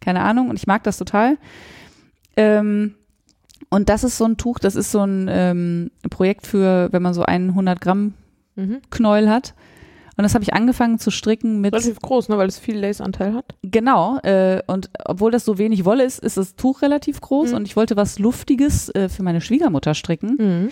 keine 0.01 0.21
Ahnung. 0.23 0.49
Und 0.51 0.57
ich 0.59 0.67
mag 0.67 0.83
das 0.85 0.99
total. 0.99 1.37
Ähm, 2.37 2.95
und 3.69 3.89
das 3.89 4.05
ist 4.05 4.19
so 4.19 4.25
ein 4.25 4.37
Tuch, 4.37 4.59
das 4.59 4.75
ist 4.77 4.91
so 4.91 5.01
ein 5.01 5.29
ähm, 5.31 5.91
Projekt 6.11 6.47
für, 6.47 6.89
wenn 6.93 7.03
man 7.03 7.15
so 7.15 7.23
einen 7.23 7.51
100 7.51 7.81
Gramm 7.81 8.15
Mhm. 8.55 8.81
Knäuel 8.91 9.31
hat. 9.31 9.55
Und 10.17 10.25
das 10.25 10.35
habe 10.35 10.43
ich 10.45 10.53
angefangen 10.53 10.99
zu 10.99 11.11
stricken 11.11 11.61
mit, 11.63 11.73
Relativ 11.73 11.99
groß, 12.01 12.29
ne, 12.29 12.37
weil 12.37 12.47
es 12.49 12.59
viel 12.59 12.77
Lace-Anteil 12.79 13.33
hat. 13.35 13.55
genau, 13.63 14.19
äh, 14.19 14.61
und 14.67 14.91
obwohl 15.07 15.31
das 15.31 15.45
so 15.47 15.57
wenig 15.57 15.85
Wolle 15.87 16.05
ist, 16.05 16.19
ist 16.19 16.37
das 16.37 16.55
Tuch 16.55 16.83
relativ 16.83 17.21
groß 17.23 17.51
Mhm. 17.51 17.57
und 17.57 17.67
ich 17.67 17.77
wollte 17.77 17.97
was 17.97 18.19
Luftiges 18.19 18.91
äh, 18.95 19.09
für 19.09 19.23
meine 19.23 19.41
Schwiegermutter 19.41 19.95
stricken 19.95 20.71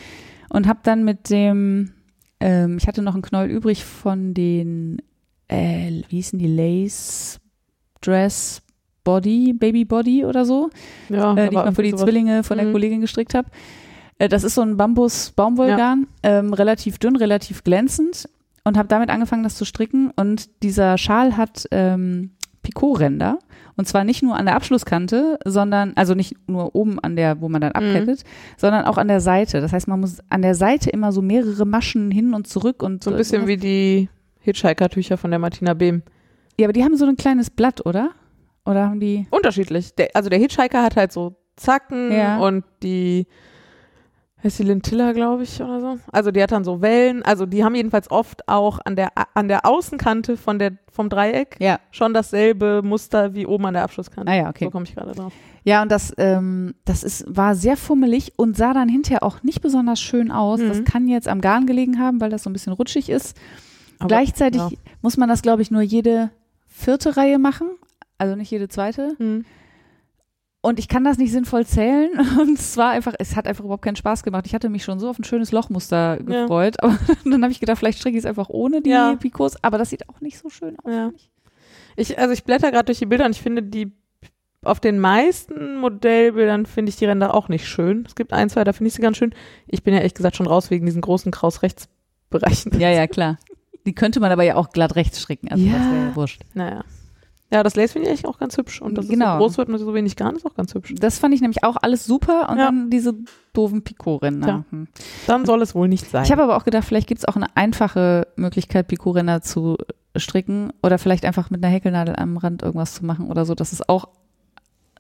und 0.51 0.67
habe 0.69 0.81
dann 0.83 1.05
mit 1.05 1.31
dem, 1.31 1.93
ähm, 2.41 2.77
ich 2.77 2.87
hatte 2.87 3.01
noch 3.01 3.15
einen 3.15 3.23
Knäuel 3.23 3.51
übrig 3.51 3.83
von 3.85 4.35
den, 4.35 5.01
äh, 5.49 5.91
wie 6.11 6.17
hießen 6.17 6.39
die, 6.39 6.47
Lace 6.47 7.41
Dress 8.03 8.61
Body, 9.05 9.55
Baby 9.55 9.87
Body 9.87 10.27
oder 10.27 10.45
so, 10.45 10.69
Ja, 11.09 11.33
äh, 11.35 11.49
die 11.49 11.55
ich 11.57 11.63
mal 11.65 11.75
für 11.75 11.83
die 11.83 11.91
sowas. 11.93 12.03
Zwillinge 12.03 12.45
von 12.45 12.59
der 12.59 12.67
Mhm. 12.67 12.73
Kollegin 12.73 13.01
gestrickt 13.01 13.33
habe. 13.35 13.49
Äh, 14.19 14.29
das 14.29 14.45
ist 14.45 14.55
so 14.55 14.61
ein 14.61 14.77
Bambus-Baumwollgarn, 14.77 16.07
ähm, 16.23 16.53
relativ 16.53 16.99
dünn, 16.99 17.17
relativ 17.17 17.65
glänzend 17.65 18.29
und 18.65 18.77
habe 18.77 18.89
damit 18.89 19.11
angefangen, 19.11 19.43
das 19.43 19.57
zu 19.57 19.65
stricken. 19.65 20.11
Und 20.17 20.63
dieser 20.63 20.99
Schal 20.99 21.37
hat 21.37 21.67
ähm, 21.71 22.33
Picot-Ränder. 22.63 23.39
Und 23.77 23.87
zwar 23.89 24.05
nicht 24.05 24.23
nur 24.23 24.37
an 24.37 24.45
der 24.45 24.57
Abschlusskante, 24.57 25.39
sondern, 25.47 25.93
also 25.97 26.15
nicht 26.15 26.37
nur 26.49 26.75
oben 26.75 26.99
an 27.01 27.17
der, 27.17 27.41
wo 27.41 27.49
man 27.49 27.61
dann 27.63 27.73
Mhm. 27.75 27.77
abkettet, 27.89 28.25
sondern 28.59 28.85
auch 28.85 28.99
an 28.99 29.09
der 29.09 29.21
Seite. 29.21 29.61
Das 29.63 29.73
heißt, 29.73 29.89
man 29.89 30.01
muss 30.01 30.19
an 30.29 30.43
der 30.43 30.55
Seite 30.55 30.91
immer 30.91 31.13
so 31.13 31.23
mehrere 31.23 31.65
Maschen 31.65 32.11
hin 32.11 32.35
und 32.35 32.47
zurück 32.47 32.83
und 32.83 33.03
So 33.03 33.11
ein 33.11 33.17
bisschen 33.17 33.47
wie 33.47 33.57
die 33.57 34.09
Hitchhiker-Tücher 34.41 35.17
von 35.17 35.31
der 35.31 35.39
Martina 35.41 35.73
Behm. 35.75 36.03
Ja, 36.59 36.67
aber 36.67 36.73
die 36.75 36.85
haben 36.85 36.97
so 36.97 37.07
ein 37.07 37.17
kleines 37.17 37.49
Blatt, 37.51 37.85
oder? 37.87 38.11
Oder 38.67 38.87
haben 38.89 39.01
die. 39.01 39.27
Unterschiedlich. 39.31 39.95
Der, 39.95 40.11
also 40.15 40.29
der 40.29 40.39
Hitchhiker 40.39 40.83
hat 40.83 40.97
halt 40.97 41.13
so 41.13 41.37
Zacken 41.57 42.13
Ja. 42.13 42.39
und 42.39 42.65
die 42.83 43.27
heißt 44.43 44.59
die 44.59 44.63
Lintilla, 44.65 45.13
glaube 45.13 45.43
ich, 45.43 45.61
oder 45.61 45.81
so. 45.81 45.99
Also 46.13 46.31
die 46.31 46.43
hat 46.43 46.53
dann 46.53 46.65
so 46.65 46.81
Wellen. 46.81 47.23
Also 47.23 47.47
die 47.47 47.63
haben 47.65 47.75
jedenfalls 47.75 48.11
oft 48.11 48.49
auch 48.49 48.79
an 48.85 48.97
der 48.97 49.11
an 49.35 49.49
der 49.49 49.67
Außenkante 49.67 50.37
von 50.37 50.59
der 50.59 50.73
vom 50.91 51.09
Dreieck 51.09 51.57
Ja. 51.61 51.79
schon 51.91 52.15
dasselbe 52.15 52.81
Muster 52.83 53.35
wie 53.35 53.47
oben 53.47 53.67
an 53.67 53.75
der 53.75 53.85
Abschlusskante. 53.85 54.31
Ah 54.31 54.35
ja, 54.37 54.49
okay. 54.49 54.65
So 54.65 54.71
komme 54.71 54.85
ich 54.85 54.95
gerade 54.95 55.13
drauf. 55.13 55.33
Ja, 55.65 55.83
und 55.83 55.93
das, 55.93 56.13
ähm, 56.17 56.75
das 56.87 57.05
ist, 57.05 57.25
war 57.29 57.55
sehr 57.55 57.77
fummelig 57.77 58.33
und 58.37 58.57
sah 58.57 58.73
dann 58.73 58.89
hinterher 58.89 59.23
auch 59.23 59.43
nicht 59.43 59.61
besonders 59.61 60.01
schön 60.01 60.31
aus. 60.31 60.61
Mhm. 60.61 60.69
Das 60.69 60.85
kann 60.85 61.07
jetzt 61.07 61.29
am 61.29 61.41
Garn 61.43 61.67
gelegen 61.67 61.99
haben, 61.99 62.21
weil 62.21 62.31
das 62.31 62.43
so 62.43 62.51
ein 62.51 62.55
bisschen 62.55 62.73
rutschig 62.73 63.11
ist. 63.11 63.37
Aber, 63.99 64.09
Gleichzeitig 64.09 64.61
ja. 64.63 64.71
muss 65.03 65.19
man 65.19 65.29
das, 65.29 65.43
glaube 65.43 65.61
ich, 65.61 65.71
nur 65.71 65.83
jede 65.83 66.31
vierte 66.67 67.19
Reihe 67.19 67.39
machen, 67.39 67.69
also 68.17 68.37
nicht 68.37 68.51
jede 68.51 68.69
zweite. 68.69 69.15
Hm. 69.19 69.45
Und 70.63 70.79
ich 70.79 70.89
kann 70.89 71.05
das 71.05 71.17
nicht 71.17 71.33
sinnvoll 71.33 71.65
zählen. 71.65 72.11
Und 72.41 72.59
es 72.59 72.77
war 72.77 72.91
einfach, 72.91 73.15
es 73.19 73.35
hat 73.37 73.47
einfach 73.47 73.65
überhaupt 73.65 73.83
keinen 73.85 73.97
Spaß 73.97 74.23
gemacht. 74.23 74.47
Ich 74.47 74.55
hatte 74.55 74.69
mich 74.69 74.85
schon 74.85 74.99
so 74.99 75.09
auf 75.09 75.19
ein 75.19 75.25
schönes 75.25 75.53
Lochmuster 75.53 76.19
Ja. 76.21 76.43
gefreut. 76.43 76.77
Aber 76.83 76.99
dann 77.25 77.43
habe 77.43 77.53
ich 77.53 77.61
gedacht, 77.61 77.79
vielleicht 77.79 77.99
stricke 77.99 78.17
ich 78.19 78.25
es 78.25 78.29
einfach 78.29 78.49
ohne 78.51 78.83
die 78.83 78.91
Ja. 78.91 79.15
Picots. 79.17 79.63
Aber 79.65 79.79
das 79.79 79.91
sieht 79.91 80.09
auch 80.11 80.21
nicht 80.21 80.39
so 80.39 80.51
schön 80.51 80.77
aus. 80.81 80.93
Ja. 80.93 81.13
Ich, 81.97 82.19
also 82.19 82.33
ich 82.33 82.45
blätter 82.45 82.71
gerade 82.71 82.85
durch 82.87 82.99
die 82.99 83.07
Bilder 83.07 83.25
und 83.25 83.33
ich 83.33 83.43
finde 83.43 83.63
die 83.63 83.93
auf 84.63 84.79
den 84.79 84.99
meisten 84.99 85.77
Modellbildern 85.77 86.67
finde 86.67 86.91
ich 86.91 86.97
die 86.97 87.07
Ränder 87.07 87.35
auch 87.35 87.49
nicht 87.49 87.67
schön. 87.67 88.05
Es 88.07 88.15
gibt 88.15 88.35
ein, 88.35 88.51
zwei, 88.51 88.63
da 88.63 88.75
finde 88.75 88.89
ich 88.89 88.95
sie 88.95 89.01
ganz 89.01 89.17
schön. 89.17 89.35
Ich 89.67 89.83
bin 89.83 89.95
ja 89.95 90.01
ehrlich 90.01 90.13
gesagt 90.13 90.37
schon 90.37 90.47
raus 90.47 90.71
wegen 90.71 90.85
diesen 90.85 91.01
großen 91.01 91.33
Kraus-Rechts-Bereichen. 91.33 92.79
Ja, 92.79 92.91
ja, 92.91 93.07
klar. 93.07 93.39
Die 93.87 93.95
könnte 93.95 94.21
man 94.21 94.31
aber 94.31 94.43
ja 94.43 94.57
auch 94.57 94.69
glatt 94.71 94.97
rechts 94.97 95.19
stricken. 95.23 95.51
Also 95.51 95.65
Ja. 95.65 95.73
das 95.79 95.87
wäre 95.87 96.05
ja 96.09 96.17
wurscht. 96.17 96.43
Naja. 96.53 96.85
Ja, 97.53 97.63
das 97.65 97.75
Lace 97.75 97.93
finde 97.93 98.07
ich 98.07 98.11
eigentlich 98.13 98.27
auch 98.27 98.39
ganz 98.39 98.57
hübsch. 98.57 98.81
Und 98.81 98.97
dass 98.97 99.07
es 99.07 99.11
Genau. 99.11 99.33
so 99.35 99.39
groß 99.39 99.59
wird 99.59 99.69
mit 99.71 99.81
so 99.81 99.93
wenig 99.93 100.15
Garn 100.17 100.37
ist 100.37 100.47
auch 100.47 100.55
ganz 100.55 100.73
hübsch. 100.75 100.95
Das 101.01 101.19
fand 101.19 101.35
ich 101.35 101.41
nämlich 101.41 101.65
auch 101.65 101.77
alles 101.81 102.05
super 102.07 102.49
und 102.49 102.59
Ja. 102.59 102.67
dann 102.67 102.91
diese 102.91 103.15
doofen 103.53 103.83
Picot-Ränder. 103.83 104.47
Ja. 104.49 104.65
Hm. 104.71 104.87
Dann 105.27 105.45
soll 105.45 105.61
es 105.63 105.75
wohl 105.75 105.89
nicht 105.89 106.09
sein. 106.09 106.25
Ich 106.25 106.31
habe 106.31 106.45
aber 106.45 106.57
auch 106.57 106.65
gedacht, 106.65 106.85
vielleicht 106.85 107.09
gibt 107.09 107.19
es 107.19 107.25
auch 107.25 107.35
eine 107.37 107.57
einfache 107.57 108.29
Möglichkeit, 108.37 108.87
Picot-Ränder 108.87 109.43
zu 109.43 109.77
stricken 110.17 110.73
oder 110.83 110.99
vielleicht 110.99 111.25
einfach 111.25 111.51
mit 111.51 111.65
einer 111.65 111.73
Häkelnadel 111.73 112.15
am 112.17 112.37
Rand 112.37 112.63
irgendwas 112.63 112.95
zu 112.95 113.05
machen 113.05 113.29
oder 113.29 113.45
so, 113.45 113.55
dass 113.57 113.73
es 113.73 113.89
auch 113.89 114.09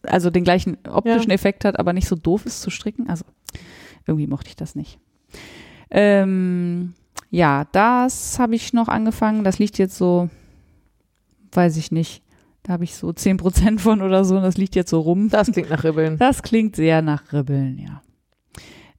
also 0.03 0.31
den 0.31 0.45
gleichen 0.45 0.79
optischen 0.91 1.31
Ja. 1.31 1.35
Effekt 1.35 1.65
hat, 1.65 1.79
aber 1.79 1.93
nicht 1.93 2.09
so 2.09 2.17
doof 2.17 2.47
ist 2.47 2.63
zu 2.63 2.71
stricken. 2.71 3.09
Also 3.09 3.25
irgendwie 4.07 4.27
mochte 4.27 4.49
ich 4.49 4.57
das 4.57 4.75
nicht. 4.75 4.99
Ähm, 5.91 6.95
ja, 7.31 7.67
das 7.73 8.39
habe 8.39 8.55
ich 8.55 8.73
noch 8.73 8.89
angefangen. 8.89 9.45
Das 9.45 9.59
liegt 9.59 9.79
jetzt 9.79 9.97
so, 9.97 10.29
weiß 11.53 11.77
ich 11.77 11.93
nicht, 11.93 12.23
da 12.63 12.75
habe 12.75 12.85
ich 12.85 12.95
so 12.95 13.09
10% 13.09 13.79
von 13.79 14.03
oder 14.03 14.25
so 14.25 14.37
und 14.37 14.43
das 14.43 14.57
liegt 14.57 14.75
jetzt 14.77 14.91
so 14.91 15.01
rum. 15.01 15.29
das 15.31 15.51
klingt 15.51 15.71
nach 15.71 15.85
Ribbeln. 15.85 16.19
Das 16.19 16.43
klingt 16.43 16.77
sehr 16.77 17.03
nach 17.03 17.33
Ribbeln, 17.33 17.79
ja. 17.79 18.03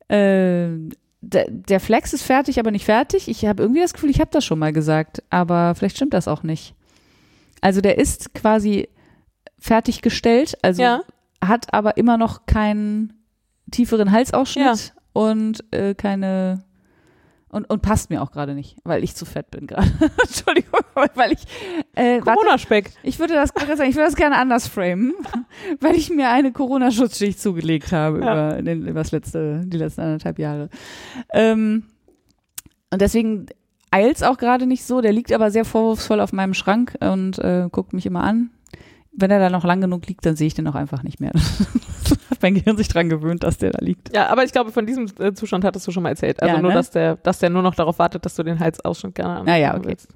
Ähm, 0.09 0.89
der, 1.21 1.45
der 1.49 1.79
Flex 1.79 2.13
ist 2.13 2.23
fertig, 2.23 2.59
aber 2.59 2.71
nicht 2.71 2.85
fertig. 2.85 3.27
Ich 3.27 3.45
habe 3.45 3.61
irgendwie 3.63 3.81
das 3.81 3.93
Gefühl, 3.93 4.09
ich 4.09 4.19
habe 4.19 4.31
das 4.31 4.43
schon 4.43 4.59
mal 4.59 4.73
gesagt, 4.73 5.23
aber 5.29 5.75
vielleicht 5.75 5.95
stimmt 5.95 6.13
das 6.13 6.27
auch 6.27 6.43
nicht. 6.43 6.73
Also 7.61 7.79
der 7.81 7.97
ist 7.99 8.33
quasi 8.33 8.89
fertiggestellt, 9.59 10.57
also 10.63 10.81
Ja. 10.81 11.01
hat 11.43 11.73
aber 11.73 11.97
immer 11.97 12.17
noch 12.17 12.47
keinen 12.47 13.13
tieferen 13.69 14.11
Halsausschnitt 14.11 14.93
und 15.13 15.63
äh, 15.71 15.93
keine 15.93 16.63
und, 17.51 17.69
und 17.69 17.81
passt 17.81 18.09
mir 18.09 18.21
auch 18.21 18.31
gerade 18.31 18.55
nicht, 18.55 18.77
weil 18.83 19.03
ich 19.03 19.15
zu 19.15 19.25
fett 19.25 19.51
bin 19.51 19.67
gerade. 19.67 19.87
Entschuldigung, 20.23 20.79
weil 21.15 21.33
ich 21.33 21.43
äh, 21.95 22.19
warte, 22.23 22.39
Corona-Speck. 22.39 22.91
ich 23.03 23.19
würde 23.19 23.33
das 23.33 23.49
sagen, 23.49 23.89
ich 23.89 23.95
würde 23.95 24.07
das 24.07 24.15
gerne 24.15 24.37
anders 24.37 24.67
framen, 24.67 25.13
weil 25.81 25.95
ich 25.95 26.09
mir 26.09 26.29
eine 26.29 26.51
Corona-Schutzschicht 26.51 27.39
zugelegt 27.39 27.91
habe 27.91 28.19
Ja. 28.21 28.51
über, 28.53 28.61
den, 28.61 28.81
über 28.87 28.99
das 29.01 29.11
letzte, 29.11 29.61
die 29.65 29.77
letzten 29.77 30.01
anderthalb 30.01 30.39
Jahre. 30.39 30.69
Ähm, 31.33 31.83
und 32.91 33.01
deswegen 33.01 33.45
eilt's 33.91 34.23
auch 34.23 34.37
gerade 34.37 34.65
nicht 34.65 34.83
so. 34.85 35.01
Der 35.01 35.13
liegt 35.13 35.31
aber 35.33 35.51
sehr 35.51 35.65
vorwurfsvoll 35.65 36.19
auf 36.21 36.33
meinem 36.33 36.53
Schrank 36.53 36.95
und 36.99 37.39
äh, 37.39 37.67
guckt 37.71 37.93
mich 37.93 38.05
immer 38.05 38.23
an. 38.23 38.49
Wenn 39.13 39.31
er 39.31 39.39
da 39.39 39.49
noch 39.49 39.65
lang 39.65 39.81
genug 39.81 40.07
liegt, 40.07 40.25
dann 40.25 40.37
sehe 40.37 40.47
ich 40.47 40.53
den 40.53 40.67
auch 40.67 40.75
einfach 40.75 41.03
nicht 41.03 41.19
mehr. 41.19 41.31
Mein 42.41 42.55
Gehirn 42.55 42.77
sich 42.77 42.87
dran 42.87 43.09
gewöhnt, 43.09 43.43
dass 43.43 43.57
der 43.57 43.71
da 43.71 43.79
liegt. 43.83 44.13
Ja, 44.15 44.27
aber 44.27 44.43
ich 44.43 44.51
glaube, 44.51 44.71
von 44.71 44.85
diesem 44.85 45.05
äh, 45.19 45.33
Zustand 45.33 45.63
hattest 45.65 45.87
du 45.87 45.91
schon 45.91 46.03
mal 46.03 46.09
erzählt. 46.09 46.41
Also 46.41 46.55
Ja, 46.55 46.61
nur, 46.61 46.71
ne? 46.71 46.75
dass 46.75 46.89
der, 46.91 47.15
dass 47.17 47.39
der 47.39 47.49
nur 47.49 47.61
noch 47.61 47.75
darauf 47.75 47.99
wartet, 47.99 48.25
dass 48.25 48.35
du 48.35 48.43
den 48.43 48.59
Halsausschnitt 48.59 49.15
gerne 49.15 49.51
Ah 49.51 49.55
ja, 49.57 49.75
okay. 49.75 49.89
willst. 49.89 50.07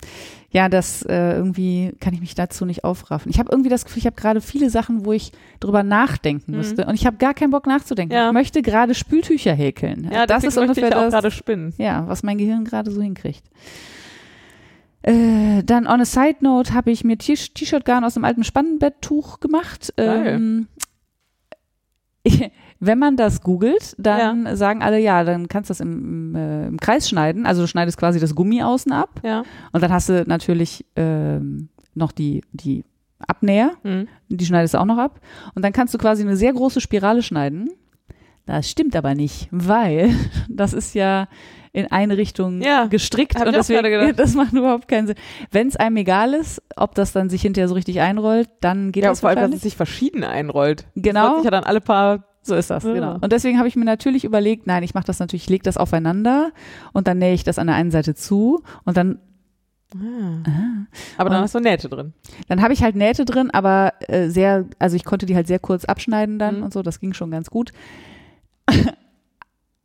Ja, 0.52 0.70
das 0.70 1.02
äh, 1.04 1.34
irgendwie 1.36 1.94
kann 2.00 2.14
ich 2.14 2.22
mich 2.22 2.34
dazu 2.36 2.66
nicht 2.66 2.84
aufraffen. 2.86 3.30
Ich 3.30 3.40
habe 3.40 3.50
irgendwie 3.52 3.70
das 3.70 3.84
Gefühl, 3.86 4.00
ich 4.00 4.06
habe 4.06 4.16
gerade 4.16 4.40
viele 4.42 4.70
Sachen, 4.70 5.06
wo 5.06 5.12
ich 5.12 5.32
drüber 5.60 5.84
nachdenken 5.84 6.52
Mhm. 6.52 6.58
müsste. 6.58 6.86
Und 6.86 6.96
ich 6.96 7.06
habe 7.06 7.18
gar 7.18 7.34
keinen 7.34 7.52
Bock 7.52 7.68
nachzudenken. 7.68 8.14
Ja. 8.16 8.28
Ich 8.28 8.34
möchte 8.34 8.62
gerade 8.62 8.96
Spültücher 8.96 9.54
häkeln. 9.54 10.10
Ja, 10.14 10.26
das 10.26 10.44
ist 10.44 10.58
ungefähr 10.58 10.88
ich 10.90 10.96
auch 10.96 11.02
das, 11.02 11.14
gerade 11.14 11.32
spinnen. 11.32 11.74
ja, 11.78 12.08
was 12.08 12.24
mein 12.24 12.38
Gehirn 12.38 12.64
gerade 12.64 12.90
so 12.92 13.02
hinkriegt. 13.02 13.44
Äh, 15.04 15.62
dann 15.64 15.86
on 15.86 16.02
a 16.02 16.06
side 16.06 16.38
note 16.40 16.74
habe 16.74 16.90
ich 16.90 17.04
mir 17.04 17.18
T-Shirt-Garn 17.18 18.04
aus 18.04 18.16
dem 18.16 18.26
alten 18.26 18.44
Spannbetttuch 18.44 19.40
gemacht. 19.40 19.94
Geil. 19.98 20.66
Wenn 22.80 23.00
man 23.00 23.16
das 23.16 23.42
googelt, 23.42 23.96
dann 23.98 24.56
sagen 24.56 24.82
alle, 24.82 25.00
ja, 25.00 25.24
dann 25.24 25.48
kannst 25.48 25.70
du 25.70 25.72
das 25.72 25.80
im, 25.80 26.34
im, 26.34 26.36
äh, 26.36 26.68
im 26.68 26.78
Kreis 26.80 27.08
schneiden. 27.08 27.46
Also 27.46 27.62
du 27.62 27.68
schneidest 27.68 27.98
quasi 27.98 28.20
das 28.20 28.36
Gummi 28.36 28.62
außen 28.64 28.92
ab 28.92 29.22
Ja. 29.24 29.44
und 29.72 29.82
dann 29.82 29.92
hast 29.94 30.10
du 30.10 30.24
natürlich 30.28 30.86
ähm, 30.96 31.70
noch 31.94 32.12
die, 32.12 32.42
die 32.52 32.84
Abnäher, 33.20 33.72
Hm. 33.84 34.08
die 34.28 34.46
schneidest 34.46 34.74
du 34.74 34.80
auch 34.80 34.86
noch 34.86 34.98
ab. 34.98 35.22
Und 35.56 35.64
dann 35.64 35.72
kannst 35.72 35.94
du 35.94 35.98
quasi 35.98 36.24
eine 36.24 36.36
sehr 36.36 36.52
große 36.54 36.82
Spirale 36.82 37.24
schneiden. 37.24 37.70
Das 38.46 38.70
stimmt 38.70 38.96
aber 38.96 39.16
nicht, 39.16 39.48
weil 39.52 40.14
das 40.50 40.74
ist 40.74 40.94
ja 40.96 41.28
in 41.76 41.92
eine 41.92 42.18
Richtung 42.18 42.62
Ja, 42.62 42.86
gestrickt 42.86 43.40
und 43.40 43.54
deswegen, 43.54 44.16
das 44.16 44.34
macht 44.34 44.54
überhaupt 44.54 44.88
keinen 44.88 45.08
Sinn. 45.08 45.16
Wenn 45.52 45.68
es 45.68 45.76
einem 45.76 45.98
egal 45.98 46.34
ist, 46.34 46.62
ob 46.76 46.96
das 46.96 47.12
dann 47.12 47.30
sich 47.30 47.42
hinterher 47.42 47.68
so 47.68 47.76
richtig 47.76 48.00
einrollt, 48.02 48.50
dann 48.62 48.92
geht 48.92 49.04
Ja, 49.04 49.10
das 49.10 49.20
vor 49.20 49.30
allem, 49.30 49.40
dass 49.42 49.54
es 49.54 49.62
sich 49.62 49.76
verschieden 49.76 50.24
einrollt. 50.24 50.86
Das 50.96 51.04
Genau. 51.04 51.26
rollt 51.28 51.36
sich 51.38 51.46
ja 51.46 51.52
dann 51.52 51.64
alle 51.66 51.82
paar. 51.82 52.24
So 52.42 52.56
ist 52.56 52.70
das, 52.70 52.84
Ja. 52.84 52.94
genau. 52.94 53.14
Und 53.22 53.32
deswegen 53.34 53.58
habe 53.58 53.68
ich 53.68 53.76
mir 53.76 53.86
natürlich 53.86 54.24
überlegt, 54.24 54.68
nein, 54.68 54.84
ich 54.84 54.94
mache 54.94 55.06
das 55.06 55.20
natürlich, 55.20 55.44
ich 55.46 55.50
lege 55.50 55.64
das 55.64 55.78
aufeinander 55.78 56.52
und 56.94 57.08
dann 57.08 57.18
nähe 57.18 57.34
ich 57.34 57.44
das 57.44 57.58
an 57.60 57.68
der 57.68 57.76
einen 57.76 57.92
Seite 57.92 58.16
zu 58.16 58.64
und 58.86 58.98
dann 58.98 59.20
Ah. 59.94 60.88
Aber 61.18 61.30
dann 61.30 61.38
Und- 61.40 61.44
hast 61.44 61.56
du 61.56 61.60
Nähte 61.60 61.88
drin. 61.88 62.14
Dann 62.50 62.62
habe 62.62 62.74
ich 62.74 62.84
halt 62.84 62.96
Nähte 62.98 63.24
drin, 63.24 63.50
aber 63.52 63.94
äh, 64.08 64.28
sehr, 64.30 64.66
also 64.78 64.96
ich 64.98 65.06
konnte 65.06 65.26
die 65.26 65.36
halt 65.36 65.48
sehr 65.48 65.60
kurz 65.60 65.86
abschneiden 65.86 66.38
dann 66.38 66.58
Mhm. 66.58 66.64
und 66.64 66.74
so, 66.74 66.82
das 66.82 67.00
ging 67.00 67.14
schon 67.14 67.32
ganz 67.32 67.50
gut. 67.50 67.72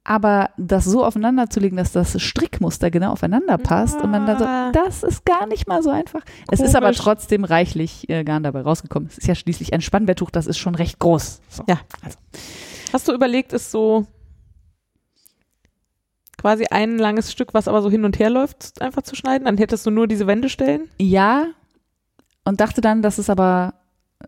Aber 0.05 0.51
das 0.57 0.85
so 0.87 1.05
aufeinander 1.05 1.51
zu 1.51 1.61
legen, 1.61 1.77
dass 1.77 1.93
das 1.93 2.21
Strickmuster 2.21 2.91
genau 2.91 3.13
aufeinander 3.13 3.59
passt 3.59 4.01
und 4.01 4.11
man 4.11 4.27
dann 4.27 4.43
Ah. 4.43 4.73
so, 4.75 4.81
das 4.85 5.03
ist 5.03 5.25
gar 5.27 5.47
nicht 5.47 5.69
mal 5.69 5.83
so 5.83 5.91
einfach. 5.91 6.23
Es 6.51 6.61
ist 6.61 6.75
aber 6.75 6.87
Komisch. 6.87 6.99
trotzdem 6.99 7.45
reichlich 7.45 8.09
äh, 8.09 8.25
Garn 8.25 8.43
dabei 8.43 8.63
rausgekommen. 8.63 9.09
Es 9.09 9.19
ist 9.19 9.27
ja 9.27 9.35
schließlich 9.35 9.73
ein 9.75 9.83
Spannbetttuch, 9.83 10.31
das 10.31 10.47
ist 10.47 10.59
schon 10.59 10.75
recht 10.75 10.99
groß. 10.99 11.41
So. 11.51 11.65
Ja. 11.69 11.79
Hast 12.93 13.09
du 13.09 13.13
überlegt, 13.13 13.53
es 13.53 13.71
so 13.71 14.07
quasi 16.39 16.65
ein 16.71 16.99
langes 16.99 17.31
Stück, 17.31 17.53
was 17.53 17.69
aber 17.69 17.83
so 17.83 17.91
hin 17.91 18.05
und 18.05 18.19
her 18.19 18.31
läuft, 18.31 18.81
einfach 18.81 19.03
zu 19.03 19.15
schneiden? 19.15 19.45
Dann 19.45 19.59
hättest 19.59 19.85
du 19.87 19.91
nur 19.91 20.07
diese 20.07 20.27
Wendestellen. 20.27 20.89
Ja, 20.99 21.47
und 22.45 22.61
dachte 22.61 22.81
dann, 22.81 23.03
das 23.03 23.19
ist 23.19 23.29
aber 23.31 23.75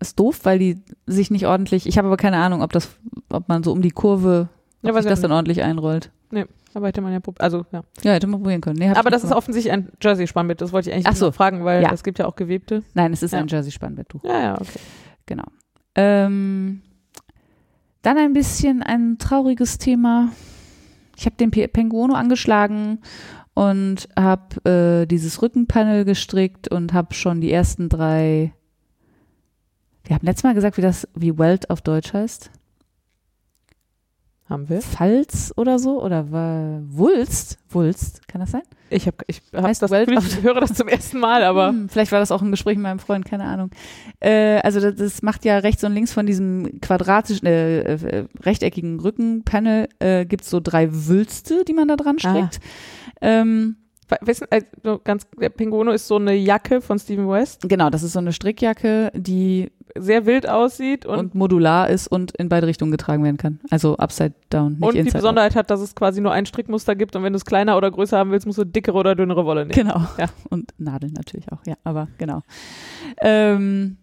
ist 0.01 0.19
doof, 0.19 0.41
weil 0.45 0.59
die 0.59 0.83
sich 1.07 1.31
nicht 1.31 1.47
ordentlich, 1.47 1.87
ich 1.87 1.99
habe 1.99 2.09
aber 2.09 2.17
keine 2.17 2.39
Ahnung, 2.39 2.63
ob 2.63 2.73
das, 2.73 2.89
ob 3.31 3.49
man 3.49 3.63
so 3.63 3.73
um 3.73 3.83
die 3.83 3.91
Kurve, 3.91 4.49
ob 4.83 4.89
Ja, 4.89 4.93
sich 4.95 5.05
ich 5.07 5.11
das 5.11 5.21
dann 5.21 5.33
ordentlich 5.33 5.63
einrollt. 5.63 6.11
Nee, 6.31 6.47
aber 6.75 6.89
hätte 6.89 7.01
man 7.01 7.13
ja 7.13 7.21
probiert. 7.21 7.41
Also, 7.43 7.65
ja. 7.73 7.83
Ja, 8.03 8.13
hätte 8.13 8.27
man 8.27 8.41
probieren 8.41 8.61
können. 8.61 8.79
Nee, 8.79 8.89
Aber 8.91 9.11
das 9.11 9.23
ist 9.25 9.33
offensichtlich 9.33 9.73
ein 9.73 9.91
Jersey-Spannbett. 10.01 10.61
Das 10.61 10.73
wollte 10.73 10.89
ich 10.91 10.95
eigentlich 10.95 11.07
Ach 11.09 11.15
so. 11.17 11.31
fragen, 11.33 11.65
weil 11.65 11.83
Ja. 11.83 11.93
es 11.93 12.03
gibt 12.03 12.19
ja 12.19 12.27
auch 12.27 12.37
gewebte. 12.37 12.83
Nein, 12.95 13.13
es 13.13 13.23
ist 13.23 13.33
Ja. 13.33 13.39
ein 13.41 13.49
Jersey-Spannbetttuch. 13.49 14.25
Ja, 14.25 14.41
ja, 14.41 14.55
okay. 14.55 14.79
Genau. 15.27 15.45
Ähm, 15.95 16.83
dann 18.03 18.17
ein 18.19 18.33
bisschen 18.33 18.83
ein 18.83 19.19
trauriges 19.19 19.79
Thema. 19.79 20.31
Ich 21.17 21.27
habe 21.27 21.37
den 21.37 21.51
Penguono 21.51 22.15
angeschlagen 22.15 23.01
und 23.55 24.09
habe 24.19 25.03
äh, 25.03 25.07
dieses 25.07 25.43
Rückenpanel 25.43 26.05
gestrickt 26.05 26.69
und 26.69 26.93
habe 26.95 27.15
schon 27.15 27.41
die 27.41 27.53
ersten 27.53 27.89
drei. 27.91 28.55
Wir 30.05 30.17
haben 30.17 30.27
letztes 30.27 30.43
Mal 30.45 30.55
gesagt, 30.55 30.79
wie 30.79 30.83
das, 30.83 31.07
wie 31.15 31.39
Welt 31.39 31.71
auf 31.71 31.83
Deutsch 31.83 32.13
heißt. 32.13 32.51
Haben 34.53 34.69
wir. 34.69 34.83
Falz 34.83 35.53
oder 35.57 35.79
so? 35.79 36.03
Oder 36.03 36.31
war 36.31 36.81
Wulst? 36.89 37.59
Wulst, 37.71 38.29
kann 38.29 38.41
das 38.41 38.51
sein? 38.51 38.63
Ich 38.91 39.07
habe 39.07 39.17
ich 39.27 39.41
hab 39.55 39.65
Heißt 39.65 39.81
das 39.81 39.91
Welt 39.91 40.11
ich 40.11 40.43
höre 40.43 40.61
das 40.61 40.75
zum 40.75 40.87
ersten 40.89 41.19
Mal, 41.19 41.43
aber 41.45 41.69
Hm, 41.71 41.89
vielleicht 41.89 42.13
war 42.13 42.21
das 42.21 42.31
auch 42.31 42.43
ein 42.43 42.51
Gespräch 42.51 42.77
mit 42.77 42.83
meinem 42.83 42.99
Freund, 42.99 43.25
keine 43.25 43.45
Ahnung. 43.45 43.71
Äh, 44.21 44.61
also 44.63 44.81
das, 44.81 44.95
das 44.97 45.23
macht 45.23 45.45
ja 45.47 45.59
rechts 45.59 45.83
und 45.85 45.95
links 45.95 46.13
von 46.13 46.27
diesem 46.27 46.81
quadratischen, 46.81 47.47
äh, 47.47 47.95
äh, 47.95 48.27
rechteckigen 48.43 49.01
Rückenpanel 49.01 49.89
äh, 49.99 50.27
gibt's 50.27 50.51
so 50.51 50.61
drei 50.61 50.89
Wülste, 50.93 51.65
die 51.65 51.73
man 51.73 51.89
da 51.89 51.97
dran 51.97 52.19
strickt. 52.19 52.61
Ähm, 53.23 53.77
we- 53.77 53.82
wissen, 54.21 54.47
also 54.51 55.01
ganz, 55.03 55.27
der 55.41 55.49
Pinguono 55.49 55.93
ist 55.93 56.07
so 56.07 56.17
eine 56.17 56.35
Jacke 56.35 56.81
von 56.81 56.99
Steven 56.99 57.29
West, 57.29 57.69
genau, 57.69 57.91
das 57.91 58.03
ist 58.03 58.13
so 58.13 58.19
eine 58.19 58.33
Strickjacke, 58.33 59.13
die 59.15 59.71
sehr 59.97 60.27
wild 60.27 60.49
aussieht 60.49 61.05
und, 61.05 61.19
und, 61.19 61.35
modular 61.35 61.89
ist 61.91 62.09
und 62.09 62.33
in 62.37 62.49
beide 62.49 62.67
Richtungen 62.67 62.91
getragen 62.91 63.25
werden 63.25 63.37
kann. 63.37 63.61
Also 63.71 63.97
upside 63.97 64.33
down, 64.51 64.79
und 64.81 64.95
die 64.95 64.99
inside 64.99 65.17
out. 65.17 65.23
Besonderheit 65.23 65.55
hat, 65.55 65.71
dass 65.71 65.81
es 65.81 65.95
quasi 65.95 66.21
nur 66.21 66.33
ein 66.33 66.47
Strickmuster 66.47 66.95
gibt 66.97 67.15
und 67.17 67.23
wenn 67.23 67.33
du 67.33 67.37
es 67.37 67.45
kleiner 67.45 67.77
oder 67.77 67.91
größer 67.91 68.17
haben 68.17 68.31
willst, 68.31 68.47
musst 68.47 68.59
du 68.59 68.65
dickere 68.65 68.97
oder 68.97 69.15
dünnere 69.15 69.45
Wolle 69.45 69.67
nehmen. 69.67 69.73
Genau. 69.73 70.07
Ja. 70.19 70.27
Und 70.51 70.73
Nadeln 70.79 71.13
natürlich 71.13 71.51
auch, 71.53 71.61
ja, 71.67 71.75
aber 71.85 72.09
genau. 72.19 72.43
Ähm, 73.21 73.99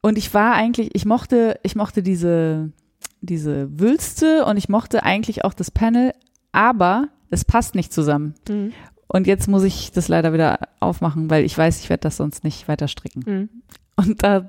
und 0.00 0.16
ich 0.18 0.32
war 0.32 0.54
eigentlich, 0.54 0.94
ich 0.94 1.04
mochte, 1.04 1.58
ich 1.62 1.76
mochte 1.76 2.02
diese, 2.02 2.72
diese 3.20 3.78
Wülste 3.78 4.44
und 4.44 4.56
ich 4.56 4.68
mochte 4.68 5.02
eigentlich 5.02 5.44
auch 5.44 5.54
das 5.54 5.70
Panel, 5.70 6.12
aber 6.52 7.08
es 7.30 7.44
passt 7.44 7.74
nicht 7.74 7.92
zusammen. 7.92 8.34
Mhm. 8.48 8.72
Und 9.08 9.26
jetzt 9.26 9.48
muss 9.48 9.62
ich 9.64 9.90
das 9.92 10.08
leider 10.08 10.32
wieder 10.32 10.58
aufmachen, 10.80 11.30
weil 11.30 11.44
ich 11.44 11.56
weiß, 11.56 11.80
ich 11.80 11.88
werde 11.88 12.02
das 12.02 12.16
sonst 12.18 12.44
nicht 12.44 12.68
weiter 12.68 12.88
stricken. 12.88 13.22
Mhm. 13.26 13.48
Und 13.96 14.22
da 14.22 14.46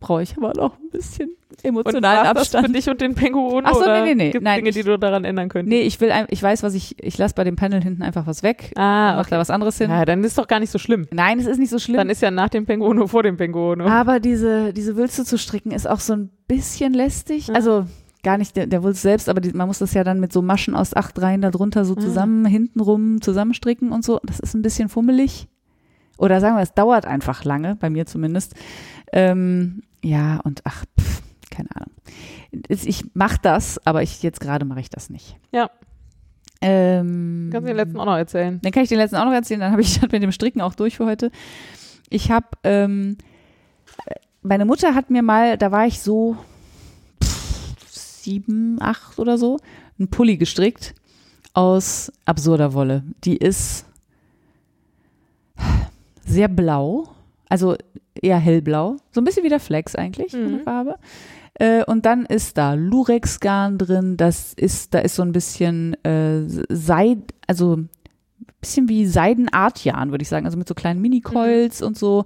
brauche 0.00 0.22
ich 0.22 0.36
aber 0.36 0.52
noch 0.54 0.78
ein 0.78 0.90
bisschen 0.90 1.30
Und 1.50 1.64
emotionalen 1.64 2.24
war's 2.26 2.34
das 2.34 2.48
für 2.50 2.58
Abstand. 2.58 2.76
dich 2.76 2.88
und 2.90 3.00
den 3.00 3.14
Pinguono 3.14 3.66
Ach 3.68 3.74
so, 3.74 3.80
oder 3.82 4.02
nee, 4.02 4.14
nee, 4.16 4.24
nee. 4.24 4.30
gibt 4.32 4.42
Nein, 4.44 4.56
Dinge, 4.56 4.70
ich- 4.70 4.74
die 4.74 4.82
du 4.82 4.98
daran 4.98 5.24
ändern 5.24 5.48
könntest? 5.48 5.70
Nee, 5.72 5.82
ich 5.82 6.00
will, 6.00 6.10
ein, 6.10 6.26
ich 6.28 6.42
weiß, 6.42 6.62
was 6.64 6.74
ich, 6.74 7.02
ich 7.02 7.16
lasse 7.18 7.34
bei 7.36 7.44
dem 7.44 7.54
Panel 7.56 7.80
hinten 7.82 8.02
einfach 8.02 8.26
was 8.26 8.42
weg, 8.42 8.72
Ah, 8.74 9.14
mach 9.16 9.28
da 9.28 9.38
was 9.38 9.48
anderes 9.48 9.78
hin. 9.78 9.90
Ja, 9.90 10.04
dann 10.04 10.22
ist 10.24 10.36
doch 10.38 10.48
gar 10.48 10.58
nicht 10.60 10.70
so 10.70 10.78
schlimm. 10.78 11.06
Nein, 11.12 11.38
es 11.38 11.46
ist 11.46 11.58
nicht 11.58 11.70
so 11.70 11.78
schlimm. 11.78 11.98
Dann 11.98 12.10
ist 12.10 12.20
ja 12.20 12.30
nach 12.32 12.48
dem 12.48 12.66
Pinguono 12.66 13.06
vor 13.06 13.22
dem 13.22 13.36
Pinguono. 13.36 13.86
Aber 13.86 14.18
diese, 14.20 14.72
diese 14.72 14.96
Wülste 14.96 15.24
zu 15.24 15.38
stricken 15.38 15.70
ist 15.70 15.88
auch 15.88 16.00
so 16.00 16.14
ein 16.14 16.30
bisschen 16.48 16.94
lästig. 16.94 17.46
Ja. 17.46 17.54
Also 17.54 17.86
gar 18.22 18.38
nicht 18.38 18.56
der, 18.56 18.66
der 18.66 18.82
Wulst 18.82 19.02
selbst, 19.02 19.28
aber 19.28 19.40
die, 19.40 19.52
man 19.52 19.66
muss 19.66 19.78
das 19.78 19.94
ja 19.94 20.04
dann 20.04 20.20
mit 20.20 20.32
so 20.32 20.42
Maschen 20.42 20.74
aus 20.74 20.94
acht 20.94 21.20
Reihen 21.20 21.42
da 21.42 21.50
drunter 21.50 21.84
so 21.84 21.94
Ah. 21.96 22.00
zusammen, 22.00 22.44
hintenrum 22.44 23.20
zusammenstricken 23.20 23.90
und 23.92 24.04
so. 24.04 24.20
Das 24.24 24.40
ist 24.40 24.54
ein 24.54 24.62
bisschen 24.62 24.88
fummelig. 24.88 25.48
Oder 26.18 26.40
sagen 26.40 26.56
wir, 26.56 26.62
es 26.62 26.74
dauert 26.74 27.04
einfach 27.06 27.44
lange, 27.44 27.74
bei 27.76 27.90
mir 27.90 28.06
zumindest. 28.06 28.54
Ähm, 29.12 29.82
ja, 30.04 30.38
und 30.44 30.60
ach, 30.64 30.84
pff, 31.00 31.22
keine 31.50 31.68
Ahnung. 31.74 31.90
Ich 32.68 33.04
mache 33.14 33.38
das, 33.42 33.84
aber 33.86 34.02
ich 34.02 34.22
jetzt 34.22 34.40
gerade 34.40 34.64
mache 34.64 34.80
ich 34.80 34.90
das 34.90 35.10
nicht. 35.10 35.36
Ja. 35.52 35.70
Ähm, 36.60 37.48
Kannst 37.50 37.64
du 37.64 37.70
den 37.70 37.76
letzten 37.76 37.98
auch 37.98 38.04
noch 38.04 38.16
erzählen? 38.16 38.60
Dann 38.62 38.70
kann 38.72 38.84
ich 38.84 38.88
den 38.88 38.98
letzten 38.98 39.16
auch 39.16 39.24
noch 39.24 39.32
erzählen, 39.32 39.60
dann 39.60 39.72
habe 39.72 39.82
ich 39.82 39.94
das 40.00 40.12
mit 40.12 40.22
dem 40.22 40.30
Stricken 40.32 40.60
auch 40.60 40.74
durch 40.74 40.96
für 40.96 41.06
heute. 41.06 41.30
Ich 42.08 42.30
habe, 42.30 42.46
ähm, 42.62 43.16
meine 44.42 44.64
Mutter 44.64 44.94
hat 44.94 45.10
mir 45.10 45.22
mal, 45.22 45.56
da 45.58 45.72
war 45.72 45.86
ich 45.86 46.00
so 46.00 46.36
sieben, 48.22 48.76
acht 48.80 49.18
oder 49.18 49.38
so, 49.38 49.58
einen 49.98 50.08
Pulli 50.08 50.36
gestrickt 50.36 50.94
aus 51.54 52.10
absurder 52.24 52.72
Wolle. 52.74 53.02
Die 53.24 53.36
ist 53.36 53.84
sehr 56.24 56.48
blau, 56.48 57.08
also 57.48 57.76
eher 58.14 58.38
hellblau, 58.38 58.96
so 59.10 59.20
ein 59.20 59.24
bisschen 59.24 59.44
wie 59.44 59.48
der 59.48 59.60
Flex 59.60 59.94
eigentlich, 59.94 60.32
Mhm. 60.32 60.42
von 60.42 60.52
der 60.52 60.60
Farbe. 60.60 60.94
Äh, 61.54 61.84
und 61.84 62.06
dann 62.06 62.24
ist 62.24 62.56
da 62.56 62.72
Lurex-Garn 62.74 63.76
drin, 63.78 64.16
das 64.16 64.54
ist, 64.54 64.94
da 64.94 65.00
ist 65.00 65.16
so 65.16 65.22
ein 65.22 65.32
bisschen 65.32 65.94
äh, 66.04 66.42
Seid, 66.70 67.18
also 67.46 67.76
ein 67.76 67.90
bisschen 68.60 68.88
wie 68.88 69.06
Seidenartjarn, 69.06 70.10
würde 70.10 70.22
ich 70.22 70.28
sagen, 70.28 70.46
also 70.46 70.56
mit 70.56 70.66
so 70.68 70.74
kleinen 70.74 71.02
Mini-Coils 71.02 71.82
und 71.82 71.98
so. 71.98 72.24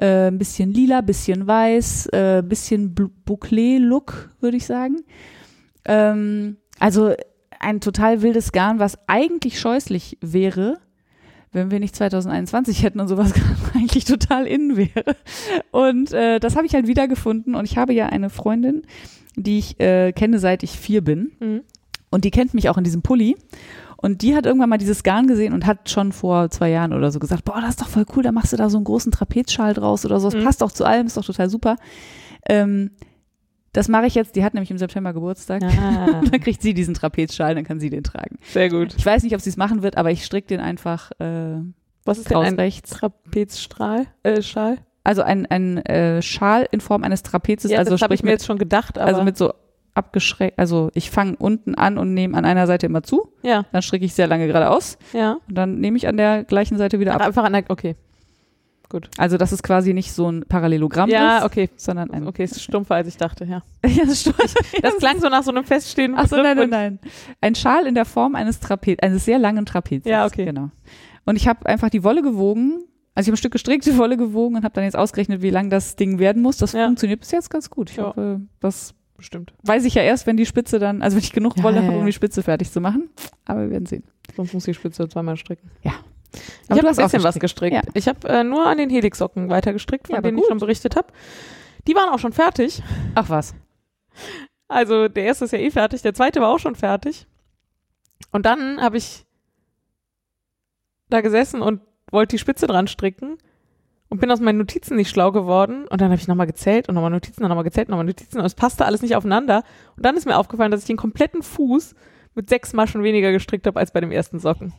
Äh, 0.00 0.28
ein 0.28 0.38
bisschen 0.38 0.72
lila, 0.72 1.00
bisschen 1.02 1.46
weiß, 1.46 2.06
äh, 2.06 2.42
bisschen 2.44 2.94
Bouclé-Look, 2.94 4.30
würde 4.40 4.56
ich 4.56 4.66
sagen. 4.66 5.02
Ähm, 5.84 6.56
also 6.78 7.12
ein 7.60 7.80
total 7.80 8.22
wildes 8.22 8.52
Garn, 8.52 8.78
was 8.78 8.98
eigentlich 9.06 9.60
scheußlich 9.60 10.18
wäre, 10.20 10.78
wenn 11.52 11.70
wir 11.70 11.78
nicht 11.78 11.94
2021 11.94 12.82
hätten 12.82 13.00
und 13.00 13.08
sowas 13.08 13.32
eigentlich 13.74 14.04
total 14.04 14.46
innen 14.46 14.76
wäre. 14.76 15.16
Und 15.70 16.12
äh, 16.12 16.40
das 16.40 16.56
habe 16.56 16.66
ich 16.66 16.74
halt 16.74 16.88
wiedergefunden 16.88 17.54
und 17.54 17.64
ich 17.64 17.78
habe 17.78 17.92
ja 17.94 18.06
eine 18.06 18.30
Freundin, 18.30 18.82
die 19.36 19.58
ich 19.58 19.80
äh, 19.80 20.12
kenne, 20.12 20.38
seit 20.40 20.62
ich 20.62 20.72
vier 20.72 21.02
bin 21.02 21.32
Mhm. 21.40 21.62
und 22.10 22.24
die 22.24 22.30
kennt 22.30 22.54
mich 22.54 22.68
auch 22.68 22.78
in 22.78 22.84
diesem 22.84 23.02
Pulli. 23.02 23.36
Und 24.04 24.20
die 24.20 24.36
hat 24.36 24.44
irgendwann 24.44 24.68
mal 24.68 24.76
dieses 24.76 25.02
Garn 25.02 25.26
gesehen 25.26 25.54
und 25.54 25.64
hat 25.64 25.88
schon 25.88 26.12
vor 26.12 26.50
zwei 26.50 26.68
Jahren 26.68 26.92
oder 26.92 27.10
so 27.10 27.18
gesagt, 27.18 27.44
boah, 27.46 27.60
das 27.62 27.70
ist 27.70 27.80
doch 27.80 27.88
voll 27.88 28.04
cool, 28.14 28.22
da 28.22 28.32
machst 28.32 28.52
du 28.52 28.56
da 28.58 28.68
so 28.68 28.76
einen 28.76 28.84
großen 28.84 29.10
Trapezschal 29.10 29.72
draus 29.72 30.04
oder 30.04 30.20
so. 30.20 30.28
Das 30.28 30.38
Mhm. 30.38 30.44
passt 30.44 30.60
doch 30.60 30.70
zu 30.72 30.84
allem, 30.84 31.06
ist 31.06 31.16
doch 31.16 31.24
total 31.24 31.48
super. 31.48 31.76
Ähm, 32.48 32.90
das 33.72 33.88
mache 33.88 34.06
ich 34.06 34.14
jetzt, 34.14 34.36
die 34.36 34.44
hat 34.44 34.52
nämlich 34.52 34.70
im 34.70 34.76
September 34.78 35.12
Geburtstag. 35.14 35.62
Ah, 35.64 36.20
Dann 36.30 36.40
kriegt 36.40 36.60
sie 36.60 36.74
diesen 36.74 36.92
Trapezschal, 36.94 37.54
dann 37.54 37.64
kann 37.64 37.80
sie 37.80 37.88
den 37.90 38.04
tragen. 38.04 38.36
sehr 38.42 38.68
gut. 38.68 38.94
Ich 38.98 39.06
weiß 39.06 39.22
nicht, 39.22 39.34
ob 39.34 39.40
sie 39.40 39.48
es 39.50 39.56
machen 39.56 39.82
wird, 39.82 39.96
aber 39.96 40.10
ich 40.10 40.24
stricke 40.24 40.48
den 40.48 40.60
einfach 40.60 41.10
äh, 41.18 41.56
Was 42.04 42.18
ist 42.18 42.30
denn 42.30 42.36
ein 42.36 42.54
rechts. 42.56 42.90
Trapezstrahl? 42.90 44.06
Äh, 44.22 44.42
Schal? 44.42 44.76
Also 45.02 45.22
ein, 45.22 45.46
ein 45.46 45.78
äh, 45.78 46.22
Schal 46.22 46.68
in 46.70 46.80
Form 46.80 47.04
eines 47.04 47.22
Trapezes, 47.22 47.70
Ja, 47.70 47.78
also 47.78 47.90
das 47.92 48.02
habe 48.02 48.14
ich 48.14 48.22
mir 48.22 48.30
jetzt 48.30 48.46
schon 48.46 48.58
gedacht, 48.58 48.98
aber 48.98 49.08
also 49.08 49.24
mit 49.24 49.36
so 49.36 49.52
abgeschreckt, 49.94 50.58
also 50.58 50.90
ich 50.94 51.10
fange 51.10 51.36
unten 51.36 51.74
an 51.74 51.98
und 51.98 52.14
nehme 52.14 52.36
an 52.36 52.44
einer 52.44 52.66
Seite 52.66 52.86
immer 52.86 53.02
zu, 53.02 53.28
ja, 53.42 53.64
dann 53.72 53.82
stricke 53.82 54.04
ich 54.04 54.14
sehr 54.14 54.26
lange 54.26 54.46
geradeaus 54.46 54.98
ja. 55.12 55.38
und 55.48 55.54
dann 55.56 55.78
nehme 55.80 55.96
ich 55.96 56.08
an 56.08 56.16
der 56.16 56.44
gleichen 56.44 56.76
Seite 56.78 56.98
wieder 57.00 57.14
ab. 57.14 57.22
einfach 57.22 57.44
an 57.44 57.52
der, 57.52 57.64
okay. 57.68 57.96
Gut. 58.90 59.08
Also 59.18 59.38
das 59.38 59.50
ist 59.52 59.62
quasi 59.62 59.92
nicht 59.94 60.12
so 60.12 60.30
ein 60.30 60.44
Parallelogramm 60.48 61.08
Ja, 61.10 61.38
ist, 61.38 61.44
okay. 61.44 61.70
sondern 61.76 62.10
ein 62.10 62.28
Okay, 62.28 62.44
ist 62.44 62.62
stumpfer, 62.62 62.94
als 62.96 63.08
ich 63.08 63.16
dachte, 63.16 63.44
ja. 63.44 63.62
ja, 63.86 64.04
das. 64.04 64.24
Das 64.82 64.96
klang 64.98 65.18
so 65.20 65.28
nach 65.28 65.42
so 65.42 65.50
einem 65.50 65.64
feststehenden 65.64 66.20
Ach 66.22 66.28
so, 66.28 66.36
nein, 66.36 66.56
nein, 66.56 66.70
nein. 66.70 66.98
Ein 67.40 67.54
Schal 67.54 67.86
in 67.86 67.94
der 67.94 68.04
Form 68.04 68.34
eines 68.36 68.60
Trapez, 68.60 68.98
eines 69.02 69.24
sehr 69.24 69.38
langen 69.38 69.64
Trapezes. 69.66 70.08
Ja, 70.08 70.26
okay. 70.26 70.44
Genau. 70.44 70.68
Und 71.24 71.36
ich 71.36 71.48
habe 71.48 71.66
einfach 71.66 71.88
die 71.88 72.04
Wolle 72.04 72.22
gewogen, 72.22 72.84
also 73.16 73.26
ich 73.26 73.28
habe 73.28 73.34
ein 73.34 73.36
Stück 73.38 73.52
gestrickte 73.52 73.96
Wolle 73.96 74.16
gewogen 74.16 74.56
und 74.56 74.64
habe 74.64 74.74
dann 74.74 74.84
jetzt 74.84 74.96
ausgerechnet, 74.96 75.40
wie 75.42 75.50
lang 75.50 75.70
das 75.70 75.96
Ding 75.96 76.18
werden 76.18 76.42
muss. 76.42 76.58
Das 76.58 76.72
Ja. 76.72 76.84
funktioniert 76.86 77.20
bis 77.20 77.30
jetzt 77.30 77.48
ganz 77.50 77.70
gut. 77.70 77.90
Ich 77.90 77.96
Ja. 77.96 78.08
hoffe, 78.08 78.42
das 78.60 78.94
Bestimmt. 79.16 79.52
weiß 79.62 79.84
ich 79.84 79.94
ja 79.94 80.02
erst, 80.02 80.26
wenn 80.26 80.36
die 80.36 80.46
Spitze 80.46 80.78
dann, 80.78 81.00
also 81.02 81.16
wenn 81.16 81.22
ich 81.22 81.32
genug 81.32 81.56
Ja, 81.56 81.62
Wolle 81.62 81.76
ja, 81.76 81.82
habe, 81.82 81.92
um 81.94 82.00
ja. 82.00 82.06
die 82.06 82.12
Spitze 82.12 82.42
fertig 82.42 82.70
zu 82.70 82.80
machen. 82.80 83.10
Aber 83.44 83.62
wir 83.62 83.70
werden 83.70 83.86
sehen. 83.86 84.04
Sonst 84.36 84.52
muss 84.54 84.64
die 84.64 84.74
Spitze 84.74 85.08
zweimal 85.08 85.36
stricken. 85.36 85.70
Ja. 85.82 85.92
Ich 86.32 86.40
Aber 86.70 86.80
habe 86.82 86.94
du 86.94 87.00
ein 87.00 87.06
bisschen 87.06 87.22
was 87.22 87.38
gestrickt. 87.38 87.86
Ich 87.94 88.08
habe 88.08 88.28
äh, 88.28 88.42
nur 88.42 88.66
an 88.66 88.76
den 88.78 88.90
Helixsocken 88.90 89.50
weiter 89.50 89.72
gestrickt, 89.72 90.08
von 90.08 90.16
Ja, 90.16 90.20
denen 90.22 90.38
ich 90.38 90.42
gut. 90.42 90.48
schon 90.50 90.58
berichtet 90.58 90.96
habe. 90.96 91.06
Die 91.86 91.94
waren 91.94 92.08
auch 92.12 92.18
schon 92.18 92.32
fertig. 92.32 92.82
Ach 93.14 93.28
was. 93.28 93.54
Also 94.66 95.06
der 95.08 95.24
erste 95.24 95.44
ist 95.44 95.52
ja 95.52 95.58
eh 95.58 95.70
fertig, 95.70 96.02
der 96.02 96.14
zweite 96.14 96.40
war 96.40 96.48
auch 96.48 96.58
schon 96.58 96.74
fertig. 96.74 97.26
Und 98.32 98.46
dann 98.46 98.80
habe 98.80 98.96
ich 98.96 99.24
da 101.08 101.20
gesessen 101.20 101.62
und 101.62 101.80
wollte 102.10 102.34
die 102.34 102.40
Spitze 102.40 102.66
dran 102.66 102.88
stricken 102.88 103.38
und 104.14 104.20
bin 104.20 104.30
aus 104.30 104.38
meinen 104.38 104.58
Notizen 104.58 104.94
nicht 104.94 105.10
schlau 105.10 105.32
geworden. 105.32 105.88
Und 105.88 106.00
dann 106.00 106.08
habe 106.12 106.20
ich 106.20 106.28
nochmal 106.28 106.46
gezählt 106.46 106.88
und 106.88 106.94
nochmal 106.94 107.10
Notizen, 107.10 107.42
nochmal 107.42 107.64
gezählt, 107.64 107.88
nochmal 107.88 108.06
Notizen 108.06 108.38
und 108.38 108.44
es 108.44 108.54
passte 108.54 108.84
alles 108.84 109.02
nicht 109.02 109.16
aufeinander. 109.16 109.64
Und 109.96 110.06
dann 110.06 110.16
ist 110.16 110.24
mir 110.24 110.38
aufgefallen, 110.38 110.70
dass 110.70 110.82
ich 110.82 110.86
den 110.86 110.96
kompletten 110.96 111.42
Fuß 111.42 111.96
mit 112.36 112.48
sechs 112.48 112.72
Maschen 112.74 113.02
weniger 113.02 113.32
gestrickt 113.32 113.66
habe 113.66 113.80
als 113.80 113.90
bei 113.90 114.00
dem 114.00 114.12
ersten 114.12 114.38
Socken. 114.38 114.72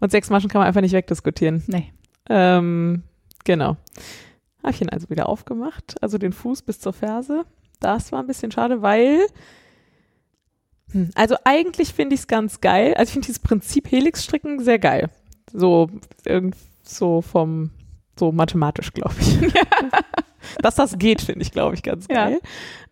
Und 0.00 0.10
sechs 0.10 0.30
Maschen 0.30 0.48
kann 0.48 0.60
man 0.60 0.68
einfach 0.68 0.80
nicht 0.80 0.94
wegdiskutieren. 0.94 1.64
Nee. 1.66 1.92
Ähm, 2.30 3.02
genau. 3.44 3.76
Habe 4.62 4.70
ich 4.70 4.80
ihn 4.80 4.88
also 4.88 5.10
wieder 5.10 5.28
aufgemacht, 5.28 6.02
also 6.02 6.16
den 6.16 6.32
Fuß 6.32 6.62
bis 6.62 6.80
zur 6.80 6.94
Ferse. 6.94 7.44
Das 7.78 8.10
war 8.10 8.20
ein 8.20 8.26
bisschen 8.26 8.52
schade, 8.52 8.80
weil. 8.80 9.20
Hm, 10.92 11.10
also 11.14 11.36
eigentlich 11.44 11.92
finde 11.92 12.14
ich 12.14 12.22
es 12.22 12.26
ganz 12.26 12.62
geil. 12.62 12.94
Also 12.94 13.10
ich 13.10 13.12
finde 13.12 13.26
dieses 13.26 13.40
Prinzip 13.40 13.92
Helix-Stricken 13.92 14.60
sehr 14.60 14.78
geil. 14.78 15.10
So 15.52 15.90
irgend 16.24 16.56
so 16.82 17.20
vom 17.20 17.72
so 18.18 18.32
mathematisch, 18.32 18.92
glaube 18.92 19.14
ich. 19.20 19.38
Dass 20.62 20.76
das 20.76 20.96
geht, 20.98 21.20
finde 21.22 21.42
ich, 21.42 21.50
glaube 21.50 21.74
ich, 21.74 21.82
ganz 21.82 22.06
Ja. 22.08 22.26
geil. 22.28 22.40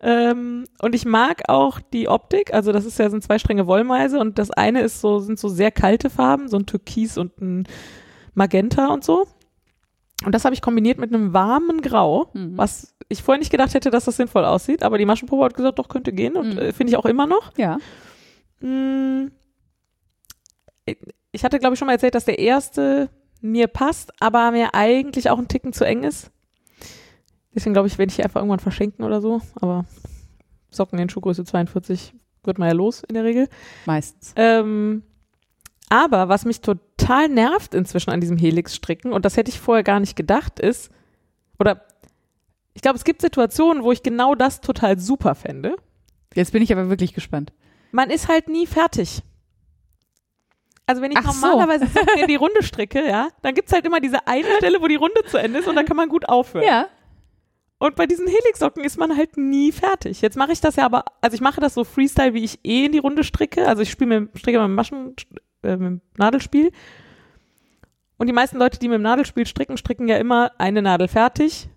Ähm, 0.01 0.65
und 0.81 0.93
ich 0.93 1.05
mag 1.05 1.43
auch 1.47 1.79
die 1.79 2.09
Optik. 2.09 2.53
Also 2.53 2.71
das 2.73 2.83
ist 2.85 2.99
ja 2.99 3.09
sind 3.09 3.23
zwei 3.23 3.39
Stränge 3.39 3.65
Wollmeise 3.65 4.19
und 4.19 4.37
das 4.39 4.51
eine 4.51 4.81
ist 4.81 4.99
so 5.01 5.19
sind 5.19 5.39
so 5.39 5.47
sehr 5.47 5.71
kalte 5.71 6.09
Farben, 6.09 6.49
so 6.49 6.57
ein 6.57 6.65
Türkis 6.65 7.17
und 7.17 7.39
ein 7.41 7.67
Magenta 8.33 8.87
und 8.87 9.03
so. 9.05 9.25
Und 10.25 10.33
das 10.35 10.43
habe 10.45 10.53
ich 10.53 10.61
kombiniert 10.61 10.97
mit 10.99 11.13
einem 11.13 11.33
warmen 11.33 11.81
Grau, 11.81 12.29
Mhm. 12.33 12.57
was 12.57 12.93
ich 13.07 13.21
vorher 13.23 13.39
nicht 13.39 13.51
gedacht 13.51 13.73
hätte, 13.73 13.89
dass 13.89 14.05
das 14.05 14.17
sinnvoll 14.17 14.43
aussieht. 14.45 14.83
Aber 14.83 14.97
die 14.97 15.05
Maschenprobe 15.05 15.45
hat 15.45 15.53
gesagt, 15.55 15.79
doch 15.79 15.87
könnte 15.87 16.11
gehen 16.11 16.35
und 16.35 16.53
Mhm. 16.55 16.59
äh, 16.59 16.73
finde 16.73 16.91
ich 16.91 16.97
auch 16.97 17.05
immer 17.05 17.25
noch. 17.27 17.51
Ja. 17.57 17.77
Mm. 18.61 19.31
Ich 21.31 21.43
hatte, 21.43 21.59
glaube 21.59 21.73
ich, 21.73 21.79
schon 21.79 21.87
mal 21.87 21.93
erzählt, 21.93 22.15
dass 22.15 22.25
der 22.25 22.39
erste 22.39 23.09
mir 23.51 23.67
passt, 23.67 24.11
aber 24.21 24.51
mir 24.51 24.73
eigentlich 24.73 25.29
auch 25.29 25.37
ein 25.37 25.47
Ticken 25.47 25.73
zu 25.73 25.85
eng 25.85 26.03
ist. 26.03 26.31
Deswegen 27.53 27.73
glaube 27.73 27.87
ich, 27.87 27.97
werde 27.97 28.09
ich 28.09 28.17
die 28.17 28.23
einfach 28.23 28.41
irgendwann 28.41 28.59
verschenken 28.59 29.05
oder 29.05 29.21
so. 29.21 29.41
Aber 29.55 29.85
Socken 30.69 30.99
in 30.99 31.09
Schuhgröße 31.09 31.45
42 31.45 32.13
wird 32.43 32.57
man 32.57 32.67
ja 32.67 32.73
los 32.73 33.03
in 33.03 33.15
der 33.15 33.23
Regel. 33.23 33.47
Meistens. 33.85 34.33
Ähm, 34.35 35.03
aber 35.89 36.29
was 36.29 36.45
mich 36.45 36.61
total 36.61 37.29
nervt 37.29 37.73
inzwischen 37.73 38.09
an 38.09 38.19
diesem 38.19 38.37
Helix-Stricken, 38.37 39.13
und 39.13 39.23
das 39.23 39.37
hätte 39.37 39.49
ich 39.49 39.59
vorher 39.59 39.83
gar 39.83 39.99
nicht 39.99 40.15
gedacht, 40.15 40.59
ist, 40.59 40.91
oder 41.59 41.85
ich 42.73 42.81
glaube, 42.81 42.97
es 42.97 43.05
gibt 43.05 43.21
Situationen, 43.21 43.83
wo 43.83 43.91
ich 43.91 44.03
genau 44.03 44.35
das 44.35 44.59
total 44.59 44.99
super 44.99 45.33
fände. 45.33 45.77
Jetzt 46.33 46.51
bin 46.51 46.61
ich 46.61 46.73
aber 46.73 46.89
wirklich 46.89 47.13
gespannt. 47.13 47.53
Man 47.91 48.09
ist 48.09 48.27
halt 48.27 48.49
nie 48.49 48.67
fertig. 48.67 49.23
Also 50.87 51.01
wenn 51.01 51.11
ich 51.11 51.17
Ach 51.17 51.31
so. 51.31 51.47
normalerweise 51.47 51.87
Socken 51.87 52.19
in 52.19 52.27
die 52.27 52.35
Runde 52.35 52.61
stricke, 52.61 53.05
ja, 53.07 53.29
dann 53.41 53.55
gibt's 53.55 53.73
halt 53.73 53.85
immer 53.85 53.99
diese 53.99 54.27
eine 54.27 54.47
Stelle, 54.57 54.81
wo 54.81 54.87
die 54.87 54.95
Runde 54.95 55.23
zu 55.25 55.37
Ende 55.37 55.59
ist 55.59 55.67
und 55.67 55.75
dann 55.75 55.85
kann 55.85 55.97
man 55.97 56.09
gut 56.09 56.29
aufhören. 56.29 56.65
Ja. 56.65 56.87
Und 57.77 57.95
bei 57.95 58.05
diesen 58.05 58.27
Helix-Socken 58.27 58.83
ist 58.83 58.97
man 58.97 59.17
halt 59.17 59.35
nie 59.37 59.71
fertig. 59.71 60.21
Jetzt 60.21 60.37
mache 60.37 60.53
ich 60.53 60.61
das 60.61 60.77
ja 60.77 60.85
aber, 60.85 61.03
also 61.21 61.35
ich 61.35 61.41
mache 61.41 61.59
das 61.59 61.73
so 61.73 61.83
Freestyle, 61.83 62.33
wie 62.33 62.43
ich 62.43 62.59
eh 62.63 62.85
in 62.85 62.91
die 62.91 62.99
Runde 62.99 63.23
stricke. 63.23 63.67
Also 63.67 63.81
ich 63.81 63.89
spiele 63.89 64.21
mit, 64.21 64.39
stricke 64.39 64.59
mit 64.59 64.67
dem 64.67 64.75
Maschen, 64.75 65.15
äh, 65.63 65.71
mit 65.75 65.81
dem 65.81 66.01
Nadelspiel. 66.17 66.71
Und 68.17 68.27
die 68.27 68.33
meisten 68.33 68.57
Leute, 68.57 68.79
die 68.79 68.87
mit 68.87 68.95
dem 68.95 69.01
Nadelspiel 69.01 69.45
stricken, 69.45 69.77
stricken 69.77 70.07
ja 70.07 70.17
immer 70.17 70.51
eine 70.57 70.81
Nadel 70.81 71.09
fertig, 71.09 71.67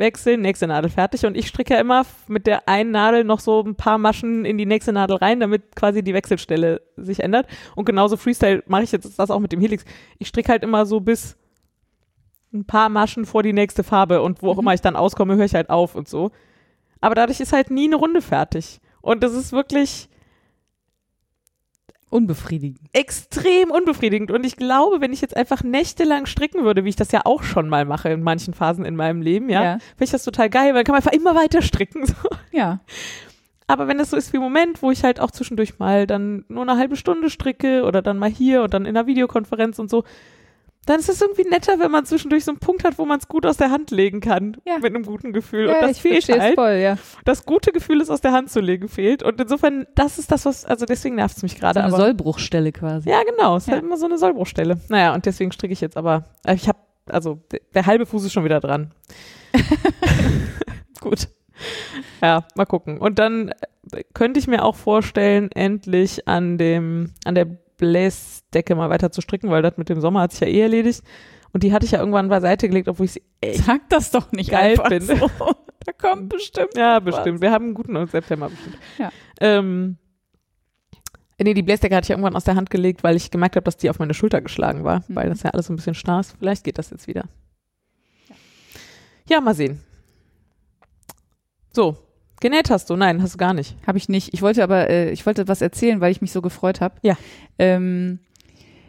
wechseln, 0.00 0.40
nächste 0.40 0.66
Nadel 0.66 0.90
fertig. 0.90 1.24
Und 1.24 1.36
ich 1.36 1.46
stricke 1.46 1.74
ja 1.74 1.80
immer 1.80 2.04
mit 2.26 2.48
der 2.48 2.68
einen 2.68 2.90
Nadel 2.90 3.22
noch 3.22 3.38
so 3.38 3.62
ein 3.62 3.76
paar 3.76 3.98
Maschen 3.98 4.44
in 4.44 4.58
die 4.58 4.66
nächste 4.66 4.92
Nadel 4.92 5.16
rein, 5.18 5.38
damit 5.38 5.76
quasi 5.76 6.02
die 6.02 6.14
Wechselstelle 6.14 6.82
sich 6.96 7.20
ändert. 7.20 7.46
Und 7.76 7.84
genauso 7.84 8.16
Freestyle 8.16 8.64
mache 8.66 8.82
ich 8.82 8.90
jetzt 8.90 9.16
das 9.18 9.30
auch 9.30 9.38
mit 9.38 9.52
dem 9.52 9.60
Helix. 9.60 9.84
Ich 10.18 10.26
stricke 10.26 10.50
halt 10.50 10.64
immer 10.64 10.84
so 10.84 10.98
bis 10.98 11.36
ein 12.52 12.64
paar 12.64 12.88
Maschen 12.88 13.24
vor 13.24 13.44
die 13.44 13.52
nächste 13.52 13.84
Farbe 13.84 14.22
und 14.22 14.42
wo 14.42 14.50
auch 14.50 14.56
Mhm. 14.56 14.62
immer 14.62 14.74
ich 14.74 14.80
dann 14.80 14.96
auskomme, 14.96 15.36
höre 15.36 15.44
ich 15.44 15.54
halt 15.54 15.70
auf 15.70 15.94
und 15.94 16.08
so. 16.08 16.32
Aber 17.00 17.14
dadurch 17.14 17.40
ist 17.40 17.52
halt 17.52 17.70
nie 17.70 17.86
eine 17.86 17.96
Runde 17.96 18.20
fertig. 18.20 18.80
Und 19.00 19.22
das 19.22 19.32
ist 19.32 19.52
wirklich 19.52 20.09
Unbefriedigend. 22.10 22.80
extrem 22.92 23.70
unbefriedigend. 23.70 24.30
Und 24.32 24.44
ich 24.44 24.56
glaube, 24.56 25.00
wenn 25.00 25.12
ich 25.12 25.20
jetzt 25.20 25.36
einfach 25.36 25.62
nächtelang 25.62 26.26
stricken 26.26 26.64
würde, 26.64 26.84
wie 26.84 26.88
ich 26.88 26.96
das 26.96 27.12
ja 27.12 27.20
auch 27.24 27.42
schon 27.44 27.68
mal 27.68 27.84
mache 27.84 28.08
in 28.10 28.22
manchen 28.22 28.52
Phasen 28.52 28.84
in 28.84 28.96
meinem 28.96 29.22
Leben, 29.22 29.48
ja, 29.48 29.62
Ja. 29.62 29.72
finde 29.78 30.04
ich 30.04 30.10
das 30.10 30.24
total 30.24 30.50
geil, 30.50 30.74
weil 30.74 30.82
dann 30.82 30.84
kann 30.84 30.92
man 30.94 31.02
einfach 31.02 31.12
immer 31.12 31.34
weiter 31.34 31.62
stricken. 31.62 32.04
So. 32.06 32.14
Ja. 32.50 32.80
Aber 33.68 33.86
wenn 33.86 33.98
das 33.98 34.10
so 34.10 34.16
ist 34.16 34.32
wie 34.32 34.38
im 34.38 34.42
Moment, 34.42 34.82
wo 34.82 34.90
ich 34.90 35.04
halt 35.04 35.20
auch 35.20 35.30
zwischendurch 35.30 35.78
mal 35.78 36.08
dann 36.08 36.44
nur 36.48 36.62
eine 36.62 36.76
halbe 36.76 36.96
Stunde 36.96 37.30
stricke 37.30 37.84
oder 37.84 38.02
dann 38.02 38.18
mal 38.18 38.28
hier 38.28 38.62
und 38.64 38.74
dann 38.74 38.84
in 38.84 38.96
einer 38.96 39.06
Videokonferenz 39.06 39.78
und 39.78 39.88
so, 39.88 40.02
dann 40.90 41.00
ist 41.00 41.08
es 41.08 41.20
irgendwie 41.20 41.44
netter, 41.48 41.78
wenn 41.78 41.90
man 41.90 42.04
zwischendurch 42.04 42.44
so 42.44 42.50
einen 42.50 42.58
Punkt 42.58 42.84
hat, 42.84 42.98
wo 42.98 43.04
man 43.06 43.18
es 43.18 43.28
gut 43.28 43.46
aus 43.46 43.56
der 43.56 43.70
Hand 43.70 43.90
legen 43.90 44.20
kann. 44.20 44.56
Ja. 44.66 44.78
Mit 44.78 44.94
einem 44.94 45.04
guten 45.04 45.32
Gefühl. 45.32 45.68
Ja, 45.68 45.74
und 45.76 45.82
das 45.82 45.90
ich 45.92 46.02
fehlt 46.02 46.28
halt. 46.40 46.54
voll, 46.54 46.72
ja. 46.82 46.96
Das 47.24 47.46
gute 47.46 47.72
Gefühl, 47.72 48.00
es 48.00 48.10
aus 48.10 48.20
der 48.20 48.32
Hand 48.32 48.50
zu 48.50 48.60
legen, 48.60 48.88
fehlt. 48.88 49.22
Und 49.22 49.40
insofern, 49.40 49.86
das 49.94 50.18
ist 50.18 50.30
das, 50.32 50.44
was, 50.44 50.64
also 50.64 50.86
deswegen 50.86 51.14
nervt 51.14 51.36
es 51.36 51.42
mich 51.42 51.52
So 51.52 51.58
gerade. 51.60 51.80
eine 51.80 51.88
aber 51.94 51.96
Sollbruchstelle 52.02 52.72
quasi. 52.72 53.08
ja, 53.08 53.22
genau. 53.22 53.56
Es 53.56 53.66
ist 53.66 53.72
halt 53.72 53.82
immer 53.84 53.96
so 53.96 54.06
eine 54.06 54.18
Sollbruchstelle. 54.18 54.80
Naja, 54.88 55.14
und 55.14 55.24
deswegen 55.26 55.52
stricke 55.52 55.72
ich 55.72 55.80
jetzt 55.80 55.96
aber. 55.96 56.24
äh, 56.44 56.54
Ich 56.54 56.68
habe, 56.68 56.78
also 57.06 57.40
der, 57.52 57.60
der 57.74 57.86
halbe 57.86 58.04
Fuß 58.06 58.24
ist 58.24 58.32
schon 58.32 58.44
wieder 58.44 58.60
dran. 58.60 58.92
Gut. 61.00 61.28
Ja, 62.22 62.44
mal 62.54 62.66
gucken. 62.66 62.98
Und 62.98 63.18
dann 63.18 63.50
äh, 63.92 64.02
könnte 64.14 64.38
ich 64.40 64.46
mir 64.46 64.64
auch 64.64 64.76
vorstellen, 64.76 65.50
endlich 65.52 66.26
an 66.28 66.58
dem, 66.58 67.12
an 67.24 67.34
der 67.34 67.46
Bläsdecke 67.80 68.74
mal 68.76 68.90
weiter 68.90 69.10
zu 69.10 69.20
stricken, 69.20 69.50
weil 69.50 69.62
das 69.62 69.76
mit 69.76 69.88
dem 69.88 70.00
Sommer 70.00 70.20
hat 70.20 70.32
sich 70.32 70.40
ja 70.40 70.46
eh 70.46 70.60
erledigt. 70.60 71.02
Und 71.52 71.64
die 71.64 71.72
hatte 71.72 71.84
ich 71.84 71.90
ja 71.92 71.98
irgendwann 71.98 72.28
beiseite 72.28 72.68
gelegt, 72.68 72.86
obwohl 72.88 73.06
ich 73.06 73.12
sie 73.12 73.22
echt 73.40 73.64
Sag 73.64 73.88
das 73.88 74.12
doch 74.12 74.30
nicht 74.30 74.50
geil 74.50 74.72
einfach 74.78 74.88
finde. 74.88 75.16
so. 75.16 75.30
Da 75.84 75.92
kommt 75.92 76.28
bestimmt. 76.28 76.76
Ja, 76.76 77.00
noch 77.00 77.06
was. 77.06 77.16
bestimmt. 77.16 77.40
Wir 77.40 77.50
haben 77.50 77.64
einen 77.64 77.74
guten 77.74 78.06
September 78.06 78.50
bestimmt. 78.50 78.78
Ja. 78.98 79.10
Ähm, 79.40 79.96
nee, 81.42 81.54
die 81.54 81.62
Bläsdecke 81.62 81.96
hatte 81.96 82.04
ich 82.04 82.10
irgendwann 82.10 82.36
aus 82.36 82.44
der 82.44 82.54
Hand 82.54 82.70
gelegt, 82.70 83.02
weil 83.02 83.16
ich 83.16 83.30
gemerkt 83.30 83.56
habe, 83.56 83.64
dass 83.64 83.78
die 83.78 83.88
auf 83.90 83.98
meine 83.98 84.14
Schulter 84.14 84.40
geschlagen 84.42 84.84
war, 84.84 85.00
Mhm. 85.08 85.16
weil 85.16 85.28
das 85.30 85.42
ja 85.42 85.50
alles 85.50 85.66
so 85.66 85.72
ein 85.72 85.76
bisschen 85.76 85.94
starr 85.94 86.20
ist. 86.20 86.36
Vielleicht 86.38 86.62
geht 86.64 86.78
das 86.78 86.90
jetzt 86.90 87.08
wieder. 87.08 87.24
Ja, 89.28 89.40
mal 89.40 89.54
sehen. 89.54 89.80
So, 91.72 91.96
genäht 92.40 92.70
hast 92.70 92.90
du? 92.90 92.96
Nein, 92.96 93.22
hast 93.22 93.34
du 93.34 93.38
gar 93.38 93.54
nicht. 93.54 93.76
Habe 93.86 93.98
ich 93.98 94.08
nicht. 94.08 94.32
Ich 94.34 94.42
wollte 94.42 94.62
aber, 94.62 94.88
äh, 94.90 95.10
ich 95.10 95.24
wollte 95.26 95.46
was 95.48 95.60
erzählen, 95.62 96.00
weil 96.00 96.12
ich 96.12 96.20
mich 96.20 96.32
so 96.32 96.42
gefreut 96.42 96.80
habe. 96.80 96.94
Ja. 97.02 97.16
Ähm, 97.58 98.18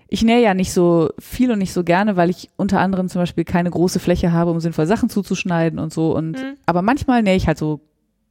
ich 0.07 0.23
nähe 0.23 0.41
ja 0.41 0.53
nicht 0.53 0.73
so 0.73 1.09
viel 1.19 1.51
und 1.51 1.59
nicht 1.59 1.71
so 1.71 1.83
gerne, 1.85 2.17
weil 2.17 2.29
ich 2.29 2.49
unter 2.57 2.79
anderem 2.81 3.07
zum 3.07 3.21
Beispiel 3.21 3.45
keine 3.45 3.69
große 3.69 3.99
Fläche 3.99 4.31
habe, 4.33 4.51
um 4.51 4.59
sinnvoll 4.59 4.85
Sachen 4.85 5.09
zuzuschneiden 5.09 5.79
und 5.79 5.93
so. 5.93 6.15
Und 6.15 6.33
Mhm. 6.33 6.57
aber 6.65 6.81
manchmal 6.81 7.23
nähe 7.23 7.35
ich 7.37 7.47
halt 7.47 7.57
so 7.57 7.79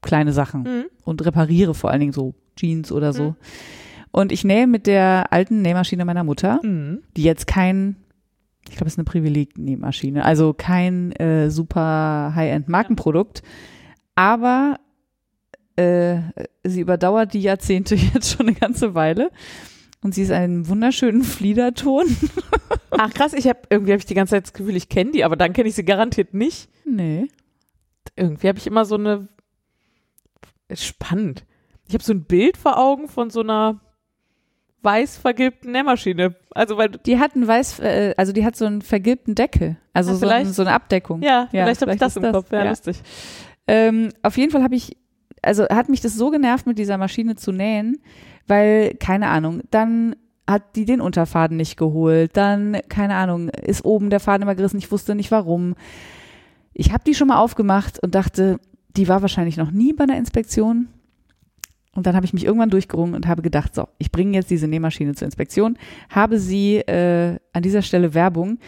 kleine 0.02 0.32
Sachen 0.32 0.62
Mhm. 0.62 0.84
und 1.04 1.24
repariere 1.24 1.74
vor 1.74 1.90
allen 1.90 2.00
Dingen 2.00 2.12
so 2.12 2.34
Jeans 2.56 2.92
oder 2.92 3.12
so. 3.12 3.30
Mhm. 3.30 3.34
Und 4.12 4.32
ich 4.32 4.44
nähe 4.44 4.66
mit 4.66 4.86
der 4.86 5.32
alten 5.32 5.62
Nähmaschine 5.62 6.04
meiner 6.04 6.24
Mutter, 6.24 6.60
Mhm. 6.62 7.00
die 7.16 7.22
jetzt 7.22 7.46
kein, 7.46 7.96
ich 8.68 8.72
glaube, 8.76 8.86
es 8.88 8.94
ist 8.94 8.98
eine 8.98 9.04
Privileg-Nähmaschine, 9.04 10.24
also 10.24 10.52
kein 10.52 11.12
äh, 11.12 11.48
super 11.50 12.32
High-End-Markenprodukt, 12.34 13.42
aber 14.16 14.76
äh, 15.80 16.44
sie 16.64 16.80
überdauert 16.80 17.34
die 17.34 17.40
Jahrzehnte 17.42 17.94
jetzt 18.14 18.30
schon 18.32 18.48
eine 18.48 18.56
ganze 18.56 18.94
Weile. 18.94 19.30
Und 20.02 20.14
sie 20.14 20.22
ist 20.22 20.30
einen 20.30 20.66
wunderschönen 20.68 21.22
Fliederton. 21.24 22.06
Ach 22.90 23.10
krass, 23.12 23.34
ich 23.34 23.46
habe 23.48 23.60
irgendwie 23.68 23.92
habe 23.92 23.98
ich 24.00 24.06
die 24.06 24.14
ganze 24.14 24.30
Zeit 24.32 24.44
das 24.44 24.52
Gefühl, 24.54 24.74
ich 24.76 24.88
kenne 24.88 25.10
die, 25.12 25.24
aber 25.24 25.36
dann 25.36 25.52
kenne 25.52 25.68
ich 25.68 25.74
sie 25.74 25.84
garantiert 25.84 26.32
nicht. 26.32 26.68
Nee. 26.86 27.28
Irgendwie 28.16 28.48
habe 28.48 28.58
ich 28.58 28.66
immer 28.66 28.84
so 28.86 28.94
eine 28.94 29.28
spannend. 30.74 31.44
Ich 31.88 31.94
habe 31.94 32.04
so 32.04 32.12
ein 32.12 32.24
Bild 32.24 32.56
vor 32.56 32.78
Augen 32.78 33.08
von 33.08 33.30
so 33.30 33.40
einer 33.40 33.80
weiß 34.82 35.18
vergilbten 35.18 35.72
Nähmaschine. 35.72 36.34
Also 36.52 36.78
weil 36.78 36.88
Die 36.90 37.18
hat 37.18 37.34
einen 37.34 37.46
weiß, 37.46 37.80
äh, 37.80 38.14
also 38.16 38.32
die 38.32 38.44
hat 38.46 38.56
so 38.56 38.64
einen 38.64 38.80
vergilbten 38.82 39.34
Deckel. 39.34 39.76
Also 39.92 40.12
Ja, 40.12 40.16
so, 40.16 40.20
vielleicht- 40.26 40.46
ein, 40.46 40.52
so 40.54 40.62
eine 40.62 40.72
Abdeckung. 40.72 41.22
ja, 41.22 41.48
vielleicht 41.50 41.82
habe 41.82 41.92
ich 41.92 41.98
das 41.98 42.16
im 42.16 42.32
Kopf. 42.32 42.50
Ja, 42.52 42.64
ja. 42.64 42.70
lustig. 42.70 43.02
Ähm, 43.66 44.10
auf 44.22 44.36
jeden 44.38 44.50
Fall 44.50 44.62
habe 44.62 44.74
ich, 44.74 44.96
also 45.42 45.64
hat 45.68 45.88
mich 45.88 46.00
das 46.00 46.14
so 46.14 46.30
genervt, 46.30 46.66
mit 46.66 46.78
dieser 46.78 46.98
Maschine 46.98 47.36
zu 47.36 47.52
nähen, 47.52 47.98
weil, 48.46 48.94
keine 48.94 49.28
Ahnung, 49.28 49.62
dann 49.70 50.16
hat 50.46 50.76
die 50.76 50.84
den 50.84 51.00
Unterfaden 51.00 51.56
nicht 51.56 51.76
geholt, 51.76 52.36
dann, 52.36 52.78
keine 52.88 53.14
Ahnung, 53.14 53.48
ist 53.48 53.84
oben 53.84 54.10
der 54.10 54.20
Faden 54.20 54.42
immer 54.42 54.54
gerissen, 54.54 54.78
ich 54.78 54.90
wusste 54.90 55.14
nicht 55.14 55.30
warum. 55.30 55.74
Ich 56.72 56.92
habe 56.92 57.04
die 57.04 57.14
schon 57.14 57.28
mal 57.28 57.38
aufgemacht 57.38 58.02
und 58.02 58.14
dachte, 58.14 58.58
die 58.96 59.08
war 59.08 59.22
wahrscheinlich 59.22 59.56
noch 59.56 59.70
nie 59.70 59.92
bei 59.92 60.04
einer 60.04 60.16
Inspektion. 60.16 60.88
Und 61.94 62.06
dann 62.06 62.14
habe 62.14 62.24
ich 62.24 62.32
mich 62.32 62.44
irgendwann 62.44 62.70
durchgerungen 62.70 63.14
und 63.14 63.26
habe 63.26 63.42
gedacht, 63.42 63.74
so, 63.74 63.88
ich 63.98 64.12
bringe 64.12 64.36
jetzt 64.36 64.50
diese 64.50 64.68
Nähmaschine 64.68 65.14
zur 65.14 65.26
Inspektion, 65.26 65.76
habe 66.08 66.38
sie 66.38 66.76
äh, 66.76 67.38
an 67.52 67.62
dieser 67.62 67.82
Stelle 67.82 68.14
Werbung 68.14 68.58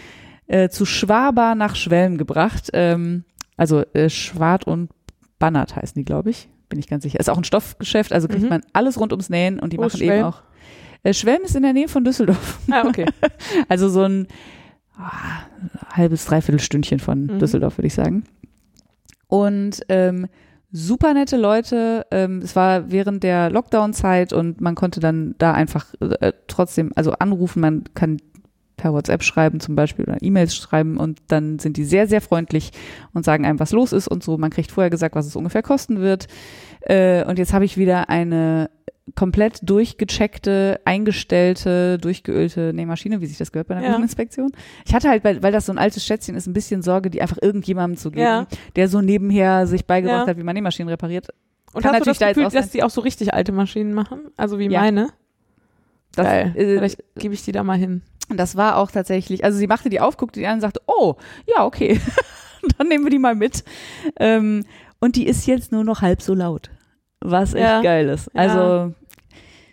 äh, 0.46 0.68
zu 0.68 0.84
Schwaber 0.84 1.54
nach 1.54 1.76
Schwelm 1.76 2.18
gebracht. 2.18 2.70
Ähm, 2.72 3.24
also 3.56 3.82
äh, 3.92 4.10
Schwart 4.10 4.66
und 4.66 4.90
Bannert 5.38 5.76
heißen 5.76 5.94
die, 5.94 6.04
glaube 6.04 6.30
ich. 6.30 6.48
Bin 6.72 6.78
ich 6.78 6.88
ganz 6.88 7.02
sicher. 7.02 7.20
Ist 7.20 7.28
auch 7.28 7.36
ein 7.36 7.44
Stoffgeschäft, 7.44 8.14
also 8.14 8.28
kriegt 8.28 8.44
Mhm. 8.44 8.48
man 8.48 8.62
alles 8.72 8.98
rund 8.98 9.12
ums 9.12 9.28
Nähen 9.28 9.60
und 9.60 9.74
die 9.74 9.76
ist 9.76 9.80
machen 9.82 10.00
eben 10.00 10.10
Schwelm? 10.10 10.24
auch. 10.24 10.42
Äh, 11.02 11.12
Schwelm 11.12 11.42
ist 11.42 11.54
in 11.54 11.62
der 11.62 11.74
Nähe 11.74 11.86
von 11.86 12.02
Düsseldorf. 12.02 12.58
Ah, 12.70 12.84
okay. 12.86 13.04
Also 13.68 13.90
so 13.90 14.02
ein 14.04 14.26
ah, 14.96 15.10
halbes, 15.94 16.24
dreiviertel 16.24 16.60
Stündchen 16.60 16.98
von 16.98 17.26
Mhm. 17.26 17.38
Düsseldorf, 17.40 17.76
würde 17.76 17.88
ich 17.88 17.94
sagen. 17.94 18.24
Und 19.28 19.80
ähm, 19.90 20.28
super 20.70 21.12
nette 21.12 21.36
Leute. 21.36 22.06
Ähm, 22.10 22.38
es 22.42 22.56
war 22.56 22.90
während 22.90 23.22
der 23.22 23.50
Lockdown-Zeit 23.50 24.32
und 24.32 24.60
man 24.62 24.74
konnte 24.74 25.00
dann 25.00 25.34
da 25.38 25.52
einfach 25.52 25.86
äh, 26.00 26.32
trotzdem, 26.48 26.92
also 26.96 27.12
anrufen, 27.12 27.60
man 27.60 27.84
kann 27.94 28.16
per 28.82 28.92
WhatsApp 28.92 29.22
schreiben 29.22 29.60
zum 29.60 29.76
Beispiel 29.76 30.04
oder 30.04 30.18
E-Mails 30.20 30.56
schreiben 30.56 30.96
und 30.96 31.20
dann 31.28 31.58
sind 31.60 31.76
die 31.76 31.84
sehr, 31.84 32.08
sehr 32.08 32.20
freundlich 32.20 32.72
und 33.14 33.24
sagen 33.24 33.46
einem, 33.46 33.60
was 33.60 33.70
los 33.72 33.92
ist 33.92 34.08
und 34.08 34.22
so. 34.24 34.36
Man 34.38 34.50
kriegt 34.50 34.72
vorher 34.72 34.90
gesagt, 34.90 35.14
was 35.14 35.26
es 35.26 35.36
ungefähr 35.36 35.62
kosten 35.62 36.00
wird. 36.00 36.26
Äh, 36.80 37.24
und 37.24 37.38
jetzt 37.38 37.52
habe 37.52 37.64
ich 37.64 37.76
wieder 37.78 38.08
eine 38.10 38.70
komplett 39.14 39.58
durchgecheckte, 39.62 40.80
eingestellte, 40.84 41.98
durchgeölte 41.98 42.72
Nähmaschine, 42.72 43.20
wie 43.20 43.26
sich 43.26 43.38
das 43.38 43.52
gehört 43.52 43.68
bei 43.68 43.76
einer 43.76 43.86
Ja. 43.86 43.96
Inspektion. 43.96 44.50
Ich 44.84 44.94
hatte 44.94 45.08
halt, 45.08 45.22
weil, 45.24 45.42
weil 45.42 45.52
das 45.52 45.66
so 45.66 45.72
ein 45.72 45.78
altes 45.78 46.04
Schätzchen 46.04 46.34
ist, 46.34 46.46
ein 46.46 46.52
bisschen 46.52 46.82
Sorge, 46.82 47.08
die 47.10 47.22
einfach 47.22 47.38
irgendjemandem 47.40 47.96
zu 47.98 48.10
geben, 48.10 48.22
Ja. 48.24 48.46
der 48.76 48.88
so 48.88 49.00
nebenher 49.00 49.66
sich 49.66 49.86
beigebracht 49.86 50.22
Ja. 50.22 50.26
hat, 50.28 50.36
wie 50.38 50.42
man 50.44 50.54
Nähmaschinen 50.54 50.88
repariert. 50.88 51.28
Und 51.72 51.82
Kann 51.82 51.92
hast 51.94 52.00
du 52.02 52.10
das 52.10 52.18
da 52.18 52.28
Gefühl, 52.28 52.50
sein- 52.50 52.60
dass 52.62 52.70
die 52.70 52.82
auch 52.82 52.90
so 52.90 53.00
richtig 53.00 53.32
alte 53.34 53.52
Maschinen 53.52 53.94
machen? 53.94 54.20
Also 54.36 54.58
wie 54.58 54.68
meine? 54.68 55.08
Das, 56.14 56.26
Geil. 56.26 56.52
äh, 56.56 56.76
Vielleicht 56.76 57.02
gebe 57.16 57.32
ich 57.34 57.42
die 57.44 57.52
da 57.52 57.62
mal 57.64 57.78
hin. 57.78 58.02
Das 58.36 58.56
war 58.56 58.76
auch 58.76 58.90
tatsächlich, 58.90 59.44
also 59.44 59.58
sie 59.58 59.66
machte 59.66 59.88
die 59.90 60.00
auf, 60.00 60.16
guckte 60.16 60.40
die 60.40 60.46
an 60.46 60.54
und 60.54 60.60
sagte, 60.60 60.80
oh, 60.86 61.14
ja, 61.46 61.64
okay, 61.64 62.00
dann 62.78 62.88
nehmen 62.88 63.04
wir 63.04 63.10
die 63.10 63.18
mal 63.18 63.34
mit. 63.34 63.64
Ähm, 64.18 64.64
und 65.00 65.16
die 65.16 65.26
ist 65.26 65.46
jetzt 65.46 65.72
nur 65.72 65.84
noch 65.84 66.00
halb 66.02 66.22
so 66.22 66.34
laut, 66.34 66.70
was 67.20 67.54
echt 67.54 67.64
Ja. 67.64 67.82
geil 67.82 68.08
ist. 68.08 68.30
Ja. 68.34 68.40
Also, 68.40 68.94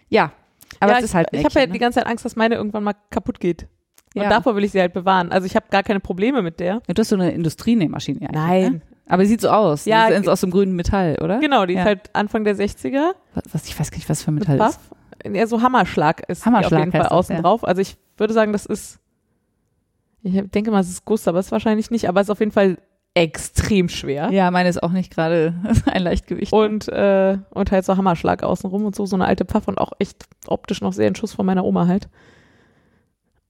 ja, 0.10 0.32
aber 0.80 0.94
ja, 0.94 0.98
es 1.00 1.06
ist 1.06 1.14
halt 1.16 1.28
Ich, 1.32 1.40
ich 1.40 1.46
habe 1.46 1.54
ja 1.56 1.62
Eckchen, 1.62 1.74
die 1.74 1.80
ganze 1.80 2.00
Zeit 2.00 2.08
Angst, 2.08 2.26
dass 2.26 2.36
meine 2.36 2.56
irgendwann 2.56 2.84
mal 2.84 2.96
kaputt 3.12 3.40
geht. 3.40 3.68
Und 4.16 4.24
Ja. 4.24 4.30
davor 4.30 4.56
will 4.56 4.64
ich 4.64 4.72
sie 4.72 4.80
halt 4.80 4.94
bewahren. 4.94 5.32
Also 5.32 5.46
ich 5.46 5.56
habe 5.56 5.68
gar 5.70 5.84
keine 5.84 6.00
Probleme 6.00 6.42
mit 6.42 6.60
der. 6.60 6.82
Ja, 6.88 6.94
du 6.94 7.00
hast 7.00 7.10
so 7.10 7.16
eine 7.16 7.32
Industrienähmaschine. 7.32 8.28
eigentlich, 8.34 8.72
Ne? 8.72 8.82
Aber 9.08 9.24
die 9.24 9.30
sieht 9.30 9.42
so 9.42 9.50
aus. 9.50 9.86
Ja, 9.86 10.08
die 10.08 10.14
ist 10.16 10.28
aus 10.30 10.42
dem 10.42 10.52
grünen 10.52 10.76
Metall, 10.76 11.18
oder? 11.24 11.40
Genau, 11.40 11.66
die 11.66 11.74
Ja. 11.74 11.82
ist 11.82 11.86
halt 11.86 12.16
Anfang 12.16 12.44
der 12.44 12.56
60er. 12.56 13.12
Was, 13.52 13.66
ich 13.68 13.80
weiß 13.80 13.92
gar 13.92 13.98
nicht, 13.98 14.10
was 14.10 14.24
für 14.24 14.32
Metall 14.32 14.60
ist. 14.70 14.80
Ja, 15.26 15.48
so 15.48 15.62
Hammerschlag 15.62 16.28
ist 16.30 16.46
Hammerschlag 16.46 16.74
auf 16.74 16.80
jeden 16.80 16.92
Fall 16.92 17.02
heißt 17.02 17.12
das, 17.12 17.18
außen 17.18 17.36
ja. 17.36 17.42
drauf. 17.42 17.64
Also 17.64 17.82
ich 17.82 17.98
würde 18.18 18.34
sagen, 18.34 18.52
das 18.54 18.66
ist, 18.66 19.00
ich 20.22 20.42
denke 20.52 20.72
mal, 20.72 20.80
es 20.80 20.90
ist 20.90 21.06
Guss, 21.06 21.28
aber 21.28 21.40
es 21.40 21.48
ist 21.48 21.52
wahrscheinlich 21.52 21.92
nicht, 21.92 22.08
aber 22.08 22.22
es 22.22 22.28
ist 22.28 22.32
auf 22.32 22.40
jeden 22.40 22.52
Fall 22.52 22.78
extrem 23.14 23.90
schwer. 23.90 24.30
Ja, 24.32 24.52
meine 24.52 24.70
ist 24.70 24.82
auch 24.82 24.92
nicht 24.92 25.14
gerade 25.14 25.54
ein 25.86 26.04
Leichtgewicht. 26.04 26.54
Und, 26.54 26.88
äh, 26.88 27.38
und 27.52 27.72
halt 27.72 27.86
so 27.86 27.98
Hammerschlag 27.98 28.44
außenrum 28.44 28.86
und 28.86 28.96
so, 28.96 29.06
so 29.06 29.16
eine 29.16 29.26
alte 29.26 29.46
Pfaff 29.46 29.68
und 29.68 29.78
auch 29.78 29.92
echt 30.00 30.26
optisch 30.48 30.82
noch 30.82 30.94
sehr 30.94 31.08
in 31.08 31.16
Schuss 31.16 31.34
von 31.34 31.46
meiner 31.46 31.66
Oma 31.66 31.88
halt. 31.88 32.08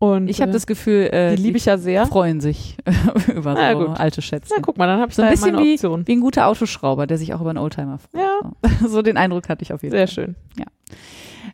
Und 0.02 0.30
ich 0.30 0.40
habe 0.40 0.52
äh, 0.52 0.54
das 0.54 0.66
Gefühl, 0.66 1.10
äh, 1.12 1.36
die 1.36 1.44
liebe 1.44 1.58
ich 1.58 1.66
ja 1.66 1.78
sehr. 1.78 2.06
freuen 2.06 2.40
sich 2.40 2.78
über 3.36 3.56
so 3.58 3.86
gut. 3.86 4.00
alte 4.00 4.22
Schätze. 4.22 4.54
Na, 4.56 4.62
guck 4.62 4.78
mal, 4.78 4.88
dann 4.88 5.02
habe 5.02 5.10
ich 5.10 5.16
So 5.16 5.22
ein 5.22 5.28
ja 5.28 5.32
bisschen 5.32 5.58
wie, 5.58 6.08
wie 6.08 6.12
ein 6.14 6.22
guter 6.22 6.48
Autoschrauber, 6.48 7.06
der 7.06 7.18
sich 7.18 7.34
auch 7.34 7.41
über 7.41 7.50
einen 7.50 7.60
Oldtimer 7.60 8.00
freut. 8.00 8.22
Ja. 8.22 8.40
So. 8.80 8.88
so 8.88 9.02
den 9.02 9.18
Eindruck 9.18 9.50
hatte 9.50 9.62
ich 9.64 9.74
auf 9.74 9.84
jeden 9.84 9.91
Sehr 9.91 10.08
Fall. 10.08 10.14
schön. 10.14 10.36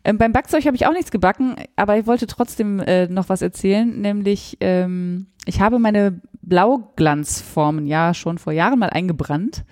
Ähm, 0.04 0.18
beim 0.18 0.32
Backzeug 0.32 0.66
habe 0.66 0.76
ich 0.76 0.86
auch 0.86 0.92
nichts 0.92 1.10
gebacken, 1.10 1.56
aber 1.76 1.98
ich 1.98 2.06
wollte 2.06 2.26
trotzdem 2.26 2.80
äh, 2.80 3.06
noch 3.08 3.28
was 3.28 3.42
erzählen, 3.42 4.00
nämlich 4.00 4.56
ähm, 4.60 5.26
ich 5.46 5.60
habe 5.60 5.78
meine 5.78 6.20
Blauglanzformen 6.42 7.86
ja 7.86 8.14
schon 8.14 8.38
vor 8.38 8.52
Jahren 8.52 8.78
mal 8.78 8.90
eingebrannt. 8.90 9.64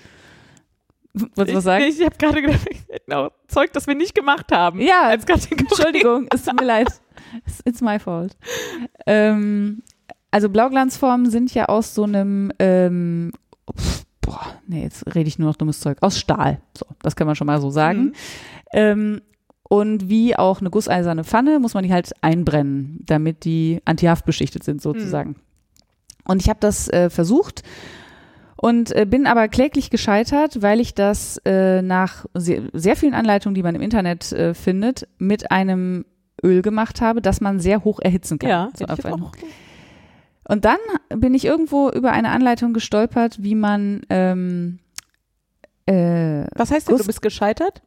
Wolltest 1.14 1.50
du 1.50 1.54
was 1.58 1.64
sagen? 1.64 1.84
Ich, 1.84 2.00
ich 2.00 2.04
habe 2.04 2.16
gerade 2.16 2.42
gedacht, 2.42 2.66
genau, 3.06 3.30
Zeug, 3.46 3.72
das 3.72 3.86
wir 3.86 3.94
nicht 3.94 4.14
gemacht 4.14 4.50
haben. 4.50 4.80
Ja, 4.80 5.02
als 5.02 5.26
Kategorie. 5.26 5.66
Entschuldigung, 5.70 6.26
es 6.32 6.44
tut 6.44 6.60
mir 6.60 6.66
leid. 6.66 6.88
It's, 7.64 7.80
my 7.80 7.98
fault. 7.98 8.36
Ähm, 9.06 9.82
also 10.30 10.48
Blauglanzformen 10.48 11.30
sind 11.30 11.54
ja 11.54 11.66
aus 11.66 11.94
so 11.94 12.02
einem, 12.02 12.52
ähm, 12.58 13.32
boah, 14.20 14.46
nee, 14.66 14.82
jetzt 14.82 15.14
rede 15.14 15.28
ich 15.28 15.38
nur 15.38 15.48
noch 15.48 15.56
dummes 15.56 15.78
Zeug, 15.78 15.98
aus 16.00 16.18
Stahl. 16.18 16.60
So, 16.76 16.86
das 17.02 17.14
kann 17.14 17.28
man 17.28 17.36
schon 17.36 17.46
mal 17.46 17.60
so 17.60 17.70
sagen. 17.70 18.02
Mhm. 18.02 18.12
Ähm, 18.72 19.20
und 19.74 20.08
wie 20.08 20.36
auch 20.36 20.60
eine 20.60 20.70
gusseiserne 20.70 21.24
Pfanne 21.24 21.58
muss 21.58 21.74
man 21.74 21.82
die 21.82 21.92
halt 21.92 22.12
einbrennen, 22.20 23.00
damit 23.06 23.44
die 23.44 23.80
antihaftbeschichtet 23.84 24.62
sind 24.62 24.80
sozusagen. 24.80 25.34
Und 26.24 26.40
ich 26.40 26.48
habe 26.48 26.60
das 26.60 26.88
äh, 26.88 27.10
versucht 27.10 27.64
und 28.56 28.92
äh, 28.92 29.04
bin 29.04 29.26
aber 29.26 29.48
kläglich 29.48 29.90
gescheitert, 29.90 30.62
weil 30.62 30.78
ich 30.78 30.94
das 30.94 31.38
äh, 31.44 31.82
nach 31.82 32.24
sehr, 32.34 32.62
sehr 32.72 32.94
vielen 32.94 33.14
Anleitungen, 33.14 33.56
die 33.56 33.64
man 33.64 33.74
im 33.74 33.82
Internet 33.82 34.30
äh, 34.30 34.54
findet, 34.54 35.08
mit 35.18 35.50
einem 35.50 36.04
Öl 36.42 36.62
gemacht 36.62 37.00
habe, 37.00 37.20
das 37.20 37.40
man 37.40 37.58
sehr 37.58 37.82
hoch 37.82 37.98
erhitzen 38.00 38.38
kann. 38.38 38.50
Ja, 38.50 38.68
so 38.76 38.84
auf 38.84 38.98
jetzt 38.98 39.06
ein, 39.06 39.14
auch. 39.14 39.32
Und 40.46 40.64
dann 40.64 40.78
bin 41.08 41.34
ich 41.34 41.44
irgendwo 41.44 41.90
über 41.90 42.12
eine 42.12 42.28
Anleitung 42.30 42.74
gestolpert, 42.74 43.42
wie 43.42 43.56
man 43.56 44.02
ähm, 44.08 44.78
äh, 45.86 46.44
Was 46.54 46.70
heißt 46.70 46.88
denn, 46.88 46.96
du 46.96 47.04
bist 47.04 47.22
gescheitert? 47.22 47.82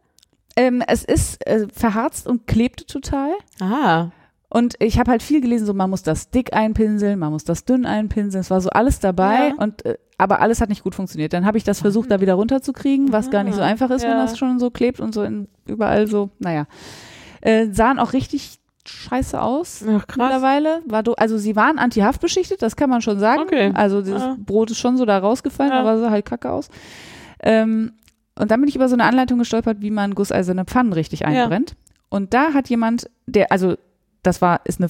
Ähm, 0.58 0.84
es 0.86 1.06
ist 1.06 1.46
äh, 1.48 1.68
verharzt 1.74 2.28
und 2.28 2.46
klebte 2.48 2.86
total. 2.86 3.32
Ah. 3.62 4.08
Und 4.50 4.76
ich 4.80 4.98
habe 4.98 5.12
halt 5.12 5.24
viel 5.24 5.42
gelesen, 5.42 5.66
so 5.66 5.74
man 5.74 5.90
muss 5.90 6.04
das 6.04 6.30
dick 6.30 6.54
einpinseln, 6.54 7.20
man 7.20 7.32
muss 7.32 7.44
das 7.44 7.64
dünn 7.66 7.86
einpinseln. 7.86 8.42
Es 8.42 8.50
war 8.50 8.60
so 8.62 8.70
alles 8.70 9.00
dabei 9.00 9.50
Ja. 9.50 9.56
und 9.58 9.86
äh, 9.86 9.98
aber 10.18 10.40
alles 10.42 10.62
hat 10.62 10.70
nicht 10.70 10.84
gut 10.84 10.96
funktioniert. 10.96 11.32
Dann 11.34 11.46
habe 11.46 11.58
ich 11.60 11.64
das 11.64 11.80
versucht, 11.82 12.10
da 12.10 12.20
wieder 12.22 12.34
runterzukriegen, 12.34 13.12
was 13.14 13.30
gar 13.30 13.44
nicht 13.44 13.54
so 13.56 13.62
Ah, 13.62 13.66
einfach 13.66 13.92
ist, 13.92 14.02
wenn 14.04 14.10
ja. 14.12 14.24
das 14.24 14.38
schon 14.38 14.58
so 14.60 14.72
klebt 14.72 15.00
und 15.00 15.14
so 15.14 15.22
in, 15.24 15.48
überall 15.68 16.08
so. 16.08 16.30
Naja, 16.40 16.66
äh, 17.42 17.68
sahen 17.72 18.00
auch 18.00 18.14
richtig 18.14 18.58
scheiße 18.88 19.40
aus. 19.40 19.84
Ach, 19.88 20.08
krass. 20.08 20.18
Mittlerweile 20.18 20.80
war 20.88 21.04
do, 21.04 21.14
also 21.14 21.38
sie 21.38 21.56
waren 21.58 21.78
antihaftbeschichtet, 21.78 22.62
das 22.62 22.76
kann 22.78 22.90
man 22.90 23.02
schon 23.02 23.20
sagen. 23.20 23.42
Okay. 23.42 23.72
Also 23.76 24.02
dieses 24.02 24.22
Ja. 24.24 24.38
Brot 24.40 24.72
ist 24.72 24.80
schon 24.80 24.96
so 24.98 25.06
da 25.06 25.18
rausgefallen, 25.20 25.74
aber 25.74 26.00
sah 26.00 26.10
halt 26.10 26.26
kacke 26.26 26.50
aus. 26.50 26.70
Ähm, 27.44 27.92
und 28.38 28.52
dann 28.52 28.60
bin 28.60 28.70
ich 28.70 28.76
über 28.76 28.90
so 28.90 28.96
eine 28.96 29.06
Anleitung 29.06 29.40
gestolpert, 29.40 29.82
wie 29.82 29.92
man 29.92 30.16
gusseiserne 30.16 30.66
Pfannen 30.66 30.94
richtig 30.94 31.26
einbrennt. 31.26 31.76
Und 32.10 32.34
da 32.34 32.54
hat 32.54 32.70
jemand, 32.70 33.10
der, 33.26 33.52
also 33.52 33.76
das 34.24 34.42
war, 34.42 34.62
ist 34.66 34.80
eine 34.80 34.90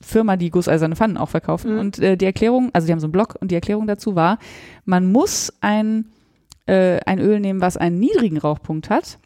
Firma, 0.00 0.36
die 0.36 0.50
gusseiserne 0.50 0.96
Pfannen 0.96 1.16
auch 1.16 1.28
verkaufen. 1.28 1.74
Mhm. 1.74 1.78
Und 1.78 1.98
äh, 1.98 2.16
die 2.16 2.24
Erklärung, 2.24 2.70
also 2.72 2.86
die 2.86 2.92
haben 2.92 3.00
so 3.00 3.06
einen 3.06 3.12
Blog 3.12 3.36
und 3.40 3.50
die 3.50 3.54
Erklärung 3.54 3.86
dazu 3.86 4.14
war, 4.14 4.38
man 4.84 5.10
muss 5.10 5.52
ein, 5.60 6.06
äh, 6.66 7.00
ein 7.06 7.18
Öl 7.18 7.40
nehmen, 7.40 7.60
was 7.60 7.76
einen 7.76 7.98
niedrigen 7.98 8.38
Rauchpunkt 8.38 8.90
hat, 8.90 9.18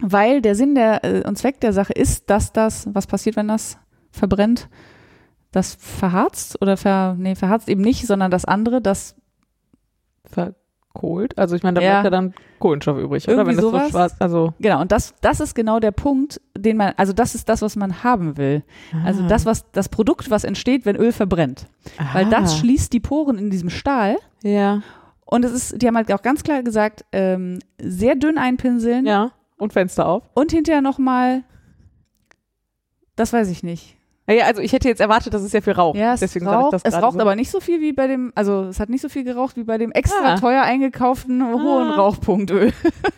weil 0.00 0.42
der 0.42 0.54
Sinn 0.54 0.74
der 0.74 1.04
äh, 1.04 1.26
und 1.26 1.38
Zweck 1.38 1.60
der 1.60 1.72
Sache 1.72 1.92
ist, 1.92 2.30
dass 2.30 2.52
das, 2.52 2.88
was 2.92 3.06
passiert, 3.06 3.36
wenn 3.36 3.48
das 3.48 3.78
verbrennt? 4.10 4.68
Das 5.50 5.74
verharzt 5.74 6.60
oder 6.60 6.76
ver, 6.76 7.16
nee, 7.18 7.34
verharzt 7.34 7.68
eben 7.68 7.80
nicht, 7.80 8.06
sondern 8.06 8.30
das 8.30 8.44
andere, 8.44 8.82
das 8.82 9.16
Verkohlt. 10.98 11.38
Also 11.38 11.54
ich 11.54 11.62
meine, 11.62 11.78
da 11.78 11.80
Ja. 11.84 11.90
bleibt 12.00 12.04
ja 12.06 12.10
dann 12.10 12.34
Kohlenstoff 12.58 12.98
übrig, 12.98 13.24
oder? 13.28 13.36
Irgendwie 13.38 13.50
Wenn 13.50 13.56
das 13.56 13.64
sowas. 13.64 13.84
so 13.84 13.90
schwarz, 13.90 14.16
also. 14.18 14.54
Genau, 14.58 14.80
und 14.80 14.90
das, 14.90 15.14
das 15.20 15.38
ist 15.40 15.54
genau 15.54 15.78
der 15.78 15.92
Punkt, 15.92 16.40
den 16.56 16.76
man, 16.76 16.92
also 16.96 17.12
das 17.12 17.34
ist 17.36 17.48
das, 17.48 17.62
was 17.62 17.76
man 17.76 18.02
haben 18.02 18.36
will. 18.36 18.64
Also 19.04 19.22
Ah. 19.22 19.28
das, 19.28 19.46
was, 19.46 19.70
das 19.70 19.88
Produkt, 19.88 20.30
was 20.30 20.42
entsteht, 20.44 20.84
wenn 20.86 20.96
Öl 20.96 21.12
verbrennt. 21.12 21.66
Weil 22.12 22.26
Ah. 22.26 22.30
das 22.30 22.58
schließt 22.58 22.92
die 22.92 23.00
Poren 23.00 23.38
in 23.38 23.50
diesem 23.50 23.70
Stahl. 23.70 24.16
Ja. 24.42 24.82
Und 25.24 25.44
es 25.44 25.52
ist, 25.52 25.80
die 25.82 25.86
haben 25.86 25.96
halt 25.96 26.12
auch 26.12 26.22
ganz 26.22 26.42
klar 26.42 26.62
gesagt, 26.62 27.04
ähm, 27.12 27.58
sehr 27.80 28.16
dünn 28.16 28.38
einpinseln 28.38 29.06
Ja. 29.06 29.30
Und 29.56 29.72
Fenster 29.72 30.06
auf. 30.08 30.22
und 30.34 30.50
hinterher 30.52 30.80
nochmal, 30.82 31.42
das 33.16 33.32
weiß 33.32 33.48
ich 33.50 33.62
nicht. 33.62 33.96
Ja, 34.28 34.34
ja, 34.34 34.44
also 34.44 34.60
ich 34.60 34.72
hätte 34.72 34.88
jetzt 34.88 35.00
erwartet, 35.00 35.32
dass 35.32 35.42
es 35.42 35.50
sehr 35.50 35.62
viel 35.62 35.72
raucht. 35.72 35.96
Ja, 35.98 36.12
es 36.14 36.20
Deswegen 36.20 36.46
raucht, 36.46 36.74
ich 36.74 36.82
das 36.82 36.94
es 36.94 37.02
raucht 37.02 37.14
so. 37.14 37.20
aber 37.20 37.34
nicht 37.34 37.50
so 37.50 37.60
viel 37.60 37.80
wie 37.80 37.92
bei 37.92 38.06
dem, 38.06 38.30
also 38.34 38.64
es 38.64 38.78
hat 38.78 38.90
nicht 38.90 39.00
so 39.00 39.08
viel 39.08 39.24
geraucht 39.24 39.56
wie 39.56 39.64
bei 39.64 39.78
dem 39.78 39.90
extra 39.92 40.34
Ah. 40.34 40.36
teuer 40.38 40.62
eingekauften 40.62 41.42
hohen 41.44 41.88
Ah. 41.90 41.94
Rauchpunktöl. 41.96 42.72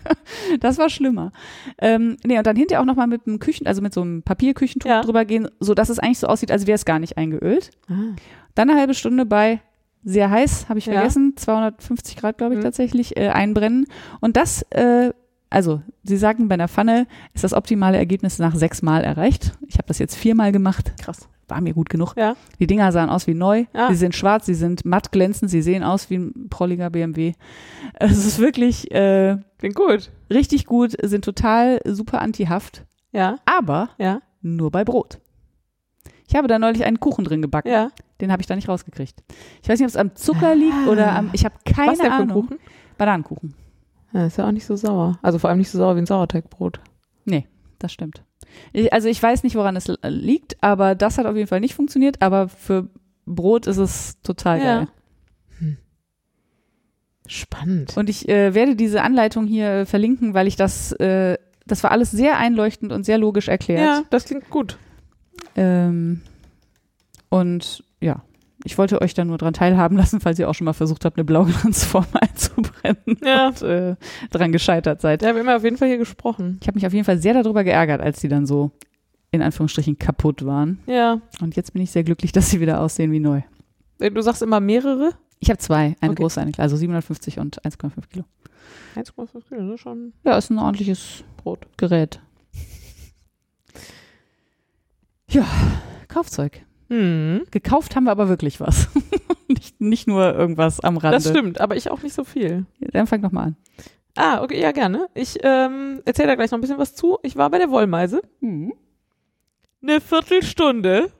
das 0.60 0.78
war 0.78 0.88
schlimmer. 0.88 1.32
Ähm, 1.78 2.16
nee, 2.24 2.38
und 2.38 2.46
dann 2.46 2.56
hinterher 2.56 2.80
auch 2.80 2.86
nochmal 2.86 3.06
mit 3.08 3.26
einem 3.26 3.38
Küchen, 3.40 3.66
also 3.66 3.82
mit 3.82 3.92
so 3.92 4.02
einem 4.02 4.22
Papierküchentuch 4.22 4.88
Ja. 4.88 5.02
drüber 5.02 5.24
gehen, 5.24 5.48
so 5.58 5.74
dass 5.74 5.88
es 5.88 5.98
eigentlich 5.98 6.18
so 6.20 6.26
aussieht, 6.28 6.52
als 6.52 6.66
wäre 6.66 6.76
es 6.76 6.84
gar 6.84 6.98
nicht 6.98 7.16
eingeölt. 7.18 7.70
Ah. 7.88 7.94
Dann 8.54 8.70
eine 8.70 8.78
halbe 8.78 8.94
Stunde 8.94 9.26
bei 9.26 9.60
sehr 10.04 10.30
heiß, 10.30 10.68
habe 10.68 10.78
ich 10.78 10.86
Ja. 10.86 10.94
vergessen, 10.94 11.34
250 11.36 12.16
Grad, 12.16 12.38
glaube 12.38 12.54
ich, 12.54 12.58
Mhm. 12.60 12.64
tatsächlich, 12.64 13.16
äh, 13.16 13.28
einbrennen. 13.28 13.86
Und 14.20 14.36
das, 14.36 14.62
äh, 14.70 15.10
also, 15.50 15.82
Sie 16.04 16.16
sagten, 16.16 16.48
bei 16.48 16.54
einer 16.54 16.68
Pfanne 16.68 17.06
ist 17.34 17.44
das 17.44 17.52
optimale 17.52 17.96
Ergebnis 17.98 18.38
nach 18.38 18.54
sechs 18.54 18.82
Mal 18.82 19.02
erreicht. 19.04 19.52
Ich 19.66 19.74
habe 19.76 19.86
das 19.88 19.98
jetzt 19.98 20.14
viermal 20.16 20.52
gemacht. 20.52 20.92
Krass. 21.00 21.28
War 21.48 21.60
mir 21.60 21.74
gut 21.74 21.88
genug. 21.90 22.14
Ja. 22.16 22.36
Die 22.60 22.66
Dinger 22.68 22.92
sahen 22.92 23.10
aus 23.10 23.26
wie 23.26 23.34
neu. 23.34 23.64
Ja. 23.74 23.88
Sie 23.88 23.96
sind 23.96 24.14
schwarz, 24.14 24.46
sie 24.46 24.54
sind 24.54 24.84
matt 24.84 25.10
glänzend, 25.10 25.50
sie 25.50 25.62
sehen 25.62 25.82
aus 25.82 26.08
wie 26.08 26.16
ein 26.18 26.48
prolliger 26.48 26.90
BMW. 26.90 27.32
Es 27.98 28.24
ist 28.24 28.38
wirklich 28.38 28.90
äh, 28.92 29.36
Klingt 29.58 29.74
gut. 29.74 30.10
richtig 30.30 30.66
gut, 30.66 30.94
sind 31.02 31.24
total 31.24 31.80
super 31.84 32.22
antihaft, 32.22 32.84
Ja. 33.10 33.36
aber 33.46 33.88
Ja. 33.98 34.20
nur 34.42 34.70
bei 34.70 34.84
Brot. 34.84 35.18
Ich 36.28 36.36
habe 36.36 36.46
da 36.46 36.60
neulich 36.60 36.84
einen 36.84 37.00
Kuchen 37.00 37.24
drin 37.24 37.42
gebacken. 37.42 37.72
Ja. 37.72 37.90
Den 38.20 38.30
habe 38.30 38.40
ich 38.40 38.46
da 38.46 38.54
nicht 38.54 38.68
rausgekriegt. 38.68 39.20
Ich 39.62 39.68
weiß 39.68 39.80
nicht, 39.80 39.86
ob 39.86 39.90
es 39.90 39.96
am 39.96 40.14
Zucker 40.14 40.54
liegt 40.54 40.86
oder 40.86 41.12
am. 41.16 41.30
Ich 41.32 41.44
habe 41.44 41.56
keine 41.66 41.90
Was 41.92 41.98
denn 41.98 42.06
für 42.06 42.12
ein 42.12 42.30
Ahnung. 42.30 42.42
Kuchen? 42.46 42.58
Bananenkuchen. 42.96 43.54
Ja, 44.12 44.26
ist 44.26 44.38
ja 44.38 44.46
auch 44.46 44.52
nicht 44.52 44.66
so 44.66 44.76
sauer. 44.76 45.18
Also 45.22 45.38
vor 45.38 45.50
allem 45.50 45.58
nicht 45.58 45.70
so 45.70 45.78
sauer 45.78 45.94
wie 45.96 46.00
ein 46.00 46.06
Sauerteigbrot. 46.06 46.80
Das 47.78 47.92
stimmt. 47.92 48.22
Ich, 48.74 48.92
also 48.92 49.08
ich 49.08 49.22
weiß 49.22 49.42
nicht, 49.42 49.56
woran 49.56 49.74
es 49.74 49.90
liegt, 50.02 50.62
aber 50.62 50.94
das 50.94 51.16
hat 51.16 51.24
auf 51.24 51.34
jeden 51.34 51.46
Fall 51.48 51.60
nicht 51.60 51.74
funktioniert. 51.74 52.20
Aber 52.20 52.48
für 52.50 52.90
Brot 53.24 53.66
ist 53.66 53.78
es 53.78 54.20
total 54.20 54.58
Ja. 54.58 54.64
geil. 54.64 54.88
Hm. 55.60 55.76
Spannend. 57.26 57.96
Und 57.96 58.10
ich 58.10 58.28
äh, 58.28 58.52
werde 58.52 58.76
diese 58.76 59.00
Anleitung 59.02 59.46
hier 59.46 59.70
äh, 59.70 59.86
verlinken, 59.86 60.34
weil 60.34 60.46
ich 60.46 60.56
das, 60.56 60.92
äh, 60.92 61.38
das 61.66 61.82
war 61.82 61.90
alles 61.92 62.10
sehr 62.10 62.36
einleuchtend 62.36 62.92
und 62.92 63.04
sehr 63.04 63.16
logisch 63.16 63.48
erklärt. 63.48 63.80
ja, 63.80 64.02
das 64.10 64.26
klingt 64.26 64.50
gut. 64.50 64.76
Ähm, 65.56 66.20
und 67.30 67.82
ja, 68.00 68.22
ich 68.64 68.76
wollte 68.78 69.00
euch 69.00 69.14
da 69.14 69.24
nur 69.24 69.38
dran 69.38 69.54
teilhaben 69.54 69.96
lassen, 69.96 70.20
falls 70.20 70.38
ihr 70.38 70.48
auch 70.48 70.54
schon 70.54 70.64
mal 70.66 70.72
versucht 70.72 71.04
habt, 71.04 71.16
eine 71.16 71.24
Blauglanzform 71.24 72.06
einzubrennen 72.20 73.18
Ja. 73.24 73.48
und 73.48 73.62
äh, 73.62 73.96
dran 74.30 74.52
gescheitert 74.52 75.00
seid. 75.00 75.24
Haben 75.24 75.34
wir 75.36 75.42
immer 75.42 75.56
auf 75.56 75.64
jeden 75.64 75.76
Fall 75.76 75.88
hier 75.88 75.98
gesprochen. 75.98 76.58
Ich 76.60 76.66
habe 76.68 76.76
mich 76.76 76.86
auf 76.86 76.92
jeden 76.92 77.04
Fall 77.04 77.18
sehr 77.18 77.34
darüber 77.34 77.64
geärgert, 77.64 78.00
als 78.00 78.20
die 78.20 78.28
dann 78.28 78.46
so 78.46 78.70
in 79.30 79.42
Anführungsstrichen 79.42 79.98
kaputt 79.98 80.44
waren. 80.44 80.80
Ja. 80.86 81.20
Und 81.40 81.56
jetzt 81.56 81.72
bin 81.72 81.82
ich 81.82 81.90
sehr 81.90 82.02
glücklich, 82.04 82.32
dass 82.32 82.50
sie 82.50 82.60
wieder 82.60 82.80
aussehen 82.80 83.12
wie 83.12 83.20
neu. 83.20 83.42
Äh, 84.00 84.10
Du 84.10 84.20
sagst 84.22 84.42
immer 84.42 84.60
mehrere? 84.60 85.12
Ich 85.38 85.48
habe 85.48 85.58
zwei, 85.58 85.96
eine 86.00 86.12
Okay. 86.12 86.22
große, 86.22 86.40
eine 86.40 86.52
kleine, 86.52 86.64
also 86.64 86.76
750 86.76 87.38
und 87.38 87.62
1,5 87.64 87.92
Kilo. 88.12 88.24
1,5 88.96 89.48
Kilo, 89.48 89.62
das 89.66 89.74
ist 89.74 89.80
schon 89.80 90.12
Ja, 90.24 90.36
ist 90.36 90.50
ein 90.50 90.58
ordentliches 90.58 91.24
Brot. 91.38 91.66
Gerät. 91.78 92.20
Ja, 95.30 95.46
Kaufzeug. 96.08 96.62
Hm. 96.90 97.42
Gekauft 97.50 97.94
haben 97.96 98.04
wir 98.04 98.10
aber 98.10 98.28
wirklich 98.28 98.60
was. 98.60 98.88
nicht, 99.48 99.80
nicht 99.80 100.06
nur 100.08 100.34
irgendwas 100.34 100.80
am 100.80 100.96
Rande. 100.96 101.16
Das 101.18 101.28
stimmt, 101.28 101.60
aber 101.60 101.76
ich 101.76 101.90
auch 101.90 102.02
nicht 102.02 102.14
so 102.14 102.24
viel. 102.24 102.66
Dann 102.80 103.06
fang 103.06 103.22
doch 103.22 103.30
mal 103.32 103.44
an. 103.44 103.56
Ah, 104.16 104.42
okay, 104.42 104.60
ja, 104.60 104.72
gerne. 104.72 105.06
Ich 105.14 105.38
ähm, 105.42 106.02
erzähle 106.04 106.28
da 106.28 106.34
gleich 106.34 106.50
noch 106.50 106.58
ein 106.58 106.60
bisschen 106.60 106.78
was 106.78 106.94
zu. 106.94 107.18
Ich 107.22 107.36
war 107.36 107.48
bei 107.48 107.58
der 107.58 107.70
Wollmeise. 107.70 108.20
Eine 108.42 110.00
Viertelstunde. 110.00 111.10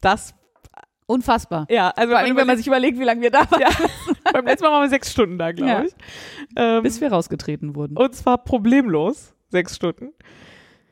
Das, 0.00 0.32
Unfassbar. 1.06 1.66
ja, 1.68 1.90
also 1.90 2.14
allem, 2.14 2.36
wenn 2.36 2.46
man 2.46 2.56
sich 2.56 2.68
überlegt, 2.68 2.98
wie 3.00 3.04
lange 3.04 3.20
wir 3.20 3.32
da 3.32 3.50
waren. 3.50 3.60
Ja, 3.60 3.68
beim 4.32 4.46
letzten 4.46 4.64
Mal 4.64 4.70
waren 4.70 4.82
wir 4.84 4.88
sechs 4.88 5.10
Stunden 5.10 5.38
da, 5.38 5.50
glaube 5.50 5.70
Ja. 5.70 5.82
ich. 5.82 5.92
Ähm, 6.56 6.82
Bis 6.84 7.00
wir 7.00 7.10
rausgetreten 7.10 7.74
wurden. 7.74 7.96
und 7.96 8.14
zwar 8.14 8.38
problemlos. 8.38 9.34
Sechs 9.48 9.74
Stunden. 9.74 10.12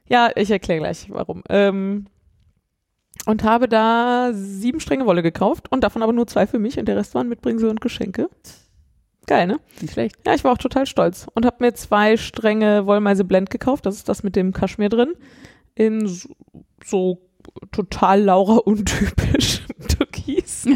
Ja, 0.08 0.30
ich 0.34 0.50
erkläre 0.50 0.80
gleich, 0.80 1.06
warum. 1.10 1.44
Ähm, 1.48 2.06
und 3.26 3.44
habe 3.44 3.68
da 3.68 4.30
sieben 4.32 4.80
Stränge 4.80 5.06
Wolle 5.06 5.22
gekauft 5.22 5.70
und 5.70 5.84
davon 5.84 6.02
aber 6.02 6.12
nur 6.12 6.26
zwei 6.26 6.46
für 6.46 6.58
mich 6.58 6.78
und 6.78 6.86
der 6.86 6.96
Rest 6.96 7.14
waren 7.14 7.28
Mitbringsel 7.28 7.68
und 7.68 7.80
Geschenke. 7.80 8.30
Geil, 9.26 9.46
ne? 9.46 9.60
Nicht 9.82 9.92
schlecht. 9.92 10.16
Ja, 10.26 10.34
ich 10.34 10.42
war 10.42 10.52
auch 10.52 10.58
total 10.58 10.86
stolz 10.86 11.26
und 11.34 11.44
habe 11.44 11.56
mir 11.60 11.74
zwei 11.74 12.16
Stränge 12.16 12.86
Wollmeise 12.86 13.24
Blend 13.24 13.50
gekauft. 13.50 13.84
Das 13.84 13.96
ist 13.96 14.08
das 14.08 14.22
mit 14.22 14.36
dem 14.36 14.54
Kaschmir 14.54 14.88
drin. 14.88 15.12
In 15.74 16.06
so, 16.06 16.30
so 16.82 17.20
total 17.70 18.22
Laura 18.22 18.56
untypisch 18.64 19.66
Türkis. 19.86 20.66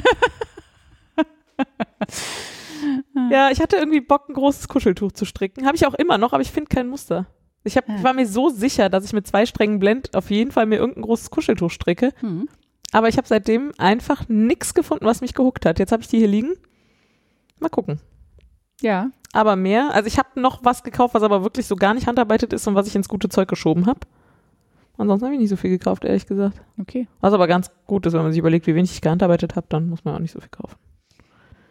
ja, 3.30 3.50
ich 3.50 3.60
hatte 3.60 3.76
irgendwie 3.76 4.02
Bock, 4.02 4.28
ein 4.28 4.34
großes 4.34 4.68
Kuscheltuch 4.68 5.12
zu 5.12 5.24
stricken. 5.24 5.66
Habe 5.66 5.76
ich 5.76 5.86
auch 5.86 5.94
immer 5.94 6.18
noch, 6.18 6.34
aber 6.34 6.42
ich 6.42 6.52
finde 6.52 6.68
kein 6.68 6.88
Muster. 6.88 7.26
Ich, 7.64 7.76
hab, 7.76 7.88
ich 7.88 8.02
war 8.02 8.12
mir 8.12 8.26
so 8.26 8.48
sicher, 8.48 8.88
dass 8.88 9.04
ich 9.04 9.12
mit 9.12 9.26
zwei 9.26 9.46
Strängen 9.46 9.78
Blend 9.78 10.14
auf 10.16 10.30
jeden 10.30 10.50
Fall 10.50 10.66
mir 10.66 10.76
irgendein 10.76 11.02
großes 11.02 11.30
Kuscheltuch 11.30 11.70
stricke. 11.70 12.10
Hm. 12.20 12.48
Aber 12.92 13.08
ich 13.08 13.16
habe 13.16 13.28
seitdem 13.28 13.72
einfach 13.78 14.28
nichts 14.28 14.74
gefunden, 14.74 15.06
was 15.06 15.20
mich 15.20 15.34
gehuckt 15.34 15.64
hat. 15.64 15.78
Jetzt 15.78 15.92
habe 15.92 16.02
ich 16.02 16.08
die 16.08 16.18
hier 16.18 16.28
liegen. 16.28 16.52
Mal 17.58 17.68
gucken. 17.68 18.00
Ja. 18.80 19.10
Aber 19.32 19.56
mehr. 19.56 19.94
Also 19.94 20.08
ich 20.08 20.18
habe 20.18 20.40
noch 20.40 20.64
was 20.64 20.82
gekauft, 20.82 21.14
was 21.14 21.22
aber 21.22 21.42
wirklich 21.42 21.66
so 21.66 21.76
gar 21.76 21.94
nicht 21.94 22.06
handarbeitet 22.06 22.52
ist 22.52 22.66
und 22.66 22.74
was 22.74 22.86
ich 22.86 22.96
ins 22.96 23.08
gute 23.08 23.28
Zeug 23.28 23.48
geschoben 23.48 23.86
habe. 23.86 24.00
Ansonsten 24.98 25.24
habe 25.24 25.34
ich 25.34 25.40
nicht 25.40 25.50
so 25.50 25.56
viel 25.56 25.70
gekauft, 25.70 26.04
ehrlich 26.04 26.26
gesagt. 26.26 26.60
Okay. 26.78 27.08
Was 27.20 27.32
aber 27.32 27.46
ganz 27.46 27.70
gut 27.86 28.04
ist, 28.04 28.12
wenn 28.12 28.22
man 28.22 28.32
sich 28.32 28.38
überlegt, 28.38 28.66
wie 28.66 28.74
wenig 28.74 28.92
ich 28.92 29.00
gehandarbeitet 29.00 29.56
habe, 29.56 29.66
dann 29.70 29.88
muss 29.88 30.04
man 30.04 30.14
auch 30.14 30.18
nicht 30.18 30.32
so 30.32 30.40
viel 30.40 30.50
kaufen. 30.50 30.76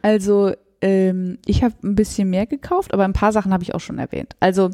Also, 0.01 0.53
ähm, 0.81 1.37
ich 1.45 1.63
habe 1.63 1.75
ein 1.83 1.93
bisschen 1.95 2.29
mehr 2.31 2.47
gekauft, 2.47 2.93
aber 2.93 3.05
ein 3.05 3.13
paar 3.13 3.31
Sachen 3.31 3.53
habe 3.53 3.63
ich 3.63 3.75
auch 3.75 3.79
schon 3.79 3.99
erwähnt. 3.99 4.35
Also, 4.39 4.71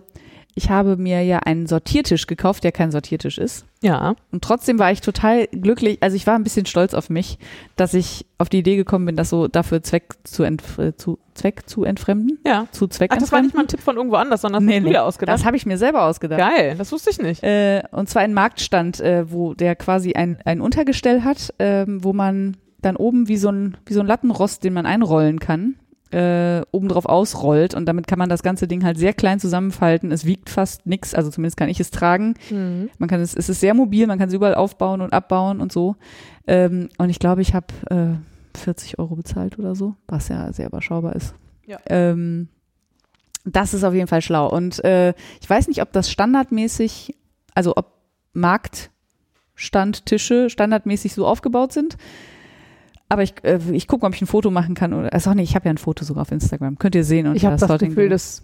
ich 0.57 0.71
habe 0.71 0.97
mir 0.97 1.21
ja 1.21 1.37
einen 1.37 1.67
Sortiertisch 1.67 2.25
gekauft, 2.25 2.63
der 2.63 2.71
kein 2.71 2.89
Sortiertisch 2.89 3.37
ist. 3.37 3.67
Ja. 3.83 4.15
Und 4.31 4.43
trotzdem 4.43 4.79
war 4.79 4.91
ich 4.91 5.01
total 5.01 5.45
glücklich. 5.51 5.99
Also 6.01 6.15
ich 6.15 6.25
war 6.25 6.33
ein 6.33 6.43
bisschen 6.43 6.65
stolz 6.65 6.95
auf 6.95 7.11
mich, 7.11 7.37
dass 7.75 7.93
ich 7.93 8.25
auf 8.39 8.49
die 8.49 8.57
Idee 8.57 8.75
gekommen 8.75 9.05
bin, 9.05 9.15
das 9.15 9.29
so 9.29 9.47
dafür 9.47 9.83
Zweck 9.83 10.15
zu, 10.23 10.41
entf 10.41 10.79
äh, 10.79 10.97
zu 10.97 11.19
Zweck 11.35 11.69
zu 11.69 11.83
entfremden. 11.83 12.39
Ja. 12.43 12.65
Zu 12.71 12.87
Zweck 12.87 13.11
Ach, 13.13 13.19
das 13.19 13.31
war 13.31 13.43
nicht 13.43 13.53
mal 13.53 13.61
ein 13.61 13.67
Tipp 13.67 13.81
von 13.81 13.97
irgendwo 13.97 14.15
anders, 14.15 14.41
sondern 14.41 14.63
das 14.63 14.67
Nee, 14.67 14.77
hast 14.77 14.81
du 14.81 14.87
nee. 14.87 14.93
dir 14.93 15.03
ausgedacht. 15.03 15.37
Das 15.37 15.45
habe 15.45 15.55
ich 15.57 15.67
mir 15.67 15.77
selber 15.77 16.05
ausgedacht. 16.05 16.39
Geil, 16.39 16.73
das 16.75 16.91
wusste 16.91 17.11
ich 17.11 17.19
nicht. 17.19 17.43
Äh, 17.43 17.83
und 17.91 18.09
zwar 18.09 18.23
ein 18.23 18.33
Marktstand, 18.33 18.99
äh, 18.99 19.31
wo 19.31 19.53
der 19.53 19.75
quasi 19.75 20.13
ein, 20.13 20.39
ein 20.43 20.59
Untergestell 20.59 21.23
hat, 21.23 21.53
ähm, 21.59 22.03
wo 22.03 22.13
man 22.13 22.57
dann 22.81 22.95
oben 22.95 23.27
wie 23.27 23.37
so 23.37 23.49
ein, 23.49 23.77
wie 23.85 23.93
so 23.93 23.99
ein 23.99 24.07
Lattenrost, 24.07 24.63
den 24.63 24.73
man 24.73 24.87
einrollen 24.87 25.39
kann, 25.39 25.75
äh, 26.11 26.61
oben 26.71 26.87
drauf 26.87 27.05
ausrollt 27.05 27.73
und 27.73 27.85
damit 27.85 28.07
kann 28.07 28.19
man 28.19 28.29
das 28.29 28.43
ganze 28.43 28.67
Ding 28.67 28.83
halt 28.83 28.97
sehr 28.97 29.13
klein 29.13 29.39
zusammenfalten. 29.39 30.11
Es 30.11 30.25
wiegt 30.25 30.49
fast 30.49 30.85
nix, 30.85 31.13
also 31.13 31.29
zumindest 31.29 31.57
kann 31.57 31.69
ich 31.69 31.79
es 31.79 31.91
tragen. 31.91 32.35
Mhm. 32.49 32.89
Man 32.97 33.09
kann 33.09 33.21
es, 33.21 33.35
es 33.35 33.49
ist 33.49 33.59
sehr 33.59 33.73
mobil, 33.73 34.07
man 34.07 34.19
kann 34.19 34.29
es 34.29 34.33
überall 34.33 34.55
aufbauen 34.55 35.01
und 35.01 35.13
abbauen 35.13 35.61
und 35.61 35.71
so. 35.71 35.95
Ähm, 36.47 36.89
und 36.97 37.09
ich 37.09 37.19
glaube, 37.19 37.41
ich 37.41 37.53
habe 37.53 37.67
äh, 37.89 38.57
40 38.57 38.99
Euro 38.99 39.15
bezahlt 39.15 39.57
oder 39.59 39.75
so, 39.75 39.95
was 40.07 40.29
ja 40.29 40.51
sehr 40.53 40.67
überschaubar 40.67 41.15
ist. 41.15 41.35
Ja. 41.65 41.79
Ähm, 41.87 42.47
das 43.43 43.73
ist 43.73 43.83
auf 43.83 43.93
jeden 43.93 44.07
Fall 44.07 44.21
schlau. 44.21 44.49
Und 44.49 44.81
äh, 44.83 45.13
ich 45.41 45.49
weiß 45.49 45.67
nicht, 45.67 45.81
ob 45.81 45.91
das 45.91 46.11
standardmäßig, 46.11 47.15
also 47.53 47.73
ob 47.75 47.97
Marktstandtische 48.33 50.49
standardmäßig 50.49 51.13
so 51.13 51.25
aufgebaut 51.25 51.73
sind. 51.73 51.97
Aber 53.09 53.23
ich, 53.23 53.33
äh, 53.43 53.59
ich 53.71 53.87
gucke, 53.87 54.05
ob 54.05 54.13
ich 54.13 54.21
ein 54.21 54.27
Foto 54.27 54.51
machen 54.51 54.75
kann. 54.75 54.93
Oder, 54.93 55.13
also 55.13 55.33
nee, 55.33 55.43
ich 55.43 55.55
habe 55.55 55.65
ja 55.65 55.71
ein 55.71 55.77
Foto 55.77 56.03
sogar 56.03 56.23
auf 56.23 56.31
Instagram. 56.31 56.77
Könnt 56.77 56.95
ihr 56.95 57.03
sehen. 57.03 57.33
Ich 57.35 57.45
habe 57.45 57.55
das 57.57 57.67
Sorting 57.67 57.89
Gefühl, 57.89 58.09
das 58.09 58.43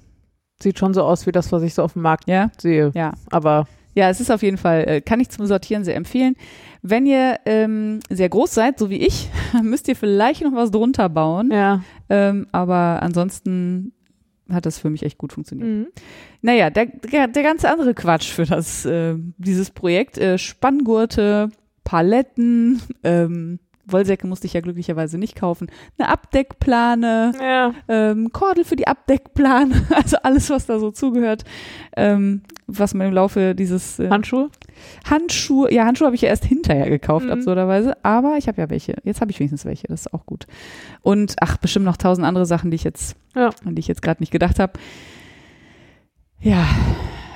sieht 0.62 0.80
schon 0.80 0.94
so 0.94 1.04
aus 1.04 1.26
wie 1.28 1.32
das, 1.32 1.52
was 1.52 1.64
ich 1.64 1.74
so 1.74 1.84
auf 1.84 1.94
dem 1.94 2.02
Markt 2.04 2.30
Ja, 2.30 2.50
sehe. 2.58 2.92
ja. 2.94 3.14
Aber 3.30 3.68
Ja, 3.96 4.10
es 4.10 4.22
ist 4.22 4.32
auf 4.32 4.42
jeden 4.42 4.58
Fall, 4.58 4.88
äh, 4.88 5.02
kann 5.02 5.20
ich 5.20 5.30
zum 5.30 5.46
Sortieren 5.46 5.84
sehr 5.84 5.96
empfehlen. 5.96 6.36
Wenn 6.82 7.06
ihr 7.06 7.40
ähm, 7.46 8.00
sehr 8.10 8.30
groß 8.30 8.54
seid, 8.54 8.80
so 8.80 8.90
wie 8.90 8.98
ich, 9.06 9.30
müsst 9.62 9.88
ihr 9.90 9.96
vielleicht 9.96 10.42
noch 10.44 10.54
was 10.54 10.72
drunter 10.72 11.10
bauen. 11.10 11.50
ja. 11.52 11.82
Ähm, 12.10 12.48
aber 12.52 13.02
ansonsten 13.02 13.92
hat 14.50 14.66
das 14.66 14.78
für 14.78 14.90
mich 14.90 15.04
echt 15.04 15.18
gut 15.18 15.34
funktioniert. 15.34 15.68
Mhm. 15.68 15.88
Naja, 16.42 16.70
der, 16.70 16.86
der, 16.86 17.28
der 17.28 17.44
ganze 17.44 17.70
andere 17.72 17.94
Quatsch 17.94 18.30
für 18.32 18.46
das, 18.46 18.86
äh, 18.86 19.16
dieses 19.38 19.72
Projekt, 19.72 20.18
äh, 20.18 20.38
Spanngurte, 20.38 21.50
Paletten, 21.84 22.82
ähm, 23.04 23.60
Wollsäcke 23.86 24.26
musste 24.28 24.48
ich 24.48 24.54
ja 24.54 24.62
glücklicherweise 24.62 25.18
nicht 25.18 25.36
kaufen, 25.36 25.68
eine 25.98 26.08
Abdeckplane, 26.10 27.34
Ja. 27.42 27.74
ähm, 27.88 28.32
Kordel 28.32 28.64
für 28.64 28.76
die 28.78 28.88
Abdeckplane, 28.88 29.74
also 29.96 30.18
alles, 30.24 30.50
was 30.50 30.66
da 30.66 30.80
so 30.80 30.92
zugehört, 30.92 31.44
ähm, 31.98 32.42
was 32.68 32.94
man 32.94 33.08
im 33.08 33.14
Laufe 33.14 33.56
dieses 33.56 34.00
äh, 34.00 34.10
Handschuhe? 34.10 34.50
Handschuhe, 35.10 35.72
ja, 35.74 35.86
Handschuhe 35.86 36.06
habe 36.08 36.16
ich 36.16 36.22
ja 36.22 36.30
erst 36.30 36.46
hinterher 36.46 36.90
gekauft, 36.90 37.26
Mhm. 37.26 37.32
absurderweise, 37.34 37.98
aber 38.04 38.38
ich 38.38 38.48
habe 38.48 38.62
ja 38.62 38.70
welche. 38.70 38.96
Jetzt 39.04 39.20
habe 39.22 39.32
ich 39.32 39.40
wenigstens 39.40 39.66
welche, 39.66 39.88
das 39.88 40.02
ist 40.02 40.14
auch 40.14 40.26
gut. 40.26 40.48
Und 41.02 41.36
ach, 41.42 41.58
bestimmt 41.58 41.86
noch 41.86 41.98
tausend 41.98 42.26
andere 42.26 42.46
Sachen, 42.46 42.72
die 42.72 42.76
ich 42.76 42.84
jetzt, 42.86 43.16
Ja. 43.36 43.50
an 43.66 43.76
die 43.76 43.80
ich 43.82 43.88
jetzt 43.88 44.02
gerade 44.02 44.22
nicht 44.22 44.32
gedacht 44.32 44.60
habe. 44.60 44.74
Ja, 46.40 46.66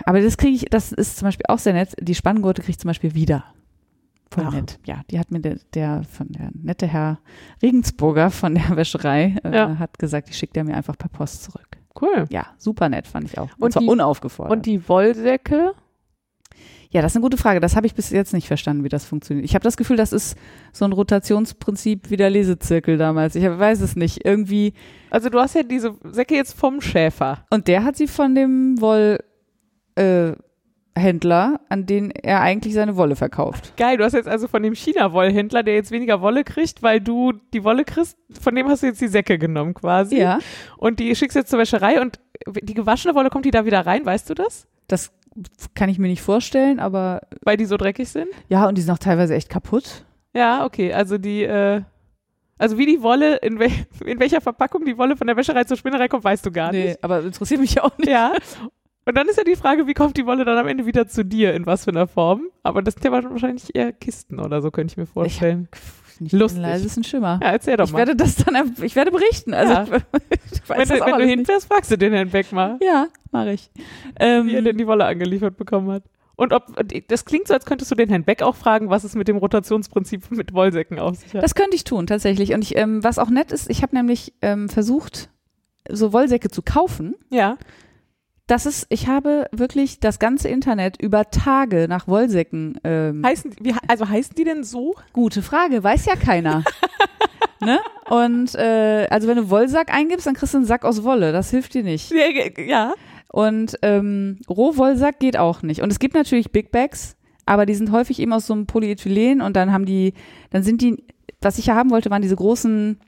aber 0.05 0.21
das 0.21 0.37
kriege 0.37 0.55
ich, 0.55 0.65
das 0.69 0.91
ist 0.91 1.17
zum 1.17 1.27
Beispiel 1.27 1.45
auch 1.49 1.59
sehr 1.59 1.73
nett. 1.73 1.89
Die 1.99 2.15
Spanngurte 2.15 2.61
kriege 2.61 2.71
ich 2.71 2.79
zum 2.79 2.87
Beispiel 2.89 3.13
wieder. 3.15 3.43
Voll 4.29 4.45
Ach. 4.47 4.53
nett. 4.53 4.79
Ja, 4.85 5.01
die 5.09 5.19
hat 5.19 5.31
mir 5.31 5.39
der, 5.39 5.57
der 5.73 6.03
von 6.03 6.27
der 6.29 6.49
nette 6.53 6.85
Herr 6.87 7.19
Regensburger 7.61 8.29
von 8.29 8.55
der 8.55 8.75
Wäscherei 8.75 9.35
äh, 9.43 9.55
Ja. 9.55 9.79
hat 9.79 9.97
gesagt, 9.99 10.29
die 10.29 10.33
schickt 10.33 10.57
er 10.57 10.63
mir 10.63 10.75
einfach 10.75 10.97
per 10.97 11.09
Post 11.09 11.43
zurück. 11.43 11.67
Cool. 11.99 12.25
Ja, 12.29 12.47
super 12.57 12.89
nett, 12.89 13.07
fand 13.07 13.25
ich 13.25 13.37
auch. 13.39 13.49
Und, 13.57 13.63
Und 13.63 13.71
zwar 13.71 13.81
die- 13.83 13.87
unaufgefordert. 13.89 14.51
Und 14.55 14.65
die 14.65 14.87
Wollsäcke? 14.87 15.71
Ja, 16.89 17.01
das 17.01 17.11
ist 17.11 17.15
eine 17.17 17.23
gute 17.23 17.37
Frage. 17.37 17.59
Das 17.59 17.75
habe 17.75 17.85
ich 17.85 17.95
bis 17.95 18.11
jetzt 18.11 18.33
nicht 18.33 18.47
verstanden, 18.47 18.83
wie 18.83 18.89
das 18.89 19.03
funktioniert. 19.03 19.45
Ich 19.45 19.55
habe 19.55 19.63
das 19.63 19.75
Gefühl, 19.77 19.97
das 19.97 20.13
ist 20.13 20.37
so 20.71 20.85
ein 20.85 20.93
Rotationsprinzip 20.93 22.09
wie 22.09 22.15
der 22.17 22.29
Lesezirkel 22.29 22.97
damals. 22.97 23.35
Ich 23.35 23.43
weiß 23.43 23.81
es 23.81 23.95
nicht. 23.97 24.23
Irgendwie. 24.25 24.73
Also 25.09 25.29
du 25.29 25.39
hast 25.39 25.55
ja 25.55 25.63
diese 25.63 25.95
Säcke 26.03 26.35
jetzt 26.35 26.53
vom 26.53 26.79
Schäfer. 26.79 27.45
Und 27.49 27.67
der 27.67 27.83
hat 27.83 27.97
sie 27.97 28.07
von 28.07 28.35
dem 28.35 28.79
Wollhändler, 28.79 29.19
äh, 29.95 30.33
Händler, 30.97 31.59
an 31.69 31.85
den 31.85 32.11
er 32.11 32.41
eigentlich 32.41 32.73
seine 32.73 32.95
Wolle 32.97 33.15
verkauft. 33.15 33.73
Geil, 33.77 33.97
du 33.97 34.03
hast 34.03 34.13
jetzt 34.13 34.27
also 34.27 34.47
von 34.47 34.63
dem 34.63 34.73
China-Wollhändler, 34.75 35.63
der 35.63 35.75
jetzt 35.75 35.91
weniger 35.91 36.21
Wolle 36.21 36.43
kriegt, 36.43 36.83
weil 36.83 36.99
du 37.01 37.33
die 37.53 37.63
Wolle 37.63 37.85
kriegst, 37.85 38.17
von 38.41 38.55
dem 38.55 38.67
hast 38.67 38.83
du 38.83 38.87
jetzt 38.87 39.01
die 39.01 39.07
Säcke 39.07 39.37
genommen 39.37 39.73
quasi. 39.73 40.17
Ja, 40.19 40.39
Und 40.77 40.99
die 40.99 41.15
schickst 41.15 41.35
jetzt 41.35 41.49
zur 41.49 41.59
Wäscherei 41.59 42.01
und 42.01 42.19
die 42.61 42.73
gewaschene 42.73 43.15
Wolle 43.15 43.29
kommt 43.29 43.45
die 43.45 43.51
da 43.51 43.65
wieder 43.65 43.85
rein, 43.85 44.05
weißt 44.05 44.29
du 44.29 44.33
das? 44.33 44.67
das 44.87 45.11
kann 45.75 45.89
ich 45.89 45.99
mir 45.99 46.07
nicht 46.07 46.21
vorstellen, 46.21 46.79
aber 46.79 47.21
Weil 47.43 47.57
die 47.57 47.65
so 47.65 47.77
dreckig 47.77 48.09
sind? 48.09 48.27
ja, 48.47 48.67
und 48.67 48.77
die 48.77 48.81
sind 48.81 48.91
auch 48.93 48.97
teilweise 48.97 49.35
echt 49.35 49.49
kaputt. 49.49 50.05
Ja, 50.33 50.65
okay. 50.65 50.93
Also 50.93 51.17
die, 51.17 51.43
äh, 51.43 51.81
also 52.57 52.77
wie 52.79 52.85
die 52.87 53.01
Wolle, 53.03 53.35
in, 53.37 53.59
wel 53.59 53.69
in 54.05 54.19
welcher 54.19 54.41
Verpackung 54.41 54.83
die 54.85 54.97
Wolle 54.97 55.15
von 55.15 55.27
der 55.27 55.37
Wäscherei 55.37 55.63
zur 55.65 55.77
Spinnerei 55.77 56.07
kommt, 56.07 56.23
weißt 56.23 56.45
du 56.45 56.51
gar 56.51 56.71
Nee, 56.71 56.85
nicht. 56.89 57.03
aber 57.03 57.21
interessiert 57.21 57.59
mich 57.61 57.79
auch 57.81 57.95
nicht. 57.99 58.09
Ja. 58.09 58.33
Und 59.07 59.15
dann 59.15 59.27
ist 59.29 59.37
ja 59.37 59.43
die 59.45 59.55
Frage, 59.55 59.87
wie 59.87 59.93
kommt 59.93 60.17
die 60.17 60.25
Wolle 60.25 60.43
dann 60.43 60.57
am 60.57 60.67
Ende 60.67 60.85
wieder 60.85 61.07
zu 61.07 61.23
dir, 61.23 61.53
in 61.53 61.65
was 61.65 61.85
für 61.85 61.91
einer 61.91 62.07
Form? 62.07 62.41
Aber 62.63 62.81
das 62.81 62.95
sind 62.95 63.05
ja 63.05 63.11
wahrscheinlich 63.11 63.73
eher 63.73 63.93
Kisten 63.93 64.37
oder 64.39 64.61
so, 64.61 64.69
könnte 64.69 64.91
ich 64.91 64.97
mir 64.97 65.05
vorstellen. 65.05 65.69
Nicht 66.19 66.33
Lustig. 66.33 66.61
den 66.61 66.69
leisesten 66.71 67.03
Schimmer. 67.05 67.39
ja, 67.41 67.51
erzähl 67.51 67.77
doch 67.77 67.85
Ich 67.85 67.91
mal. 67.93 67.99
werde 67.99 68.15
das 68.17 68.35
dann, 68.35 68.73
ich 68.81 68.95
werde 68.95 69.11
berichten. 69.11 69.53
Also, 69.53 69.73
Ja. 69.73 69.83
ich 70.51 70.67
weiß 70.69 70.77
wenn 70.77 70.87
das 70.89 70.99
du, 70.99 71.05
wenn 71.05 71.17
du 71.19 71.25
hinfährst, 71.25 71.67
fragst 71.67 71.89
du 71.91 71.97
den 71.97 72.11
Herrn 72.11 72.29
Beck 72.31 72.51
mal, 72.51 72.77
Ja, 72.81 73.07
mache 73.31 73.51
ich. 73.53 73.69
Ähm, 74.19 74.47
wie 74.47 74.55
er 74.55 74.61
denn 74.61 74.77
die 74.77 74.87
Wolle 74.87 75.05
angeliefert 75.05 75.55
bekommen 75.55 75.89
hat. 75.89 76.03
Und 76.35 76.51
ob, 76.53 76.65
das 77.07 77.23
klingt 77.25 77.47
so, 77.47 77.53
als 77.53 77.65
könntest 77.65 77.89
du 77.91 77.95
den 77.95 78.09
Herrn 78.09 78.23
Beck 78.25 78.41
auch 78.43 78.55
fragen, 78.55 78.89
was 78.89 79.03
es 79.05 79.15
mit 79.15 79.27
dem 79.27 79.37
Rotationsprinzip 79.37 80.29
mit 80.31 80.53
Wollsäcken 80.53 80.99
auf 80.99 81.15
sich 81.15 81.33
hat. 81.33 81.41
Das 81.43 81.55
könnte 81.55 81.75
ich 81.75 81.83
tun, 81.83 82.07
tatsächlich. 82.07 82.53
Und 82.53 82.61
ich, 82.63 82.75
ähm, 82.75 83.03
was 83.03 83.19
auch 83.19 83.29
nett 83.29 83.51
ist, 83.51 83.69
ich 83.69 83.81
habe 83.83 83.95
nämlich 83.95 84.33
ähm, 84.41 84.67
versucht, 84.69 85.29
so 85.89 86.11
Wollsäcke 86.13 86.49
zu 86.49 86.61
kaufen. 86.61 87.15
ja. 87.29 87.57
Das 88.47 88.65
ist, 88.65 88.87
ich 88.89 89.07
habe 89.07 89.47
wirklich 89.51 89.99
das 89.99 90.19
ganze 90.19 90.47
Internet 90.47 91.01
über 91.01 91.29
Tage 91.29 91.87
nach 91.89 92.07
Wollsäcken. 92.07 92.79
Ähm, 92.83 93.21
Heißen, 93.25 93.55
wie, 93.59 93.75
also 93.87 94.07
heißen 94.07 94.35
die 94.35 94.45
denn 94.45 94.63
so? 94.63 94.95
gute 95.11 95.41
Frage, 95.41 95.83
weiß 95.83 96.05
ja 96.05 96.15
keiner. 96.15 96.63
ne? 97.61 97.79
Und 98.09 98.55
äh, 98.55 99.07
also 99.09 99.27
wenn 99.27 99.37
du 99.37 99.49
Wollsack 99.49 99.93
eingibst, 99.93 100.25
dann 100.25 100.33
kriegst 100.33 100.53
du 100.53 100.59
einen 100.59 100.65
Sack 100.65 100.85
aus 100.85 101.03
Wolle. 101.03 101.33
Das 101.33 101.51
hilft 101.51 101.73
dir 101.73 101.83
nicht. 101.83 102.11
Ja, 102.11 102.63
Ja. 102.65 102.93
Und 103.29 103.77
ähm, 103.81 104.39
Rohwollsack 104.49 105.19
geht 105.19 105.37
auch 105.37 105.61
nicht. 105.61 105.81
Und 105.81 105.91
es 105.91 105.99
gibt 105.99 106.15
natürlich 106.15 106.51
Big 106.51 106.71
Bags, 106.71 107.17
aber 107.45 107.65
die 107.65 107.75
sind 107.75 107.91
häufig 107.91 108.19
eben 108.19 108.33
aus 108.33 108.47
so 108.47 108.53
einem 108.53 108.65
Polyethylen 108.65 109.41
und 109.41 109.55
dann 109.55 109.71
haben 109.73 109.85
die, 109.85 110.13
dann 110.51 110.63
sind 110.63 110.81
die, 110.81 111.03
was 111.41 111.57
ich 111.57 111.67
ja 111.67 111.75
haben 111.75 111.91
wollte, 111.91 112.09
waren 112.09 112.21
diese 112.21 112.35
großen, 112.35 112.99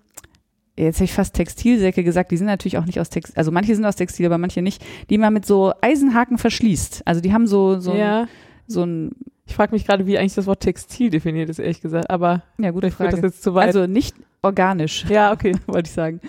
jetzt 0.84 0.96
hätte 0.98 1.06
ich 1.06 1.14
fast 1.14 1.36
Textilsäcke 1.36 2.04
gesagt, 2.04 2.32
die 2.32 2.38
sind 2.38 2.48
natürlich 2.48 2.78
auch 2.78 2.86
nicht 2.86 3.00
aus 3.00 3.10
Textil, 3.10 3.38
also 3.38 3.52
manche 3.52 3.76
sind 3.76 3.86
aus 3.86 3.96
Textil, 3.96 4.26
aber 4.26 4.38
manche 4.38 4.62
nicht, 4.62 4.84
die 5.10 5.18
man 5.18 5.34
mit 5.34 5.46
so 5.46 5.74
Eisenhaken 5.82 6.38
verschließt. 6.38 7.04
Also 7.06 7.22
die 7.22 7.34
haben 7.34 7.48
so, 7.48 7.80
so, 7.80 7.94
ja. 7.94 8.22
ein, 8.22 8.28
so 8.68 8.84
ein, 8.84 9.12
Ich 9.48 9.56
frage 9.56 9.72
mich 9.74 9.86
gerade, 9.86 10.06
wie 10.06 10.18
eigentlich 10.18 10.36
das 10.36 10.48
Wort 10.48 10.62
Textil 10.62 11.10
definiert 11.10 11.50
ist, 11.50 11.60
ehrlich 11.60 11.82
gesagt. 11.82 12.10
Aber 12.10 12.44
ja, 12.58 12.72
gute 12.72 12.92
führt 12.92 13.14
das 13.14 13.20
Frage. 13.20 13.28
jetzt 13.28 13.44
zu 13.44 13.54
weit. 13.56 13.68
Also 13.68 13.88
nicht 13.88 14.16
organisch. 14.42 15.06
ja, 15.10 15.32
okay. 15.32 15.54
wollte 15.68 15.88
ich 15.88 15.94
sagen. 15.94 16.20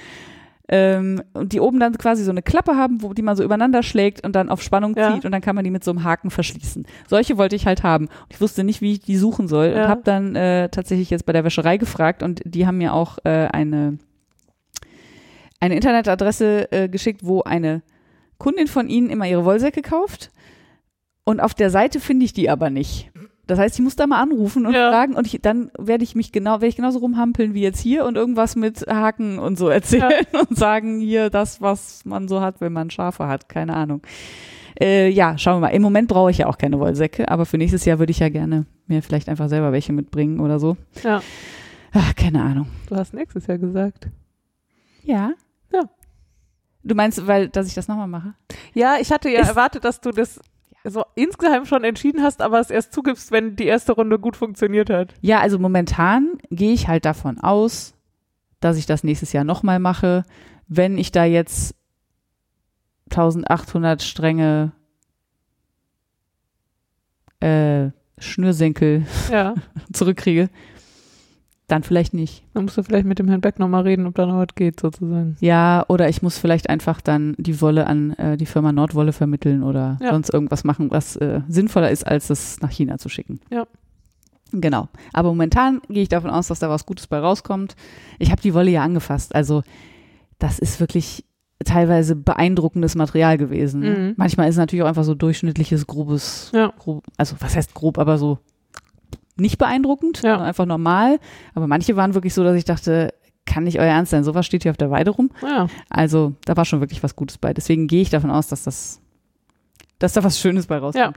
Ähm, 0.73 1.21
und 1.33 1.53
die 1.53 1.59
oben 1.59 1.81
dann 1.81 1.99
quasi 1.99 2.23
so 2.23 2.31
eine 2.31 2.43
Klappe 2.43 2.77
haben, 2.77 3.03
wo 3.03 3.13
die 3.13 3.23
man 3.23 3.35
so 3.37 3.43
übereinander 3.43 3.83
schlägt 3.83 4.25
und 4.25 4.37
dann 4.37 4.49
auf 4.49 4.63
Spannung 4.63 4.95
Ja. 4.97 5.13
zieht 5.13 5.25
und 5.25 5.33
dann 5.33 5.41
kann 5.41 5.57
man 5.57 5.65
die 5.65 5.71
mit 5.71 5.83
so 5.83 5.91
einem 5.91 6.05
Haken 6.05 6.31
verschließen. 6.31 6.87
Solche 7.09 7.37
wollte 7.39 7.57
ich 7.57 7.67
halt 7.67 7.83
haben. 7.83 8.05
Und 8.07 8.27
ich 8.31 8.41
wusste 8.41 8.63
nicht, 8.63 8.81
wie 8.81 8.93
ich 8.93 9.01
die 9.01 9.17
suchen 9.17 9.49
soll 9.49 9.73
Ja. 9.75 9.83
und 9.83 9.89
habe 9.89 10.03
dann 10.05 10.37
äh, 10.37 10.69
tatsächlich 10.69 11.11
jetzt 11.11 11.27
bei 11.27 11.33
der 11.33 11.43
Wäscherei 11.43 11.77
gefragt 11.77 12.23
und 12.23 12.41
die 12.45 12.69
haben 12.69 12.79
mir 12.79 12.95
auch 12.95 13.19
äh, 13.25 13.49
eine 13.49 13.99
eine 15.61 15.75
Internetadresse 15.77 16.73
äh, 16.73 16.89
geschickt, 16.89 17.21
wo 17.25 17.43
eine 17.43 17.83
Kundin 18.39 18.67
von 18.67 18.89
ihnen 18.89 19.11
immer 19.11 19.27
ihre 19.27 19.45
Wollsäcke 19.45 19.83
kauft. 19.83 20.31
Und 21.25 21.41
auf 21.41 21.55
der 21.55 21.71
Seite 21.71 22.01
finde 22.01 22.25
ich 22.25 22.33
die 22.33 22.49
aber 22.51 22.71
nicht. 22.71 23.11
Das 23.47 23.59
heißt, 23.59 23.75
ich 23.79 23.83
muss 23.85 23.97
da 23.97 24.07
mal 24.07 24.21
anrufen 24.23 24.65
und 24.65 24.75
Ja. 24.75 24.91
fragen 24.91 25.15
und 25.17 25.27
ich, 25.27 25.41
dann 25.43 25.71
werde 25.77 26.05
ich 26.05 26.15
mich 26.15 26.31
genau, 26.33 26.53
werde 26.55 26.69
ich 26.69 26.77
genauso 26.77 27.01
rumhampeln 27.01 27.53
wie 27.53 27.61
jetzt 27.63 27.81
hier 27.81 28.05
und 28.05 28.17
irgendwas 28.17 28.55
mit 28.57 28.87
Haken 28.89 29.39
und 29.39 29.59
so 29.59 29.69
erzählen 29.69 30.25
und 30.49 30.57
sagen, 30.57 31.01
hier 31.01 31.31
das, 31.31 31.61
was 31.61 32.05
man 32.05 32.29
so 32.29 32.41
hat, 32.41 32.61
wenn 32.61 32.73
man 32.73 32.91
Schafe 32.91 33.27
hat. 33.27 33.49
Keine 33.49 33.75
Ahnung. 33.75 34.03
Äh, 34.81 35.09
ja, 35.11 35.37
schauen 35.37 35.57
wir 35.57 35.67
mal. 35.69 35.75
Im 35.75 35.83
Moment 35.83 36.09
brauche 36.09 36.31
ich 36.31 36.39
ja 36.39 36.47
auch 36.47 36.57
keine 36.59 36.79
Wollsäcke, 36.79 37.29
aber 37.29 37.45
für 37.45 37.59
nächstes 37.59 37.85
Jahr 37.85 37.99
würde 37.99 38.13
ich 38.13 38.21
ja 38.21 38.29
gerne 38.29 38.67
mir 38.87 39.03
vielleicht 39.03 39.29
einfach 39.29 39.49
selber 39.49 39.73
welche 39.73 39.93
mitbringen 39.93 40.41
oder 40.41 40.59
so. 40.61 40.77
Ja. 41.03 41.21
Ach, 41.93 42.15
keine 42.15 42.41
Ahnung. 42.43 42.67
Du 42.89 42.95
hast 42.97 43.13
nächstes 43.15 43.47
Jahr 43.49 43.59
gesagt. 43.59 44.09
Ja. 45.03 45.33
Du 46.83 46.95
meinst, 46.95 47.27
weil, 47.27 47.49
dass 47.49 47.67
ich 47.67 47.75
das 47.75 47.89
nochmal 47.89 48.07
mache? 48.09 48.35
Ja, 48.75 48.97
ich 49.01 49.11
hatte 49.13 49.29
ja 49.31 49.41
Ist- 49.41 49.49
erwartet, 49.49 49.85
dass 49.85 50.01
du 50.01 50.11
das 50.11 50.41
so 50.85 51.05
insgeheim 51.15 51.67
schon 51.67 51.85
entschieden 51.85 52.23
hast, 52.23 52.41
aber 52.41 52.59
es 52.59 52.71
erst 52.71 52.93
zugibst, 52.95 53.31
wenn 53.33 53.55
die 53.55 53.67
erste 53.67 53.93
Runde 53.93 54.19
gut 54.19 54.35
funktioniert 54.37 54.89
hat. 54.89 55.13
Ja, 55.21 55.41
also 55.41 55.59
momentan 55.59 56.39
gehe 56.51 56.73
ich 56.73 56.89
halt 56.89 57.05
davon 57.05 57.39
aus, 57.39 57.93
dass 58.61 58.79
ich 58.79 58.87
das 58.87 59.05
nächstes 59.05 59.33
Jahr 59.35 59.45
nochmal 59.45 59.79
mache. 59.79 60.25
Wenn 60.69 60.97
ich 60.97 61.13
da 61.13 61.25
jetzt 61.25 61.75
1800 63.11 64.03
Stränge 64.03 64.73
äh, 67.41 67.91
Schnürsenkel 68.19 69.07
Ja. 69.31 69.55
zurückkriege, 69.93 70.49
dann 71.71 71.83
vielleicht 71.83 72.15
nicht. 72.15 72.45
Dann 72.55 72.65
musst 72.65 72.77
du 72.77 72.83
vielleicht 72.83 73.07
mit 73.07 73.19
dem 73.19 73.29
Herrn 73.29 73.41
Beck 73.41 73.59
nochmal 73.59 73.83
reden, 73.83 74.07
ob 74.07 74.15
da 74.15 74.27
noch 74.27 74.39
was 74.39 74.55
geht, 74.55 74.81
sozusagen. 74.81 75.37
Ja, 75.41 75.85
oder 75.89 76.09
ich 76.09 76.23
muss 76.23 76.39
vielleicht 76.39 76.69
einfach 76.69 77.01
dann 77.01 77.35
die 77.39 77.61
Wolle 77.61 77.87
an 77.87 78.13
äh, 78.15 78.37
die 78.37 78.47
Firma 78.47 78.73
Nordwolle 78.73 79.13
vermitteln 79.13 79.63
oder 79.63 79.99
Ja. 80.03 80.11
sonst 80.13 80.33
irgendwas 80.33 80.65
machen, 80.65 80.91
was 80.91 81.17
äh, 81.17 81.41
sinnvoller 81.49 81.91
ist, 81.91 82.07
als 82.07 82.31
es 82.31 82.61
nach 82.61 82.71
China 82.71 82.99
zu 82.99 83.09
schicken. 83.09 83.41
Ja. 83.51 83.67
Genau. 84.53 84.89
Aber 85.13 85.29
momentan 85.29 85.81
gehe 85.89 86.03
ich 86.03 86.09
davon 86.09 86.31
aus, 86.31 86.49
dass 86.49 86.59
da 86.59 86.69
was 86.69 86.85
Gutes 86.87 87.07
bei 87.07 87.19
rauskommt. 87.19 87.77
Ich 88.19 88.31
habe 88.33 88.43
die 88.43 88.53
Wolle 88.55 88.71
ja 88.71 88.83
angefasst. 88.83 89.35
Also 89.35 89.63
das 90.39 90.59
ist 90.59 90.81
wirklich 90.81 91.25
teilweise 91.65 92.17
beeindruckendes 92.17 92.95
Material 92.97 93.39
gewesen. 93.39 93.81
Mhm. 93.83 94.15
Manchmal 94.17 94.49
ist 94.49 94.55
es 94.55 94.59
natürlich 94.59 94.83
auch 94.83 94.89
einfach 94.89 95.05
so 95.05 95.15
durchschnittliches, 95.15 95.87
grobes, 95.87 96.51
Ja. 96.55 96.73
grob, 96.79 97.05
also 97.17 97.37
was 97.39 97.55
heißt 97.55 97.75
grob, 97.75 97.99
aber 97.99 98.19
so 98.19 98.39
nicht 99.41 99.59
beeindruckend, 99.59 100.19
Ja. 100.19 100.31
sondern 100.33 100.49
einfach 100.49 100.67
normal. 100.67 101.19
Aber 101.55 101.67
manche 101.67 101.97
waren 101.97 102.15
wirklich 102.15 102.35
so, 102.35 102.45
dass 102.45 102.57
ich 102.57 102.65
dachte, 102.65 103.13
kann 103.47 103.65
nicht 103.65 103.79
euer 103.81 103.87
Ernst 103.87 104.11
sein, 104.11 104.23
sowas 104.23 104.47
steht 104.47 104.63
hier 104.63 104.71
auf 104.71 104.77
der 104.77 104.91
Weide 104.91 105.11
rum. 105.11 105.31
Ja. 105.43 105.67
Also 105.89 106.35
da 106.45 106.57
war 106.57 106.65
schon 106.65 106.81
wirklich 106.81 107.03
was 107.03 107.17
Gutes 107.17 107.39
bei. 107.39 107.53
Deswegen 107.55 107.87
gehe 107.89 108.03
ich 108.03 108.11
davon 108.11 108.31
aus, 108.31 108.47
dass 108.49 108.63
das, 108.65 109.01
dass 109.99 110.13
da 110.13 110.23
was 110.23 110.39
Schönes 110.39 110.67
bei 110.67 110.79
rauskommt. 110.79 111.17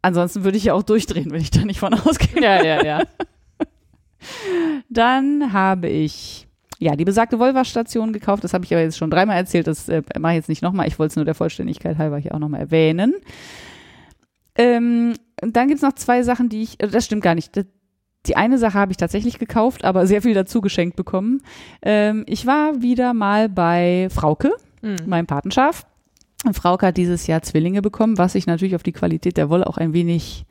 Ansonsten 0.00 0.44
würde 0.44 0.56
ich 0.56 0.64
ja 0.64 0.74
auch 0.74 0.84
durchdrehen, 0.84 1.30
wenn 1.32 1.40
ich 1.40 1.50
da 1.50 1.64
nicht 1.64 1.80
von 1.80 1.92
ausgehe. 2.06 2.42
Ja, 2.42 2.62
ja, 2.64 2.84
ja. 2.84 3.02
Dann 4.88 5.52
habe 5.52 5.88
ich 5.88 6.46
ja 6.78 6.94
die 6.96 7.04
besagte 7.04 7.38
Wollwaschstation 7.38 8.12
gekauft. 8.12 8.44
Das 8.44 8.54
habe 8.54 8.64
ich 8.64 8.72
aber 8.72 8.82
jetzt 8.82 8.98
schon 8.98 9.10
dreimal 9.10 9.36
erzählt. 9.36 9.66
Das 9.66 9.88
äh, 9.88 10.02
mache 10.18 10.32
ich 10.32 10.36
jetzt 10.36 10.48
nicht 10.48 10.62
nochmal. 10.62 10.86
Ich 10.88 10.98
wollte 10.98 11.10
es 11.12 11.16
nur 11.16 11.24
der 11.24 11.34
Vollständigkeit 11.34 11.98
halber 11.98 12.18
hier 12.18 12.34
auch 12.34 12.38
nochmal 12.38 12.60
erwähnen. 12.60 13.14
Ähm, 14.56 15.14
und 15.42 15.56
dann 15.56 15.68
gibt 15.68 15.76
es 15.78 15.82
noch 15.82 15.94
zwei 15.94 16.22
Sachen, 16.22 16.48
die 16.48 16.62
ich, 16.62 16.80
äh, 16.82 16.88
das 16.88 17.04
stimmt 17.04 17.22
gar 17.22 17.34
nicht. 17.34 17.56
Das, 17.56 17.64
die 18.26 18.36
eine 18.36 18.58
Sache 18.58 18.74
habe 18.78 18.90
ich 18.90 18.96
tatsächlich 18.96 19.38
gekauft, 19.38 19.84
aber 19.84 20.06
sehr 20.06 20.22
viel 20.22 20.34
dazu 20.34 20.60
geschenkt 20.60 20.96
bekommen. 20.96 21.42
Ähm, 21.82 22.24
ich 22.26 22.46
war 22.46 22.82
wieder 22.82 23.14
mal 23.14 23.48
bei 23.48 24.08
Frauke, 24.10 24.52
Mhm. 24.82 24.96
meinem 25.06 25.26
Patenschaf. 25.26 25.86
Und 26.44 26.54
Frauke 26.54 26.86
hat 26.86 26.96
dieses 26.96 27.26
Jahr 27.26 27.42
Zwillinge 27.42 27.82
bekommen, 27.82 28.18
was 28.18 28.32
sich 28.34 28.46
natürlich 28.46 28.74
auf 28.76 28.82
die 28.82 28.92
Qualität 28.92 29.36
der 29.36 29.48
Wolle 29.48 29.66
auch 29.66 29.78
ein 29.78 29.92
wenig 29.94 30.44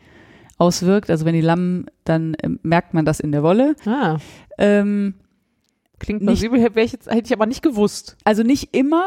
auswirkt. 0.57 1.09
Also 1.09 1.25
wenn 1.25 1.33
die 1.35 1.41
lammen, 1.41 1.85
dann 2.05 2.35
ähm, 2.41 2.59
merkt 2.63 2.93
man 2.93 3.05
das 3.05 3.19
in 3.19 3.31
der 3.31 3.43
Wolle. 3.43 3.75
Ah, 3.85 4.17
Ähm, 4.57 5.15
klingt 5.99 6.21
Nicht- 6.21 6.27
plausibel, 6.41 6.59
hätte 6.61 6.79
ich, 6.81 6.91
jetzt, 6.93 7.09
hätte 7.09 7.25
ich 7.27 7.33
aber 7.33 7.45
nicht 7.45 7.61
gewusst. 7.61 8.17
also 8.23 8.43
nicht 8.43 8.75
immer, 8.75 9.05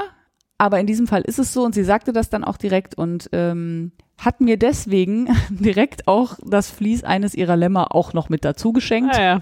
aber 0.59 0.79
in 0.81 0.87
diesem 0.87 1.07
Fall 1.07 1.23
ist 1.23 1.39
es 1.39 1.53
so 1.53 1.65
und 1.65 1.75
sie 1.75 1.85
sagte 1.85 2.13
das 2.13 2.31
dann 2.31 2.45
auch 2.45 2.57
direkt 2.59 2.97
und 2.97 3.29
ähm, 3.33 3.93
hat 4.19 4.41
mir 4.41 4.57
deswegen 4.59 5.29
direkt 5.51 6.07
auch 6.09 6.39
das 6.45 6.69
Vlies 6.71 7.05
eines 7.05 7.35
ihrer 7.35 7.57
Lämmer 7.57 7.95
auch 7.95 8.13
noch 8.13 8.29
mit 8.29 8.45
dazu 8.45 8.73
geschenkt 8.73 9.15
Ah, 9.17 9.23
ja. 9.23 9.39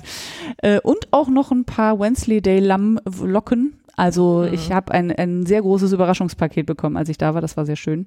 äh, 0.59 0.81
und 0.81 1.09
auch 1.13 1.29
noch 1.29 1.51
ein 1.51 1.65
paar 1.65 1.99
Wensleydale 1.99 2.61
Lammlocken. 2.61 3.79
Also 3.97 4.45
Mhm. 4.47 4.53
ich 4.55 4.71
habe 4.73 4.93
ein, 4.93 5.11
ein 5.11 5.47
sehr 5.47 5.63
großes 5.63 5.93
Überraschungspaket 5.93 6.67
bekommen, 6.67 6.97
als 6.99 7.09
ich 7.09 7.17
da 7.19 7.33
war. 7.35 7.41
Das 7.41 7.57
war 7.57 7.65
sehr 7.65 7.77
schön. 7.77 8.07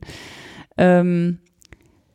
Ähm, 0.77 1.39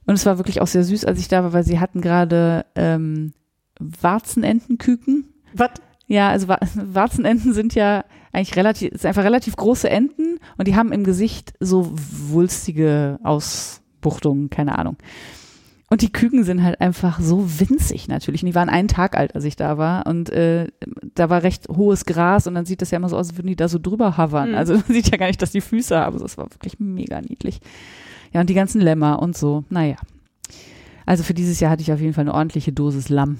und 0.06 0.14
es 0.14 0.24
war 0.26 0.38
wirklich 0.38 0.60
auch 0.60 0.66
sehr 0.68 0.84
süß, 0.84 1.04
als 1.04 1.18
ich 1.18 1.26
da 1.28 1.42
war, 1.42 1.52
weil 1.52 1.64
sie 1.64 1.80
hatten 1.80 2.00
gerade 2.00 2.64
ähm, 2.76 3.32
Warzenentenküken. 3.80 5.24
Was? 5.54 5.70
Ja, 6.06 6.28
also 6.28 6.48
Wa- 6.48 6.60
Warzenenten 6.74 7.52
sind 7.52 7.74
ja 7.74 8.04
eigentlich 8.32 8.56
relativ, 8.56 8.92
ist 8.92 9.06
einfach 9.06 9.24
relativ 9.24 9.56
große 9.56 9.88
Enten 9.88 10.38
und 10.58 10.68
die 10.68 10.76
haben 10.76 10.92
im 10.92 11.04
Gesicht 11.04 11.54
so 11.60 11.90
wulstige 11.94 13.18
Ausbuchtungen, 14.04 14.50
keine 14.50 14.78
Ahnung. 14.78 14.96
Und 15.90 16.02
die 16.02 16.12
Küken 16.12 16.44
sind 16.44 16.62
halt 16.62 16.80
einfach 16.80 17.20
so 17.20 17.60
winzig 17.60 18.08
natürlich. 18.08 18.42
Und 18.42 18.48
die 18.48 18.54
waren 18.54 18.68
einen 18.68 18.88
Tag 18.88 19.16
alt, 19.16 19.34
als 19.34 19.44
ich 19.44 19.54
da 19.54 19.78
war. 19.78 20.06
Und 20.06 20.30
äh, 20.30 20.68
da 21.14 21.30
war 21.30 21.42
recht 21.42 21.68
hohes 21.68 22.04
Gras 22.04 22.46
und 22.46 22.54
dann 22.54 22.64
sieht 22.64 22.82
das 22.82 22.90
ja 22.90 22.96
immer 22.96 23.08
so 23.08 23.16
aus, 23.16 23.28
als 23.28 23.36
würden 23.36 23.48
die 23.48 23.56
da 23.56 23.68
so 23.68 23.78
drüber 23.78 24.16
hovern. 24.16 24.50
Mhm. 24.50 24.56
Also 24.56 24.74
man 24.74 24.84
sieht 24.88 25.10
ja 25.10 25.16
gar 25.16 25.26
nicht, 25.26 25.40
dass 25.40 25.52
die 25.52 25.60
Füße 25.60 25.96
haben. 25.96 26.18
Das 26.18 26.36
war 26.36 26.50
wirklich 26.50 26.80
mega 26.80 27.20
niedlich. 27.20 27.60
Ja, 28.32 28.40
und 28.40 28.50
die 28.50 28.54
ganzen 28.54 28.80
Lämmer 28.80 29.20
und 29.22 29.36
so. 29.36 29.64
Naja. 29.68 29.96
Also 31.06 31.22
für 31.22 31.34
dieses 31.34 31.60
Jahr 31.60 31.70
hatte 31.70 31.82
ich 31.82 31.92
auf 31.92 32.00
jeden 32.00 32.14
Fall 32.14 32.24
eine 32.24 32.34
ordentliche 32.34 32.72
Dosis 32.72 33.08
Lamm. 33.08 33.38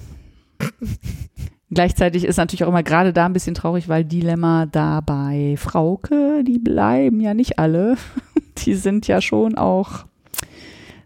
Gleichzeitig 1.71 2.23
ist 2.23 2.37
natürlich 2.37 2.63
auch 2.63 2.69
immer 2.69 2.83
gerade 2.83 3.11
da 3.11 3.25
ein 3.25 3.33
bisschen 3.33 3.55
traurig, 3.55 3.89
weil 3.89 4.05
die 4.05 4.21
Lämmer 4.21 4.67
da 4.67 5.01
bei 5.01 5.55
Frauke, 5.57 6.43
die 6.47 6.59
bleiben 6.59 7.19
ja 7.19 7.33
nicht 7.33 7.59
alle. 7.59 7.97
Die 8.59 8.75
sind 8.75 9.05
ja 9.07 9.19
schon 9.19 9.55
auch 9.57 10.05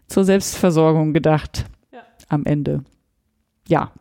zur 0.06 0.24
Selbstversorgung 0.24 1.12
gedacht 1.12 1.66
Ja. 1.92 2.00
am 2.28 2.44
Ende. 2.44 2.84
Ja, 3.68 3.92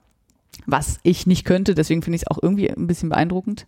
was 0.66 1.00
ich 1.04 1.28
nicht 1.28 1.46
könnte, 1.46 1.76
deswegen 1.76 2.02
finde 2.02 2.16
ich 2.18 2.24
es 2.24 2.28
auch 2.28 2.40
irgendwie 2.42 2.70
ein 2.70 2.88
bisschen 2.88 3.10
beeindruckend. 3.10 3.68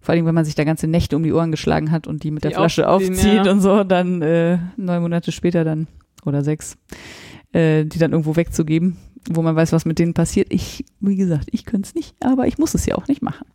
Vor 0.00 0.14
allem, 0.14 0.26
wenn 0.26 0.34
man 0.34 0.44
sich 0.44 0.54
da 0.56 0.64
ganze 0.64 0.88
Nächte 0.88 1.14
um 1.16 1.22
die 1.22 1.32
Ohren 1.32 1.52
geschlagen 1.52 1.90
hat 1.92 2.06
und 2.06 2.24
die 2.24 2.30
mit 2.32 2.42
der 2.42 2.50
Die 2.50 2.56
Flasche 2.56 2.88
aufziehen, 2.88 3.14
aufzieht 3.14 3.46
ja. 3.46 3.52
und 3.52 3.60
so, 3.60 3.84
dann 3.84 4.20
äh, 4.20 4.58
neun 4.76 5.02
Monate 5.02 5.30
später 5.30 5.62
dann 5.64 5.86
oder 6.24 6.42
sechs, 6.42 6.76
äh, 7.52 7.84
die 7.84 7.98
dann 7.98 8.10
irgendwo 8.12 8.34
wegzugeben, 8.34 8.96
wo 9.30 9.42
man 9.42 9.54
weiß, 9.54 9.72
was 9.72 9.84
mit 9.84 9.98
denen 10.00 10.12
passiert. 10.14 10.52
Ich, 10.52 10.84
wie 11.00 11.16
gesagt, 11.16 11.48
ich 11.52 11.64
könnte 11.64 11.86
es 11.88 11.94
nicht, 11.94 12.16
aber 12.20 12.46
ich 12.48 12.58
muss 12.58 12.74
es 12.74 12.84
ja 12.84 12.96
auch 12.96 13.06
nicht 13.06 13.22
machen. 13.22 13.46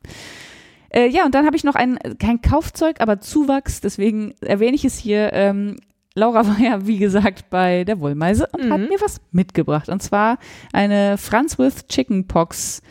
Äh, 0.89 1.09
ja, 1.09 1.25
und 1.25 1.35
dann 1.35 1.45
habe 1.45 1.57
ich 1.57 1.65
noch 1.65 1.75
ein, 1.75 1.99
kein 2.17 2.41
Kaufzeug, 2.41 3.01
aber 3.01 3.19
Zuwachs, 3.19 3.81
deswegen 3.81 4.33
erwähne 4.39 4.75
ich 4.75 4.85
es 4.85 4.97
hier. 4.97 5.31
Ähm, 5.33 5.75
Laura 6.17 6.47
war 6.47 6.59
ja, 6.59 6.85
wie 6.87 6.97
gesagt, 6.97 7.49
bei 7.51 7.83
der 7.83 7.99
Wollmeise 7.99 8.47
und 8.51 8.71
hat 8.71 8.79
Mhm. 8.81 8.87
mir 8.87 8.99
was 9.01 9.21
mitgebracht. 9.31 9.87
Und 9.87 10.01
zwar 10.01 10.39
eine 10.73 11.17
Fransworth 11.17 11.87
Chickenpox 11.87 12.81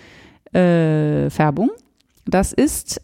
äh, 0.53 1.29
Färbung. 1.31 1.71
Das 2.25 2.53
ist 2.53 3.01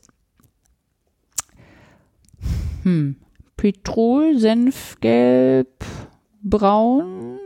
hm, 2.82 3.16
Petrol, 3.56 4.38
Senfgelb, 4.38 5.84
Braun, 6.42 7.38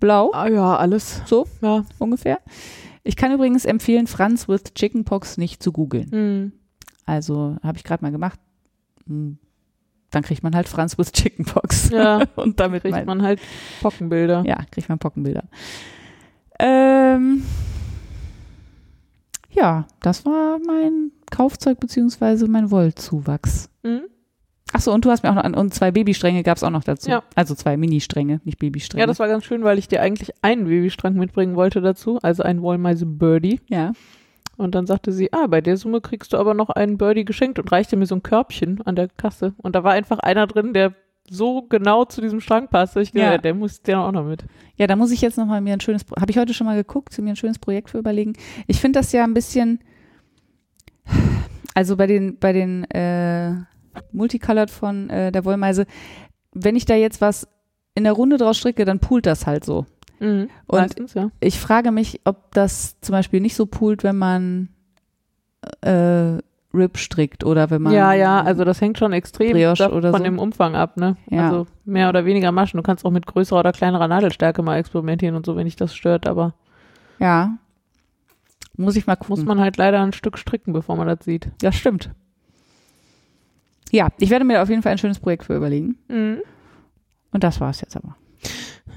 Blau, 0.00 0.30
Ah 0.32 0.48
ja, 0.48 0.76
alles. 0.76 1.22
so 1.26 1.46
Ja. 1.60 1.84
ungefähr. 1.98 2.38
Ich 3.02 3.16
kann 3.16 3.32
übrigens 3.32 3.64
empfehlen, 3.64 4.06
Franz 4.06 4.48
with 4.48 4.74
Chickenpox 4.74 5.38
nicht 5.38 5.62
zu 5.62 5.72
googeln. 5.72 6.08
Mhm. 6.10 6.52
Also 7.06 7.56
habe 7.62 7.78
ich 7.78 7.84
gerade 7.84 8.04
mal 8.04 8.12
gemacht. 8.12 8.38
Hm, 9.06 9.38
Dann 10.10 10.22
kriegt 10.22 10.42
man 10.42 10.54
halt 10.54 10.68
Franz 10.68 10.96
with 10.96 11.12
Chickenpox. 11.12 11.90
Ja, 11.90 12.22
Und 12.36 12.58
damit 12.60 12.82
kriegt 12.82 12.94
mein, 12.94 13.06
man 13.06 13.22
halt 13.22 13.40
Pockenbilder. 13.82 14.42
ja, 14.46 14.58
kriegt 14.70 14.88
man 14.88 14.98
Pockenbilder. 14.98 15.44
Ähm, 16.58 17.42
ja, 19.50 19.86
das 20.00 20.24
war 20.24 20.58
mein 20.66 21.12
Kaufzeug 21.30 21.78
beziehungsweise 21.80 22.48
mein 22.48 22.70
Wollzuwachs. 22.70 23.70
Mhm. 23.82 24.02
Achso, 24.72 24.92
und 24.92 25.04
du 25.04 25.10
hast 25.10 25.22
mir 25.22 25.30
auch 25.30 25.42
noch, 25.42 25.58
und 25.58 25.72
zwei 25.72 25.90
Babystränge 25.90 26.42
gab 26.42 26.58
es 26.58 26.62
auch 26.62 26.70
noch 26.70 26.84
dazu. 26.84 27.10
Ja. 27.10 27.22
Also 27.34 27.54
zwei 27.54 27.76
Ministränge, 27.78 28.40
nicht 28.44 28.58
Babystränge. 28.58 29.00
Ja, 29.00 29.06
das 29.06 29.18
war 29.18 29.28
ganz 29.28 29.44
schön, 29.44 29.64
weil 29.64 29.78
ich 29.78 29.88
dir 29.88 30.02
eigentlich 30.02 30.32
einen 30.42 30.64
Babystrang 30.64 31.14
mitbringen 31.14 31.56
wollte 31.56 31.80
dazu, 31.80 32.18
also 32.22 32.42
einen 32.42 32.60
Wollmeise 32.62 33.06
Birdie. 33.06 33.60
ja. 33.68 33.92
Und 34.58 34.74
dann 34.74 34.86
sagte 34.86 35.12
sie, 35.12 35.32
ah, 35.32 35.46
bei 35.46 35.60
der 35.60 35.76
Summe 35.76 36.00
kriegst 36.00 36.32
du 36.32 36.36
aber 36.36 36.52
noch 36.52 36.68
einen 36.68 36.98
Birdie 36.98 37.24
geschenkt 37.24 37.58
und 37.58 37.70
reichte 37.72 37.96
mir 37.96 38.06
so 38.06 38.14
ein 38.16 38.22
Körbchen 38.22 38.82
an 38.84 38.96
der 38.96 39.08
Kasse. 39.08 39.54
Und 39.58 39.74
da 39.74 39.84
war 39.84 39.92
einfach 39.92 40.18
einer 40.18 40.46
drin, 40.46 40.74
der 40.74 40.94
so 41.30 41.62
genau 41.62 42.04
zu 42.04 42.20
diesem 42.20 42.40
Strang 42.40 42.68
passte. 42.68 43.00
Ich 43.00 43.12
dachte, 43.12 43.20
Ja. 43.20 43.38
der 43.38 43.54
muss 43.54 43.82
der 43.82 44.00
auch 44.00 44.12
noch 44.12 44.24
mit. 44.24 44.44
Ja, 44.76 44.86
da 44.86 44.96
muss 44.96 45.10
ich 45.12 45.20
jetzt 45.20 45.38
noch 45.38 45.46
mal 45.46 45.60
mir 45.60 45.74
ein 45.74 45.80
schönes, 45.80 46.04
habe 46.18 46.30
ich 46.30 46.38
heute 46.38 46.54
schon 46.54 46.66
mal 46.66 46.76
geguckt, 46.76 47.16
mir 47.18 47.30
ein 47.30 47.36
schönes 47.36 47.58
Projekt 47.58 47.90
für 47.90 47.98
überlegen. 47.98 48.32
Ich 48.66 48.80
finde 48.80 48.98
das 48.98 49.12
ja 49.12 49.24
ein 49.24 49.34
bisschen, 49.34 49.80
also 51.74 51.96
bei 51.96 52.06
den, 52.06 52.38
bei 52.38 52.52
den 52.52 52.84
äh, 52.90 53.52
Multicolored 54.12 54.70
von 54.70 55.10
äh, 55.10 55.30
der 55.32 55.44
Wollmeise, 55.44 55.86
wenn 56.52 56.76
ich 56.76 56.84
da 56.84 56.94
jetzt 56.94 57.20
was 57.20 57.46
in 57.94 58.04
der 58.04 58.12
Runde 58.14 58.36
draus 58.38 58.56
stricke, 58.58 58.84
dann 58.84 59.00
poolt 59.00 59.26
das 59.26 59.46
halt 59.46 59.64
so. 59.64 59.86
Mhm. 60.20 60.48
Und 60.66 60.78
Meistens, 60.78 61.14
ja. 61.14 61.30
ich 61.40 61.58
frage 61.58 61.90
mich, 61.92 62.20
ob 62.24 62.52
das 62.52 63.00
zum 63.00 63.12
Beispiel 63.12 63.40
nicht 63.40 63.56
so 63.56 63.66
poolt, 63.66 64.02
wenn 64.04 64.16
man 64.16 64.68
äh, 65.80 66.38
Rib 66.74 66.98
strickt 66.98 67.44
oder 67.44 67.70
wenn 67.70 67.82
man 67.82 67.92
Ja, 67.92 68.12
ja, 68.12 68.42
also 68.42 68.64
das 68.64 68.80
hängt 68.80 68.98
schon 68.98 69.12
extrem 69.12 69.56
von 69.76 70.12
so. 70.12 70.18
dem 70.18 70.38
Umfang 70.38 70.76
ab, 70.76 70.96
ne? 70.96 71.16
Ja. 71.30 71.46
Also 71.48 71.66
mehr 71.84 72.08
oder 72.08 72.24
weniger 72.24 72.52
Maschen. 72.52 72.76
Du 72.76 72.82
kannst 72.82 73.04
auch 73.04 73.10
mit 73.10 73.26
größerer 73.26 73.60
oder 73.60 73.72
kleinerer 73.72 74.08
Nadelstärke 74.08 74.62
mal 74.62 74.76
experimentieren 74.76 75.34
und 75.34 75.46
so, 75.46 75.56
wenn 75.56 75.64
dich 75.64 75.76
das 75.76 75.94
stört, 75.94 76.26
aber 76.26 76.54
ja 77.18 77.58
muss 78.78 78.96
ich 78.96 79.06
mal 79.06 79.16
gucken. 79.16 79.30
muss 79.36 79.44
man 79.44 79.60
halt 79.60 79.76
leider 79.76 80.00
ein 80.00 80.12
Stück 80.12 80.38
stricken, 80.38 80.72
bevor 80.72 80.96
man 80.96 81.08
das 81.08 81.24
sieht. 81.24 81.50
ja, 81.62 81.72
stimmt. 81.72 82.10
Ja, 83.90 84.08
ich 84.18 84.30
werde 84.30 84.44
mir 84.44 84.62
auf 84.62 84.68
jeden 84.68 84.82
Fall 84.82 84.92
ein 84.92 84.98
schönes 84.98 85.18
Projekt 85.18 85.44
für 85.44 85.56
überlegen. 85.56 85.98
Mhm. 86.08 86.42
Und 87.32 87.44
das 87.44 87.60
war's 87.60 87.80
jetzt 87.80 87.96
aber. 87.96 88.16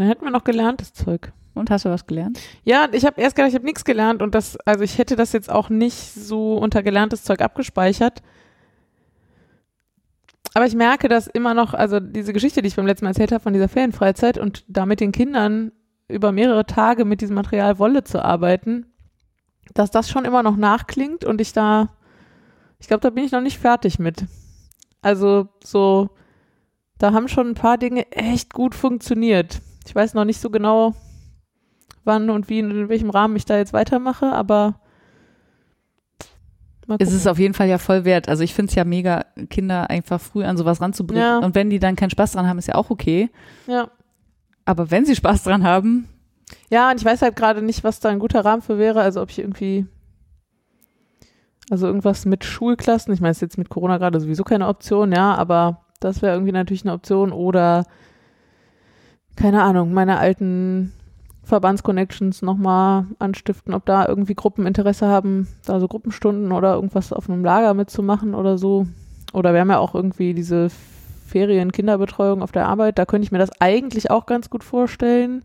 Dann 0.00 0.08
hätten 0.08 0.24
wir 0.24 0.30
noch 0.30 0.44
gelerntes 0.44 0.94
Zeug. 0.94 1.30
Und 1.52 1.70
hast 1.70 1.84
du 1.84 1.90
was 1.90 2.06
gelernt? 2.06 2.40
Ja, 2.64 2.88
ich 2.90 3.04
habe 3.04 3.20
erst 3.20 3.36
gedacht, 3.36 3.50
ich 3.50 3.54
habe 3.54 3.66
nichts 3.66 3.84
gelernt 3.84 4.22
und 4.22 4.34
das, 4.34 4.56
also 4.64 4.82
ich 4.82 4.96
hätte 4.96 5.14
das 5.14 5.34
jetzt 5.34 5.50
auch 5.50 5.68
nicht 5.68 6.14
so 6.14 6.56
unter 6.56 6.82
gelerntes 6.82 7.22
Zeug 7.22 7.42
abgespeichert. 7.42 8.22
Aber 10.54 10.64
ich 10.64 10.74
merke, 10.74 11.08
dass 11.08 11.26
immer 11.26 11.52
noch, 11.52 11.74
also 11.74 12.00
diese 12.00 12.32
Geschichte, 12.32 12.62
die 12.62 12.68
ich 12.68 12.76
beim 12.76 12.86
letzten 12.86 13.04
Mal 13.04 13.10
erzählt 13.10 13.30
habe 13.30 13.42
von 13.42 13.52
dieser 13.52 13.68
Ferienfreizeit 13.68 14.38
und 14.38 14.64
da 14.68 14.86
mit 14.86 15.00
den 15.00 15.12
Kindern 15.12 15.70
über 16.08 16.32
mehrere 16.32 16.64
Tage 16.64 17.04
mit 17.04 17.20
diesem 17.20 17.34
Material 17.34 17.78
Wolle 17.78 18.02
zu 18.02 18.24
arbeiten, 18.24 18.86
dass 19.74 19.90
das 19.90 20.08
schon 20.08 20.24
immer 20.24 20.42
noch 20.42 20.56
nachklingt 20.56 21.26
und 21.26 21.42
ich 21.42 21.52
da, 21.52 21.90
ich 22.78 22.88
glaube, 22.88 23.02
da 23.02 23.10
bin 23.10 23.24
ich 23.24 23.32
noch 23.32 23.42
nicht 23.42 23.58
fertig 23.58 23.98
mit. 23.98 24.24
Also 25.02 25.48
so, 25.62 26.08
da 26.96 27.12
haben 27.12 27.28
schon 27.28 27.48
ein 27.48 27.54
paar 27.54 27.76
Dinge 27.76 28.10
echt 28.12 28.54
gut 28.54 28.74
funktioniert. 28.74 29.60
Ich 29.90 29.96
weiß 29.96 30.14
noch 30.14 30.24
nicht 30.24 30.40
so 30.40 30.50
genau, 30.50 30.94
wann 32.04 32.30
und 32.30 32.48
wie 32.48 32.62
und 32.62 32.70
in 32.70 32.88
welchem 32.88 33.10
Rahmen 33.10 33.34
ich 33.34 33.44
da 33.44 33.56
jetzt 33.56 33.72
weitermache, 33.72 34.30
aber 34.32 34.78
Es 36.98 37.12
ist 37.12 37.26
auf 37.26 37.40
jeden 37.40 37.54
Fall 37.54 37.66
ja 37.68 37.78
voll 37.78 38.04
wert. 38.04 38.28
Also 38.28 38.44
ich 38.44 38.54
finde 38.54 38.70
es 38.70 38.76
ja 38.76 38.84
mega, 38.84 39.24
Kinder 39.48 39.90
einfach 39.90 40.20
früh 40.20 40.44
an 40.44 40.56
sowas 40.56 40.80
ranzubringen. 40.80 41.24
Ja. 41.24 41.38
Und 41.38 41.56
wenn 41.56 41.70
die 41.70 41.80
dann 41.80 41.96
keinen 41.96 42.10
Spaß 42.10 42.30
dran 42.30 42.46
haben, 42.46 42.58
ist 42.58 42.68
ja 42.68 42.76
auch 42.76 42.90
okay. 42.90 43.30
ja. 43.66 43.90
Aber 44.64 44.92
wenn 44.92 45.04
sie 45.04 45.16
Spaß 45.16 45.42
dran 45.42 45.64
haben, 45.64 46.08
Ja, 46.68 46.92
und 46.92 47.00
ich 47.00 47.04
weiß 47.04 47.22
halt 47.22 47.34
gerade 47.34 47.60
nicht, 47.60 47.82
was 47.82 47.98
da 47.98 48.10
ein 48.10 48.20
guter 48.20 48.44
Rahmen 48.44 48.62
für 48.62 48.78
wäre. 48.78 49.00
Also 49.00 49.20
ob 49.20 49.30
ich 49.30 49.40
irgendwie, 49.40 49.86
also 51.68 51.88
irgendwas 51.88 52.26
mit 52.26 52.44
Schulklassen, 52.44 53.12
ich 53.12 53.20
meine, 53.20 53.32
ist 53.32 53.42
jetzt 53.42 53.58
mit 53.58 53.70
Corona 53.70 53.98
gerade 53.98 54.20
sowieso 54.20 54.44
keine 54.44 54.68
Option, 54.68 55.10
ja, 55.10 55.34
aber 55.34 55.84
das 55.98 56.22
wäre 56.22 56.34
irgendwie 56.34 56.52
natürlich 56.52 56.84
eine 56.84 56.92
Option. 56.92 57.32
Oder, 57.32 57.86
keine 59.40 59.62
Ahnung, 59.62 59.92
meine 59.92 60.18
alten 60.18 60.92
Verbandsconnections 61.44 62.42
nochmal 62.42 63.06
anstiften, 63.18 63.74
ob 63.74 63.86
da 63.86 64.06
irgendwie 64.06 64.34
Gruppen 64.34 64.66
Interesse 64.66 65.06
haben, 65.06 65.48
da 65.64 65.80
so 65.80 65.88
Gruppenstunden 65.88 66.52
oder 66.52 66.74
irgendwas 66.74 67.12
auf 67.12 67.28
einem 67.28 67.44
Lager 67.44 67.74
mitzumachen 67.74 68.34
oder 68.34 68.58
so. 68.58 68.86
Oder 69.32 69.52
wir 69.52 69.60
haben 69.60 69.70
ja 69.70 69.78
auch 69.78 69.94
irgendwie 69.94 70.34
diese 70.34 70.68
Ferien-Kinderbetreuung 71.26 72.42
auf 72.42 72.52
der 72.52 72.66
Arbeit. 72.66 72.98
Da 72.98 73.06
könnte 73.06 73.24
ich 73.24 73.32
mir 73.32 73.38
das 73.38 73.50
eigentlich 73.60 74.10
auch 74.10 74.26
ganz 74.26 74.50
gut 74.50 74.62
vorstellen. 74.62 75.42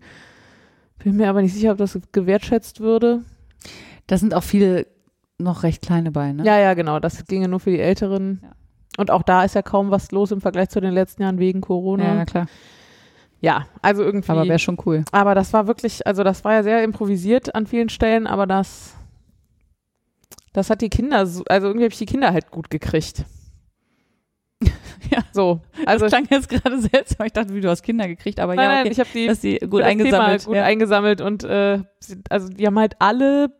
Bin 0.99 1.15
mir 1.15 1.29
aber 1.29 1.41
nicht 1.41 1.53
sicher, 1.53 1.71
ob 1.71 1.77
das 1.77 1.99
gewertschätzt 2.11 2.81
würde. 2.81 3.21
da 4.07 4.17
sind 4.17 4.33
auch 4.33 4.43
viele 4.43 4.87
noch 5.37 5.63
recht 5.63 5.81
kleine 5.81 6.11
bei, 6.11 6.31
ne? 6.31 6.43
Ja, 6.43 6.59
ja, 6.59 6.73
genau. 6.73 6.99
Das 6.99 7.25
ginge 7.25 7.47
nur 7.47 7.59
für 7.59 7.71
die 7.71 7.79
Älteren. 7.79 8.39
Ja. 8.43 8.49
Und 8.97 9.11
auch 9.11 9.23
da 9.23 9.43
ist 9.43 9.55
ja 9.55 9.61
kaum 9.61 9.91
was 9.91 10.11
los 10.11 10.31
im 10.31 10.41
Vergleich 10.41 10.69
zu 10.69 10.79
den 10.79 10.93
letzten 10.93 11.23
Jahren 11.23 11.39
wegen 11.39 11.59
ja, 11.59 11.65
Corona. 11.65 12.13
na 12.13 12.25
klar. 12.25 12.47
Ja, 13.45 13.67
also 13.83 14.01
irgendwie. 14.01 14.31
Aber 14.31 14.47
wäre 14.47 14.57
schon 14.57 14.77
cool. 14.87 15.05
Aber 15.11 15.35
das 15.35 15.53
war 15.53 15.67
wirklich, 15.67 16.07
also 16.07 16.23
das 16.23 16.43
war 16.43 16.53
ja 16.53 16.63
sehr 16.63 16.83
improvisiert 16.83 17.53
an 17.53 17.67
vielen 17.67 17.89
Stellen, 17.89 18.25
aber 18.25 18.47
das, 18.47 18.95
das 20.51 20.71
hat 20.71 20.81
die 20.81 20.89
Kinder, 20.89 21.27
so- 21.27 21.43
also 21.47 21.67
irgendwie 21.67 21.83
habe 21.83 21.91
ich 21.93 21.99
die 21.99 22.07
Kinder 22.07 22.33
halt 22.33 22.49
gut 22.49 22.69
gekriegt. 22.71 23.23
Ja. 25.11 25.19
So, 25.33 25.59
also 25.85 26.05
das 26.05 26.11
klang 26.11 26.25
jetzt 26.31 26.49
gerade 26.49 26.79
seltsam. 26.81 27.27
Ich 27.27 27.33
dachte, 27.33 27.53
wie 27.53 27.61
du 27.61 27.69
hast 27.69 27.83
Kinder 27.83 28.07
gekriegt, 28.07 28.39
aber 28.39 28.55
nein, 28.55 28.63
ja, 28.65 28.71
nein, 28.71 28.83
okay. 28.85 28.91
ich 28.91 28.99
habe 28.99 29.09
die 29.13 29.27
dass 29.27 29.39
die 29.39 29.59
gut 29.59 29.81
das 29.81 29.89
eingesammelt. 29.89 30.39
Thema 30.41 30.47
gut 30.47 30.55
ja. 30.55 30.63
eingesammelt 30.63 31.21
und 31.21 31.43
äh, 31.43 31.83
also 32.31 32.49
die 32.49 32.65
haben 32.65 32.79
halt 32.79 32.95
alle 32.97 33.51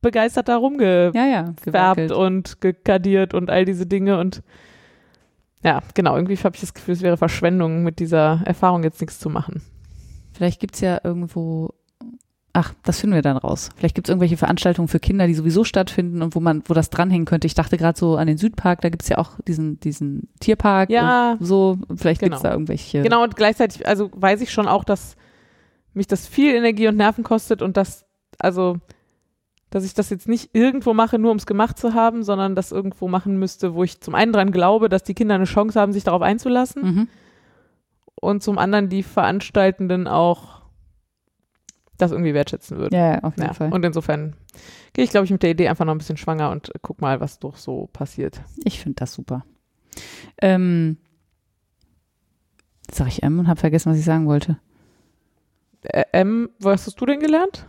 begeistert 0.00 0.46
da 0.48 0.56
rumgefärbt 0.58 1.16
ja, 1.16 2.06
ja, 2.06 2.14
und 2.14 2.60
gekadiert 2.60 3.34
und 3.34 3.50
all 3.50 3.64
diese 3.64 3.86
Dinge 3.86 4.20
und 4.20 4.42
ja, 5.62 5.80
genau, 5.94 6.16
irgendwie 6.16 6.36
habe 6.36 6.54
ich 6.54 6.60
das 6.60 6.74
Gefühl, 6.74 6.94
es 6.94 7.02
wäre 7.02 7.16
Verschwendung, 7.16 7.82
mit 7.82 7.98
dieser 7.98 8.42
Erfahrung 8.44 8.82
jetzt 8.82 9.00
nichts 9.00 9.18
zu 9.18 9.30
machen. 9.30 9.62
Vielleicht 10.32 10.60
gibt's 10.60 10.80
ja 10.80 11.00
irgendwo, 11.04 11.74
ach, 12.52 12.74
das 12.82 13.00
finden 13.00 13.14
wir 13.14 13.22
dann 13.22 13.36
raus. 13.36 13.70
Vielleicht 13.76 13.94
gibt's 13.94 14.10
irgendwelche 14.10 14.36
Veranstaltungen 14.36 14.88
für 14.88 14.98
Kinder, 14.98 15.26
die 15.26 15.34
sowieso 15.34 15.64
stattfinden 15.64 16.22
und 16.22 16.34
wo 16.34 16.40
man, 16.40 16.62
wo 16.66 16.74
das 16.74 16.90
dranhängen 16.90 17.26
könnte. 17.26 17.46
Ich 17.46 17.54
dachte 17.54 17.76
gerade 17.76 17.98
so 17.98 18.16
an 18.16 18.26
den 18.26 18.38
Südpark, 18.38 18.80
da 18.80 18.88
gibt's 18.88 19.08
ja 19.08 19.18
auch 19.18 19.38
diesen, 19.46 19.78
diesen 19.80 20.28
Tierpark. 20.40 20.90
Ja, 20.90 21.32
und 21.32 21.44
so, 21.44 21.78
vielleicht 21.94 22.20
genau. 22.20 22.30
gibt's 22.30 22.42
da 22.42 22.52
irgendwelche. 22.52 23.02
Genau, 23.02 23.22
und 23.22 23.36
gleichzeitig, 23.36 23.86
also 23.86 24.10
weiß 24.14 24.40
ich 24.40 24.52
schon 24.52 24.68
auch, 24.68 24.84
dass 24.84 25.16
mich 25.94 26.06
das 26.06 26.26
viel 26.26 26.54
Energie 26.54 26.88
und 26.88 26.96
Nerven 26.96 27.24
kostet 27.24 27.62
und 27.62 27.76
dass, 27.76 28.06
also, 28.38 28.78
dass 29.72 29.84
ich 29.84 29.94
das 29.94 30.10
jetzt 30.10 30.28
nicht 30.28 30.54
irgendwo 30.54 30.92
mache, 30.94 31.18
nur 31.18 31.30
um 31.32 31.38
es 31.38 31.46
gemacht 31.46 31.78
zu 31.78 31.94
haben, 31.94 32.22
sondern 32.22 32.54
das 32.54 32.70
irgendwo 32.72 33.08
machen 33.08 33.38
müsste, 33.38 33.74
wo 33.74 33.82
ich 33.82 34.00
zum 34.00 34.14
einen 34.14 34.32
dran 34.32 34.52
glaube, 34.52 34.88
dass 34.88 35.02
die 35.02 35.14
Kinder 35.14 35.34
eine 35.34 35.44
Chance 35.44 35.80
haben, 35.80 35.92
sich 35.92 36.04
darauf 36.04 36.22
einzulassen 36.22 36.82
Mhm. 36.82 37.08
und 38.20 38.42
zum 38.42 38.58
anderen 38.58 38.88
die 38.90 39.02
Veranstaltenden 39.02 40.06
auch 40.06 40.60
das 41.98 42.10
irgendwie 42.12 42.34
wertschätzen 42.34 42.78
würden. 42.78 42.94
Ja, 42.94 43.20
auf 43.22 43.36
jeden 43.36 43.46
Ja, 43.48 43.54
Fall. 43.54 43.72
und 43.72 43.84
insofern 43.84 44.34
gehe 44.92 45.04
ich, 45.04 45.10
glaube 45.10 45.24
ich, 45.24 45.30
mit 45.30 45.42
der 45.42 45.50
Idee 45.50 45.68
einfach 45.68 45.84
noch 45.84 45.94
ein 45.94 45.98
bisschen 45.98 46.16
schwanger 46.16 46.50
und 46.50 46.70
guck 46.82 47.00
mal, 47.00 47.20
was 47.20 47.38
doch 47.38 47.56
so 47.56 47.88
passiert. 47.92 48.40
Ich 48.64 48.80
finde 48.80 48.96
das 48.96 49.14
super. 49.14 49.44
Ähm, 50.40 50.98
jetzt 52.86 52.98
sag 52.98 53.08
ich 53.08 53.22
M 53.22 53.38
und 53.38 53.48
habe 53.48 53.60
vergessen, 53.60 53.90
was 53.92 53.98
ich 53.98 54.04
sagen 54.04 54.26
wollte. 54.26 54.58
Ä- 55.84 56.04
M, 56.12 56.50
was 56.58 56.86
hast 56.86 57.00
du 57.00 57.06
denn 57.06 57.20
gelernt? 57.20 57.66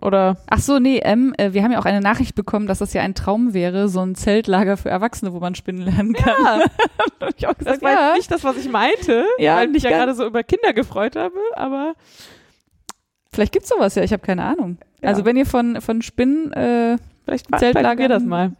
Oder? 0.00 0.36
Ach 0.48 0.58
so, 0.58 0.78
nee, 0.78 0.98
M, 0.98 1.34
äh, 1.38 1.52
wir 1.52 1.62
haben 1.62 1.70
ja 1.72 1.78
auch 1.78 1.84
eine 1.84 2.00
Nachricht 2.00 2.34
bekommen, 2.34 2.66
dass 2.66 2.78
das 2.80 2.92
ja 2.94 3.02
ein 3.02 3.14
Traum 3.14 3.54
wäre, 3.54 3.88
so 3.88 4.00
ein 4.00 4.14
Zeltlager 4.14 4.76
für 4.76 4.88
Erwachsene, 4.90 5.32
wo 5.32 5.38
man 5.40 5.54
spinnen 5.54 5.82
lernen 5.82 6.12
kann. 6.14 6.34
Ja, 6.44 6.60
Hab 7.20 7.30
ich 7.36 7.46
auch 7.46 7.54
das 7.54 7.58
gesagt, 7.58 7.82
war 7.82 7.92
ja. 7.92 8.06
jetzt 8.08 8.16
nicht 8.16 8.30
das, 8.32 8.44
was 8.44 8.56
ich 8.56 8.68
meinte, 8.70 9.24
Ja, 9.38 9.56
weil 9.56 9.66
ich 9.66 9.72
mich 9.72 9.82
ja 9.84 9.90
gerade 9.90 10.14
so 10.14 10.26
über 10.26 10.42
Kinder 10.42 10.72
gefreut 10.72 11.16
habe, 11.16 11.36
aber 11.54 11.94
Vielleicht 13.32 13.52
gibt's 13.52 13.68
sowas 13.68 13.94
ja, 13.96 14.02
ich 14.04 14.12
habe 14.12 14.22
keine 14.24 14.44
Ahnung. 14.44 14.78
Ja. 15.02 15.08
Also 15.08 15.24
wenn 15.24 15.36
ihr 15.36 15.46
von, 15.46 15.80
von 15.80 16.02
Spinnen, 16.02 16.52
äh, 16.52 16.98
vielleicht 17.24 17.46
Zeltlager- 17.56 17.98
wir 17.98 18.08
das 18.08 18.22
mal. 18.22 18.52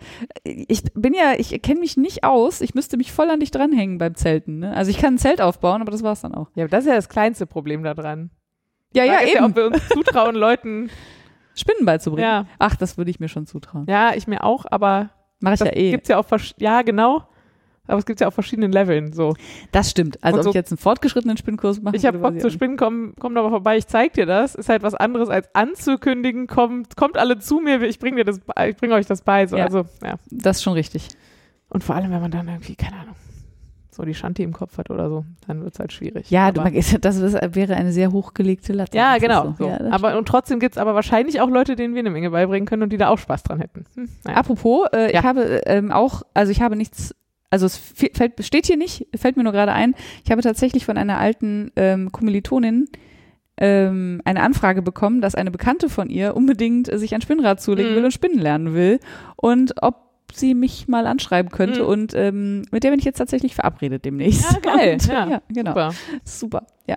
ich 0.43 0.83
bin 0.95 1.15
ja, 1.15 1.35
ich 1.39 1.61
kenne 1.63 1.79
mich 1.81 1.97
nicht 1.97 2.25
aus, 2.25 2.61
ich 2.61 2.75
müsste 2.75 2.97
mich 2.97 3.13
voll 3.13 3.31
an 3.31 3.39
dich 3.41 3.51
dranhängen 3.53 3.99
beim 3.99 4.15
Zelten. 4.17 4.59
Ne? 4.61 4.75
Also 4.75 4.91
ich 4.91 4.99
kann 4.99 5.15
ein 5.15 5.19
Zelt 5.19 5.41
aufbauen, 5.41 5.81
aber 5.81 5.93
das 5.93 6.03
war's 6.03 6.23
dann 6.23 6.35
auch. 6.35 6.49
Ja, 6.57 6.65
aber 6.65 6.71
das 6.71 6.85
ist 6.85 6.91
ja 6.91 6.97
das 6.97 7.09
kleinste 7.09 7.47
Problem 7.47 7.85
daran. 7.85 8.31
Ja, 8.95 9.05
ja, 9.05 9.23
eben. 9.25 9.45
ob 9.45 9.57
wir 9.57 9.67
uns 9.67 9.89
zutrauen, 9.89 10.35
Leuten. 10.37 10.91
Spinnen 11.55 11.85
beizubringen. 11.87 12.29
Ja, 12.29 12.47
Ach, 12.59 12.77
das 12.77 12.97
würde 12.99 13.11
ich 13.11 13.21
mir 13.21 13.29
schon 13.29 13.47
zutrauen. 13.47 13.87
ja, 13.89 14.13
ich 14.15 14.27
mir 14.27 14.43
auch, 14.45 14.65
aber 14.71 15.11
Mache 15.41 15.55
ich 15.55 15.61
ja 15.61 15.67
eh. 15.75 15.91
gibt's 15.93 16.09
ja 16.09 16.19
versch- 16.21 16.55
ja 16.59 16.83
genau. 16.83 17.23
Aber 17.87 17.99
es 17.99 18.07
gibt 18.07 18.19
ja 18.19 18.29
auf 18.29 18.35
verschiedenen 18.35 18.73
Leveln 18.73 19.13
so. 19.13 19.35
Das 19.71 19.91
stimmt. 19.91 20.17
Also 20.25 20.37
Und 20.37 20.41
ob 20.41 20.45
so- 20.45 20.51
ich 20.51 20.55
jetzt 20.55 20.73
einen 20.73 20.79
fortgeschrittenen 20.79 21.37
Spinnkurs 21.37 21.83
mache. 21.83 21.95
Ich 21.97 22.07
habe 22.07 22.17
Bock 22.19 22.41
zu 22.41 22.47
auch 22.47 22.51
spinnen, 22.51 22.79
komm, 22.79 23.13
komm 23.21 23.35
doch 23.35 23.43
mal 23.43 23.51
vorbei, 23.51 23.77
ich 23.77 23.87
zeig 23.87 24.15
dir 24.15 24.25
das. 24.25 24.55
Ist 24.55 24.71
halt 24.71 24.83
was 24.83 24.95
anderes 24.95 25.29
als 25.29 25.55
anzukündigen, 25.55 26.47
kommt, 26.47 26.97
kommt 26.97 27.19
alle 27.19 27.39
zu 27.41 27.61
mir, 27.61 27.83
ich 27.83 27.99
bringe 27.99 28.17
dir 28.17 28.25
das 28.25 28.41
ich 28.69 28.77
bringe 28.77 28.95
euch 28.95 29.05
das 29.05 29.21
bei. 29.21 29.47
So. 29.47 29.59
Ja. 29.59 29.65
Also, 29.65 29.85
ja. 30.03 30.15
Das 30.31 30.57
ist 30.57 30.63
schon 30.63 30.73
richtig. 30.73 31.09
Und 31.69 31.85
vor 31.85 31.95
allem, 31.95 32.11
wenn 32.11 32.23
man 32.23 32.31
dann 32.31 32.49
irgendwie, 32.49 32.75
keine 32.75 32.97
Ahnung, 32.97 33.17
so 33.95 34.05
die 34.05 34.15
Shanti 34.15 34.43
im 34.43 34.53
Kopf 34.53 34.79
hat 34.79 34.91
oder 34.91 35.09
so, 35.09 35.25
dann 35.47 35.63
wird's 35.63 35.79
halt 35.79 35.93
schwierig. 35.93 36.31
Ja, 36.31 36.49
aber, 36.49 36.71
das 36.71 37.23
wäre 37.23 37.75
eine 37.77 37.93
sehr 37.93 38.13
hochgelegte 38.13 38.73
Latte. 38.73 38.97
ja 38.97 39.19
genau. 39.19 39.55
So. 39.59 39.69
Ja, 39.69 39.79
aber 39.91 40.17
und 40.19 40.27
trotzdem 40.27 40.61
gibt's 40.61 40.79
aber 40.79 40.95
wahrscheinlich 40.95 41.41
auch 41.41 41.49
Leute, 41.49 41.77
denen 41.77 41.95
wir 41.95 42.01
eine 42.01 42.11
Menge 42.11 42.31
beibringen 42.31 42.67
können 42.67 42.83
und 42.83 42.93
die 42.93 42.97
da 42.97 43.09
auch 43.09 43.19
Spaß 43.19 43.43
dran 43.45 43.61
hätten. 43.61 43.85
Hm. 43.95 44.09
Apropos, 44.25 44.87
äh, 44.93 45.13
Ja. 45.13 45.21
ich 45.21 45.25
habe 45.27 45.63
ähm, 45.67 45.91
auch, 45.93 46.23
also 46.35 46.51
ich 46.53 46.61
habe 46.63 46.77
nichts, 46.77 47.15
also 47.51 47.67
es 47.67 47.77
fällt, 47.77 48.45
steht 48.45 48.67
hier 48.67 48.77
nicht, 48.77 49.07
fällt 49.17 49.37
mir 49.37 49.45
nur 49.45 49.53
gerade 49.53 49.73
ein, 49.73 49.95
ich 50.25 50.31
habe 50.31 50.43
tatsächlich 50.43 50.85
von 50.85 50.97
einer 50.99 51.19
alten 51.19 51.71
ähm, 51.77 52.11
Kommilitonin 52.13 52.89
ähm, 53.57 54.21
eine 54.25 54.43
Anfrage 54.43 54.83
bekommen, 54.83 55.21
dass 55.21 55.35
eine 55.37 55.51
Bekannte 55.53 55.89
von 55.89 56.11
ihr 56.11 56.35
unbedingt 56.37 56.87
sich 56.99 57.15
ein 57.15 57.21
Spinnrad 57.21 57.61
zulegen 57.61 57.93
Mhm. 57.93 57.97
will 57.97 58.05
und 58.07 58.11
spinnen 58.13 58.39
lernen 58.41 58.75
will 58.75 58.99
und 59.37 59.75
ob 59.83 60.04
sie 60.37 60.55
mich 60.55 60.89
mal 60.89 61.07
anschreiben 61.07 61.51
könnte 61.51 61.83
Mhm. 61.83 61.89
und 61.89 62.15
ähm, 62.15 62.63
mit 62.71 62.85
der 62.85 62.91
bin 62.91 62.99
ich 62.99 63.05
jetzt 63.05 63.19
tatsächlich 63.19 63.55
verabredet 63.55 64.05
demnächst. 64.05 64.51
Ja, 64.53 64.59
geil. 64.61 64.93
Und, 65.01 65.07
Ja, 65.07 65.29
ja, 65.29 65.43
genau. 65.49 65.71
Super. 65.73 65.95
Super, 66.25 66.67
ja. 66.87 66.97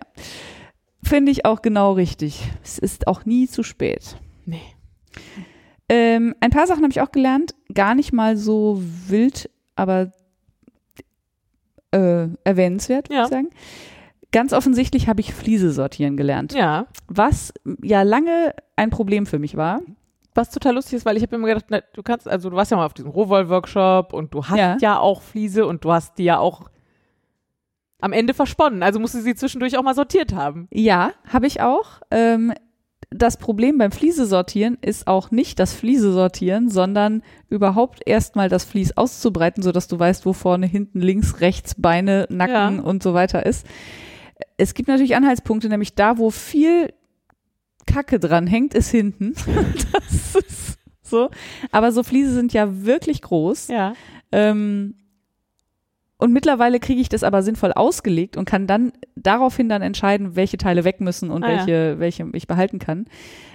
Finde 1.03 1.31
ich 1.31 1.45
auch 1.45 1.61
genau 1.61 1.93
richtig. 1.93 2.41
Es 2.63 2.77
ist 2.79 3.07
auch 3.07 3.25
nie 3.25 3.47
zu 3.47 3.63
spät. 3.63 4.17
Nee. 4.45 4.61
Ähm, 5.89 6.35
ein 6.41 6.49
paar 6.51 6.67
Sachen 6.67 6.83
habe 6.83 6.91
ich 6.91 6.99
auch 7.01 7.11
gelernt, 7.11 7.55
gar 7.73 7.95
nicht 7.95 8.11
mal 8.11 8.35
so 8.35 8.81
wild, 9.07 9.49
aber 9.75 10.11
äh, 11.91 12.27
erwähnenswert, 12.43 13.09
würde 13.09 13.15
Ja. 13.19 13.23
ich 13.23 13.29
sagen. 13.29 13.49
Ganz 14.33 14.51
offensichtlich 14.51 15.07
habe 15.07 15.21
ich 15.21 15.33
Fliese 15.33 15.71
sortieren 15.71 16.17
gelernt, 16.17 16.53
Ja. 16.53 16.87
was 17.07 17.53
ja 17.81 18.01
lange 18.01 18.53
ein 18.75 18.89
Problem 18.89 19.25
für 19.25 19.39
mich 19.39 19.55
war. 19.55 19.81
Was 20.37 20.51
total 20.51 20.75
lustig 20.75 20.93
ist, 20.97 21.05
weil 21.05 21.17
ich 21.17 21.23
habe 21.23 21.35
immer 21.35 21.47
gedacht, 21.47 21.65
na, 21.69 21.81
du 21.93 22.03
kannst, 22.03 22.27
also 22.27 22.49
du 22.51 22.55
warst 22.55 22.69
ja 22.71 22.77
mal 22.77 22.85
auf 22.85 22.93
diesem 22.93 23.09
Rohwoll-Workshop 23.11 24.13
und 24.13 24.33
du 24.33 24.45
hast 24.45 24.57
Ja. 24.57 24.77
ja. 24.79 24.99
auch 24.99 25.21
Fliese 25.21 25.65
und 25.65 25.83
du 25.83 25.91
hast 25.91 26.17
die 26.19 26.25
ja 26.25 26.37
auch 26.37 26.69
am 27.99 28.13
Ende 28.13 28.33
versponnen. 28.35 28.83
Also 28.83 28.99
musst 28.99 29.15
du 29.15 29.21
sie 29.21 29.33
zwischendurch 29.35 29.77
auch 29.77 29.83
mal 29.83 29.95
sortiert 29.95 30.33
haben. 30.35 30.67
Ja, 30.71 31.11
habe 31.27 31.47
ich 31.47 31.61
auch. 31.61 32.01
Ähm, 32.11 32.53
das 33.09 33.37
Problem 33.37 33.77
beim 33.77 33.91
Fliese 33.91 34.25
sortieren 34.25 34.77
ist 34.81 35.07
auch 35.07 35.31
nicht 35.31 35.59
das 35.59 35.73
Fliese 35.73 36.11
sortieren, 36.11 36.69
sondern 36.69 37.23
überhaupt 37.49 38.01
erstmal 38.05 38.49
das 38.49 38.65
Vlies 38.65 38.95
auszubreiten, 38.97 39.63
sodass 39.63 39.87
du 39.87 39.97
weißt, 39.97 40.25
wo 40.25 40.33
vorne, 40.33 40.67
hinten, 40.67 40.99
links, 40.99 41.39
rechts, 41.41 41.73
Beine, 41.77 42.27
Nacken 42.29 42.77
Ja. 42.77 42.83
und 42.83 43.01
so 43.01 43.13
weiter 43.13 43.45
ist. 43.45 43.65
Es 44.57 44.73
gibt 44.75 44.87
natürlich 44.89 45.15
Anhaltspunkte, 45.15 45.69
nämlich 45.69 45.95
da, 45.95 46.17
wo 46.19 46.29
viel 46.29 46.93
Kacke 47.87 48.19
dran 48.19 48.45
hängt, 48.45 48.73
ist 48.75 48.89
hinten. 48.91 49.33
das 49.93 50.35
ist 50.35 50.77
so. 51.01 51.29
Aber 51.71 51.91
so 51.91 52.03
Fliese 52.03 52.33
sind 52.33 52.53
ja 52.53 52.85
wirklich 52.85 53.21
groß. 53.23 53.69
Ja. 53.69 53.93
Ähm, 54.31 54.95
und 56.19 56.33
mittlerweile 56.33 56.79
kriege 56.79 56.99
ich 57.01 57.09
das 57.09 57.23
aber 57.23 57.43
sinnvoll 57.43 57.71
ausgelegt 57.73 58.37
und 58.37 58.45
kann 58.45 58.65
dann 58.67 58.91
daraufhin 59.15 59.69
dann 59.69 59.81
entscheiden, 59.83 60.35
welche 60.35 60.57
Teile 60.57 60.83
weg 60.83 60.99
müssen 60.99 61.29
und 61.31 61.43
Ah, 61.43 61.51
ja. 61.51 61.57
welche, 61.57 61.99
welche 61.99 62.27
ich 62.33 62.47
behalten 62.47 62.79
kann. 62.79 63.05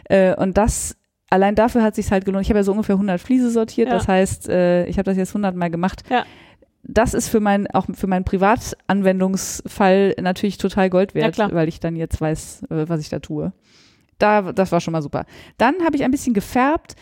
Äh, 0.05 0.35
und 0.37 0.57
das, 0.57 0.97
allein 1.29 1.55
dafür 1.57 1.83
hat 1.83 1.95
sich 1.97 2.11
halt 2.13 2.25
gelohnt. 2.25 2.45
Ich 2.45 2.51
habe 2.51 2.61
ja 2.61 2.65
so 2.65 2.71
ungefähr 2.73 2.95
100 2.95 3.21
Fliese 3.21 3.51
sortiert, 3.51 3.89
Ja. 3.89 3.95
das 3.95 4.07
heißt, 4.09 4.49
äh, 4.49 4.87
ich 4.87 4.97
habe 4.99 5.05
das 5.05 5.17
jetzt 5.17 5.31
100 5.31 5.57
Mal 5.57 5.71
gemacht. 5.71 6.05
Ja. 6.09 6.25
Das 6.85 7.15
ist 7.15 7.29
für 7.29 7.41
mein, 7.41 7.69
auch 7.69 7.87
für 7.95 8.07
meinen 8.09 8.25
Privatanwendungsfall 8.25 10.15
natürlich 10.21 10.59
total 10.59 10.91
Gold 10.91 11.15
wert, 11.15 11.39
weil 11.39 11.69
ich 11.69 11.81
dann 11.81 11.97
jetzt 11.97 12.21
weiß, 12.21 12.63
äh, 12.71 12.89
was 12.89 13.01
ich 13.01 13.09
da 13.09 13.19
tue. 13.21 13.53
Da, 14.23 14.53
das 14.53 14.73
war 14.73 14.81
schon 14.81 14.93
mal 14.93 15.03
super. 15.03 15.25
Dann 15.59 15.85
habe 15.85 15.97
ich 15.97 16.05
ein 16.05 16.11
bisschen 16.11 16.35
gefärbt. 16.35 16.95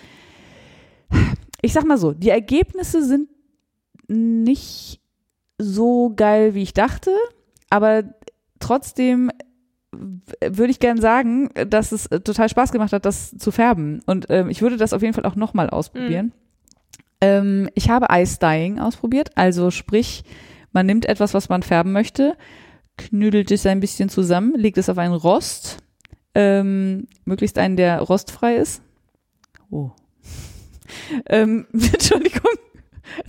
Ich 1.62 1.72
sag 1.72 1.84
mal 1.84 1.98
so, 1.98 2.12
die 2.12 2.30
Ergebnisse 2.30 3.04
sind 3.04 3.28
nicht 4.08 5.00
so 5.58 6.12
geil, 6.16 6.54
wie 6.54 6.62
ich 6.62 6.72
dachte, 6.72 7.10
aber 7.68 8.04
trotzdem 8.58 9.30
würde 9.92 10.70
ich 10.70 10.78
gern 10.78 11.00
sagen, 11.00 11.50
dass 11.68 11.92
es 11.92 12.08
total 12.08 12.48
Spaß 12.48 12.72
gemacht 12.72 12.92
hat, 12.92 13.04
das 13.04 13.36
zu 13.36 13.50
färben. 13.50 14.00
Und 14.06 14.26
ähm, 14.30 14.48
ich 14.48 14.62
würde 14.62 14.76
das 14.76 14.92
auf 14.92 15.02
jeden 15.02 15.14
Fall 15.14 15.26
auch 15.26 15.36
nochmal 15.36 15.68
ausprobieren. 15.68 16.26
Mhm. 16.26 16.32
Ähm, 17.20 17.70
ich 17.74 17.90
habe 17.90 18.06
Ice 18.10 18.38
Dyeing 18.40 18.78
ausprobiert, 18.78 19.36
also 19.36 19.70
sprich, 19.70 20.24
man 20.72 20.86
nimmt 20.86 21.06
etwas, 21.06 21.34
was 21.34 21.48
man 21.48 21.62
färben 21.62 21.92
möchte, 21.92 22.36
knüdelt 22.96 23.50
es 23.50 23.66
ein 23.66 23.80
bisschen 23.80 24.08
zusammen, 24.08 24.54
legt 24.54 24.78
es 24.78 24.88
auf 24.88 24.98
einen 24.98 25.14
Rost, 25.14 25.78
ähm, 26.34 27.06
möglichst 27.24 27.58
einen, 27.58 27.76
der 27.76 28.00
rostfrei 28.00 28.56
ist. 28.56 28.82
Oh. 29.70 29.90
ähm, 31.28 31.66
Entschuldigung. 31.72 32.50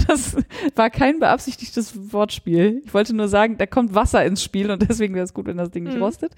Das 0.07 0.35
war 0.75 0.89
kein 0.91 1.19
beabsichtigtes 1.19 2.13
Wortspiel. 2.13 2.81
Ich 2.85 2.93
wollte 2.93 3.15
nur 3.15 3.27
sagen, 3.27 3.57
da 3.57 3.65
kommt 3.65 3.95
Wasser 3.95 4.23
ins 4.23 4.43
Spiel 4.43 4.69
und 4.69 4.87
deswegen 4.87 5.15
wäre 5.15 5.23
es 5.25 5.33
gut, 5.33 5.47
wenn 5.47 5.57
das 5.57 5.71
Ding 5.71 5.83
nicht 5.85 5.95
Mhm. 5.97 6.03
rostet. 6.03 6.33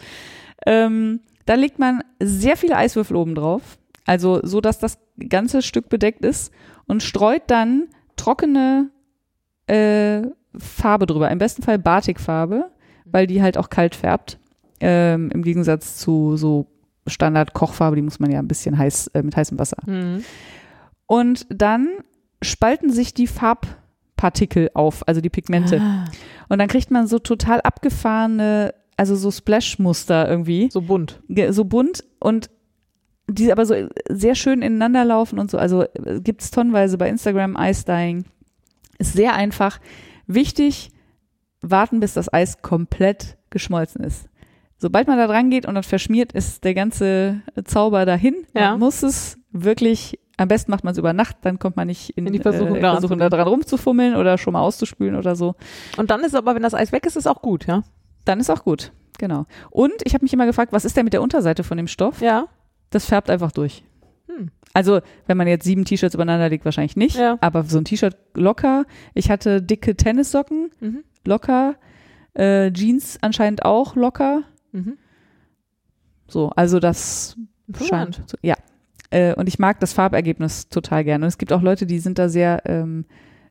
Ähm, 0.66 1.20
dann 1.46 1.60
legt 1.60 1.78
man 1.78 2.04
sehr 2.22 2.56
viele 2.56 2.78
Eiswürfel 2.78 3.18
oben 3.18 3.36
drauf, 3.36 3.78
also 4.06 4.40
so, 4.44 4.62
dass 4.62 4.80
das 4.80 4.98
ganze 5.30 5.62
Stück 5.62 5.90
bedeckt 5.90 6.24
ist 6.24 6.54
und 6.86 7.04
streut 7.04 7.44
dann 7.48 7.90
trockene 8.16 8.90
äh, 9.68 10.22
Farbe 10.58 11.06
drüber. 11.06 11.30
Im 11.30 11.38
besten 11.40 11.64
Fall 11.64 11.80
Batikfarbe, 11.80 12.72
weil 13.06 13.28
die 13.28 13.42
halt 13.42 13.58
auch 13.58 13.70
kalt 13.70 13.96
färbt. 13.96 14.40
Ähm, 14.80 15.30
Im 15.32 15.44
Gegensatz 15.44 15.98
zu 15.98 16.36
so 16.38 16.68
Standard-Kochfarbe, 17.08 17.96
die 17.96 18.02
muss 18.02 18.20
man 18.20 18.32
ja 18.32 18.40
ein 18.40 18.48
bisschen 18.48 18.78
heiß 18.78 19.08
äh, 19.08 19.24
mit 19.24 19.36
heißem 19.36 19.60
Wasser 19.60 19.78
Mhm. 19.86 20.24
und 21.08 21.46
dann 21.50 21.90
spalten 22.42 22.92
sich 22.92 23.14
die 23.14 23.28
Farbpartikel 23.28 24.70
auf, 24.74 25.08
also 25.08 25.22
die 25.22 25.30
Pigmente. 25.30 25.80
Ah, 25.82 26.06
Und 26.50 26.60
dann 26.60 26.68
kriegt 26.68 26.92
man 26.92 27.08
so 27.08 27.20
total 27.20 27.62
abgefahrene, 27.62 28.74
also 28.98 29.16
so 29.16 29.32
Splash-Muster 29.32 30.30
irgendwie, 30.30 30.70
so 30.72 30.82
bunt. 30.82 31.22
so 31.50 31.64
bunt 31.66 32.04
und 32.20 32.50
die 33.30 33.52
aber 33.52 33.66
so 33.66 33.76
sehr 34.10 34.36
schön 34.36 34.62
ineinander 34.62 35.06
laufen 35.06 35.40
und 35.40 35.50
so. 35.50 35.58
Also 35.58 35.86
gibt 36.22 36.42
es 36.42 36.52
tonnenweise 36.52 36.98
bei 36.98 37.08
Instagram 37.10 37.56
Ice 37.60 37.86
Dyeing. 37.86 38.26
Ist 39.00 39.14
sehr 39.14 39.34
einfach. 39.36 39.80
Wichtig, 40.28 40.92
warten, 41.62 42.02
bis 42.02 42.14
das 42.14 42.32
Eis 42.32 42.62
komplett 42.62 43.38
geschmolzen 43.50 44.04
ist. 44.04 44.28
Sobald 44.84 45.08
man 45.08 45.18
da 45.18 45.28
dran 45.28 45.50
geht 45.50 45.66
und 45.66 45.76
dann 45.76 45.84
verschmiert, 45.84 46.34
ist 46.34 46.66
der 46.66 46.74
ganze 46.74 47.40
Zauber 47.64 48.06
dahin. 48.06 48.36
Ja. 48.54 48.72
Man 48.72 48.80
muss 48.82 49.02
es 49.02 49.38
wirklich, 49.54 50.20
am 50.36 50.50
besten 50.50 50.72
macht 50.72 50.84
man 50.84 50.92
es 50.92 50.98
über 50.98 51.14
Nacht, 51.14 51.38
dann 51.44 51.58
kommt 51.58 51.78
man 51.78 51.88
nicht 51.88 52.10
in, 52.18 52.28
In 52.28 52.34
die 52.34 52.40
Versuchung, 52.40 52.76
äh, 52.76 52.82
daran 52.82 52.98
Versuchung 52.98 53.18
da 53.18 53.30
dran 53.30 53.48
rumzufummeln 53.48 54.16
oder 54.18 54.38
schon 54.38 54.52
mal 54.52 54.60
auszuspülen 54.62 55.16
oder 55.16 55.38
so. 55.38 55.56
Und 55.96 56.12
dann 56.12 56.22
ist 56.26 56.36
aber, 56.36 56.54
wenn 56.54 56.64
das 56.64 56.74
Eis 56.74 56.92
weg 56.92 57.06
ist, 57.06 57.16
ist 57.16 57.28
auch 57.28 57.42
gut, 57.42 57.66
ja? 57.66 57.84
Dann 58.26 58.42
ist 58.42 58.50
auch 58.50 58.66
gut. 58.66 58.92
Genau. 59.20 59.46
Und 59.70 59.94
ich 60.04 60.14
habe 60.16 60.26
mich 60.26 60.34
immer 60.34 60.46
gefragt, 60.46 60.74
was 60.74 60.84
ist 60.84 60.98
denn 60.98 61.06
mit 61.06 61.14
der 61.14 61.22
Unterseite 61.22 61.64
von 61.64 61.78
dem 61.78 61.88
Stoff? 61.88 62.20
Ja. 62.20 62.48
Das 62.90 63.06
färbt 63.06 63.30
einfach 63.30 63.54
durch. 63.54 63.86
Hm. 64.28 64.50
Also, 64.74 65.00
wenn 65.28 65.38
man 65.38 65.48
jetzt 65.48 65.64
sieben 65.64 65.86
T-Shirts 65.86 66.16
übereinander 66.16 66.50
legt, 66.50 66.66
wahrscheinlich 66.66 66.98
nicht. 66.98 67.16
Ja. 67.16 67.38
Aber 67.40 67.64
so 67.64 67.78
ein 67.78 67.86
T-Shirt 67.86 68.18
locker. 68.34 68.84
Ich 69.14 69.32
hatte 69.32 69.62
dicke 69.62 69.96
Tennissocken, 69.96 70.72
Mhm. 70.82 71.04
locker. 71.26 71.76
Äh, 72.34 72.72
Jeans 72.74 73.18
anscheinend 73.22 73.64
auch 73.64 73.96
locker. 73.96 74.42
Mhm. 74.74 74.98
So, 76.28 76.50
also 76.56 76.80
das 76.80 77.38
Interessant. 77.68 78.16
scheint. 78.16 78.30
zu- 78.30 78.38
Ja. 78.42 78.56
Äh, 79.12 79.36
und 79.36 79.48
ich 79.48 79.60
mag 79.60 79.80
das 79.80 79.94
Farbergebnis 79.94 80.70
total 80.70 81.04
gerne. 81.04 81.26
Und 81.26 81.30
es 81.30 81.38
gibt 81.38 81.54
auch 81.54 81.62
Leute, 81.62 81.86
die 81.86 82.00
sind 82.00 82.18
da 82.18 82.30
sehr 82.30 82.64
ähm, 82.66 83.06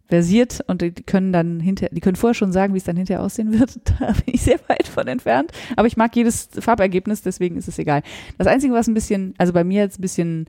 versiert 0.09 0.61
und 0.67 0.83
die 0.83 0.91
können 0.93 1.33
dann 1.33 1.61
hinterher, 1.61 1.91
die 1.95 2.01
können 2.01 2.17
vorher 2.17 2.35
schon 2.35 2.53
sagen, 2.53 2.75
wie 2.75 2.79
es 2.79 2.85
dann 2.85 2.97
hinterher 2.97 3.23
aussehen 3.23 3.59
wird. 3.59 3.79
Da 4.01 4.07
bin 4.13 4.35
ich 4.35 4.43
sehr 4.43 4.59
weit 4.69 4.89
von 4.89 5.07
entfernt. 5.07 5.53
Aber 5.77 5.87
ich 5.87 5.97
mag 5.97 6.15
jedes 6.17 6.49
Farbergebnis, 6.59 7.23
deswegen 7.23 7.57
ist 7.57 7.69
es 7.69 7.79
egal. 7.79 8.03
Das 8.39 8.47
Einzige, 8.49 8.75
was 8.75 8.89
ein 8.89 8.95
bisschen, 8.95 9.35
also 9.39 9.53
bei 9.53 9.63
mir 9.65 9.83
jetzt 9.83 9.99
ein 9.99 10.03
bisschen 10.03 10.47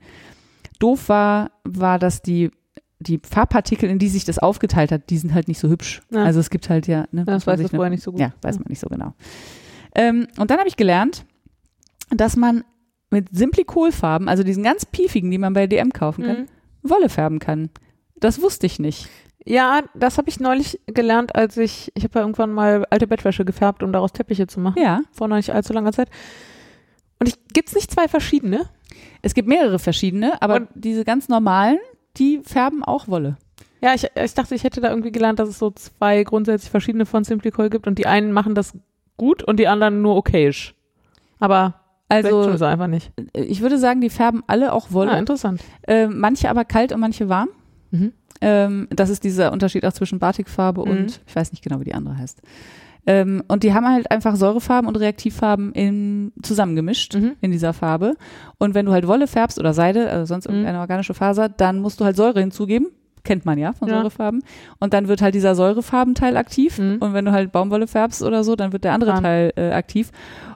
doof 0.80 1.08
war, 1.10 1.52
war, 1.64 2.00
dass 2.00 2.22
die 2.22 2.50
die 3.00 3.20
Farbpartikel, 3.22 3.90
in 3.90 4.00
die 4.00 4.08
sich 4.08 4.24
das 4.24 4.40
aufgeteilt 4.40 4.90
hat, 4.94 5.10
die 5.10 5.18
sind 5.18 5.34
halt 5.34 5.50
nicht 5.50 5.60
so 5.60 5.68
hübsch. 5.68 6.02
Ja. 6.10 6.24
Also 6.24 6.40
es 6.40 6.50
gibt 6.50 6.70
halt 6.70 6.88
ja, 6.88 7.06
ne, 7.12 7.26
Das 7.26 7.34
muss 7.36 7.46
man 7.46 7.60
weiß 7.60 7.72
ne- 7.72 7.76
vorher 7.76 7.90
nicht 7.90 8.04
so 8.04 8.12
gut. 8.12 8.22
ja, 8.22 8.34
weiß 8.42 8.60
man 8.60 8.68
nicht 8.70 8.80
so 8.80 8.88
genau. 8.88 9.14
Ähm, 9.96 10.28
und 10.38 10.50
dann 10.52 10.58
habe 10.60 10.68
ich 10.68 10.78
gelernt, 10.78 11.26
dass 12.10 12.36
man 12.36 12.64
mit 13.12 13.28
Simplikolfarben, 13.32 14.28
also 14.28 14.44
diesen 14.44 14.64
ganz 14.64 14.86
piefigen, 14.86 15.30
die 15.32 15.38
man 15.38 15.54
bei 15.54 15.68
DM 15.68 15.92
kaufen 15.94 16.24
kann, 16.26 16.38
Mhm. 16.42 16.46
Wolle 16.90 17.10
färben 17.10 17.40
kann. 17.40 17.70
Das 18.16 18.42
wusste 18.42 18.66
ich 18.66 18.80
nicht. 18.80 19.08
Ja, 19.46 19.82
das 19.94 20.18
habe 20.18 20.30
ich 20.30 20.40
neulich 20.40 20.80
gelernt, 20.88 21.36
als 21.36 21.58
ich, 21.58 21.92
ich 21.96 22.04
habe 22.06 22.20
ja 22.20 22.22
irgendwann 22.22 22.52
mal 22.54 22.86
alte 22.90 23.08
Bettwäsche 23.08 23.46
gefärbt, 23.46 23.84
um 23.84 23.92
daraus 23.92 24.14
Teppiche 24.14 24.48
zu 24.48 24.60
machen. 24.60 24.82
Ja, 24.82 25.02
Vor 25.12 25.28
noch 25.28 25.36
nicht 25.36 25.54
allzu 25.54 25.74
langer 25.74 25.92
Zeit. 25.92 26.10
Und 27.20 27.28
ich, 27.30 27.36
gibt's 27.54 27.76
nicht 27.76 27.92
zwei 27.92 28.08
verschiedene? 28.08 28.70
es 29.22 29.34
gibt 29.34 29.48
mehrere 29.48 29.80
verschiedene, 29.80 30.42
aber 30.42 30.56
Und- 30.58 30.70
diese 30.76 31.04
ganz 31.06 31.30
normalen, 31.30 31.78
die 32.18 32.42
färben 32.44 32.84
auch 32.84 33.08
Wolle. 33.08 33.38
Ja, 33.82 33.94
ich, 33.94 34.06
ich 34.16 34.34
dachte, 34.34 34.54
ich 34.56 34.64
hätte 34.64 34.82
da 34.82 34.90
irgendwie 34.90 35.12
gelernt, 35.12 35.40
dass 35.40 35.50
es 35.50 35.60
so 35.60 35.72
zwei 35.72 36.24
grundsätzlich 36.24 36.70
verschiedene 36.70 37.06
von 37.06 37.24
Simply 37.24 37.52
Coil 37.52 37.70
gibt 37.70 37.88
und 37.88 37.98
die 37.98 38.06
einen 38.08 38.32
machen 38.34 38.54
das 38.56 38.74
gut 39.18 39.44
und 39.44 39.60
die 39.60 39.68
anderen 39.68 40.02
nur 40.02 40.16
okayisch. 40.16 40.76
Aber 41.40 41.76
Also 42.10 42.56
sie 42.58 42.68
einfach 42.68 42.88
nicht. 42.88 43.12
ich 43.34 43.62
würde 43.62 43.78
sagen, 43.78 44.02
die 44.02 44.10
färben 44.10 44.44
alle 44.48 44.74
auch 44.74 44.92
Wolle. 44.92 45.12
Ah, 45.12 45.18
interessant. 45.20 45.62
Ähm, 45.88 46.20
manche 46.20 46.50
aber 46.50 46.66
kalt 46.66 46.92
und 46.92 47.00
manche 47.00 47.30
warm. 47.30 47.50
Mhm. 47.92 48.14
Ähm, 48.42 48.88
das 48.90 49.10
ist 49.10 49.24
dieser 49.24 49.52
Unterschied 49.52 49.86
auch 49.86 49.94
zwischen 49.94 50.20
Batikfarbe 50.20 50.84
Mhm. 50.86 50.92
und 50.92 51.22
ich 51.26 51.36
weiß 51.36 51.52
nicht 51.52 51.64
genau, 51.64 51.80
wie 51.80 51.86
die 51.86 51.94
andere 51.94 52.18
heißt. 52.18 52.42
Ähm, 53.06 53.44
und 53.50 53.64
die 53.64 53.74
haben 53.74 53.86
halt 53.86 54.10
einfach 54.12 54.36
Säurefarben 54.38 54.88
und 54.88 54.96
Reaktivfarben 54.96 55.74
in, 55.74 56.32
zusammengemischt 56.42 57.16
Mhm. 57.16 57.34
in 57.42 57.52
dieser 57.52 57.74
Farbe. 57.74 58.16
Und 58.60 58.76
wenn 58.76 58.86
du 58.86 58.94
halt 58.94 59.08
Wolle 59.08 59.28
färbst 59.28 59.60
oder 59.60 59.74
Seide, 59.74 60.10
also 60.10 60.26
sonst 60.26 60.48
Mhm. 60.48 60.54
irgendeine 60.56 60.80
organische 60.80 61.14
Faser, 61.14 61.50
dann 61.50 61.80
musst 61.80 62.00
du 62.00 62.06
halt 62.06 62.16
Säure 62.16 62.40
hinzugeben. 62.40 62.88
Kennt 63.24 63.46
man 63.46 63.58
ja 63.58 63.74
von 63.74 63.88
Ja. 63.88 63.96
Säurefarben. 64.00 64.44
Und 64.80 64.94
dann 64.94 65.08
wird 65.08 65.22
halt 65.22 65.34
dieser 65.36 65.56
Säurefarbenteil 65.56 66.36
aktiv. 66.36 66.78
Mhm. 66.78 66.98
Und 67.00 67.14
wenn 67.14 67.26
du 67.26 67.32
halt 67.32 67.52
Baumwolle 67.52 67.88
färbst 67.88 68.22
oder 68.22 68.44
so, 68.44 68.56
dann 68.56 68.74
wird 68.74 68.84
der 68.84 68.94
andere 68.94 69.12
Dran. 69.12 69.24
Teil 69.24 69.54
äh, 69.56 69.72
aktiv. 69.72 70.12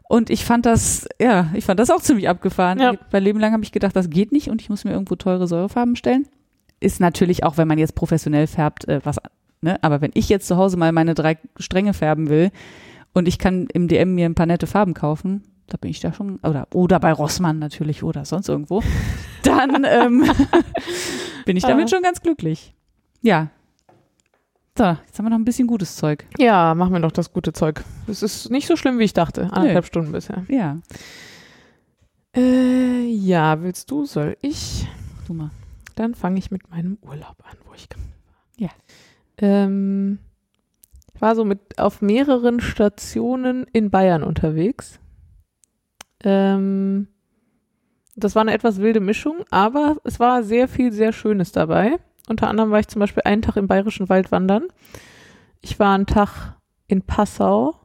Und 0.10 0.30
ich 0.30 0.46
fand 0.46 0.66
das, 0.66 1.08
ja, 1.20 1.48
ich 1.54 1.66
fand 1.66 1.80
das 1.80 1.90
auch 1.90 2.02
ziemlich 2.02 2.30
abgefahren. 2.30 2.80
Ja. 2.80 2.94
Mein 3.12 3.24
Leben 3.24 3.40
lang 3.40 3.54
habe 3.54 3.64
ich 3.64 3.72
gedacht, 3.72 3.96
das 3.96 4.10
geht 4.10 4.32
nicht 4.32 4.50
und 4.50 4.62
ich 4.62 4.70
muss 4.70 4.84
mir 4.86 4.92
irgendwo 4.92 5.16
teure 5.16 5.48
Säurefarben 5.48 5.96
stellen. 5.96 6.28
Ist 6.80 7.00
natürlich 7.00 7.44
auch, 7.44 7.58
wenn 7.58 7.68
man 7.68 7.78
jetzt 7.78 7.96
professionell 7.96 8.48
färbt, 8.48 8.88
äh, 8.88 9.02
was, 9.04 9.18
ne? 9.62 9.82
Aber 9.84 10.02
wenn 10.02 10.12
ich 10.14 10.30
jetzt 10.30 10.48
zu 10.48 10.58
Hause 10.58 10.78
mal 10.78 10.92
meine 10.92 11.14
drei 11.14 11.38
Stränge 11.58 11.94
färben 11.94 12.30
will 12.30 12.52
und 13.14 13.28
ich 13.28 13.40
kann 13.40 13.68
im 13.74 13.88
DM 13.88 14.16
mir 14.16 14.26
ein 14.26 14.36
paar 14.36 14.46
nette 14.46 14.68
Farben 14.68 14.94
kaufen, 14.94 15.44
da 15.68 15.78
bin 15.78 15.92
ich 15.92 16.00
da 16.00 16.14
schon, 16.14 16.38
oder, 16.38 16.68
oder 16.74 17.00
bei 17.00 17.12
Rossmann 17.12 17.60
natürlich 17.60 18.04
oder 18.04 18.26
sonst 18.26 18.50
irgendwo, 18.50 18.82
dann 19.44 19.84
ähm, 19.86 20.24
bin 21.46 21.58
ich 21.58 21.64
damit 21.64 21.86
Ah. 21.86 21.88
schon 21.90 22.04
ganz 22.04 22.22
glücklich. 22.22 22.74
Ja. 23.22 23.50
So, 24.78 24.84
jetzt 24.86 25.18
haben 25.18 25.26
wir 25.26 25.30
noch 25.32 25.40
ein 25.40 25.46
bisschen 25.46 25.68
gutes 25.68 25.96
Zeug. 25.96 26.26
Ja, 26.38 26.76
machen 26.76 26.94
wir 26.94 27.00
doch 27.00 27.12
das 27.12 27.34
gute 27.34 27.52
Zeug. 27.52 27.84
Es 28.08 28.22
ist 28.22 28.52
nicht 28.52 28.68
so 28.68 28.76
schlimm, 28.76 29.00
wie 29.00 29.06
ich 29.06 29.14
dachte. 29.14 29.50
Anderthalb 29.52 29.86
Stunden 29.86 30.12
bisher. 30.12 30.46
Ja, 30.50 30.78
Äh, 32.36 33.06
ja, 33.08 33.62
willst 33.64 33.90
du, 33.90 34.06
soll 34.06 34.38
ich? 34.42 34.88
du 35.28 35.34
mal. 35.34 35.50
Dann 35.96 36.14
fange 36.14 36.38
ich 36.38 36.52
mit 36.52 36.70
meinem 36.70 36.98
Urlaub 37.02 37.36
an, 37.50 37.58
wo 37.68 37.74
ich 37.74 37.88
Ja. 38.58 38.70
Ähm, 39.40 40.20
ich 41.16 41.22
war 41.22 41.36
so 41.36 41.44
mit 41.44 41.80
auf 41.80 42.02
mehreren 42.04 42.60
Stationen 42.62 43.66
in 43.74 43.90
Bayern 43.90 44.22
unterwegs. 44.24 45.00
Ähm, 46.24 47.08
das 48.16 48.36
war 48.36 48.42
eine 48.42 48.54
etwas 48.54 48.80
wilde 48.82 49.00
Mischung, 49.00 49.38
aber 49.52 49.98
es 50.04 50.20
war 50.20 50.44
sehr 50.44 50.68
viel 50.68 50.92
sehr 50.92 51.14
Schönes 51.14 51.52
dabei. 51.52 51.98
Unter 52.28 52.48
anderem 52.50 52.72
war 52.72 52.80
ich 52.80 52.88
zum 52.88 53.00
Beispiel 53.00 53.24
einen 53.26 53.42
Tag 53.42 53.56
im 53.58 53.68
Bayerischen 53.68 54.10
Wald 54.10 54.32
wandern. 54.32 54.64
Ich 55.62 55.80
war 55.80 55.94
einen 55.94 56.06
Tag 56.08 56.56
in 56.88 57.02
Passau, 57.04 57.76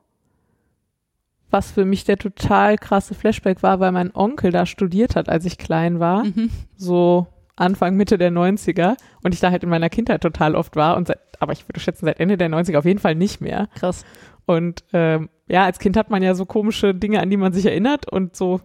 was 1.50 1.70
für 1.70 1.84
mich 1.84 2.04
der 2.04 2.16
total 2.16 2.76
krasse 2.78 3.14
Flashback 3.14 3.62
war, 3.62 3.78
weil 3.78 3.92
mein 3.92 4.14
Onkel 4.14 4.50
da 4.50 4.64
studiert 4.64 5.16
hat, 5.16 5.28
als 5.28 5.44
ich 5.44 5.58
klein 5.58 6.00
war 6.00 6.24
Mhm. 6.24 6.50
so 6.76 7.26
Anfang, 7.56 7.94
Mitte 7.96 8.16
der 8.16 8.30
90er 8.32 8.96
und 9.22 9.34
ich 9.34 9.40
da 9.40 9.50
halt 9.50 9.62
in 9.62 9.68
meiner 9.68 9.90
Kindheit 9.90 10.22
total 10.22 10.54
oft 10.56 10.74
war 10.74 10.96
und 10.96 11.06
seit, 11.08 11.18
aber 11.38 11.52
ich 11.52 11.68
würde 11.68 11.80
schätzen, 11.80 12.06
seit 12.06 12.18
Ende 12.18 12.38
der 12.38 12.48
90er 12.48 12.78
auf 12.78 12.86
jeden 12.86 12.98
Fall 12.98 13.14
nicht 13.14 13.40
mehr. 13.42 13.68
Krass. 13.74 14.04
Und 14.46 14.82
ähm, 14.94 15.28
ja, 15.48 15.64
als 15.64 15.78
Kind 15.78 15.96
hat 15.96 16.10
man 16.10 16.22
ja 16.22 16.34
so 16.34 16.46
komische 16.46 16.94
Dinge, 16.94 17.20
an 17.20 17.30
die 17.30 17.36
man 17.36 17.52
sich 17.52 17.66
erinnert 17.66 18.10
und 18.10 18.36
so 18.36 18.60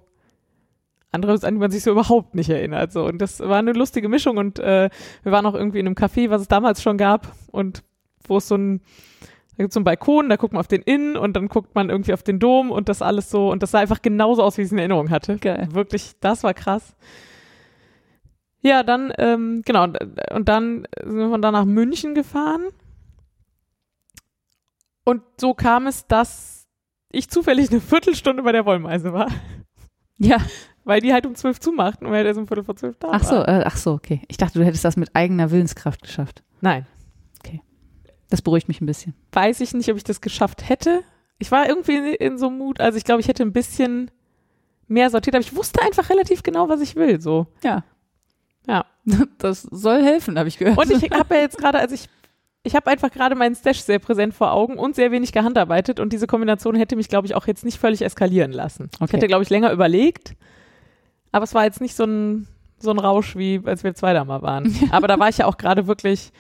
anderes, 1.12 1.44
an 1.44 1.56
die 1.56 1.60
man 1.60 1.72
sich 1.72 1.84
so 1.84 1.92
überhaupt 1.92 2.36
nicht 2.36 2.50
erinnert. 2.50 2.92
So. 2.92 3.06
Und 3.06 3.20
das 3.20 3.40
war 3.40 3.58
eine 3.58 3.74
lustige 3.74 4.10
Mischung 4.10 4.38
und 4.38 4.60
äh, 4.60 4.90
wir 5.24 5.32
waren 5.32 5.46
auch 5.46 5.56
irgendwie 5.56 5.80
in 5.80 5.88
einem 5.88 5.96
Café, 5.96 6.30
was 6.30 6.42
es 6.42 6.48
damals 6.48 6.82
schon 6.82 6.98
gab 6.98 7.34
und 7.52 7.84
wo 8.28 8.38
es 8.38 8.48
so 8.48 8.56
ein 8.56 8.82
Da 9.58 9.64
gibt's 9.64 9.74
so 9.74 9.80
einen 9.80 9.86
Balkon, 9.86 10.30
da 10.30 10.36
guckt 10.36 10.54
man 10.54 10.60
auf 10.60 10.68
den 10.68 10.84
Inn 10.84 11.18
und 11.18 11.36
dann 11.36 11.48
guckt 11.48 11.74
man 11.74 11.90
irgendwie 11.90 12.14
auf 12.14 12.24
den 12.24 12.40
Dom 12.40 12.72
und 12.72 12.90
das 12.90 13.02
alles 13.02 13.32
so. 13.32 13.50
Und 13.52 13.64
das 13.64 13.72
sah 13.72 13.80
einfach 13.80 14.02
genauso 14.02 14.44
aus, 14.44 14.58
wie 14.58 14.62
ich 14.62 14.68
es 14.68 14.72
in 14.72 14.78
Erinnerung 14.78 15.10
hatte. 15.10 15.38
Geil. 15.38 15.68
Wirklich, 15.72 16.14
das 16.20 16.44
war 16.44 16.54
krass. 16.54 16.96
Ja, 18.62 18.84
dann, 18.84 19.12
ähm, 19.18 19.62
genau, 19.66 19.84
und, 19.84 19.98
und 20.32 20.50
dann 20.50 20.88
sind 21.04 21.18
wir 21.18 21.30
von 21.30 21.42
da 21.42 21.52
nach 21.52 21.66
München 21.66 22.14
gefahren. 22.16 22.66
Und 25.06 25.22
so 25.40 25.54
kam 25.54 25.88
es, 25.88 26.06
dass 26.06 26.57
ich 27.10 27.30
zufällig 27.30 27.70
eine 27.72 27.82
Viertelstunde 27.82 28.44
bei 28.44 28.52
der 28.52 28.66
Wollmeise 28.66 29.14
war, 29.14 29.28
Ja. 30.18 30.38
weil 30.84 31.02
die 31.02 31.14
halt 31.14 31.26
um 31.26 31.36
zwölf 31.36 31.60
zumachten 31.60 32.06
und 32.06 32.12
wir 32.14 32.18
halt 32.18 32.28
erst 32.28 32.40
um 32.40 32.48
Viertel 32.48 32.64
vor 32.64 32.76
zwölf 32.76 32.98
da 33.00 33.10
Ach 33.12 33.24
so, 33.24 33.36
äh, 33.36 33.64
ach 33.66 33.78
so, 33.78 33.94
okay. 33.94 34.22
Ich 34.28 34.38
dachte, 34.38 34.60
du 34.60 34.66
hättest 34.66 34.84
das 34.86 34.98
mit 34.98 35.16
eigener 35.16 35.52
Willenskraft 35.52 36.02
geschafft. 36.02 36.44
Nein, 36.62 36.86
Das 38.30 38.42
beruhigt 38.42 38.68
mich 38.68 38.82
ein 38.82 38.86
bisschen. 38.86 39.14
weiß 39.32 39.62
ich 39.62 39.74
nicht, 39.74 39.90
ob 39.90 39.96
ich 39.96 40.04
das 40.04 40.20
geschafft 40.20 40.68
hätte. 40.68 41.02
Ich 41.40 41.50
war 41.52 41.68
irgendwie 41.70 41.96
in, 41.96 42.06
in 42.06 42.38
so 42.38 42.48
einem 42.48 42.58
Mut, 42.58 42.82
also 42.82 42.98
ich 42.98 43.06
glaube, 43.06 43.22
ich 43.22 43.28
hätte 43.30 43.44
ein 43.44 43.54
bisschen 43.54 44.12
mehr 44.88 45.10
sortiert, 45.10 45.36
aber 45.36 45.42
ich 45.44 45.56
wusste 45.56 45.82
einfach 45.82 46.10
relativ 46.10 46.44
genau, 46.44 46.68
was 46.68 46.82
ich 46.82 46.96
will, 46.98 47.22
so. 47.22 47.48
Ja. 47.64 47.84
Ja. 48.68 48.86
Das 49.38 49.62
soll 49.62 50.04
helfen, 50.04 50.38
habe 50.38 50.50
ich 50.50 50.58
gehört. 50.58 50.78
Und 50.78 50.92
ich 50.92 51.10
habe 51.12 51.36
ja 51.36 51.42
jetzt 51.42 51.58
gerade, 51.58 51.80
also 51.80 51.96
ich, 51.96 52.10
ich 52.68 52.76
habe 52.76 52.90
einfach 52.92 53.10
gerade 53.10 53.36
meinen 53.36 53.56
Stash 53.56 53.80
sehr 53.82 53.98
präsent 54.00 54.34
vor 54.36 54.52
Augen 54.52 54.78
und 54.78 54.96
sehr 54.96 55.12
wenig 55.12 55.32
gehandarbeitet 55.32 56.00
und 56.00 56.14
diese 56.14 56.28
Kombination 56.28 56.76
hätte 56.76 56.96
mich, 56.96 57.10
glaube 57.10 57.26
ich, 57.26 57.34
auch 57.36 57.48
jetzt 57.48 57.66
nicht 57.66 57.80
völlig 57.80 58.04
eskalieren 58.04 58.52
lassen. 58.52 58.90
Ich 58.94 59.02
Okay. 59.02 59.18
hätte, 59.18 59.28
glaube 59.28 59.44
ich, 59.44 59.50
länger 59.50 59.72
überlegt, 59.72 60.36
aber 61.32 61.44
es 61.44 61.54
war 61.56 61.64
jetzt 61.64 61.82
nicht 61.82 61.96
so 61.96 62.04
ein, 62.04 62.48
so 62.80 62.92
ein 62.92 63.00
Rausch, 63.00 63.36
wie 63.36 63.62
als 63.66 63.84
wir 63.84 63.96
zwei 63.96 64.14
da 64.14 64.24
mal 64.24 64.42
waren. 64.44 64.72
Aber 64.92 65.08
da 65.08 65.18
war 65.18 65.30
ich 65.30 65.40
ja 65.40 65.46
auch 65.48 65.58
gerade 65.58 65.88
wirklich, 65.88 66.32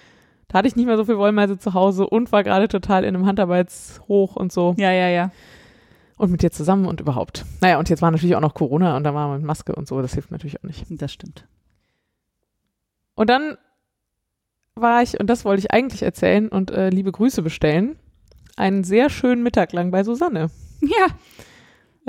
da 0.49 0.59
hatte 0.59 0.67
ich 0.67 0.75
nicht 0.75 0.85
mehr 0.85 0.95
so 0.97 1.03
viel 1.05 1.17
Wollmeise 1.17 1.57
zu 1.57 1.73
Hause 1.73 2.07
und 2.07 2.31
war 2.31 2.43
gerade 2.43 2.67
total 2.67 3.03
in 3.03 3.15
einem 3.15 3.25
Handarbeitshoch 3.25 4.35
und 4.35 4.51
so. 4.51 4.75
ja, 4.77 4.91
ja, 4.91 5.07
ja. 5.09 5.31
Und 6.17 6.31
mit 6.31 6.41
dir 6.43 6.51
zusammen 6.51 6.85
und 6.85 6.99
überhaupt. 7.01 7.45
Naja, 7.61 7.77
und 7.79 7.89
jetzt 7.89 8.01
war 8.01 8.09
natürlich 8.11 8.35
auch 8.35 8.41
noch 8.41 8.53
Corona 8.53 8.95
und 8.97 9.03
da 9.03 9.13
war 9.13 9.27
man 9.27 9.37
mit 9.37 9.45
Maske 9.47 9.73
und 9.75 9.87
so, 9.87 10.01
das 10.01 10.13
hilft 10.13 10.31
natürlich 10.31 10.59
auch 10.59 10.63
nicht. 10.63 10.85
Das 10.89 11.11
stimmt. 11.11 11.45
Und 13.15 13.29
dann 13.29 13.57
war 14.81 15.01
ich, 15.01 15.19
und 15.19 15.27
das 15.27 15.45
wollte 15.45 15.59
ich 15.59 15.71
eigentlich 15.71 16.03
erzählen 16.03 16.47
und 16.49 16.71
äh, 16.71 16.89
liebe 16.89 17.11
Grüße 17.11 17.41
bestellen, 17.41 17.97
einen 18.55 18.83
sehr 18.83 19.09
schönen 19.09 19.43
Mittag 19.43 19.73
lang 19.73 19.91
bei 19.91 20.03
Susanne. 20.03 20.49
Ja, 20.81 21.07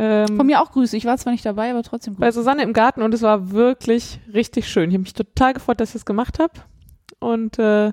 Ähm, 0.01 0.37
von 0.37 0.47
mir 0.47 0.63
auch 0.63 0.71
Grüße. 0.71 0.97
Ich 0.97 1.07
war 1.07 1.19
zwar 1.19 1.33
nicht 1.33 1.45
dabei, 1.45 1.71
aber 1.71 1.83
trotzdem 1.83 2.15
bei 2.15 2.27
Grüße. 2.27 2.39
Susanne 2.39 2.63
im 2.63 2.73
Garten 2.73 3.03
und 3.03 3.13
es 3.13 3.23
war 3.23 3.51
wirklich 3.51 4.21
richtig 4.33 4.69
schön. 4.69 4.91
Ich 4.91 4.95
habe 4.95 5.03
mich 5.03 5.13
total 5.13 5.55
gefreut, 5.55 5.81
dass 5.81 5.91
ich 5.91 5.97
es 5.97 6.07
gemacht 6.07 6.39
habe. 6.39 6.53
Und 7.19 7.59
äh, 7.59 7.93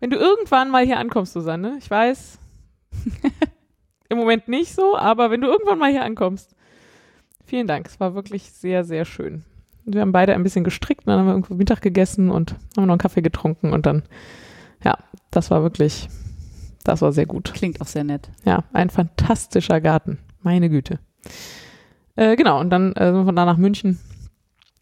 wenn 0.00 0.10
du 0.10 0.18
irgendwann 0.18 0.68
mal 0.70 0.84
hier 0.84 0.98
ankommst, 0.98 1.32
Susanne, 1.32 1.76
ich 1.78 1.90
weiß, 1.90 2.38
im 4.10 4.18
Moment 4.18 4.48
nicht 4.48 4.74
so, 4.74 4.94
aber 4.94 5.30
wenn 5.30 5.40
du 5.40 5.46
irgendwann 5.48 5.78
mal 5.78 5.90
hier 5.90 6.04
ankommst, 6.04 6.54
vielen 7.46 7.66
Dank. 7.66 7.86
Es 7.86 7.98
war 7.98 8.14
wirklich 8.14 8.52
sehr, 8.52 8.84
sehr 8.84 9.06
schön. 9.06 9.44
Und 9.84 9.94
wir 9.94 10.00
haben 10.00 10.12
beide 10.12 10.34
ein 10.34 10.42
bisschen 10.42 10.64
gestrickt, 10.64 11.06
dann 11.06 11.18
haben 11.18 11.26
wir 11.26 11.32
irgendwo 11.32 11.54
Mittag 11.54 11.80
gegessen 11.80 12.30
und 12.30 12.52
haben 12.76 12.86
noch 12.86 12.92
einen 12.92 12.98
Kaffee 12.98 13.22
getrunken 13.22 13.72
und 13.72 13.86
dann, 13.86 14.02
ja, 14.84 14.96
das 15.30 15.50
war 15.50 15.62
wirklich, 15.62 16.08
das 16.84 17.02
war 17.02 17.12
sehr 17.12 17.26
gut. 17.26 17.52
Klingt 17.54 17.80
auch 17.80 17.86
sehr 17.86 18.04
nett. 18.04 18.30
Ja, 18.44 18.64
ein 18.72 18.90
fantastischer 18.90 19.80
Garten. 19.80 20.18
Meine 20.42 20.68
Güte. 20.68 20.98
Äh, 22.16 22.36
genau, 22.36 22.60
und 22.60 22.70
dann 22.70 22.92
äh, 22.92 23.06
sind 23.06 23.14
wir 23.14 23.24
von 23.24 23.36
da 23.36 23.44
nach 23.44 23.56
München. 23.56 23.98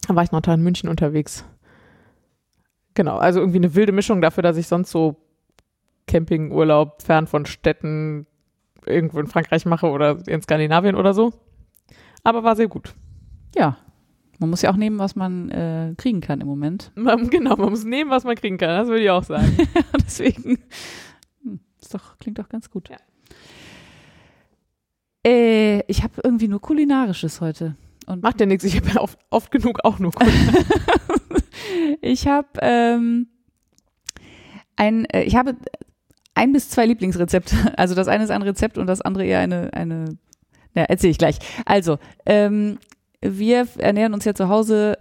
Da 0.06 0.14
war 0.14 0.22
ich 0.22 0.32
noch 0.32 0.40
da 0.40 0.54
in 0.54 0.62
München 0.62 0.88
unterwegs. 0.88 1.44
Genau, 2.94 3.18
also 3.18 3.40
irgendwie 3.40 3.58
eine 3.58 3.74
wilde 3.74 3.92
Mischung 3.92 4.20
dafür, 4.20 4.42
dass 4.42 4.56
ich 4.56 4.66
sonst 4.66 4.90
so 4.90 5.16
Campingurlaub 6.06 7.02
fern 7.02 7.26
von 7.26 7.46
Städten 7.46 8.26
irgendwo 8.84 9.20
in 9.20 9.26
Frankreich 9.26 9.64
mache 9.66 9.88
oder 9.88 10.18
in 10.26 10.42
Skandinavien 10.42 10.96
oder 10.96 11.14
so. 11.14 11.32
Aber 12.24 12.42
war 12.42 12.56
sehr 12.56 12.68
gut. 12.68 12.94
Ja. 13.54 13.76
Man 14.40 14.48
muss 14.48 14.62
ja 14.62 14.72
auch 14.72 14.76
nehmen, 14.76 14.98
was 14.98 15.16
man 15.16 15.50
äh, 15.50 15.94
kriegen 15.98 16.22
kann 16.22 16.40
im 16.40 16.46
Moment. 16.46 16.92
Man, 16.96 17.28
genau, 17.28 17.56
man 17.56 17.68
muss 17.70 17.84
nehmen, 17.84 18.10
was 18.10 18.24
man 18.24 18.36
kriegen 18.36 18.56
kann. 18.56 18.70
Das 18.70 18.88
würde 18.88 19.02
ich 19.02 19.10
auch 19.10 19.22
sagen. 19.22 19.54
Deswegen. 20.02 20.58
Hm, 21.42 21.60
ist 21.78 21.94
doch, 21.94 22.18
klingt 22.18 22.38
doch 22.38 22.48
ganz 22.48 22.70
gut. 22.70 22.88
Ja. 22.88 22.96
Äh, 25.26 25.82
ich 25.88 26.02
habe 26.02 26.14
irgendwie 26.24 26.48
nur 26.48 26.60
Kulinarisches 26.60 27.42
heute. 27.42 27.76
Und 28.06 28.22
Macht 28.22 28.40
ja 28.40 28.46
nichts. 28.46 28.64
Ich 28.64 28.76
habe 28.76 28.88
ja 28.88 29.00
oft, 29.02 29.18
oft 29.28 29.50
genug 29.50 29.84
auch 29.84 29.98
nur 29.98 30.10
ich 32.00 32.26
habe 32.26 32.48
ähm, 32.62 33.28
ein, 34.76 35.04
äh, 35.04 35.22
ich 35.24 35.36
habe 35.36 35.54
ein 36.34 36.54
bis 36.54 36.70
zwei 36.70 36.86
Lieblingsrezepte. 36.86 37.78
Also 37.78 37.94
das 37.94 38.08
eine 38.08 38.24
ist 38.24 38.30
ein 38.30 38.40
Rezept 38.40 38.78
und 38.78 38.86
das 38.86 39.02
andere 39.02 39.26
eher 39.26 39.40
eine, 39.40 39.72
eine, 39.74 40.16
ja, 40.74 40.84
erzähle 40.84 41.10
ich 41.10 41.18
gleich. 41.18 41.38
Also, 41.66 41.98
ähm, 42.24 42.78
wir 43.22 43.66
ernähren 43.78 44.14
uns 44.14 44.24
ja 44.24 44.34
zu 44.34 44.48
Hause 44.48 44.96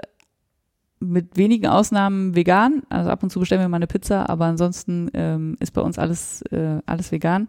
mit 1.00 1.38
wenigen 1.38 1.68
Ausnahmen 1.68 2.36
vegan. 2.36 2.84
Also 2.90 3.10
ab 3.10 3.24
und 3.24 3.30
zu 3.30 3.40
bestellen 3.40 3.62
wir 3.62 3.70
mal 3.70 3.78
eine 3.78 3.88
Pizza, 3.88 4.30
aber 4.30 4.46
ansonsten 4.46 5.10
ähm, 5.14 5.56
ist 5.60 5.72
bei 5.72 5.82
uns 5.82 5.98
alles, 5.98 6.42
äh, 6.52 6.80
alles 6.86 7.12
vegan. 7.12 7.48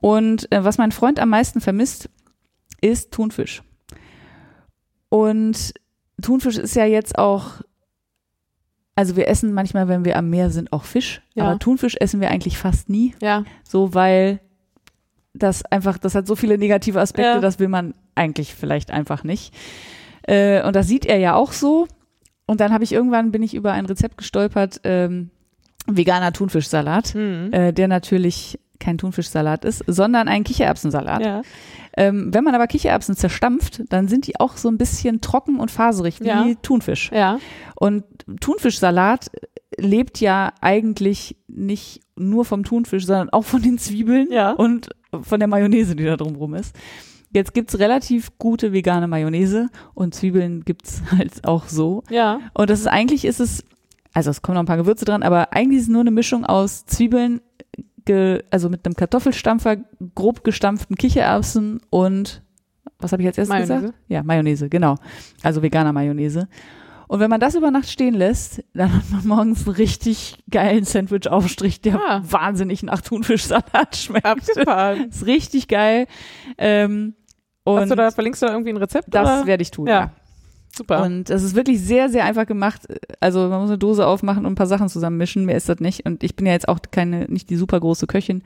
Und 0.00 0.50
äh, 0.52 0.64
was 0.64 0.76
mein 0.78 0.92
Freund 0.92 1.20
am 1.20 1.28
meisten 1.30 1.60
vermisst, 1.60 2.10
ist 2.80 3.12
Thunfisch. 3.12 3.62
Und 5.08 5.72
Thunfisch 6.20 6.58
ist 6.58 6.74
ja 6.74 6.84
jetzt 6.84 7.18
auch, 7.18 7.60
also 8.94 9.16
wir 9.16 9.28
essen 9.28 9.52
manchmal, 9.52 9.88
wenn 9.88 10.04
wir 10.04 10.16
am 10.16 10.28
Meer 10.30 10.50
sind, 10.50 10.72
auch 10.72 10.84
Fisch, 10.84 11.22
Ja. 11.34 11.44
aber 11.44 11.58
Thunfisch 11.58 11.96
essen 12.00 12.20
wir 12.20 12.30
eigentlich 12.30 12.58
fast 12.58 12.88
nie, 12.88 13.14
Ja, 13.22 13.44
so 13.62 13.94
weil 13.94 14.40
das 15.38 15.64
einfach, 15.64 15.98
das 15.98 16.14
hat 16.14 16.26
so 16.26 16.36
viele 16.36 16.58
negative 16.58 17.00
Aspekte, 17.00 17.30
Ja. 17.32 17.40
das 17.40 17.58
will 17.58 17.68
man 17.68 17.94
eigentlich 18.14 18.54
vielleicht 18.54 18.90
einfach 18.90 19.24
nicht. 19.24 19.54
Äh, 20.22 20.62
und 20.66 20.74
das 20.76 20.86
sieht 20.88 21.06
er 21.06 21.18
ja 21.18 21.34
auch 21.34 21.52
so. 21.52 21.86
Und 22.46 22.60
dann 22.60 22.72
habe 22.72 22.84
ich 22.84 22.92
irgendwann 22.92 23.32
bin 23.32 23.42
ich 23.42 23.54
über 23.54 23.72
ein 23.72 23.86
Rezept 23.86 24.18
gestolpert, 24.18 24.80
ähm, 24.84 25.30
veganer 25.86 26.32
Thunfischsalat, 26.32 27.08
hm. 27.14 27.52
äh, 27.52 27.72
der 27.72 27.88
natürlich 27.88 28.58
kein 28.78 28.98
Thunfischsalat 28.98 29.64
ist, 29.64 29.82
sondern 29.86 30.28
ein 30.28 30.44
Kichererbsensalat. 30.44 31.24
ja. 31.24 31.42
Ähm, 31.98 32.32
wenn 32.34 32.44
man 32.44 32.54
aber 32.54 32.66
Kichererbsen 32.66 33.16
zerstampft, 33.16 33.82
dann 33.88 34.06
sind 34.06 34.26
die 34.26 34.38
auch 34.38 34.58
so 34.58 34.68
ein 34.68 34.76
bisschen 34.76 35.22
trocken 35.22 35.58
und 35.60 35.70
faserig 35.70 36.20
wie 36.20 36.26
Ja. 36.26 36.46
Thunfisch. 36.60 37.10
ja. 37.12 37.38
Und 37.74 38.04
Thunfischsalat 38.40 39.30
lebt 39.78 40.20
ja 40.20 40.52
eigentlich 40.60 41.36
nicht 41.48 42.00
nur 42.16 42.44
vom 42.44 42.64
Thunfisch, 42.64 43.06
sondern 43.06 43.30
auch 43.30 43.44
von 43.44 43.62
den 43.62 43.78
Zwiebeln 43.78 44.28
Ja. 44.30 44.52
und 44.52 44.90
von 45.22 45.38
der 45.40 45.48
Mayonnaise, 45.48 45.96
die 45.96 46.04
da 46.04 46.16
drumrum 46.16 46.54
ist. 46.54 46.74
Jetzt 47.32 47.54
gibt's 47.54 47.78
relativ 47.78 48.30
gute 48.38 48.72
vegane 48.72 49.08
Mayonnaise 49.08 49.68
und 49.94 50.14
Zwiebeln 50.14 50.64
gibt's 50.64 51.02
halt 51.10 51.44
auch 51.46 51.66
so. 51.68 52.02
Ja, 52.10 52.40
Und 52.54 52.70
das 52.70 52.80
ist 52.80 52.86
eigentlich 52.86 53.24
ist 53.24 53.40
es, 53.40 53.64
also 54.14 54.30
es 54.30 54.42
kommen 54.42 54.54
noch 54.54 54.62
ein 54.62 54.66
paar 54.66 54.76
Gewürze 54.76 55.04
dran, 55.04 55.22
aber 55.22 55.52
eigentlich 55.52 55.78
ist 55.78 55.84
es 55.84 55.88
nur 55.90 56.00
eine 56.00 56.10
Mischung 56.12 56.44
aus 56.44 56.86
Zwiebeln, 56.86 57.40
ge, 58.04 58.42
also 58.50 58.68
mit 58.70 58.86
einem 58.86 58.94
Kartoffelstampfer, 58.94 59.76
grob 60.14 60.44
gestampften 60.44 60.96
Kichererbsen 60.96 61.80
und 61.90 62.42
was 62.98 63.12
habe 63.12 63.22
ich 63.22 63.28
als 63.28 63.36
erstes 63.36 63.52
Mayonnaise. 63.54 63.80
gesagt? 63.86 63.98
Ja, 64.08 64.22
Mayonnaise, 64.22 64.68
genau. 64.70 64.94
Also 65.42 65.62
veganer 65.62 65.92
Mayonnaise. 65.92 66.48
Und 67.08 67.20
wenn 67.20 67.30
man 67.30 67.40
das 67.40 67.54
über 67.54 67.70
Nacht 67.70 67.88
stehen 67.88 68.14
lässt, 68.14 68.62
dann 68.74 68.92
hat 68.92 69.10
man 69.10 69.26
morgens 69.26 69.66
einen 69.66 69.76
richtig 69.76 70.36
geilen 70.50 70.84
Sandwich-Aufstrich, 70.84 71.80
der 71.80 72.00
Ah. 72.00 72.22
wahnsinnig 72.28 72.82
nach 72.82 73.00
Thunfischsalat 73.00 73.96
schmeckt. 73.96 74.26
abgefahren. 74.26 75.08
ist 75.10 75.24
richtig 75.26 75.68
geil. 75.68 76.06
Ähm, 76.58 77.14
und 77.64 77.80
Hast 77.80 77.90
du 77.90 77.94
da, 77.96 78.10
verlinkst 78.10 78.42
du 78.42 78.46
da 78.46 78.52
irgendwie 78.52 78.70
ein 78.70 78.76
Rezept? 78.76 79.08
das 79.14 79.22
oder? 79.40 79.46
werde 79.46 79.62
ich 79.62 79.70
tun. 79.70 79.86
Ja. 79.86 80.12
Super. 80.76 81.04
Und 81.04 81.30
es 81.30 81.42
ist 81.42 81.54
wirklich 81.54 81.80
sehr, 81.80 82.08
sehr 82.10 82.24
einfach 82.24 82.44
gemacht. 82.46 82.82
Also 83.20 83.48
man 83.48 83.60
muss 83.60 83.70
eine 83.70 83.78
Dose 83.78 84.06
aufmachen 84.06 84.44
und 84.44 84.52
ein 84.52 84.56
paar 84.56 84.66
Sachen 84.66 84.88
zusammenmischen. 84.88 85.44
Mehr 85.46 85.56
ist 85.56 85.68
das 85.68 85.80
nicht. 85.80 86.04
Und 86.06 86.22
ich 86.22 86.36
bin 86.36 86.46
ja 86.46 86.52
jetzt 86.52 86.68
auch 86.68 86.78
keine, 86.90 87.24
nicht 87.26 87.48
die 87.48 87.56
super 87.56 87.80
große 87.80 88.06
Köchin. 88.06 88.42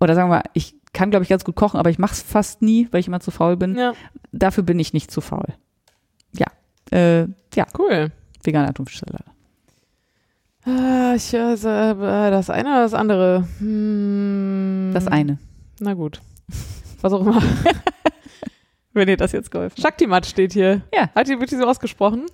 Oder 0.00 0.14
sagen 0.14 0.28
wir, 0.30 0.36
mal, 0.36 0.42
ich 0.52 0.76
kann, 0.92 1.10
glaube 1.10 1.24
ich, 1.24 1.28
ganz 1.28 1.44
gut 1.44 1.56
kochen, 1.56 1.78
aber 1.80 1.90
ich 1.90 1.98
mache 1.98 2.12
es 2.12 2.22
fast 2.22 2.62
nie, 2.62 2.86
weil 2.92 3.00
ich 3.00 3.08
immer 3.08 3.20
zu 3.20 3.30
faul 3.32 3.56
bin. 3.56 3.74
ja, 3.76 3.94
Dafür 4.32 4.62
bin 4.62 4.78
ich 4.78 4.92
nicht 4.92 5.10
zu 5.10 5.20
faul. 5.20 5.46
Ja. 6.92 6.98
Äh, 6.98 7.28
ja, 7.54 7.66
cool. 7.78 8.12
veganer 8.42 8.74
Thunfischsalat. 8.74 9.24
Ah, 10.64 11.14
ich, 11.14 11.34
also, 11.38 11.68
das 11.68 12.50
eine 12.50 12.68
oder 12.70 12.82
das 12.82 12.94
andere? 12.94 13.46
Hm, 13.58 14.90
Das 14.92 15.06
eine. 15.06 15.38
Na 15.80 15.94
gut. 15.94 16.20
Was 17.00 17.12
auch 17.12 17.20
immer. 17.20 17.40
Wenn 18.92 19.06
dir 19.06 19.16
das 19.16 19.32
jetzt 19.32 19.50
geholfen 19.50 19.80
Shaktimat 19.80 20.24
steht 20.26 20.54
hier. 20.54 20.80
Ja. 20.92 21.10
Hat 21.14 21.28
die, 21.28 21.38
wird 21.38 21.50
die 21.50 21.56
so 21.56 21.64
ausgesprochen? 21.66 22.26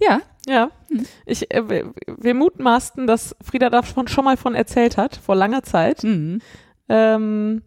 Ja. 0.00 0.20
Ja. 0.46 0.70
Hm. 0.90 1.04
Ich, 1.26 1.50
äh, 1.52 1.68
wir, 1.68 2.34
mutmaßten, 2.34 3.06
dass 3.06 3.34
Frieda 3.42 3.70
davon 3.70 4.06
schon 4.06 4.24
mal 4.24 4.36
von 4.36 4.54
erzählt 4.54 4.96
hat, 4.96 5.16
vor 5.16 5.34
langer 5.34 5.62
Zeit. 5.62 6.04
Mhm. 6.04 6.40
Ähm, 6.88 7.62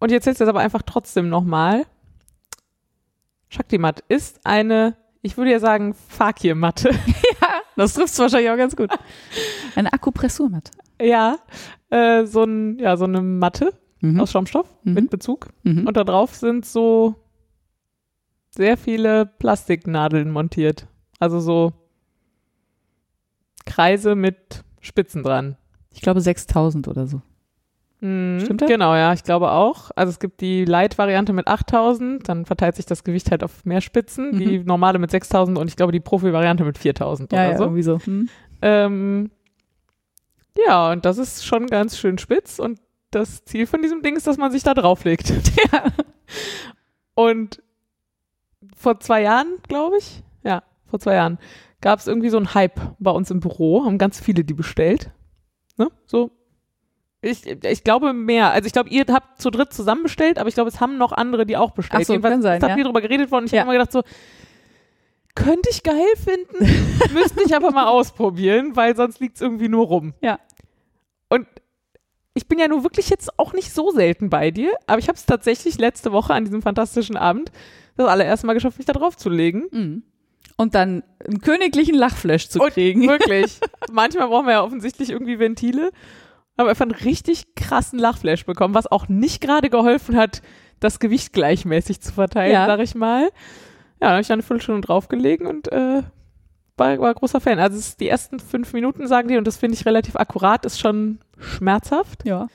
und 0.00 0.08
ich 0.10 0.14
erzähl's 0.14 0.38
jetzt 0.38 0.48
aber 0.48 0.60
einfach 0.60 0.82
trotzdem 0.82 1.28
nochmal. 1.28 1.86
Shaktimat 3.48 4.02
ist 4.08 4.40
eine, 4.44 4.96
ich 5.24 5.36
würde 5.36 5.50
ja 5.50 5.58
sagen, 5.58 5.94
Fakir-Matte. 5.94 6.90
Das 7.76 7.94
trifft 7.94 8.12
es 8.12 8.18
wahrscheinlich 8.20 8.50
auch 8.50 8.56
ganz 8.56 8.76
gut. 8.76 8.88
Eine 9.74 9.92
Akupressurmatte. 9.92 10.70
Ja, 11.02 11.38
äh, 11.90 12.24
so, 12.24 12.44
ein, 12.44 12.78
ja, 12.78 12.96
so 12.96 13.02
eine 13.04 13.20
Matte 13.20 13.72
Mhm. 14.00 14.20
aus 14.20 14.30
Schaumstoff 14.30 14.68
Mhm. 14.84 14.92
mit 14.94 15.10
Bezug. 15.10 15.48
Mhm. 15.64 15.84
Und 15.88 15.96
da 15.96 16.04
drauf 16.04 16.36
sind 16.36 16.64
so 16.66 17.16
sehr 18.50 18.76
viele 18.76 19.26
Plastiknadeln 19.26 20.30
montiert. 20.30 20.86
Also 21.18 21.40
so 21.40 21.72
Kreise 23.66 24.14
mit 24.14 24.62
Spitzen 24.80 25.22
dran. 25.24 25.56
Ich 25.90 26.00
glaube 26.00 26.20
6000 26.20 26.86
oder 26.86 27.06
so. 27.08 27.22
Mhm, 28.04 28.40
Stimmt 28.40 28.60
das? 28.60 28.68
Genau, 28.68 28.94
ja, 28.94 29.14
ich 29.14 29.22
glaube 29.24 29.50
auch. 29.50 29.90
Also 29.96 30.10
es 30.10 30.18
gibt 30.18 30.42
die 30.42 30.66
Light-Variante 30.66 31.32
mit 31.32 31.48
8000, 31.48 32.28
dann 32.28 32.44
verteilt 32.44 32.76
sich 32.76 32.84
das 32.84 33.02
Gewicht 33.02 33.30
halt 33.30 33.42
auf 33.42 33.64
mehr 33.64 33.80
Spitzen. 33.80 34.38
Die 34.38 34.58
normale 34.58 34.98
mit 34.98 35.10
6000 35.10 35.56
und 35.56 35.68
ich 35.68 35.76
glaube 35.76 35.90
die 35.92 36.00
Profi-Variante 36.00 36.64
mit 36.64 36.76
4000 36.76 37.32
Mhm. 37.32 37.36
Ja, 37.38 37.42
oder 37.44 37.50
ja, 37.52 37.56
so. 37.56 37.64
irgendwie 37.64 37.82
so. 37.82 37.98
Hm. 38.00 38.28
Ähm, 38.60 39.30
ja, 40.66 40.92
und 40.92 41.06
das 41.06 41.16
ist 41.16 41.46
schon 41.46 41.66
ganz 41.66 41.96
schön 41.96 42.18
spitz 42.18 42.58
und 42.58 42.78
das 43.10 43.42
Ziel 43.44 43.66
von 43.66 43.80
diesem 43.80 44.02
Ding 44.02 44.16
ist, 44.16 44.26
dass 44.26 44.36
man 44.36 44.52
sich 44.52 44.62
da 44.62 44.74
drauflegt. 44.74 45.32
Ja. 45.72 45.84
Und 47.14 47.62
vor 48.76 49.00
zwei 49.00 49.22
Jahren, 49.22 49.46
glaube 49.68 49.96
ich, 49.98 50.22
ja, 50.42 50.62
vor 50.86 50.98
zwei 50.98 51.14
Jahren, 51.14 51.38
gab 51.80 52.00
es 52.00 52.06
irgendwie 52.06 52.28
so 52.28 52.36
einen 52.36 52.54
Hype 52.54 52.80
bei 52.98 53.10
uns 53.12 53.30
im 53.30 53.40
Büro, 53.40 53.84
haben 53.84 53.98
ganz 53.98 54.20
viele 54.20 54.44
die 54.44 54.54
bestellt. 54.54 55.10
Ne? 55.78 55.88
So. 56.06 56.30
Ich, 57.24 57.46
ich 57.46 57.84
glaube 57.84 58.12
mehr. 58.12 58.50
Also 58.52 58.66
ich 58.66 58.72
glaube, 58.72 58.90
ihr 58.90 59.04
habt 59.08 59.40
zu 59.40 59.50
dritt 59.50 59.72
zusammen 59.72 60.02
bestellt, 60.02 60.38
aber 60.38 60.48
ich 60.48 60.54
glaube, 60.54 60.68
es 60.68 60.80
haben 60.80 60.98
noch 60.98 61.12
andere, 61.12 61.46
die 61.46 61.56
auch 61.56 61.70
bestellt. 61.70 62.02
Ach 62.02 62.06
so, 62.06 62.12
Jedenfalls 62.12 62.34
kann 62.34 62.42
sein, 62.42 62.60
ja. 62.60 62.74
viel 62.74 62.84
drüber 62.84 63.00
geredet 63.00 63.30
worden. 63.30 63.46
Ich 63.46 63.52
Ja. 63.52 63.60
habe 63.60 63.70
immer 63.70 63.78
gedacht 63.78 63.92
so, 63.92 64.02
könnte 65.34 65.68
ich 65.70 65.82
geil 65.82 65.96
finden, 66.22 66.64
müsste 67.14 67.42
ich 67.44 67.56
aber 67.56 67.70
mal 67.70 67.86
ausprobieren, 67.86 68.76
weil 68.76 68.94
sonst 68.94 69.20
liegt 69.20 69.36
es 69.36 69.40
irgendwie 69.42 69.68
nur 69.68 69.86
rum. 69.86 70.14
Ja. 70.20 70.38
Und 71.28 71.46
ich 72.34 72.46
bin 72.46 72.58
ja 72.58 72.68
nur 72.68 72.82
wirklich 72.82 73.08
jetzt 73.10 73.38
auch 73.38 73.52
nicht 73.52 73.72
so 73.72 73.90
selten 73.90 74.28
bei 74.30 74.50
dir, 74.50 74.72
aber 74.86 74.98
ich 74.98 75.08
habe 75.08 75.16
es 75.16 75.26
tatsächlich 75.26 75.78
letzte 75.78 76.12
Woche 76.12 76.34
an 76.34 76.44
diesem 76.44 76.62
fantastischen 76.62 77.16
Abend 77.16 77.50
das 77.96 78.08
allererste 78.08 78.46
Mal 78.46 78.54
geschafft, 78.54 78.78
mich 78.78 78.86
da 78.86 78.92
drauf 78.92 79.16
zu 79.16 79.28
legen. 79.30 79.64
Mhm. 79.70 80.02
Und 80.56 80.74
dann 80.76 81.02
einen 81.26 81.40
königlichen 81.40 81.96
Lachflash 81.96 82.48
zu 82.48 82.60
Und 82.60 82.70
kriegen. 82.72 83.08
Wirklich. 83.08 83.58
Manchmal 83.92 84.28
brauchen 84.28 84.46
wir 84.46 84.52
ja 84.52 84.62
offensichtlich 84.62 85.10
irgendwie 85.10 85.38
Ventile. 85.40 85.90
Aber 86.56 86.70
einfach 86.70 86.84
einen 86.84 86.92
richtig 86.94 87.54
krassen 87.56 87.98
Lachflash 87.98 88.46
bekommen, 88.46 88.74
was 88.74 88.86
auch 88.90 89.08
nicht 89.08 89.40
gerade 89.40 89.70
geholfen 89.70 90.16
hat, 90.16 90.42
das 90.80 91.00
Gewicht 91.00 91.32
gleichmäßig 91.32 92.00
zu 92.00 92.12
verteilen, 92.12 92.52
Ja. 92.52 92.66
sag 92.66 92.80
ich 92.80 92.94
mal. 92.94 93.24
Ja, 94.00 94.08
da 94.08 94.10
habe 94.10 94.20
ich 94.20 94.28
dann 94.28 94.34
eine 94.36 94.42
Viertelstunde 94.42 94.80
draufgelegen 94.86 95.46
und 95.46 95.70
äh, 95.72 96.02
war, 96.76 96.98
war 96.98 97.14
großer 97.14 97.40
Fan. 97.40 97.58
Also 97.58 97.78
es 97.78 97.88
ist 97.88 98.00
die 98.00 98.08
ersten 98.08 98.38
fünf 98.38 98.72
Minuten, 98.72 99.06
sagen 99.06 99.28
die, 99.28 99.36
und 99.36 99.46
das 99.46 99.56
finde 99.56 99.76
ich 99.76 99.86
relativ 99.86 100.16
akkurat, 100.16 100.64
ist 100.64 100.78
schon 100.80 101.18
schmerzhaft. 101.38 102.24
Ja. 102.26 102.48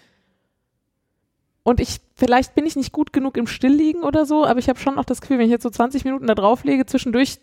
Und 1.63 1.79
ich, 1.79 1.99
vielleicht 2.15 2.55
bin 2.55 2.65
ich 2.65 2.75
nicht 2.75 2.91
gut 2.91 3.13
genug 3.13 3.37
im 3.37 3.47
Stillliegen 3.47 4.03
oder 4.03 4.25
so, 4.25 4.45
aber 4.45 4.59
ich 4.59 4.69
habe 4.69 4.79
schon 4.79 4.97
auch 4.97 5.05
das 5.05 5.21
Gefühl, 5.21 5.37
wenn 5.39 5.45
ich 5.45 5.51
jetzt 5.51 5.63
so 5.63 5.69
20 5.69 6.05
Minuten 6.05 6.27
da 6.27 6.35
drauf 6.35 6.63
lege, 6.63 6.85
zwischendurch 6.85 7.39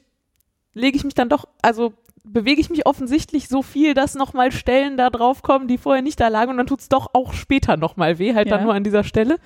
lege 0.73 0.97
ich 0.97 1.05
mich 1.05 1.15
dann 1.15 1.29
doch, 1.29 1.47
also 1.63 1.93
bewege 2.27 2.61
ich 2.61 2.71
mich 2.71 2.87
offensichtlich 2.87 3.49
so 3.49 3.63
viel, 3.63 3.95
dass 3.95 4.15
nochmal 4.15 4.53
Stellen 4.53 4.97
da 4.97 5.11
drauf 5.11 5.43
kommen, 5.43 5.69
die 5.69 5.79
vorher 5.79 6.03
nicht 6.03 6.21
da 6.21 6.29
lagen 6.29 6.51
und 6.51 6.57
dann 6.59 6.67
tut's 6.67 6.89
doch 6.89 7.11
auch 7.15 7.33
später 7.33 7.77
nochmal 7.77 8.19
weh, 8.19 8.35
halt 8.35 8.49
Ja. 8.49 8.57
dann 8.57 8.65
nur 8.65 8.75
an 8.75 8.85
dieser 8.85 9.05
Stelle. 9.05 9.37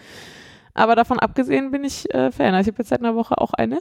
Aber 0.74 0.96
davon 0.96 1.18
abgesehen 1.18 1.70
bin 1.70 1.84
ich 1.84 2.12
äh, 2.14 2.30
Fan. 2.32 2.54
Also 2.54 2.68
ich 2.68 2.74
habe 2.74 2.82
jetzt 2.82 2.88
seit 2.90 3.00
einer 3.00 3.14
Woche 3.14 3.38
auch 3.38 3.52
eine 3.52 3.80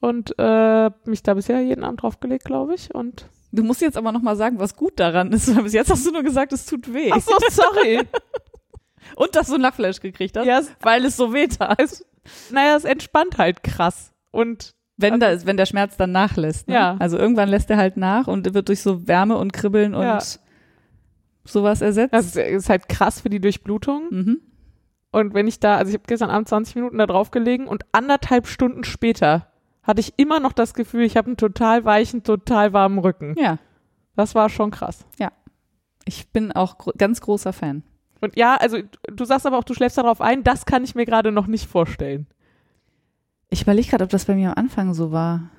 und 0.00 0.34
äh, 0.38 0.90
mich 1.04 1.22
da 1.22 1.34
bisher 1.34 1.60
jeden 1.60 1.84
Abend 1.84 2.02
draufgelegt, 2.02 2.44
glaube 2.44 2.74
ich. 2.74 2.94
Und 2.94 3.26
Du 3.50 3.62
musst 3.64 3.80
jetzt 3.80 3.96
aber 3.96 4.12
noch 4.12 4.20
mal 4.20 4.36
sagen, 4.36 4.58
was 4.58 4.76
gut 4.76 5.00
daran 5.00 5.32
ist. 5.32 5.52
Bis 5.62 5.72
jetzt 5.72 5.90
hast 5.90 6.04
du 6.06 6.12
nur 6.12 6.22
gesagt, 6.22 6.52
es 6.52 6.66
tut 6.66 6.92
weh. 6.92 7.10
ach 7.12 7.20
so, 7.22 7.32
sorry. 7.50 8.00
Und 9.16 9.34
dass 9.36 9.46
du 9.46 9.54
einen 9.54 9.62
Lachflash 9.62 10.00
gekriegt 10.00 10.36
hast, 10.36 10.44
ja, 10.46 10.58
es, 10.58 10.70
weil 10.82 11.02
es 11.06 11.16
so 11.16 11.32
weh 11.32 11.46
tat. 11.48 11.80
es, 11.80 12.04
naja, 12.50 12.76
es 12.76 12.84
entspannt 12.84 13.38
halt 13.38 13.62
krass 13.62 14.12
und 14.30 14.74
Wenn, 15.00 15.20
da, 15.20 15.46
wenn 15.46 15.56
der 15.56 15.66
Schmerz 15.66 15.96
dann 15.96 16.12
nachlässt. 16.12 16.68
Ne? 16.68 16.74
Ja. 16.74 16.96
Also 16.98 17.16
irgendwann 17.18 17.48
lässt 17.48 17.70
er 17.70 17.76
halt 17.76 17.96
nach 17.96 18.26
und 18.26 18.52
wird 18.52 18.68
durch 18.68 18.82
so 18.82 19.06
Wärme 19.06 19.36
und 19.38 19.52
Kribbeln 19.52 19.94
und 19.94 20.02
Ja. 20.02 20.18
sowas 21.44 21.80
ersetzt. 21.80 22.12
das 22.12 22.36
ist, 22.36 22.68
halt 22.68 22.88
krass 22.88 23.20
für 23.20 23.30
die 23.30 23.40
Durchblutung. 23.40 24.02
mhm. 24.10 24.40
Und 25.10 25.32
wenn 25.32 25.46
ich 25.48 25.58
da, 25.58 25.76
also 25.78 25.88
ich 25.88 25.94
habe 25.94 26.04
gestern 26.06 26.28
Abend 26.28 26.48
20 26.48 26.74
Minuten 26.74 26.98
da 26.98 27.06
drauf 27.06 27.30
gelegen 27.30 27.66
und 27.66 27.84
anderthalb 27.92 28.46
Stunden 28.46 28.84
später 28.84 29.46
hatte 29.82 30.00
ich 30.00 30.12
immer 30.18 30.38
noch 30.38 30.52
das 30.52 30.74
Gefühl, 30.74 31.02
ich 31.04 31.16
habe 31.16 31.28
einen 31.28 31.38
total 31.38 31.86
weichen, 31.86 32.24
total 32.24 32.74
warmen 32.74 32.98
Rücken. 32.98 33.34
Ja, 33.38 33.58
Das 34.16 34.34
war 34.34 34.50
schon 34.50 34.70
krass. 34.70 35.06
ich 36.04 36.28
bin 36.30 36.52
auch 36.52 36.76
gro 36.76 36.92
ganz 36.98 37.22
großer 37.22 37.54
Fan. 37.54 37.84
Und 38.20 38.36
ja, 38.36 38.56
also 38.56 38.78
du 39.10 39.24
sagst 39.24 39.46
aber 39.46 39.56
auch, 39.58 39.64
du 39.64 39.72
schläfst 39.72 39.96
darauf 39.96 40.20
ein, 40.20 40.44
das 40.44 40.66
kann 40.66 40.84
ich 40.84 40.94
mir 40.94 41.06
gerade 41.06 41.32
noch 41.32 41.46
nicht 41.46 41.70
vorstellen. 41.70 42.26
Ich 43.50 43.62
überlege 43.62 43.88
gerade, 43.88 44.04
ob 44.04 44.10
das 44.10 44.24
bei 44.26 44.34
mir 44.34 44.48
am 44.50 44.54
Anfang 44.64 44.94
so 44.94 45.10
war. 45.12 45.50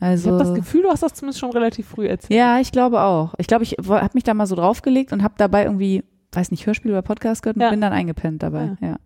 Ich 0.00 0.04
Also 0.04 0.30
habe 0.30 0.38
das 0.44 0.54
Gefühl, 0.54 0.82
du 0.82 0.90
hast 0.90 1.02
das 1.02 1.14
zumindest 1.14 1.40
schon 1.40 1.50
relativ 1.50 1.88
früh 1.88 2.06
erzählt. 2.06 2.38
ja, 2.38 2.60
ich 2.60 2.70
glaube 2.70 3.00
auch. 3.00 3.34
Ich 3.38 3.48
glaube, 3.48 3.64
ich 3.64 3.72
habe 3.78 4.10
mich 4.14 4.22
da 4.24 4.32
mal 4.34 4.46
so 4.46 4.54
draufgelegt 4.54 5.12
und 5.12 5.22
habe 5.24 5.34
dabei 5.38 5.64
irgendwie, 5.64 6.04
weiß 6.32 6.50
nicht, 6.52 6.66
Hörspiel 6.66 6.92
oder 6.92 7.02
Podcast 7.02 7.42
gehört 7.42 7.56
und 7.56 7.62
Ja. 7.62 7.70
bin 7.70 7.80
dann 7.80 7.92
eingepennt 7.92 8.42
dabei. 8.42 8.76
Ja. 8.80 8.96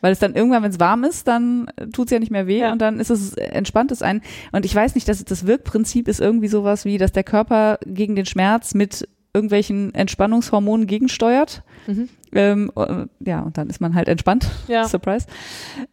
Weil 0.00 0.12
es 0.12 0.18
dann 0.18 0.34
irgendwann, 0.34 0.62
wenn 0.64 0.70
es 0.70 0.80
warm 0.80 1.04
ist, 1.04 1.28
dann 1.28 1.70
tut 1.92 2.06
es 2.06 2.10
ja 2.10 2.18
nicht 2.18 2.32
mehr 2.32 2.46
weh 2.48 2.60
Ja. 2.60 2.72
und 2.72 2.80
dann 2.80 2.98
ist 2.98 3.10
es 3.10 3.34
entspannt 3.34 3.92
es 3.92 4.02
ein. 4.02 4.22
Und 4.50 4.64
ich 4.64 4.74
weiß 4.74 4.94
nicht, 4.96 5.06
dass 5.08 5.24
das 5.24 5.46
Wirkprinzip 5.46 6.08
ist 6.08 6.20
irgendwie 6.20 6.48
sowas 6.48 6.84
wie, 6.84 6.98
dass 6.98 7.12
der 7.12 7.22
Körper 7.22 7.78
gegen 7.86 8.16
den 8.16 8.26
Schmerz 8.26 8.74
mit 8.74 9.06
irgendwelchen 9.32 9.94
Entspannungshormonen 9.94 10.88
gegensteuert. 10.88 11.62
Mhm. 11.86 12.08
Ähm, 12.32 12.70
äh, 12.76 13.06
ja, 13.28 13.40
und 13.40 13.58
dann 13.58 13.68
ist 13.68 13.80
man 13.80 13.94
halt 13.94 14.08
entspannt. 14.08 14.48
Ja. 14.68 14.84
Surprise. 14.88 15.26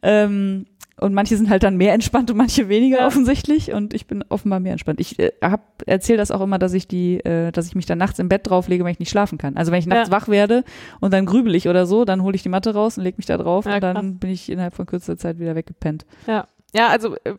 Ähm, 0.02 0.66
und 1.00 1.14
manche 1.14 1.38
sind 1.38 1.50
halt 1.52 1.62
dann 1.62 1.78
mehr 1.78 1.94
entspannt 1.94 2.32
und 2.32 2.38
manche 2.38 2.70
weniger 2.70 2.98
Ja. 3.00 3.08
offensichtlich. 3.08 3.72
Und 3.72 3.94
ich 3.94 4.08
bin 4.08 4.24
offenbar 4.30 4.60
mehr 4.60 4.72
entspannt. 4.72 5.00
Ich 5.00 5.20
äh, 5.20 5.32
hab, 5.44 5.84
erzähle 5.86 6.18
das 6.18 6.32
auch 6.32 6.42
immer, 6.42 6.58
dass 6.58 6.74
ich 6.74 6.88
die, 6.88 7.20
äh, 7.24 7.52
dass 7.52 7.68
ich 7.68 7.76
mich 7.76 7.86
dann 7.86 8.00
nachts 8.00 8.18
im 8.18 8.30
Bett 8.30 8.48
drauflege, 8.50 8.84
wenn 8.84 8.92
ich 8.92 9.00
nicht 9.00 9.12
schlafen 9.12 9.38
kann. 9.38 9.58
Also 9.58 9.72
wenn 9.72 9.78
ich 9.80 9.86
nachts 9.86 10.10
Ja. 10.10 10.16
wach 10.16 10.28
werde 10.28 10.64
und 11.00 11.14
dann 11.14 11.28
grübel 11.28 11.54
ich 11.54 11.68
oder 11.70 11.86
so, 11.86 12.04
dann 12.04 12.24
hole 12.24 12.36
ich 12.36 12.42
die 12.44 12.50
Matte 12.50 12.74
raus 12.74 12.98
und 12.98 13.04
lege 13.04 13.18
mich 13.18 13.28
da 13.28 13.38
drauf 13.38 13.66
Ja, 13.66 13.76
und 13.76 13.82
dann 13.82 13.96
krass. 13.96 14.20
bin 14.20 14.30
ich 14.32 14.50
innerhalb 14.52 14.74
von 14.74 14.88
kürzester 14.88 15.18
Zeit 15.18 15.38
wieder 15.40 15.54
weggepennt. 15.56 16.06
Ja, 16.26 16.48
ja 16.74 16.88
also 16.88 17.16
äh, 17.26 17.36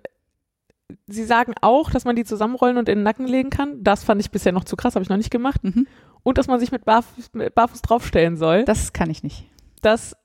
sie 1.07 1.25
sagen 1.25 1.55
auch, 1.61 1.91
dass 1.91 2.05
man 2.05 2.17
die 2.17 2.25
zusammenrollen 2.25 2.79
und 2.79 2.89
in 2.89 2.99
den 2.99 3.05
Nacken 3.05 3.27
legen 3.27 3.51
kann. 3.51 3.83
Das 3.83 4.05
fand 4.05 4.21
ich 4.21 4.31
bisher 4.31 4.53
noch 4.53 4.65
zu 4.65 4.77
krass, 4.77 4.95
habe 4.95 5.03
ich 5.03 5.09
noch 5.09 5.17
nicht 5.17 5.31
gemacht. 5.31 5.63
Mhm. 5.65 5.87
Und 6.23 6.39
dass 6.39 6.47
man 6.47 6.61
sich 6.61 6.73
mit 6.73 6.85
Barfuß, 6.85 7.31
mit 7.35 7.55
Barfuß 7.55 7.83
draufstellen 7.83 8.37
soll. 8.37 8.65
Das 8.65 8.93
kann 8.93 9.11
ich 9.11 9.23
nicht. 9.23 9.47
das 9.83 10.17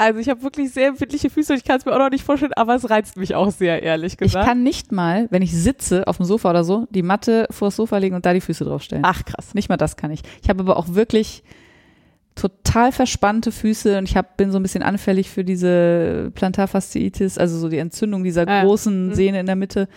also 0.00 0.20
ich 0.20 0.28
habe 0.28 0.42
wirklich 0.42 0.70
sehr 0.72 0.86
empfindliche 0.88 1.28
Füße 1.28 1.52
und 1.52 1.58
ich 1.58 1.64
kann 1.64 1.78
es 1.78 1.84
mir 1.84 1.92
auch 1.92 1.98
noch 1.98 2.10
nicht 2.10 2.22
vorstellen, 2.22 2.52
aber 2.54 2.76
es 2.76 2.88
reizt 2.88 3.16
mich 3.16 3.34
auch 3.34 3.50
sehr, 3.50 3.82
ehrlich 3.82 4.12
Ich 4.12 4.18
gesagt. 4.18 4.46
kann 4.46 4.62
nicht 4.62 4.92
mal, 4.92 5.26
wenn 5.30 5.42
ich 5.42 5.52
sitze 5.52 6.06
auf 6.06 6.18
dem 6.18 6.24
Sofa 6.24 6.50
oder 6.50 6.62
so, 6.62 6.86
die 6.90 7.02
Matte 7.02 7.48
vors 7.50 7.74
Sofa 7.74 7.98
legen 7.98 8.14
und 8.14 8.24
da 8.24 8.32
die 8.32 8.40
Füße 8.40 8.64
draufstellen. 8.64 9.02
Ach 9.04 9.24
krass. 9.24 9.54
Nicht 9.54 9.68
mal 9.68 9.76
das 9.76 9.96
kann 9.96 10.12
ich. 10.12 10.22
Ich 10.40 10.48
habe 10.48 10.60
aber 10.60 10.76
auch 10.76 10.94
wirklich 10.94 11.42
total 12.38 12.92
verspannte 12.92 13.52
Füße 13.52 13.98
und 13.98 14.08
ich 14.08 14.16
hab, 14.16 14.36
bin 14.36 14.50
so 14.52 14.58
ein 14.58 14.62
bisschen 14.62 14.82
anfällig 14.82 15.28
für 15.30 15.44
diese 15.44 16.30
Plantarfasziitis, 16.34 17.36
also 17.38 17.58
so 17.58 17.68
die 17.68 17.78
Entzündung 17.78 18.24
dieser 18.24 18.46
Ah 18.46 18.58
ja. 18.58 18.64
großen 18.64 19.08
Mhm. 19.08 19.14
Sehne 19.14 19.40
in 19.40 19.46
der 19.46 19.56
Mitte. 19.56 19.88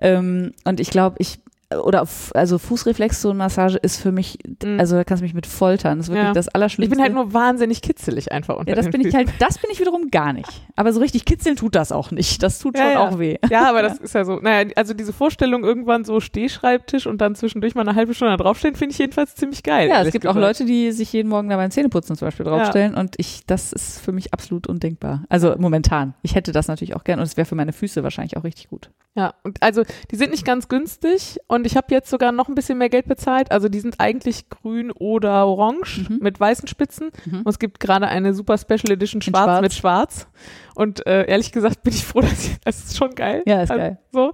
Ähm, 0.00 0.52
und 0.64 0.80
ich 0.80 0.90
glaube, 0.90 1.16
ich 1.18 1.40
oder 1.84 2.06
also 2.34 2.58
Fußreflexzonenmassage 2.58 3.76
ist 3.78 3.96
für 4.00 4.12
mich, 4.12 4.38
Mhm. 4.64 4.80
also 4.80 4.96
da 4.96 5.04
kannst 5.04 5.20
du 5.20 5.24
mich 5.24 5.34
mit 5.34 5.46
foltern. 5.46 5.98
Das 5.98 6.06
ist 6.08 6.12
wirklich 6.12 6.26
Ja. 6.26 6.32
das 6.32 6.46
Ich 6.48 6.54
Allerschlimmste. 6.54 6.94
bin 6.96 7.02
halt 7.02 7.14
nur 7.14 7.32
wahnsinnig 7.32 7.80
kitzelig 7.82 8.32
einfach 8.32 8.56
unter 8.56 8.70
ja, 8.70 8.76
das 8.76 8.88
bin 8.90 9.00
ich 9.00 9.08
Füßen. 9.08 9.18
halt, 9.18 9.30
das 9.38 9.58
bin 9.58 9.70
ich 9.72 9.78
wiederum 9.80 10.10
gar 10.10 10.32
nicht. 10.32 10.48
Aber 10.76 10.92
so 10.92 11.00
richtig 11.00 11.24
kitzeln 11.24 11.56
tut 11.56 11.74
das 11.74 11.92
auch 11.92 12.10
nicht. 12.10 12.42
Das 12.42 12.58
tut 12.58 12.76
Ja, 12.76 12.82
schon 12.84 12.92
ja. 12.92 13.08
auch 13.08 13.18
weh. 13.18 13.36
Ja, 13.50 13.68
aber 13.68 13.82
das 13.82 13.98
ist 13.98 14.14
ja 14.14 14.24
so, 14.24 14.36
naja, 14.40 14.68
also 14.76 14.94
diese 14.94 15.12
Vorstellung 15.12 15.62
irgendwann 15.64 16.04
so 16.04 16.20
Stehschreibtisch 16.20 17.06
und 17.06 17.20
dann 17.20 17.34
zwischendurch 17.34 17.74
mal 17.74 17.82
eine 17.82 17.94
halbe 17.94 18.14
Stunde 18.14 18.36
da 18.36 18.42
draufstehen, 18.42 18.74
finde 18.74 18.92
ich 18.92 18.98
jedenfalls 18.98 19.34
ziemlich 19.36 19.62
geil. 19.62 19.88
Ja, 19.88 20.02
es 20.02 20.10
gibt 20.12 20.26
auch 20.26 20.34
gesagt. 20.34 20.58
Leute, 20.60 20.64
die 20.64 20.92
sich 20.92 21.12
jeden 21.12 21.28
Morgen 21.28 21.48
da 21.48 21.56
beim 21.56 21.70
Zähneputzen 21.70 22.16
zum 22.16 22.26
Beispiel 22.26 22.46
draufstellen 22.46 22.94
und 22.94 23.14
ich, 23.18 23.42
das 23.46 23.72
ist 23.72 24.00
für 24.00 24.12
mich 24.12 24.32
absolut 24.32 24.66
undenkbar. 24.66 25.24
Also 25.28 25.54
momentan. 25.58 26.14
Ich 26.22 26.34
hätte 26.34 26.52
das 26.52 26.68
natürlich 26.68 26.96
auch 26.96 27.04
gern 27.04 27.18
und 27.20 27.24
es 27.26 27.36
wäre 27.36 27.44
für 27.46 27.54
meine 27.54 27.72
Füße 27.72 28.02
wahrscheinlich 28.02 28.36
auch 28.36 28.44
richtig 28.44 28.68
gut. 28.68 28.90
Ja, 29.14 29.34
und 29.42 29.60
also 29.62 29.82
die 30.10 30.16
sind 30.16 30.30
nicht 30.30 30.44
ganz 30.44 30.68
günstig 30.68 31.38
und 31.48 31.59
ich 31.66 31.76
habe 31.76 31.86
jetzt 31.90 32.10
sogar 32.10 32.32
noch 32.32 32.48
ein 32.48 32.54
bisschen 32.54 32.78
mehr 32.78 32.88
Geld 32.88 33.06
bezahlt. 33.06 33.50
Also 33.52 33.68
die 33.68 33.80
sind 33.80 33.96
eigentlich 33.98 34.48
grün 34.50 34.90
oder 34.92 35.46
orange 35.46 36.06
Mhm. 36.08 36.18
mit 36.20 36.38
weißen 36.40 36.68
Spitzen. 36.68 37.10
Mhm. 37.26 37.38
Und 37.42 37.48
es 37.48 37.58
gibt 37.58 37.80
gerade 37.80 38.06
eine 38.08 38.34
super 38.34 38.58
Special 38.58 38.90
Edition 38.92 39.22
schwarz, 39.22 39.44
schwarz. 39.44 39.60
mit 39.62 39.72
schwarz. 39.74 40.26
Und 40.74 41.06
äh, 41.06 41.26
ehrlich 41.26 41.52
gesagt 41.52 41.82
bin 41.82 41.92
ich 41.92 42.04
froh, 42.04 42.20
dass 42.22 42.44
ich, 42.46 42.58
das 42.64 42.84
ist 42.84 42.96
schon 42.96 43.14
geil. 43.14 43.42
Ja, 43.46 43.62
ist 43.62 43.70
Also, 43.70 43.80
geil. 43.82 43.98
So. 44.12 44.32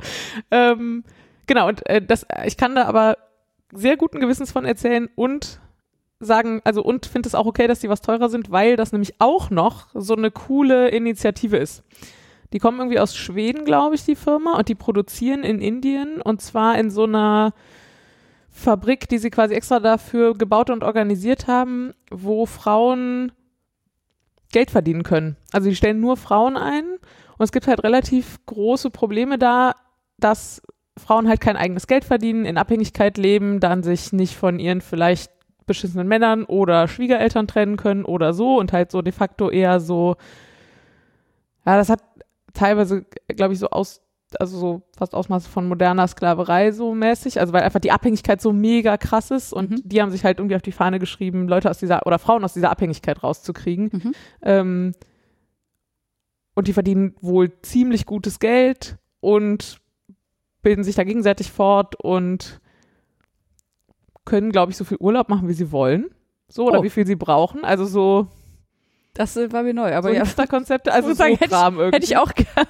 Ähm, 0.50 1.04
genau, 1.46 1.68
und 1.68 1.84
äh, 1.86 2.00
das, 2.00 2.26
ich 2.44 2.56
kann 2.56 2.74
da 2.74 2.84
aber 2.84 3.16
sehr 3.72 3.96
guten 3.96 4.20
Gewissens 4.20 4.52
von 4.52 4.64
erzählen 4.64 5.08
und 5.16 5.60
sagen, 6.20 6.62
also 6.64 6.82
und 6.82 7.04
finde 7.06 7.28
es 7.28 7.34
auch 7.34 7.46
okay, 7.46 7.66
dass 7.66 7.80
die 7.80 7.88
was 7.90 8.00
teurer 8.00 8.28
sind, 8.30 8.50
weil 8.50 8.76
das 8.76 8.92
nämlich 8.92 9.14
auch 9.20 9.50
noch 9.50 9.88
so 9.92 10.14
eine 10.16 10.30
coole 10.30 10.88
Initiative 10.88 11.56
ist. 11.58 11.82
Die 12.52 12.58
kommen 12.58 12.78
irgendwie 12.78 13.00
aus 13.00 13.16
Schweden, 13.16 13.64
glaube 13.64 13.94
ich, 13.94 14.04
die 14.04 14.16
Firma, 14.16 14.56
und 14.56 14.68
die 14.68 14.74
produzieren 14.74 15.42
in 15.42 15.60
Indien 15.60 16.20
und 16.22 16.40
zwar 16.40 16.78
in 16.78 16.90
so 16.90 17.04
einer 17.04 17.52
Fabrik, 18.48 19.08
die 19.08 19.18
sie 19.18 19.30
quasi 19.30 19.54
extra 19.54 19.80
dafür 19.80 20.34
gebaut 20.34 20.70
und 20.70 20.82
organisiert 20.82 21.46
haben, 21.46 21.92
wo 22.10 22.46
Frauen 22.46 23.32
Geld 24.50 24.70
verdienen 24.70 25.02
können. 25.02 25.36
Also 25.52 25.68
die 25.68 25.76
stellen 25.76 26.00
nur 26.00 26.16
Frauen 26.16 26.56
ein 26.56 26.84
und 27.36 27.44
es 27.44 27.52
gibt 27.52 27.66
halt 27.66 27.84
relativ 27.84 28.38
große 28.46 28.90
Probleme 28.90 29.38
da, 29.38 29.74
dass 30.18 30.62
Frauen 30.96 31.28
halt 31.28 31.40
kein 31.40 31.56
eigenes 31.56 31.86
Geld 31.86 32.04
verdienen, 32.04 32.46
in 32.46 32.56
Abhängigkeit 32.56 33.18
leben, 33.18 33.60
dann 33.60 33.82
sich 33.82 34.12
nicht 34.12 34.34
von 34.34 34.58
ihren 34.58 34.80
vielleicht 34.80 35.30
beschissenen 35.66 36.08
Männern 36.08 36.44
oder 36.44 36.88
Schwiegereltern 36.88 37.46
trennen 37.46 37.76
können 37.76 38.04
oder 38.04 38.32
so 38.32 38.58
und 38.58 38.72
halt 38.72 38.90
so 38.90 39.02
de 39.02 39.12
facto 39.12 39.50
eher 39.50 39.80
so, 39.80 40.16
ja, 41.66 41.76
das 41.76 41.90
hat 41.90 42.00
teilweise, 42.56 43.04
glaube 43.28 43.52
ich, 43.54 43.58
so 43.60 43.68
aus, 43.70 44.02
also 44.40 44.58
so 44.58 44.82
fast 44.96 45.14
Ausmaße 45.14 45.48
von 45.48 45.68
moderner 45.68 46.06
Sklaverei 46.08 46.72
so 46.72 46.94
mäßig, 46.94 47.38
also 47.40 47.52
weil 47.52 47.62
einfach 47.62 47.80
die 47.80 47.92
Abhängigkeit 47.92 48.40
so 48.40 48.52
mega 48.52 48.96
krass 48.96 49.30
ist 49.30 49.52
und 49.52 49.70
Mhm. 49.70 49.82
die 49.84 50.02
haben 50.02 50.10
sich 50.10 50.24
halt 50.24 50.38
irgendwie 50.38 50.56
auf 50.56 50.62
die 50.62 50.72
Fahne 50.72 50.98
geschrieben, 50.98 51.46
Leute 51.48 51.70
aus 51.70 51.78
dieser 51.78 52.06
oder 52.06 52.18
Frauen 52.18 52.44
aus 52.44 52.54
dieser 52.54 52.70
Abhängigkeit 52.70 53.22
rauszukriegen. 53.22 53.90
Mhm. 53.92 54.12
Ähm, 54.42 54.92
und 56.54 56.68
die 56.68 56.72
verdienen 56.72 57.14
wohl 57.20 57.52
ziemlich 57.62 58.06
gutes 58.06 58.38
Geld 58.38 58.96
und 59.20 59.78
bilden 60.62 60.82
sich 60.84 60.94
da 60.96 61.04
gegenseitig 61.04 61.52
fort 61.52 61.94
und 62.02 62.60
können, 64.24 64.50
glaube 64.50 64.72
ich, 64.72 64.76
so 64.76 64.84
viel 64.84 64.96
Urlaub 64.98 65.28
machen, 65.28 65.48
wie 65.48 65.52
sie 65.52 65.70
wollen. 65.70 66.06
So, 66.48 66.66
oder 66.66 66.80
Oh. 66.80 66.82
wie 66.82 66.90
viel 66.90 67.06
sie 67.06 67.14
brauchen. 67.16 67.64
Also 67.64 67.84
so, 67.84 68.28
Das 69.16 69.36
äh, 69.36 69.50
war 69.52 69.62
mir 69.62 69.74
neu, 69.74 69.94
aber 69.94 70.08
so 70.10 70.14
ja, 70.14 70.46
Konzepte, 70.46 70.92
also 70.92 71.12
sagen, 71.14 71.36
so 71.36 71.40
hätte 71.40 71.54
ich- 71.86 71.92
hätte 71.92 72.04
ich 72.04 72.16
auch 72.16 72.32
gern. 72.34 72.66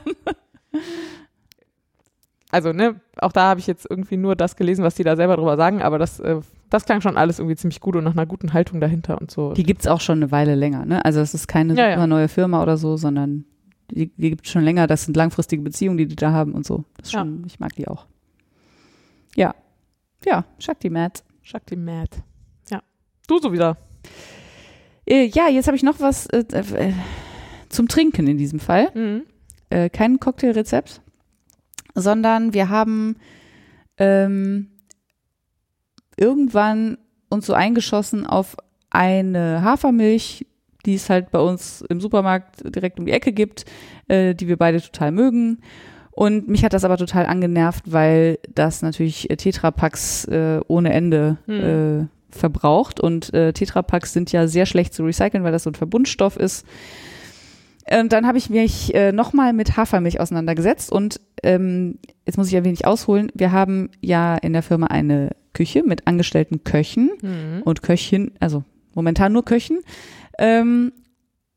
Also, 2.52 2.72
ne, 2.72 3.00
auch 3.18 3.32
da 3.32 3.48
habe 3.48 3.60
ich 3.60 3.66
jetzt 3.66 3.86
irgendwie 3.90 4.16
nur 4.16 4.36
das 4.36 4.56
gelesen, 4.56 4.84
was 4.84 4.94
die 4.94 5.02
da 5.02 5.16
selber 5.16 5.36
drüber 5.36 5.56
sagen, 5.56 5.82
aber 5.82 5.98
das, 5.98 6.20
äh, 6.20 6.40
das 6.70 6.84
klang 6.84 7.00
schon 7.00 7.16
alles 7.16 7.38
irgendwie 7.38 7.56
ziemlich 7.56 7.80
gut 7.80 7.96
und 7.96 8.04
nach 8.04 8.12
einer 8.12 8.24
guten 8.26 8.52
Haltung 8.52 8.80
dahinter 8.80 9.20
und 9.20 9.30
so. 9.30 9.52
Die 9.52 9.64
gibt's 9.64 9.86
auch 9.86 10.00
schon 10.00 10.18
eine 10.18 10.30
Weile 10.30 10.54
länger, 10.54 10.86
ne? 10.86 11.04
Also 11.04 11.20
es 11.20 11.34
ist 11.34 11.48
keine 11.48 11.74
Ja, 11.74 11.88
ja. 11.88 11.94
super 11.96 12.06
neue 12.06 12.28
Firma 12.28 12.62
oder 12.62 12.76
so, 12.76 12.96
sondern 12.96 13.44
die, 13.90 14.06
die 14.16 14.30
gibt's 14.30 14.50
schon 14.50 14.62
länger. 14.62 14.86
Das 14.86 15.04
sind 15.04 15.16
langfristige 15.16 15.62
Beziehungen, 15.62 15.98
die 15.98 16.06
die 16.06 16.16
da 16.16 16.30
haben 16.32 16.52
und 16.52 16.64
so. 16.64 16.84
Das 16.96 17.08
ist 17.08 17.12
Ja. 17.12 17.20
schon, 17.20 17.42
ich 17.46 17.58
mag 17.60 17.74
die 17.74 17.88
auch. 17.88 18.06
Ja. 19.34 19.54
Ja, 20.24 20.44
Shakti 20.58 20.88
Matt. 20.88 21.24
Shakti 21.42 21.76
Mad. 21.76 22.10
Ja. 22.70 22.80
Du 23.28 23.38
so 23.38 23.52
wieder. 23.52 23.76
Äh, 25.06 25.26
ja, 25.26 25.48
jetzt 25.48 25.66
habe 25.66 25.76
ich 25.76 25.82
noch 25.82 26.00
was 26.00 26.26
äh, 26.26 26.44
äh, 26.52 26.92
zum 27.68 27.88
Trinken 27.88 28.26
in 28.26 28.38
diesem 28.38 28.60
Fall. 28.60 28.90
Mhm. 28.94 29.22
Äh, 29.70 29.88
kein 29.88 30.20
Cocktailrezept, 30.20 31.00
sondern 31.94 32.52
wir 32.54 32.68
haben 32.68 33.16
ähm, 33.98 34.68
irgendwann 36.16 36.98
uns 37.28 37.46
so 37.46 37.54
eingeschossen 37.54 38.26
auf 38.26 38.56
eine 38.90 39.62
Hafermilch, 39.62 40.46
die 40.84 40.94
es 40.94 41.10
halt 41.10 41.30
bei 41.30 41.40
uns 41.40 41.82
im 41.88 42.00
Supermarkt 42.00 42.62
direkt 42.74 42.98
um 42.98 43.06
die 43.06 43.12
Ecke 43.12 43.32
gibt, 43.32 43.64
äh, 44.08 44.34
die 44.34 44.46
wir 44.46 44.56
beide 44.56 44.80
total 44.80 45.10
mögen. 45.10 45.58
Und 46.12 46.48
mich 46.48 46.64
hat 46.64 46.72
das 46.72 46.84
aber 46.84 46.96
total 46.96 47.26
angenervt, 47.26 47.92
weil 47.92 48.38
das 48.54 48.80
natürlich 48.82 49.28
äh, 49.28 49.36
Tetrapacks 49.36 50.26
ohne 50.28 50.92
Ende 50.92 51.38
Hm. 51.46 52.08
Verbraucht. 52.30 53.00
Und 53.00 53.32
äh, 53.34 53.52
Tetrapacks 53.52 54.12
sind 54.12 54.32
ja 54.32 54.46
sehr 54.48 54.66
schlecht 54.66 54.94
zu 54.94 55.04
recyceln, 55.04 55.44
weil 55.44 55.52
das 55.52 55.62
so 55.64 55.70
ein 55.70 55.74
Verbundstoff 55.74 56.36
ist. 56.36 56.66
Und 57.88 58.12
dann 58.12 58.26
habe 58.26 58.36
ich 58.38 58.50
mich 58.50 58.94
äh, 58.96 59.12
nochmal 59.12 59.52
mit 59.52 59.76
Hafermilch 59.76 60.18
auseinandergesetzt 60.18 60.90
und 60.90 61.20
ähm, 61.44 61.98
jetzt 62.26 62.36
muss 62.36 62.48
ich 62.48 62.56
ein 62.56 62.64
wenig 62.64 62.84
ausholen. 62.84 63.30
Wir 63.34 63.52
haben 63.52 63.90
ja 64.00 64.34
in 64.36 64.52
der 64.54 64.64
Firma 64.64 64.88
eine 64.88 65.30
Küche 65.52 65.84
mit 65.84 66.06
angestellten 66.08 66.64
Köchen 66.64 67.10
Mhm. 67.22 67.62
und 67.64 67.82
Köchin, 67.82 68.32
also 68.40 68.64
momentan 68.94 69.32
nur 69.32 69.44
Köchen. 69.44 69.78
Ähm, 70.38 70.92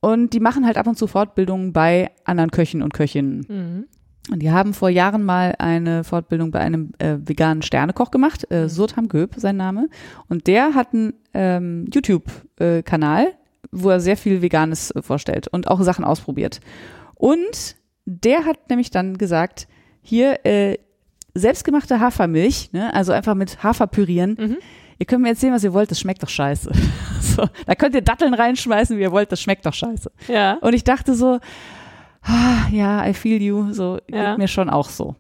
und 0.02 0.34
die 0.34 0.40
machen 0.40 0.68
halt 0.68 0.78
ab 0.78 0.86
und 0.86 1.00
zu 1.00 1.08
Fortbildungen 1.08 1.74
bei 1.74 2.12
anderen 2.26 2.52
Köchen 2.52 2.84
und 2.84 2.94
Köchinnen. 2.94 3.46
Mhm. 3.50 3.86
Und 4.32 4.40
die 4.40 4.52
haben 4.52 4.74
vor 4.74 4.90
Jahren 4.90 5.24
mal 5.24 5.56
eine 5.58 6.04
Fortbildung 6.04 6.52
bei 6.52 6.60
einem 6.60 6.92
äh, 7.00 7.18
veganen 7.20 7.62
Sternekoch 7.62 8.12
gemacht, 8.12 8.50
äh, 8.52 8.64
Mhm. 8.64 8.70
Surtam 8.70 9.08
Göb, 9.08 9.34
sein 9.38 9.58
Name. 9.58 9.90
Und 10.28 10.48
der 10.48 10.76
hat 10.76 10.94
einen 10.94 11.14
ähm, 11.34 11.86
YouTube-Kanal, 11.92 13.34
wo 13.72 13.90
er 13.90 14.00
sehr 14.00 14.18
viel 14.18 14.42
Veganes 14.42 14.92
äh, 14.92 15.02
vorstellt 15.02 15.48
und 15.48 15.68
auch 15.68 15.82
Sachen 15.82 16.06
ausprobiert. 16.06 16.60
Und 17.16 17.76
der 18.06 18.46
hat 18.46 18.70
nämlich 18.70 18.92
dann 18.92 19.18
gesagt, 19.18 19.68
hier 20.02 20.46
äh, 20.46 20.78
selbstgemachte 21.34 22.00
Hafermilch, 22.00 22.72
ne, 22.72 22.94
also 22.94 23.12
einfach 23.12 23.36
mit 23.36 23.64
Hafer 23.64 23.88
pürieren. 23.88 24.38
Mhm. 24.40 24.58
Ihr 24.98 25.06
könnt 25.06 25.22
mir 25.22 25.30
erzählen, 25.30 25.54
was 25.54 25.64
ihr 25.64 25.74
wollt, 25.74 25.92
das 25.92 26.00
schmeckt 26.00 26.24
doch 26.24 26.30
scheiße. 26.30 26.72
so, 27.22 27.48
da 27.66 27.76
könnt 27.76 27.96
ihr 27.96 28.02
Datteln 28.02 28.34
reinschmeißen, 28.34 28.98
wie 28.98 29.02
ihr 29.02 29.12
wollt, 29.12 29.32
das 29.32 29.42
schmeckt 29.42 29.66
doch 29.66 29.74
scheiße. 29.74 30.12
Ja. 30.28 30.58
Und 30.62 30.74
ich 30.74 30.84
dachte 30.84 31.14
so, 31.14 31.40
ah, 32.24 32.68
ja, 32.72 33.08
I 33.08 33.14
feel 33.14 33.42
you, 33.42 33.72
so 33.74 34.00
Ja. 34.10 34.30
geht 34.32 34.38
mir 34.38 34.48
schon 34.48 34.70
auch 34.70 34.90
so. 34.90 35.16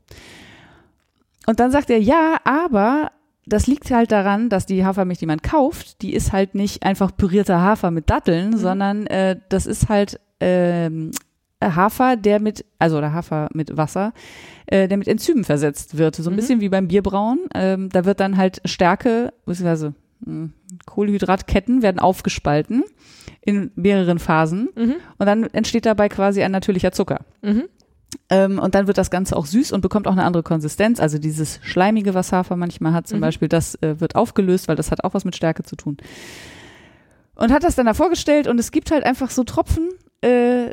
Und 1.47 1.59
dann 1.59 1.71
sagt 1.71 1.89
er, 1.89 1.99
ja, 1.99 2.37
aber 2.43 3.11
das 3.45 3.65
liegt 3.65 3.89
halt 3.89 4.11
daran, 4.11 4.49
dass 4.49 4.65
die 4.67 4.85
Hafermilch, 4.85 5.17
die 5.19 5.25
man 5.25 5.41
kauft, 5.41 6.01
die 6.03 6.13
ist 6.13 6.31
halt 6.31 6.53
nicht 6.53 6.83
einfach 6.83 7.15
pürierter 7.15 7.61
Hafer 7.61 7.89
mit 7.89 8.09
Datteln, 8.09 8.51
Mhm. 8.51 8.57
sondern 8.57 9.07
äh, 9.07 9.39
das 9.49 9.65
ist 9.65 9.89
halt 9.89 10.19
ähm, 10.39 11.11
Hafer, 11.63 12.15
der 12.15 12.39
mit, 12.39 12.63
also 12.77 12.97
oder 12.99 13.11
Hafer 13.11 13.49
mit 13.53 13.75
Wasser, 13.75 14.13
äh, 14.67 14.87
der 14.87 14.97
mit 14.97 15.07
Enzymen 15.07 15.43
versetzt 15.43 15.97
wird. 15.97 16.15
So 16.15 16.29
ein 16.29 16.33
Mhm. 16.33 16.37
bisschen 16.37 16.61
wie 16.61 16.69
beim 16.69 16.87
Bierbrauen. 16.87 17.39
Ähm, 17.55 17.89
da 17.89 18.05
wird 18.05 18.19
dann 18.19 18.37
halt 18.37 18.61
Stärke, 18.65 19.33
beziehungsweise 19.45 19.93
Kohlenhydratketten 20.85 21.81
werden 21.81 21.99
aufgespalten 21.99 22.83
in 23.41 23.71
mehreren 23.75 24.19
Phasen. 24.19 24.69
Mhm. 24.75 24.95
Und 25.17 25.25
dann 25.25 25.43
entsteht 25.45 25.85
dabei 25.85 26.09
quasi 26.09 26.43
ein 26.43 26.51
natürlicher 26.51 26.91
Zucker. 26.91 27.21
Mhm. 27.41 27.63
Ähm, 28.29 28.59
und 28.59 28.75
dann 28.75 28.87
wird 28.87 28.97
das 28.97 29.11
Ganze 29.11 29.35
auch 29.35 29.45
süß 29.45 29.71
und 29.71 29.81
bekommt 29.81 30.07
auch 30.07 30.11
eine 30.13 30.23
andere 30.23 30.43
Konsistenz. 30.43 30.99
Also 30.99 31.19
dieses 31.19 31.59
Schleimige, 31.63 32.13
was 32.13 32.31
Hafer 32.31 32.55
manchmal 32.55 32.93
hat 32.93 33.07
zum 33.07 33.19
Mhm. 33.19 33.21
Beispiel, 33.21 33.47
das 33.47 33.75
äh, 33.81 33.99
wird 33.99 34.15
aufgelöst, 34.15 34.67
weil 34.67 34.75
das 34.75 34.91
hat 34.91 35.03
auch 35.03 35.13
was 35.13 35.25
mit 35.25 35.35
Stärke 35.35 35.63
zu 35.63 35.75
tun. 35.75 35.97
Und 37.35 37.51
hat 37.51 37.63
das 37.63 37.75
dann 37.75 37.85
da 37.85 37.93
vorgestellt 37.93 38.47
und 38.47 38.59
es 38.59 38.71
gibt 38.71 38.91
halt 38.91 39.05
einfach 39.05 39.29
so 39.29 39.43
Tropfen 39.43 39.89
äh, 40.21 40.71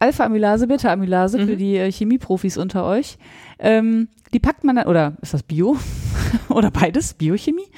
Alpha-Amylase, 0.00 0.66
Beta-Amylase 0.66 1.38
für 1.38 1.52
Mhm. 1.52 1.58
die 1.58 1.76
äh, 1.76 1.92
Chemieprofis 1.92 2.56
unter 2.56 2.84
euch. 2.84 3.18
Ähm, 3.60 4.08
die 4.32 4.40
packt 4.40 4.64
man 4.64 4.74
dann, 4.76 4.88
oder 4.88 5.16
ist 5.22 5.32
das 5.34 5.44
Bio? 5.44 5.76
oder 6.48 6.70
beides? 6.72 7.14
Biochemie? 7.14 7.68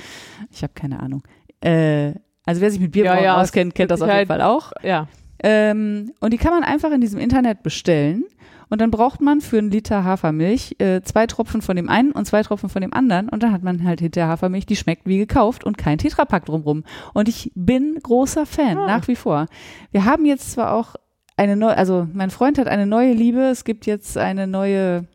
Ich 0.52 0.62
habe 0.62 0.72
keine 0.74 1.00
Ahnung. 1.00 1.22
Äh, 1.60 2.12
also 2.44 2.60
wer 2.60 2.70
sich 2.70 2.80
mit 2.80 2.92
Bierbrauen 2.92 3.18
Ja, 3.18 3.24
ja, 3.24 3.40
auskennt, 3.40 3.74
kennt 3.74 3.90
das 3.90 4.00
auf 4.02 4.08
jeden 4.08 4.18
Sicherheit. 4.26 4.28
Fall 4.28 4.42
auch. 4.42 4.72
Ja. 4.82 5.08
Ähm, 5.42 6.12
und 6.20 6.32
die 6.32 6.38
kann 6.38 6.52
man 6.52 6.62
einfach 6.64 6.90
in 6.92 7.00
diesem 7.00 7.18
Internet 7.20 7.62
bestellen. 7.62 8.24
Und 8.68 8.80
dann 8.80 8.90
braucht 8.90 9.20
man 9.20 9.42
für 9.42 9.58
einen 9.58 9.70
Liter 9.70 10.02
Hafermilch 10.02 10.76
äh, 10.78 11.02
zwei 11.02 11.26
Tropfen 11.26 11.60
von 11.60 11.76
dem 11.76 11.90
einen 11.90 12.10
und 12.12 12.24
zwei 12.24 12.42
Tropfen 12.42 12.70
von 12.70 12.80
dem 12.80 12.94
anderen. 12.94 13.28
Und 13.28 13.42
dann 13.42 13.52
hat 13.52 13.62
man 13.62 13.84
halt 13.84 14.00
hinter 14.00 14.26
Hafermilch, 14.28 14.64
die 14.64 14.76
schmeckt 14.76 15.06
wie 15.06 15.18
gekauft 15.18 15.62
und 15.64 15.76
kein 15.76 15.98
Tetrapack 15.98 16.46
drumrum. 16.46 16.82
Und 17.12 17.28
ich 17.28 17.52
bin 17.54 17.98
großer 18.02 18.46
Fan, 18.46 18.78
Ah. 18.78 18.86
nach 18.86 19.08
wie 19.08 19.16
vor. 19.16 19.46
Wir 19.90 20.06
haben 20.06 20.24
jetzt 20.24 20.52
zwar 20.52 20.72
auch 20.72 20.94
eine 21.36 21.54
neue, 21.54 21.76
also 21.76 22.08
mein 22.14 22.30
Freund 22.30 22.56
hat 22.58 22.66
eine 22.66 22.86
neue 22.86 23.12
Liebe. 23.12 23.40
Es 23.42 23.64
gibt 23.64 23.84
jetzt 23.84 24.16
eine 24.16 24.46
neue 24.46 25.06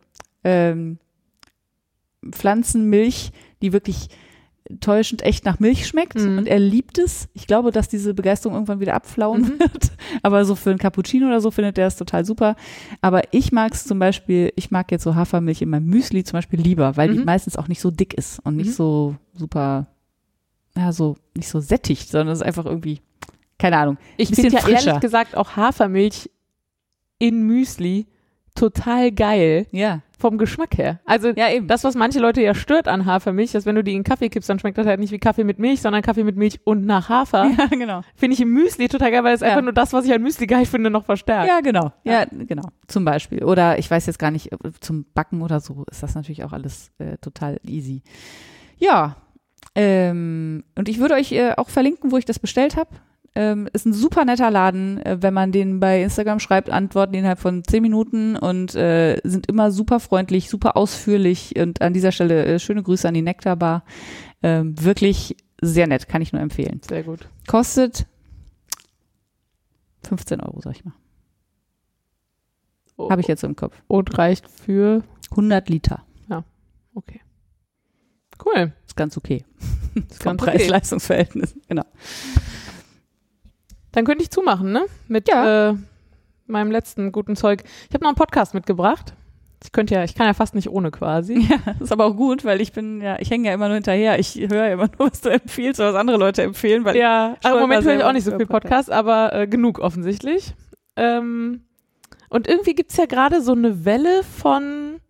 ähm, 0.44 1.00
Pflanzenmilch, 2.32 3.32
die 3.62 3.74
wirklich 3.74 4.10
täuschend 4.82 5.22
echt 5.24 5.46
nach 5.46 5.60
Milch 5.60 5.88
schmeckt 5.88 6.16
Mhm. 6.16 6.38
und 6.40 6.48
er 6.48 6.60
liebt 6.60 6.98
es. 6.98 7.30
Ich 7.34 7.48
glaube, 7.48 7.72
dass 7.72 7.88
diese 7.88 8.14
Begeisterung 8.14 8.56
irgendwann 8.56 8.80
wieder 8.80 8.94
abflauen 8.96 9.42
Mhm. 9.42 9.60
wird. 9.60 9.92
Aber 10.24 10.44
so 10.46 10.56
für 10.56 10.70
einen 10.72 10.80
Cappuccino 10.80 11.28
oder 11.28 11.42
so 11.42 11.52
findet 11.52 11.78
er 11.78 11.88
es 11.88 11.96
total 11.96 12.26
super. 12.26 12.56
Aber 13.02 13.22
ich 13.34 13.52
mag 13.52 13.74
es 13.74 13.86
zum 13.86 14.00
Beispiel, 14.00 14.52
ich 14.56 14.72
mag 14.72 14.92
jetzt 14.92 15.04
so 15.04 15.16
Hafermilch 15.16 15.62
in 15.62 15.70
meinem 15.70 15.86
Müsli 15.88 16.24
zum 16.24 16.38
Beispiel 16.38 16.60
lieber, 16.62 16.98
weil 16.98 17.12
die 17.12 17.20
Mhm. 17.20 17.26
meistens 17.26 17.56
auch 17.58 17.68
nicht 17.68 17.82
so 17.82 17.92
dick 17.92 18.14
ist 18.14 18.40
und 18.46 18.56
nicht 18.58 18.68
Mhm. 18.68 18.74
so 18.74 19.16
super, 19.34 19.88
ja, 20.76 20.92
so, 20.92 21.16
nicht 21.36 21.48
so 21.50 21.60
sättigt, 21.60 22.10
sondern 22.10 22.30
es 22.34 22.40
ist 22.40 22.46
einfach 22.46 22.66
irgendwie, 22.66 23.00
keine 23.58 23.78
Ahnung. 23.78 23.98
Ich 24.18 24.30
finde 24.30 24.50
ja 24.54 24.60
frischer. 24.60 24.88
ehrlich 24.88 25.02
gesagt 25.02 25.36
auch 25.36 25.56
Hafermilch 25.56 26.30
in 27.20 27.44
Müsli 27.48 28.06
total 28.56 29.12
geil 29.12 29.68
Ja. 29.72 30.02
Vom 30.20 30.38
Geschmack 30.38 30.78
her. 30.78 31.00
Also 31.06 31.30
Ja, 31.30 31.50
eben. 31.52 31.68
das, 31.68 31.84
was 31.84 31.94
manche 31.96 32.20
Leute 32.20 32.42
ja 32.42 32.56
stört 32.56 32.88
an 32.88 33.06
Hafermilch, 33.06 33.52
dass 33.52 33.66
wenn 33.66 33.76
du 33.76 33.84
die 33.84 33.94
in 33.94 34.04
Kaffee 34.04 34.30
kippst, 34.30 34.50
dann 34.50 34.58
schmeckt 34.60 34.78
das 34.78 34.88
halt 34.88 35.00
nicht 35.00 35.12
wie 35.12 35.20
Kaffee 35.20 35.44
mit 35.44 35.60
Milch, 35.60 35.82
sondern 35.82 36.02
Kaffee 36.02 36.24
mit 36.24 36.36
Milch 36.38 36.60
und 36.64 36.86
nach 36.86 37.10
Hafer. 37.10 37.52
ja, 37.58 37.66
genau. 37.68 38.02
Finde 38.16 38.34
ich 38.34 38.42
im 38.42 38.50
Müsli 38.52 38.88
total 38.88 39.12
geil, 39.12 39.24
weil 39.24 39.36
es 39.36 39.42
Ja. 39.42 39.50
einfach 39.50 39.62
nur 39.62 39.74
das, 39.74 39.94
was 39.94 40.06
ich 40.06 40.14
an 40.14 40.22
Müsli 40.22 40.48
geil 40.48 40.66
finde, 40.66 40.90
noch 40.90 41.06
verstärkt. 41.06 41.48
Ja, 41.48 41.60
genau. 41.62 41.92
Ja, 42.04 42.22
Ja. 42.22 42.26
genau. 42.32 42.70
Zum 42.88 43.06
Beispiel. 43.06 43.44
Oder 43.44 43.78
ich 43.78 43.90
weiß 43.92 44.06
jetzt 44.08 44.18
gar 44.20 44.32
nicht, 44.32 44.50
zum 44.82 45.06
Backen 45.14 45.42
oder 45.42 45.60
so 45.60 45.86
ist 45.92 46.02
das 46.02 46.16
natürlich 46.16 46.44
auch 46.44 46.52
alles 46.54 46.92
äh, 46.98 47.18
total 47.20 47.60
easy. 47.64 48.02
Ja. 48.78 49.18
Ähm, 49.76 50.64
und 50.76 50.90
ich 50.90 51.00
würde 51.00 51.14
euch 51.14 51.32
äh, 51.32 51.54
auch 51.58 51.70
verlinken, 51.70 52.12
wo 52.12 52.18
ich 52.18 52.26
das 52.26 52.40
bestellt 52.40 52.76
habe. 52.78 52.90
Ähm, 53.38 53.70
ist 53.72 53.86
ein 53.86 53.94
super 53.94 54.26
netter 54.26 54.50
Laden. 54.50 55.00
Äh, 55.06 55.22
wenn 55.22 55.32
man 55.32 55.52
den 55.52 55.80
bei 55.80 56.02
Instagram 56.02 56.40
schreibt, 56.40 56.72
antworten 56.72 57.14
die 57.14 57.20
innerhalb 57.20 57.38
von 57.38 57.64
zehn 57.64 57.84
Minuten 57.84 58.36
und 58.36 58.74
äh, 58.74 59.22
sind 59.24 59.46
immer 59.46 59.70
super 59.70 60.00
freundlich, 60.00 60.50
super 60.50 60.76
ausführlich. 60.76 61.54
Und 61.56 61.84
an 61.84 61.94
dieser 61.94 62.12
Stelle 62.12 62.46
äh, 62.46 62.58
schöne 62.58 62.82
Grüße 62.82 63.08
an 63.08 63.14
die 63.14 63.22
Nektarbar. 63.22 63.84
Ähm, 64.42 64.74
wirklich 64.84 65.38
sehr 65.62 65.86
nett, 65.86 66.08
kann 66.08 66.24
ich 66.24 66.34
nur 66.34 66.42
empfehlen. 66.42 66.82
Sehr 66.90 67.04
gut. 67.04 67.30
Kostet 67.46 68.08
15 70.08 70.42
Euro, 70.42 70.60
sag 70.62 70.76
ich 70.76 70.84
mal. 70.84 70.96
Habe 72.98 73.22
ich 73.22 73.28
jetzt 73.28 73.44
im 73.44 73.56
Kopf. 73.56 73.80
Und 73.86 74.18
reicht 74.18 74.50
für, 74.50 75.04
100 75.30 75.70
Liter. 75.70 76.04
okay. 76.96 77.22
Cool. 78.44 78.74
Ist 78.88 78.96
ganz 78.96 79.16
okay. 79.16 79.46
Ist 80.10 80.24
Vom 80.24 80.38
ganz 80.38 80.42
okay. 80.42 80.52
Preis-Leistungs-Verhältnis. 80.58 81.56
Genau. 81.68 81.86
Dann 83.98 84.06
könnte 84.06 84.22
ich 84.22 84.30
zumachen, 84.30 84.72
ne? 84.72 84.86
Mit 85.08 85.28
Ja. 85.28 85.72
äh, 85.72 85.76
meinem 86.46 86.70
letzten 86.70 87.12
guten 87.12 87.36
Zeug. 87.36 87.64
Ich 87.88 87.96
habe 87.96 88.04
noch 88.04 88.10
einen 88.12 88.16
Podcast 88.16 88.54
mitgebracht. 88.54 89.16
Ich 89.64 89.72
könnte 89.72 89.96
ja, 89.96 90.04
ich 90.04 90.14
kann 90.14 90.28
ja 90.28 90.36
fast 90.36 90.54
nicht 90.54 90.70
ohne 90.70 90.92
quasi. 90.92 91.40
Ja, 91.50 91.58
das 91.66 91.82
ist 91.82 91.92
aber 91.92 92.06
auch 92.06 92.16
gut, 92.16 92.46
weil 92.46 92.62
ich 92.62 92.74
bin 92.74 93.02
ja, 93.02 93.18
ich 93.20 93.32
hänge 93.32 93.48
ja 93.48 93.56
immer 93.56 93.66
nur 93.70 93.74
hinterher. 93.74 94.20
Ich 94.20 94.36
höre 94.36 94.68
ja 94.68 94.74
immer 94.74 94.88
nur, 95.00 95.10
was 95.10 95.22
du 95.22 95.30
empfiehlst 95.30 95.80
oder 95.80 95.94
was 95.94 96.00
andere 96.00 96.18
Leute 96.18 96.44
empfehlen, 96.44 96.86
weil 96.86 96.96
Ja, 96.96 97.38
ich 97.40 97.46
aber 97.48 97.56
im 97.56 97.62
Moment 97.62 97.86
höre 97.86 97.96
ich 97.96 98.04
auch 98.04 98.14
nicht 98.14 98.26
so 98.26 98.38
viel 98.38 98.46
Podcast, 98.46 98.92
aber 98.92 99.34
äh, 99.34 99.48
genug 99.48 99.80
offensichtlich. 99.80 100.54
Ähm, 100.96 101.62
und 102.30 102.48
irgendwie 102.48 102.76
gibt's 102.76 102.98
ja 102.98 103.08
gerade 103.08 103.42
so 103.42 103.54
eine 103.54 103.84
Welle 103.84 104.22
von. 104.22 105.02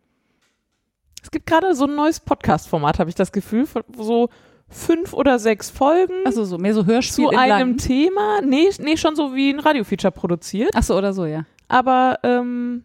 Es 1.21 1.29
gibt 1.29 1.45
gerade 1.45 1.75
so 1.75 1.83
ein 1.87 1.95
neues 1.95 2.21
Podcast-Format, 2.21 2.99
habe 2.99 3.09
ich 3.09 3.17
das 3.17 3.33
Gefühl, 3.33 3.65
von 3.65 3.83
so 3.97 4.29
fünf 4.69 5.13
oder 5.13 5.39
sechs 5.39 5.69
Folgen 5.69 6.13
Achso, 6.25 6.43
so 6.43 6.57
mehr 6.57 6.73
so 6.73 6.85
Hörspiel 6.85 7.25
zu 7.25 7.31
in 7.31 7.37
einem. 7.37 7.77
Thema. 7.77 8.41
Nee, 8.41 8.69
nee, 8.79 8.97
schon 8.97 9.15
so 9.15 9.33
wie 9.33 9.49
ein 9.51 9.59
Radiofeature 9.59 10.11
produziert. 10.11 10.75
Achso, 10.75 10.97
oder 10.97 11.13
so, 11.13 11.25
ja. 11.25 11.45
aber 11.67 12.19
ähm, 12.23 12.83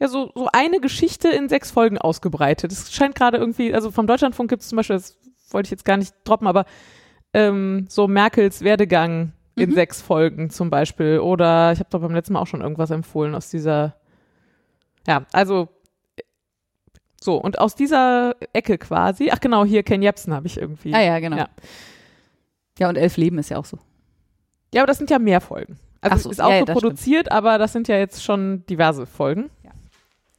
ja, 0.00 0.08
so, 0.08 0.32
so 0.34 0.48
eine 0.52 0.80
Geschichte 0.80 1.28
in 1.28 1.48
sechs 1.48 1.70
Folgen 1.70 1.96
ausgebreitet. 1.98 2.72
Es 2.72 2.92
scheint 2.92 3.14
gerade 3.14 3.38
irgendwie, 3.38 3.72
also 3.72 3.92
vom 3.92 4.06
Deutschlandfunk 4.08 4.50
gibt 4.50 4.62
es 4.62 4.68
zum 4.68 4.76
Beispiel, 4.76 4.96
das 4.96 5.16
wollte 5.50 5.68
ich 5.68 5.70
jetzt 5.70 5.84
gar 5.84 5.96
nicht 5.96 6.12
droppen, 6.24 6.48
aber 6.48 6.64
ähm, 7.34 7.86
so 7.88 8.08
Merkels 8.08 8.62
Werdegang 8.62 9.32
in 9.54 9.70
Mhm. 9.70 9.74
sechs 9.74 10.02
Folgen 10.02 10.50
zum 10.50 10.70
Beispiel. 10.70 11.20
Oder 11.20 11.72
ich 11.72 11.78
habe 11.78 11.88
doch 11.90 12.00
beim 12.00 12.14
letzten 12.14 12.32
Mal 12.32 12.40
auch 12.40 12.46
schon 12.46 12.62
irgendwas 12.62 12.90
empfohlen 12.90 13.34
aus 13.34 13.48
dieser, 13.50 13.94
ja, 15.06 15.24
also 15.32 15.68
so, 17.22 17.36
und 17.36 17.60
aus 17.60 17.76
dieser 17.76 18.34
Ecke 18.52 18.78
quasi, 18.78 19.30
ach 19.30 19.38
genau, 19.38 19.64
hier 19.64 19.84
Ken 19.84 20.02
Jebsen 20.02 20.34
habe 20.34 20.48
ich 20.48 20.58
irgendwie. 20.58 20.92
Ah 20.92 21.00
ja, 21.00 21.20
genau. 21.20 21.36
Ja. 21.36 21.48
Ja, 22.80 22.88
und 22.88 22.96
elf 22.96 23.16
Leben 23.16 23.38
ist 23.38 23.48
ja 23.48 23.58
auch 23.58 23.64
so. 23.64 23.78
Ja, 24.74 24.82
aber 24.82 24.88
das 24.88 24.98
sind 24.98 25.08
ja 25.08 25.20
mehr 25.20 25.40
Folgen. 25.40 25.78
Also 26.00 26.16
so, 26.16 26.30
ist 26.30 26.40
auch 26.40 26.50
ja, 26.50 26.58
so 26.58 26.64
das 26.64 26.74
produziert, 26.74 27.30
aber 27.30 27.58
das 27.58 27.72
sind 27.72 27.86
ja 27.86 27.96
jetzt 27.96 28.24
schon 28.24 28.66
diverse 28.66 29.06
Folgen. 29.06 29.50
Ja. 29.62 29.70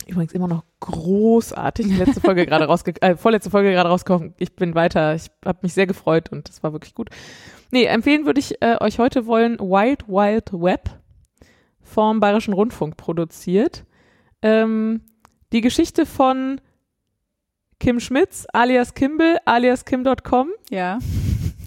Übrigens 0.07 0.33
immer 0.33 0.49
noch 0.49 0.65
großartig. 0.81 1.97
Letzte 1.97 2.19
Folge 2.19 2.45
gerade 2.45 2.65
rausge 2.65 3.01
äh, 3.01 3.15
vorletzte 3.15 3.49
Folge 3.49 3.71
gerade 3.71 3.87
rausgekommen. 3.87 4.33
Ich 4.37 4.53
bin 4.53 4.75
weiter. 4.75 5.15
Ich 5.15 5.27
habe 5.45 5.59
mich 5.61 5.73
sehr 5.73 5.87
gefreut 5.87 6.33
und 6.33 6.49
es 6.49 6.63
war 6.63 6.73
wirklich 6.73 6.95
gut. 6.95 7.11
Nee, 7.71 7.85
empfehlen 7.85 8.25
würde 8.25 8.41
ich 8.41 8.61
äh, 8.61 8.75
euch 8.81 8.99
heute 8.99 9.25
wollen 9.25 9.57
Wild 9.59 10.09
Wild 10.09 10.51
Web 10.51 10.89
vom 11.81 12.19
Bayerischen 12.19 12.53
Rundfunk 12.53 12.97
produziert. 12.97 13.85
Ähm, 14.41 14.99
die 15.53 15.61
Geschichte 15.61 16.05
von 16.05 16.59
Kim 17.83 17.99
Schmitz 17.99 18.47
alias 18.53 18.93
Kimball 18.93 19.39
alias 19.43 19.83
Kim.com. 19.83 20.51
Ja. 20.69 20.99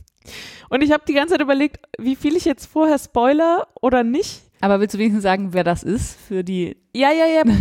Und 0.70 0.82
ich 0.82 0.90
habe 0.90 1.04
die 1.06 1.12
ganze 1.12 1.34
Zeit 1.34 1.42
überlegt, 1.42 1.78
wie 1.98 2.16
viel 2.16 2.36
ich 2.36 2.46
jetzt 2.46 2.64
vorher 2.64 2.98
spoiler 2.98 3.68
oder 3.82 4.02
nicht. 4.02 4.40
Aber 4.62 4.80
willst 4.80 4.94
du 4.94 4.98
wenigstens 4.98 5.24
sagen, 5.24 5.52
wer 5.52 5.62
das 5.62 5.82
ist 5.82 6.18
für 6.18 6.42
die. 6.42 6.78
Ja, 6.94 7.12
ja, 7.12 7.26
ja. 7.26 7.42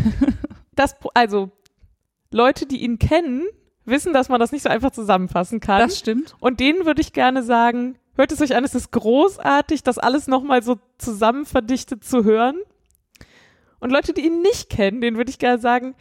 Das, 0.73 0.95
also, 1.13 1.51
Leute, 2.31 2.65
die 2.65 2.83
ihn 2.83 2.97
kennen, 2.97 3.45
wissen, 3.83 4.13
dass 4.13 4.29
man 4.29 4.39
das 4.39 4.53
nicht 4.53 4.63
so 4.63 4.69
einfach 4.69 4.91
zusammenfassen 4.91 5.59
kann. 5.59 5.79
Das 5.79 5.99
stimmt. 5.99 6.35
Und 6.39 6.61
denen 6.61 6.85
würde 6.85 7.01
ich 7.01 7.11
gerne 7.11 7.43
sagen, 7.43 7.97
hört 8.15 8.31
es 8.31 8.41
euch 8.41 8.55
an, 8.55 8.63
es 8.63 8.75
ist 8.75 8.91
großartig, 8.91 9.83
das 9.83 9.97
alles 9.97 10.27
nochmal 10.27 10.63
so 10.63 10.77
zusammen 10.97 11.45
verdichtet 11.45 12.05
zu 12.05 12.23
hören. 12.23 12.57
Und 13.79 13.91
Leute, 13.91 14.13
die 14.13 14.25
ihn 14.25 14.41
nicht 14.41 14.69
kennen, 14.69 14.99
denen 14.99 15.15
würde 15.15 15.29
ich 15.29 15.39
gerne 15.39 15.59
sagen, 15.59 15.95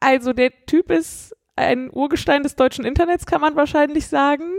also 0.00 0.32
der 0.32 0.50
Typ 0.66 0.90
ist 0.90 1.36
ein 1.56 1.90
Urgestein 1.92 2.42
des 2.42 2.56
deutschen 2.56 2.84
Internets, 2.84 3.26
kann 3.26 3.40
man 3.40 3.56
wahrscheinlich 3.56 4.06
sagen. 4.08 4.50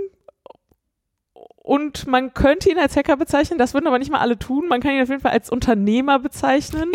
Und 1.33 2.05
man 2.05 2.33
könnte 2.33 2.69
ihn 2.69 2.77
als 2.77 2.95
Hacker 2.95 3.17
bezeichnen, 3.17 3.57
das 3.57 3.73
würden 3.73 3.87
aber 3.87 3.97
nicht 3.97 4.11
mal 4.11 4.19
alle 4.19 4.37
tun. 4.37 4.67
Man 4.67 4.81
kann 4.81 4.93
ihn 4.93 5.01
auf 5.01 5.09
jeden 5.09 5.21
Fall 5.21 5.31
als 5.31 5.49
Unternehmer 5.49 6.19
bezeichnen, 6.19 6.91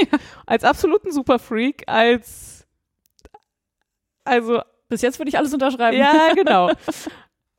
als 0.46 0.64
absoluten 0.64 1.10
Superfreak, 1.12 1.84
als 1.86 2.60
also 4.24 4.60
Bis 4.88 5.02
jetzt 5.02 5.18
würde 5.18 5.28
ich 5.28 5.38
alles 5.38 5.52
unterschreiben. 5.52 5.96
ja, 5.96 6.32
genau. 6.34 6.70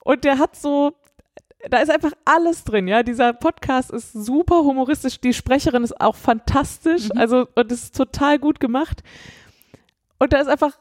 Und 0.04 0.24
der 0.24 0.38
hat 0.40 0.56
so, 0.56 0.94
da 1.70 1.80
ist 1.80 1.92
einfach 1.92 2.14
alles 2.26 2.64
drin, 2.64 2.88
ja. 2.88 3.04
Dieser 3.04 3.34
Podcast 3.34 3.92
ist 3.92 4.14
super 4.14 4.64
humoristisch. 4.64 5.20
Die 5.20 5.34
Sprecherin 5.34 5.84
ist 5.84 6.00
auch 6.00 6.16
fantastisch. 6.16 7.06
Mhm. 7.06 7.20
Also, 7.20 7.48
und 7.56 7.72
es 7.72 7.84
ist 7.84 7.98
total 7.98 8.40
gut 8.40 8.60
gemacht. 8.60 9.04
Und 10.22 10.34
da 10.34 10.38
ist 10.40 10.48
einfach, 10.50 10.78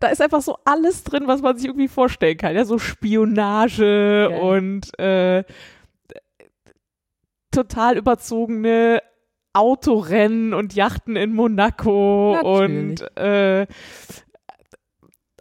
da- 0.00 0.08
ist 0.08 0.22
einfach 0.22 0.40
so 0.40 0.56
alles 0.64 1.04
drin, 1.04 1.26
was 1.26 1.42
man 1.42 1.54
sich 1.54 1.66
irgendwie 1.66 1.86
vorstellen 1.86 2.38
kann. 2.38 2.56
Ja, 2.56 2.64
so 2.64 2.78
Spionage 2.78 4.28
Geil. 4.30 4.40
und 4.40 4.98
äh, 4.98 5.44
total 7.50 7.98
überzogene 7.98 9.02
Autorennen 9.52 10.54
und 10.54 10.74
Yachten 10.74 11.14
in 11.16 11.34
Monaco 11.34 12.38
Natürlich. 12.42 13.02
und 13.02 13.16
äh, 13.18 13.66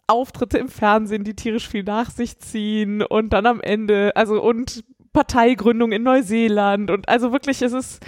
Auftritte 0.07 0.57
im 0.57 0.67
Fernsehen, 0.67 1.23
die 1.23 1.35
tierisch 1.35 1.69
viel 1.69 1.83
nach 1.83 2.09
sich 2.09 2.39
ziehen 2.39 3.01
und 3.03 3.29
dann 3.31 3.45
am 3.45 3.61
Ende, 3.61 4.11
also 4.15 4.41
und 4.43 4.83
Parteigründung 5.13 5.93
in 5.93 6.03
Neuseeland 6.03 6.91
und 6.91 7.07
also 7.07 7.31
wirklich, 7.31 7.61
es 7.61 7.71
ist 7.71 8.03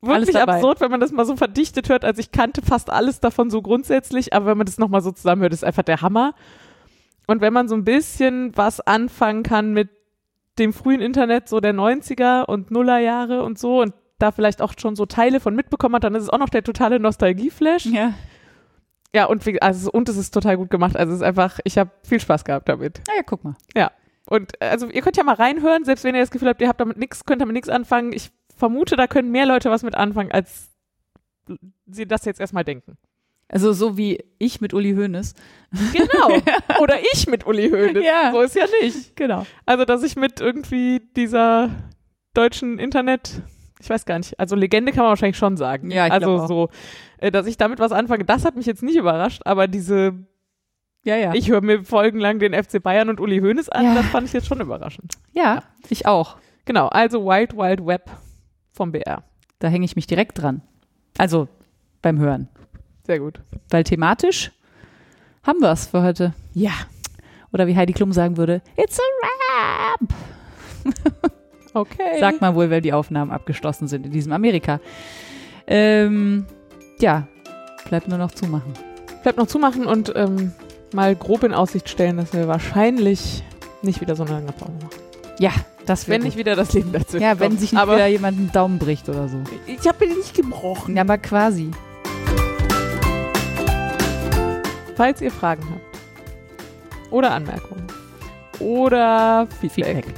wirklich 0.00 0.36
absurd, 0.36 0.80
wenn 0.80 0.90
man 0.90 1.00
das 1.00 1.12
mal 1.12 1.24
so 1.24 1.36
verdichtet 1.36 1.88
hört. 1.88 2.04
Also 2.04 2.20
ich 2.20 2.32
kannte 2.32 2.62
fast 2.62 2.90
alles 2.90 3.20
davon 3.20 3.50
so 3.50 3.62
grundsätzlich, 3.62 4.32
aber 4.32 4.46
wenn 4.46 4.58
man 4.58 4.66
das 4.66 4.78
nochmal 4.78 5.02
so 5.02 5.10
zusammenhört, 5.10 5.52
ist 5.52 5.64
einfach 5.64 5.82
der 5.82 6.02
Hammer. 6.02 6.34
Und 7.26 7.40
wenn 7.40 7.52
man 7.52 7.68
so 7.68 7.74
ein 7.74 7.84
bisschen 7.84 8.56
was 8.56 8.80
anfangen 8.80 9.42
kann 9.42 9.72
mit 9.72 9.90
dem 10.58 10.72
frühen 10.72 11.00
Internet, 11.00 11.48
so 11.48 11.60
der 11.60 11.74
90er 11.74 12.44
und 12.44 12.70
Nullerjahre 12.70 13.42
und 13.42 13.58
so 13.58 13.80
und 13.80 13.92
da 14.18 14.32
vielleicht 14.32 14.62
auch 14.62 14.72
schon 14.78 14.96
so 14.96 15.06
Teile 15.06 15.38
von 15.38 15.54
mitbekommen 15.54 15.94
hat, 15.96 16.04
dann 16.04 16.14
ist 16.14 16.24
es 16.24 16.30
auch 16.30 16.38
noch 16.38 16.48
der 16.48 16.64
totale 16.64 16.98
Nostalgieflash. 16.98 17.86
Ja. 17.86 18.14
Ja, 19.14 19.24
und, 19.24 19.46
wie, 19.46 19.60
also, 19.62 19.90
und 19.90 20.08
es 20.08 20.16
ist 20.16 20.32
total 20.32 20.56
gut 20.56 20.70
gemacht. 20.70 20.96
Also 20.96 21.12
es 21.12 21.20
ist 21.20 21.24
einfach, 21.24 21.60
ich 21.64 21.78
habe 21.78 21.90
viel 22.02 22.20
Spaß 22.20 22.44
gehabt 22.44 22.68
damit. 22.68 23.00
Na 23.06 23.14
ja, 23.16 23.22
guck 23.22 23.42
mal. 23.42 23.56
Und 24.26 24.60
äh, 24.60 24.66
also 24.66 24.88
ihr 24.88 25.00
könnt 25.00 25.16
ja 25.16 25.24
mal 25.24 25.34
reinhören, 25.34 25.84
selbst 25.84 26.04
wenn 26.04 26.14
ihr 26.14 26.20
das 26.20 26.30
Gefühl 26.30 26.48
habt, 26.48 26.60
ihr 26.60 26.68
habt 26.68 26.80
damit 26.80 26.98
nichts, 26.98 27.24
könnt 27.24 27.40
damit 27.40 27.54
nichts 27.54 27.70
anfangen. 27.70 28.12
Ich 28.12 28.30
vermute, 28.58 28.96
da 28.96 29.06
können 29.06 29.30
mehr 29.30 29.46
Leute 29.46 29.70
was 29.70 29.82
mit 29.82 29.94
anfangen, 29.94 30.30
als 30.32 30.68
sie 31.86 32.06
das 32.06 32.24
jetzt 32.24 32.40
erstmal 32.40 32.64
denken. 32.64 32.96
Also 33.50 33.72
so 33.72 33.96
wie 33.96 34.22
ich 34.38 34.60
mit 34.60 34.74
Uli 34.74 34.94
Hoeneß. 34.94 35.32
Genau. 35.94 36.36
Oder 36.82 36.98
ich 37.14 37.26
mit 37.28 37.46
Uli 37.46 37.70
Hoeneß. 37.70 38.04
Ja. 38.04 38.30
So 38.32 38.42
ist 38.42 38.54
ja 38.54 38.64
nicht. 38.82 39.16
Genau. 39.16 39.46
Also, 39.64 39.86
dass 39.86 40.02
ich 40.02 40.16
mit 40.16 40.40
irgendwie 40.40 41.00
dieser 41.16 41.70
deutschen 42.34 42.78
Internet, 42.78 43.40
ich 43.80 43.88
weiß 43.88 44.04
gar 44.04 44.18
nicht, 44.18 44.38
also 44.38 44.54
Legende 44.54 44.92
kann 44.92 45.04
man 45.04 45.10
wahrscheinlich 45.10 45.38
schon 45.38 45.56
sagen. 45.56 45.90
Ja, 45.90 46.06
ich 46.06 46.12
Also 46.12 46.46
so, 46.46 46.68
äh, 47.16 47.30
dass 47.30 47.46
ich 47.46 47.56
damit 47.56 47.78
was 47.78 47.92
anfange, 47.92 48.24
das 48.26 48.44
hat 48.44 48.54
mich 48.54 48.66
jetzt 48.66 48.82
nicht 48.82 48.96
überrascht, 48.96 49.40
aber 49.46 49.66
diese, 49.66 50.12
Ja, 51.04 51.16
ja. 51.16 51.32
ich 51.32 51.48
höre 51.48 51.62
mir 51.62 51.84
folgenlang 51.84 52.38
den 52.40 52.52
FC 52.52 52.82
Bayern 52.82 53.08
und 53.08 53.18
Uli 53.18 53.38
Hoeneß 53.40 53.70
an, 53.70 53.84
Ja. 53.86 53.94
das 53.94 54.06
fand 54.06 54.26
ich 54.26 54.34
jetzt 54.34 54.46
schon 54.46 54.60
überraschend. 54.60 55.14
ja, 55.32 55.62
ich 55.88 56.04
auch. 56.06 56.36
Genau, 56.66 56.88
also 56.88 57.24
Wild 57.24 57.56
Wild 57.56 57.86
Web 57.86 58.10
vom 58.78 58.92
BR. 58.92 59.22
Da 59.58 59.68
hänge 59.68 59.84
ich 59.84 59.96
mich 59.96 60.06
direkt 60.06 60.40
dran. 60.40 60.62
Also 61.18 61.48
beim 62.00 62.18
Hören. 62.18 62.48
Sehr 63.04 63.18
gut. 63.18 63.40
Weil 63.70 63.84
thematisch 63.84 64.52
haben 65.42 65.60
wir 65.60 65.72
es 65.72 65.88
für 65.88 66.02
heute. 66.02 66.32
Ja. 66.54 66.72
Oder 67.52 67.66
wie 67.66 67.76
Heidi 67.76 67.92
Klum 67.92 68.12
sagen 68.12 68.36
würde, 68.36 68.62
it's 68.76 68.98
a 68.98 69.02
wrap. 69.20 71.34
Okay. 71.74 72.18
Sagt 72.18 72.40
man 72.40 72.54
wohl, 72.54 72.70
weil 72.70 72.80
die 72.80 72.94
Aufnahmen 72.94 73.30
abgeschlossen 73.30 73.88
sind 73.88 74.06
in 74.06 74.10
diesem 74.10 74.32
Amerika. 74.32 74.80
Ähm, 75.66 76.46
ja, 76.98 77.28
bleibt 77.88 78.08
nur 78.08 78.18
noch 78.18 78.32
zumachen. 78.32 78.72
Bleibt 79.22 79.38
noch 79.38 79.46
zumachen 79.46 79.86
und 79.86 80.12
ähm, 80.16 80.52
mal 80.92 81.14
grob 81.14 81.44
in 81.44 81.52
Aussicht 81.52 81.88
stellen, 81.88 82.16
dass 82.16 82.32
wir 82.32 82.48
wahrscheinlich 82.48 83.44
nicht 83.82 84.00
wieder 84.00 84.16
so 84.16 84.24
eine 84.24 84.32
lange 84.32 84.52
Pause 84.52 84.72
machen. 84.82 85.00
Ja, 85.38 85.52
das 85.88 86.08
Wenn 86.08 86.22
nicht 86.22 86.36
wieder 86.36 86.56
das 86.56 86.72
Leben 86.72 86.92
dazu 86.92 87.18
Ja, 87.18 87.38
wenn 87.40 87.58
sich 87.58 87.72
nicht 87.72 87.80
Aber 87.80 87.94
wieder 87.94 88.06
jemand 88.06 88.38
einen 88.38 88.52
Daumen 88.52 88.78
bricht 88.78 89.08
oder 89.08 89.28
so. 89.28 89.38
ich 89.66 89.86
habe 89.88 90.06
den 90.06 90.16
nicht 90.16 90.34
gebrochen. 90.34 90.96
Ja, 90.96 91.02
aber 91.02 91.18
quasi. 91.18 91.70
Falls 94.96 95.20
ihr 95.20 95.30
Fragen 95.30 95.62
habt 95.70 97.12
oder 97.12 97.30
Anmerkungen 97.32 97.86
oder 98.58 99.46
Feedback, 99.60 100.04
Feedback. 100.04 100.14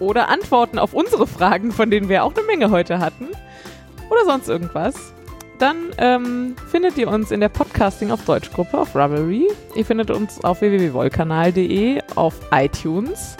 oder 0.00 0.28
Antworten 0.28 0.78
auf 0.78 0.92
unsere 0.94 1.26
Fragen, 1.26 1.70
von 1.70 1.90
denen 1.90 2.08
wir 2.08 2.24
auch 2.24 2.34
eine 2.36 2.44
Menge 2.46 2.70
heute 2.70 2.98
hatten 2.98 3.28
oder 4.10 4.24
sonst 4.24 4.48
irgendwas, 4.48 4.94
Dann 5.58 5.76
ähm, 5.98 6.54
findet 6.70 6.98
ihr 6.98 7.08
uns 7.08 7.30
in 7.30 7.40
der 7.40 7.48
Podcasting 7.48 8.10
auf 8.10 8.24
Deutsch 8.26 8.50
Gruppe 8.52 8.76
auf 8.78 8.94
Ravelry. 8.94 9.48
Ihr 9.74 9.86
findet 9.86 10.10
uns 10.10 10.44
auf 10.44 10.60
www.volkanal.de, 10.60 12.02
auf 12.14 12.34
iTunes. 12.52 13.36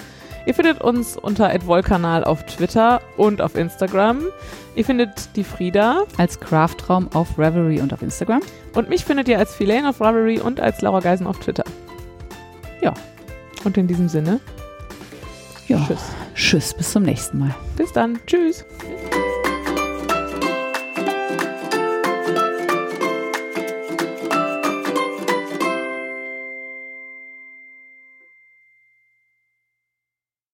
Ihr 0.47 0.55
findet 0.55 0.81
uns 0.81 1.17
unter 1.17 1.53
@volkanal 1.67 2.25
auf 2.25 2.45
Twitter 2.47 3.01
und 3.17 3.43
auf 3.43 3.57
Instagram. 3.57 4.23
Ihr 4.77 4.85
findet 4.85 5.35
die 5.37 5.43
Frieda 5.45 6.05
Als 6.19 6.39
Craftraum 6.41 7.09
auf 7.13 7.39
Reverie 7.39 7.81
und 7.81 7.93
auf 7.93 8.01
Instagram. 8.03 8.41
und 8.75 8.89
mich 8.89 9.05
findet 9.05 9.27
ihr 9.29 9.39
als 9.39 9.55
Filane 9.55 9.89
auf 9.89 10.01
Ravelry 10.01 10.39
und 10.41 10.61
als 10.61 10.81
Laura 10.83 11.01
Geisen 11.01 11.27
auf 11.27 11.39
Twitter. 11.41 11.65
Ja. 12.81 12.95
Und 13.65 13.77
in 13.77 13.87
diesem 13.89 14.09
Sinne, 14.09 14.39
Ja. 15.67 15.85
tschüss. 15.87 16.01
Tschüss, 16.35 16.75
bis 16.75 16.93
zum 16.93 17.03
nächsten 17.03 17.39
Mal. 17.41 17.55
Bis 17.77 17.93
dann. 17.93 18.19
Tschüss. 18.27 18.65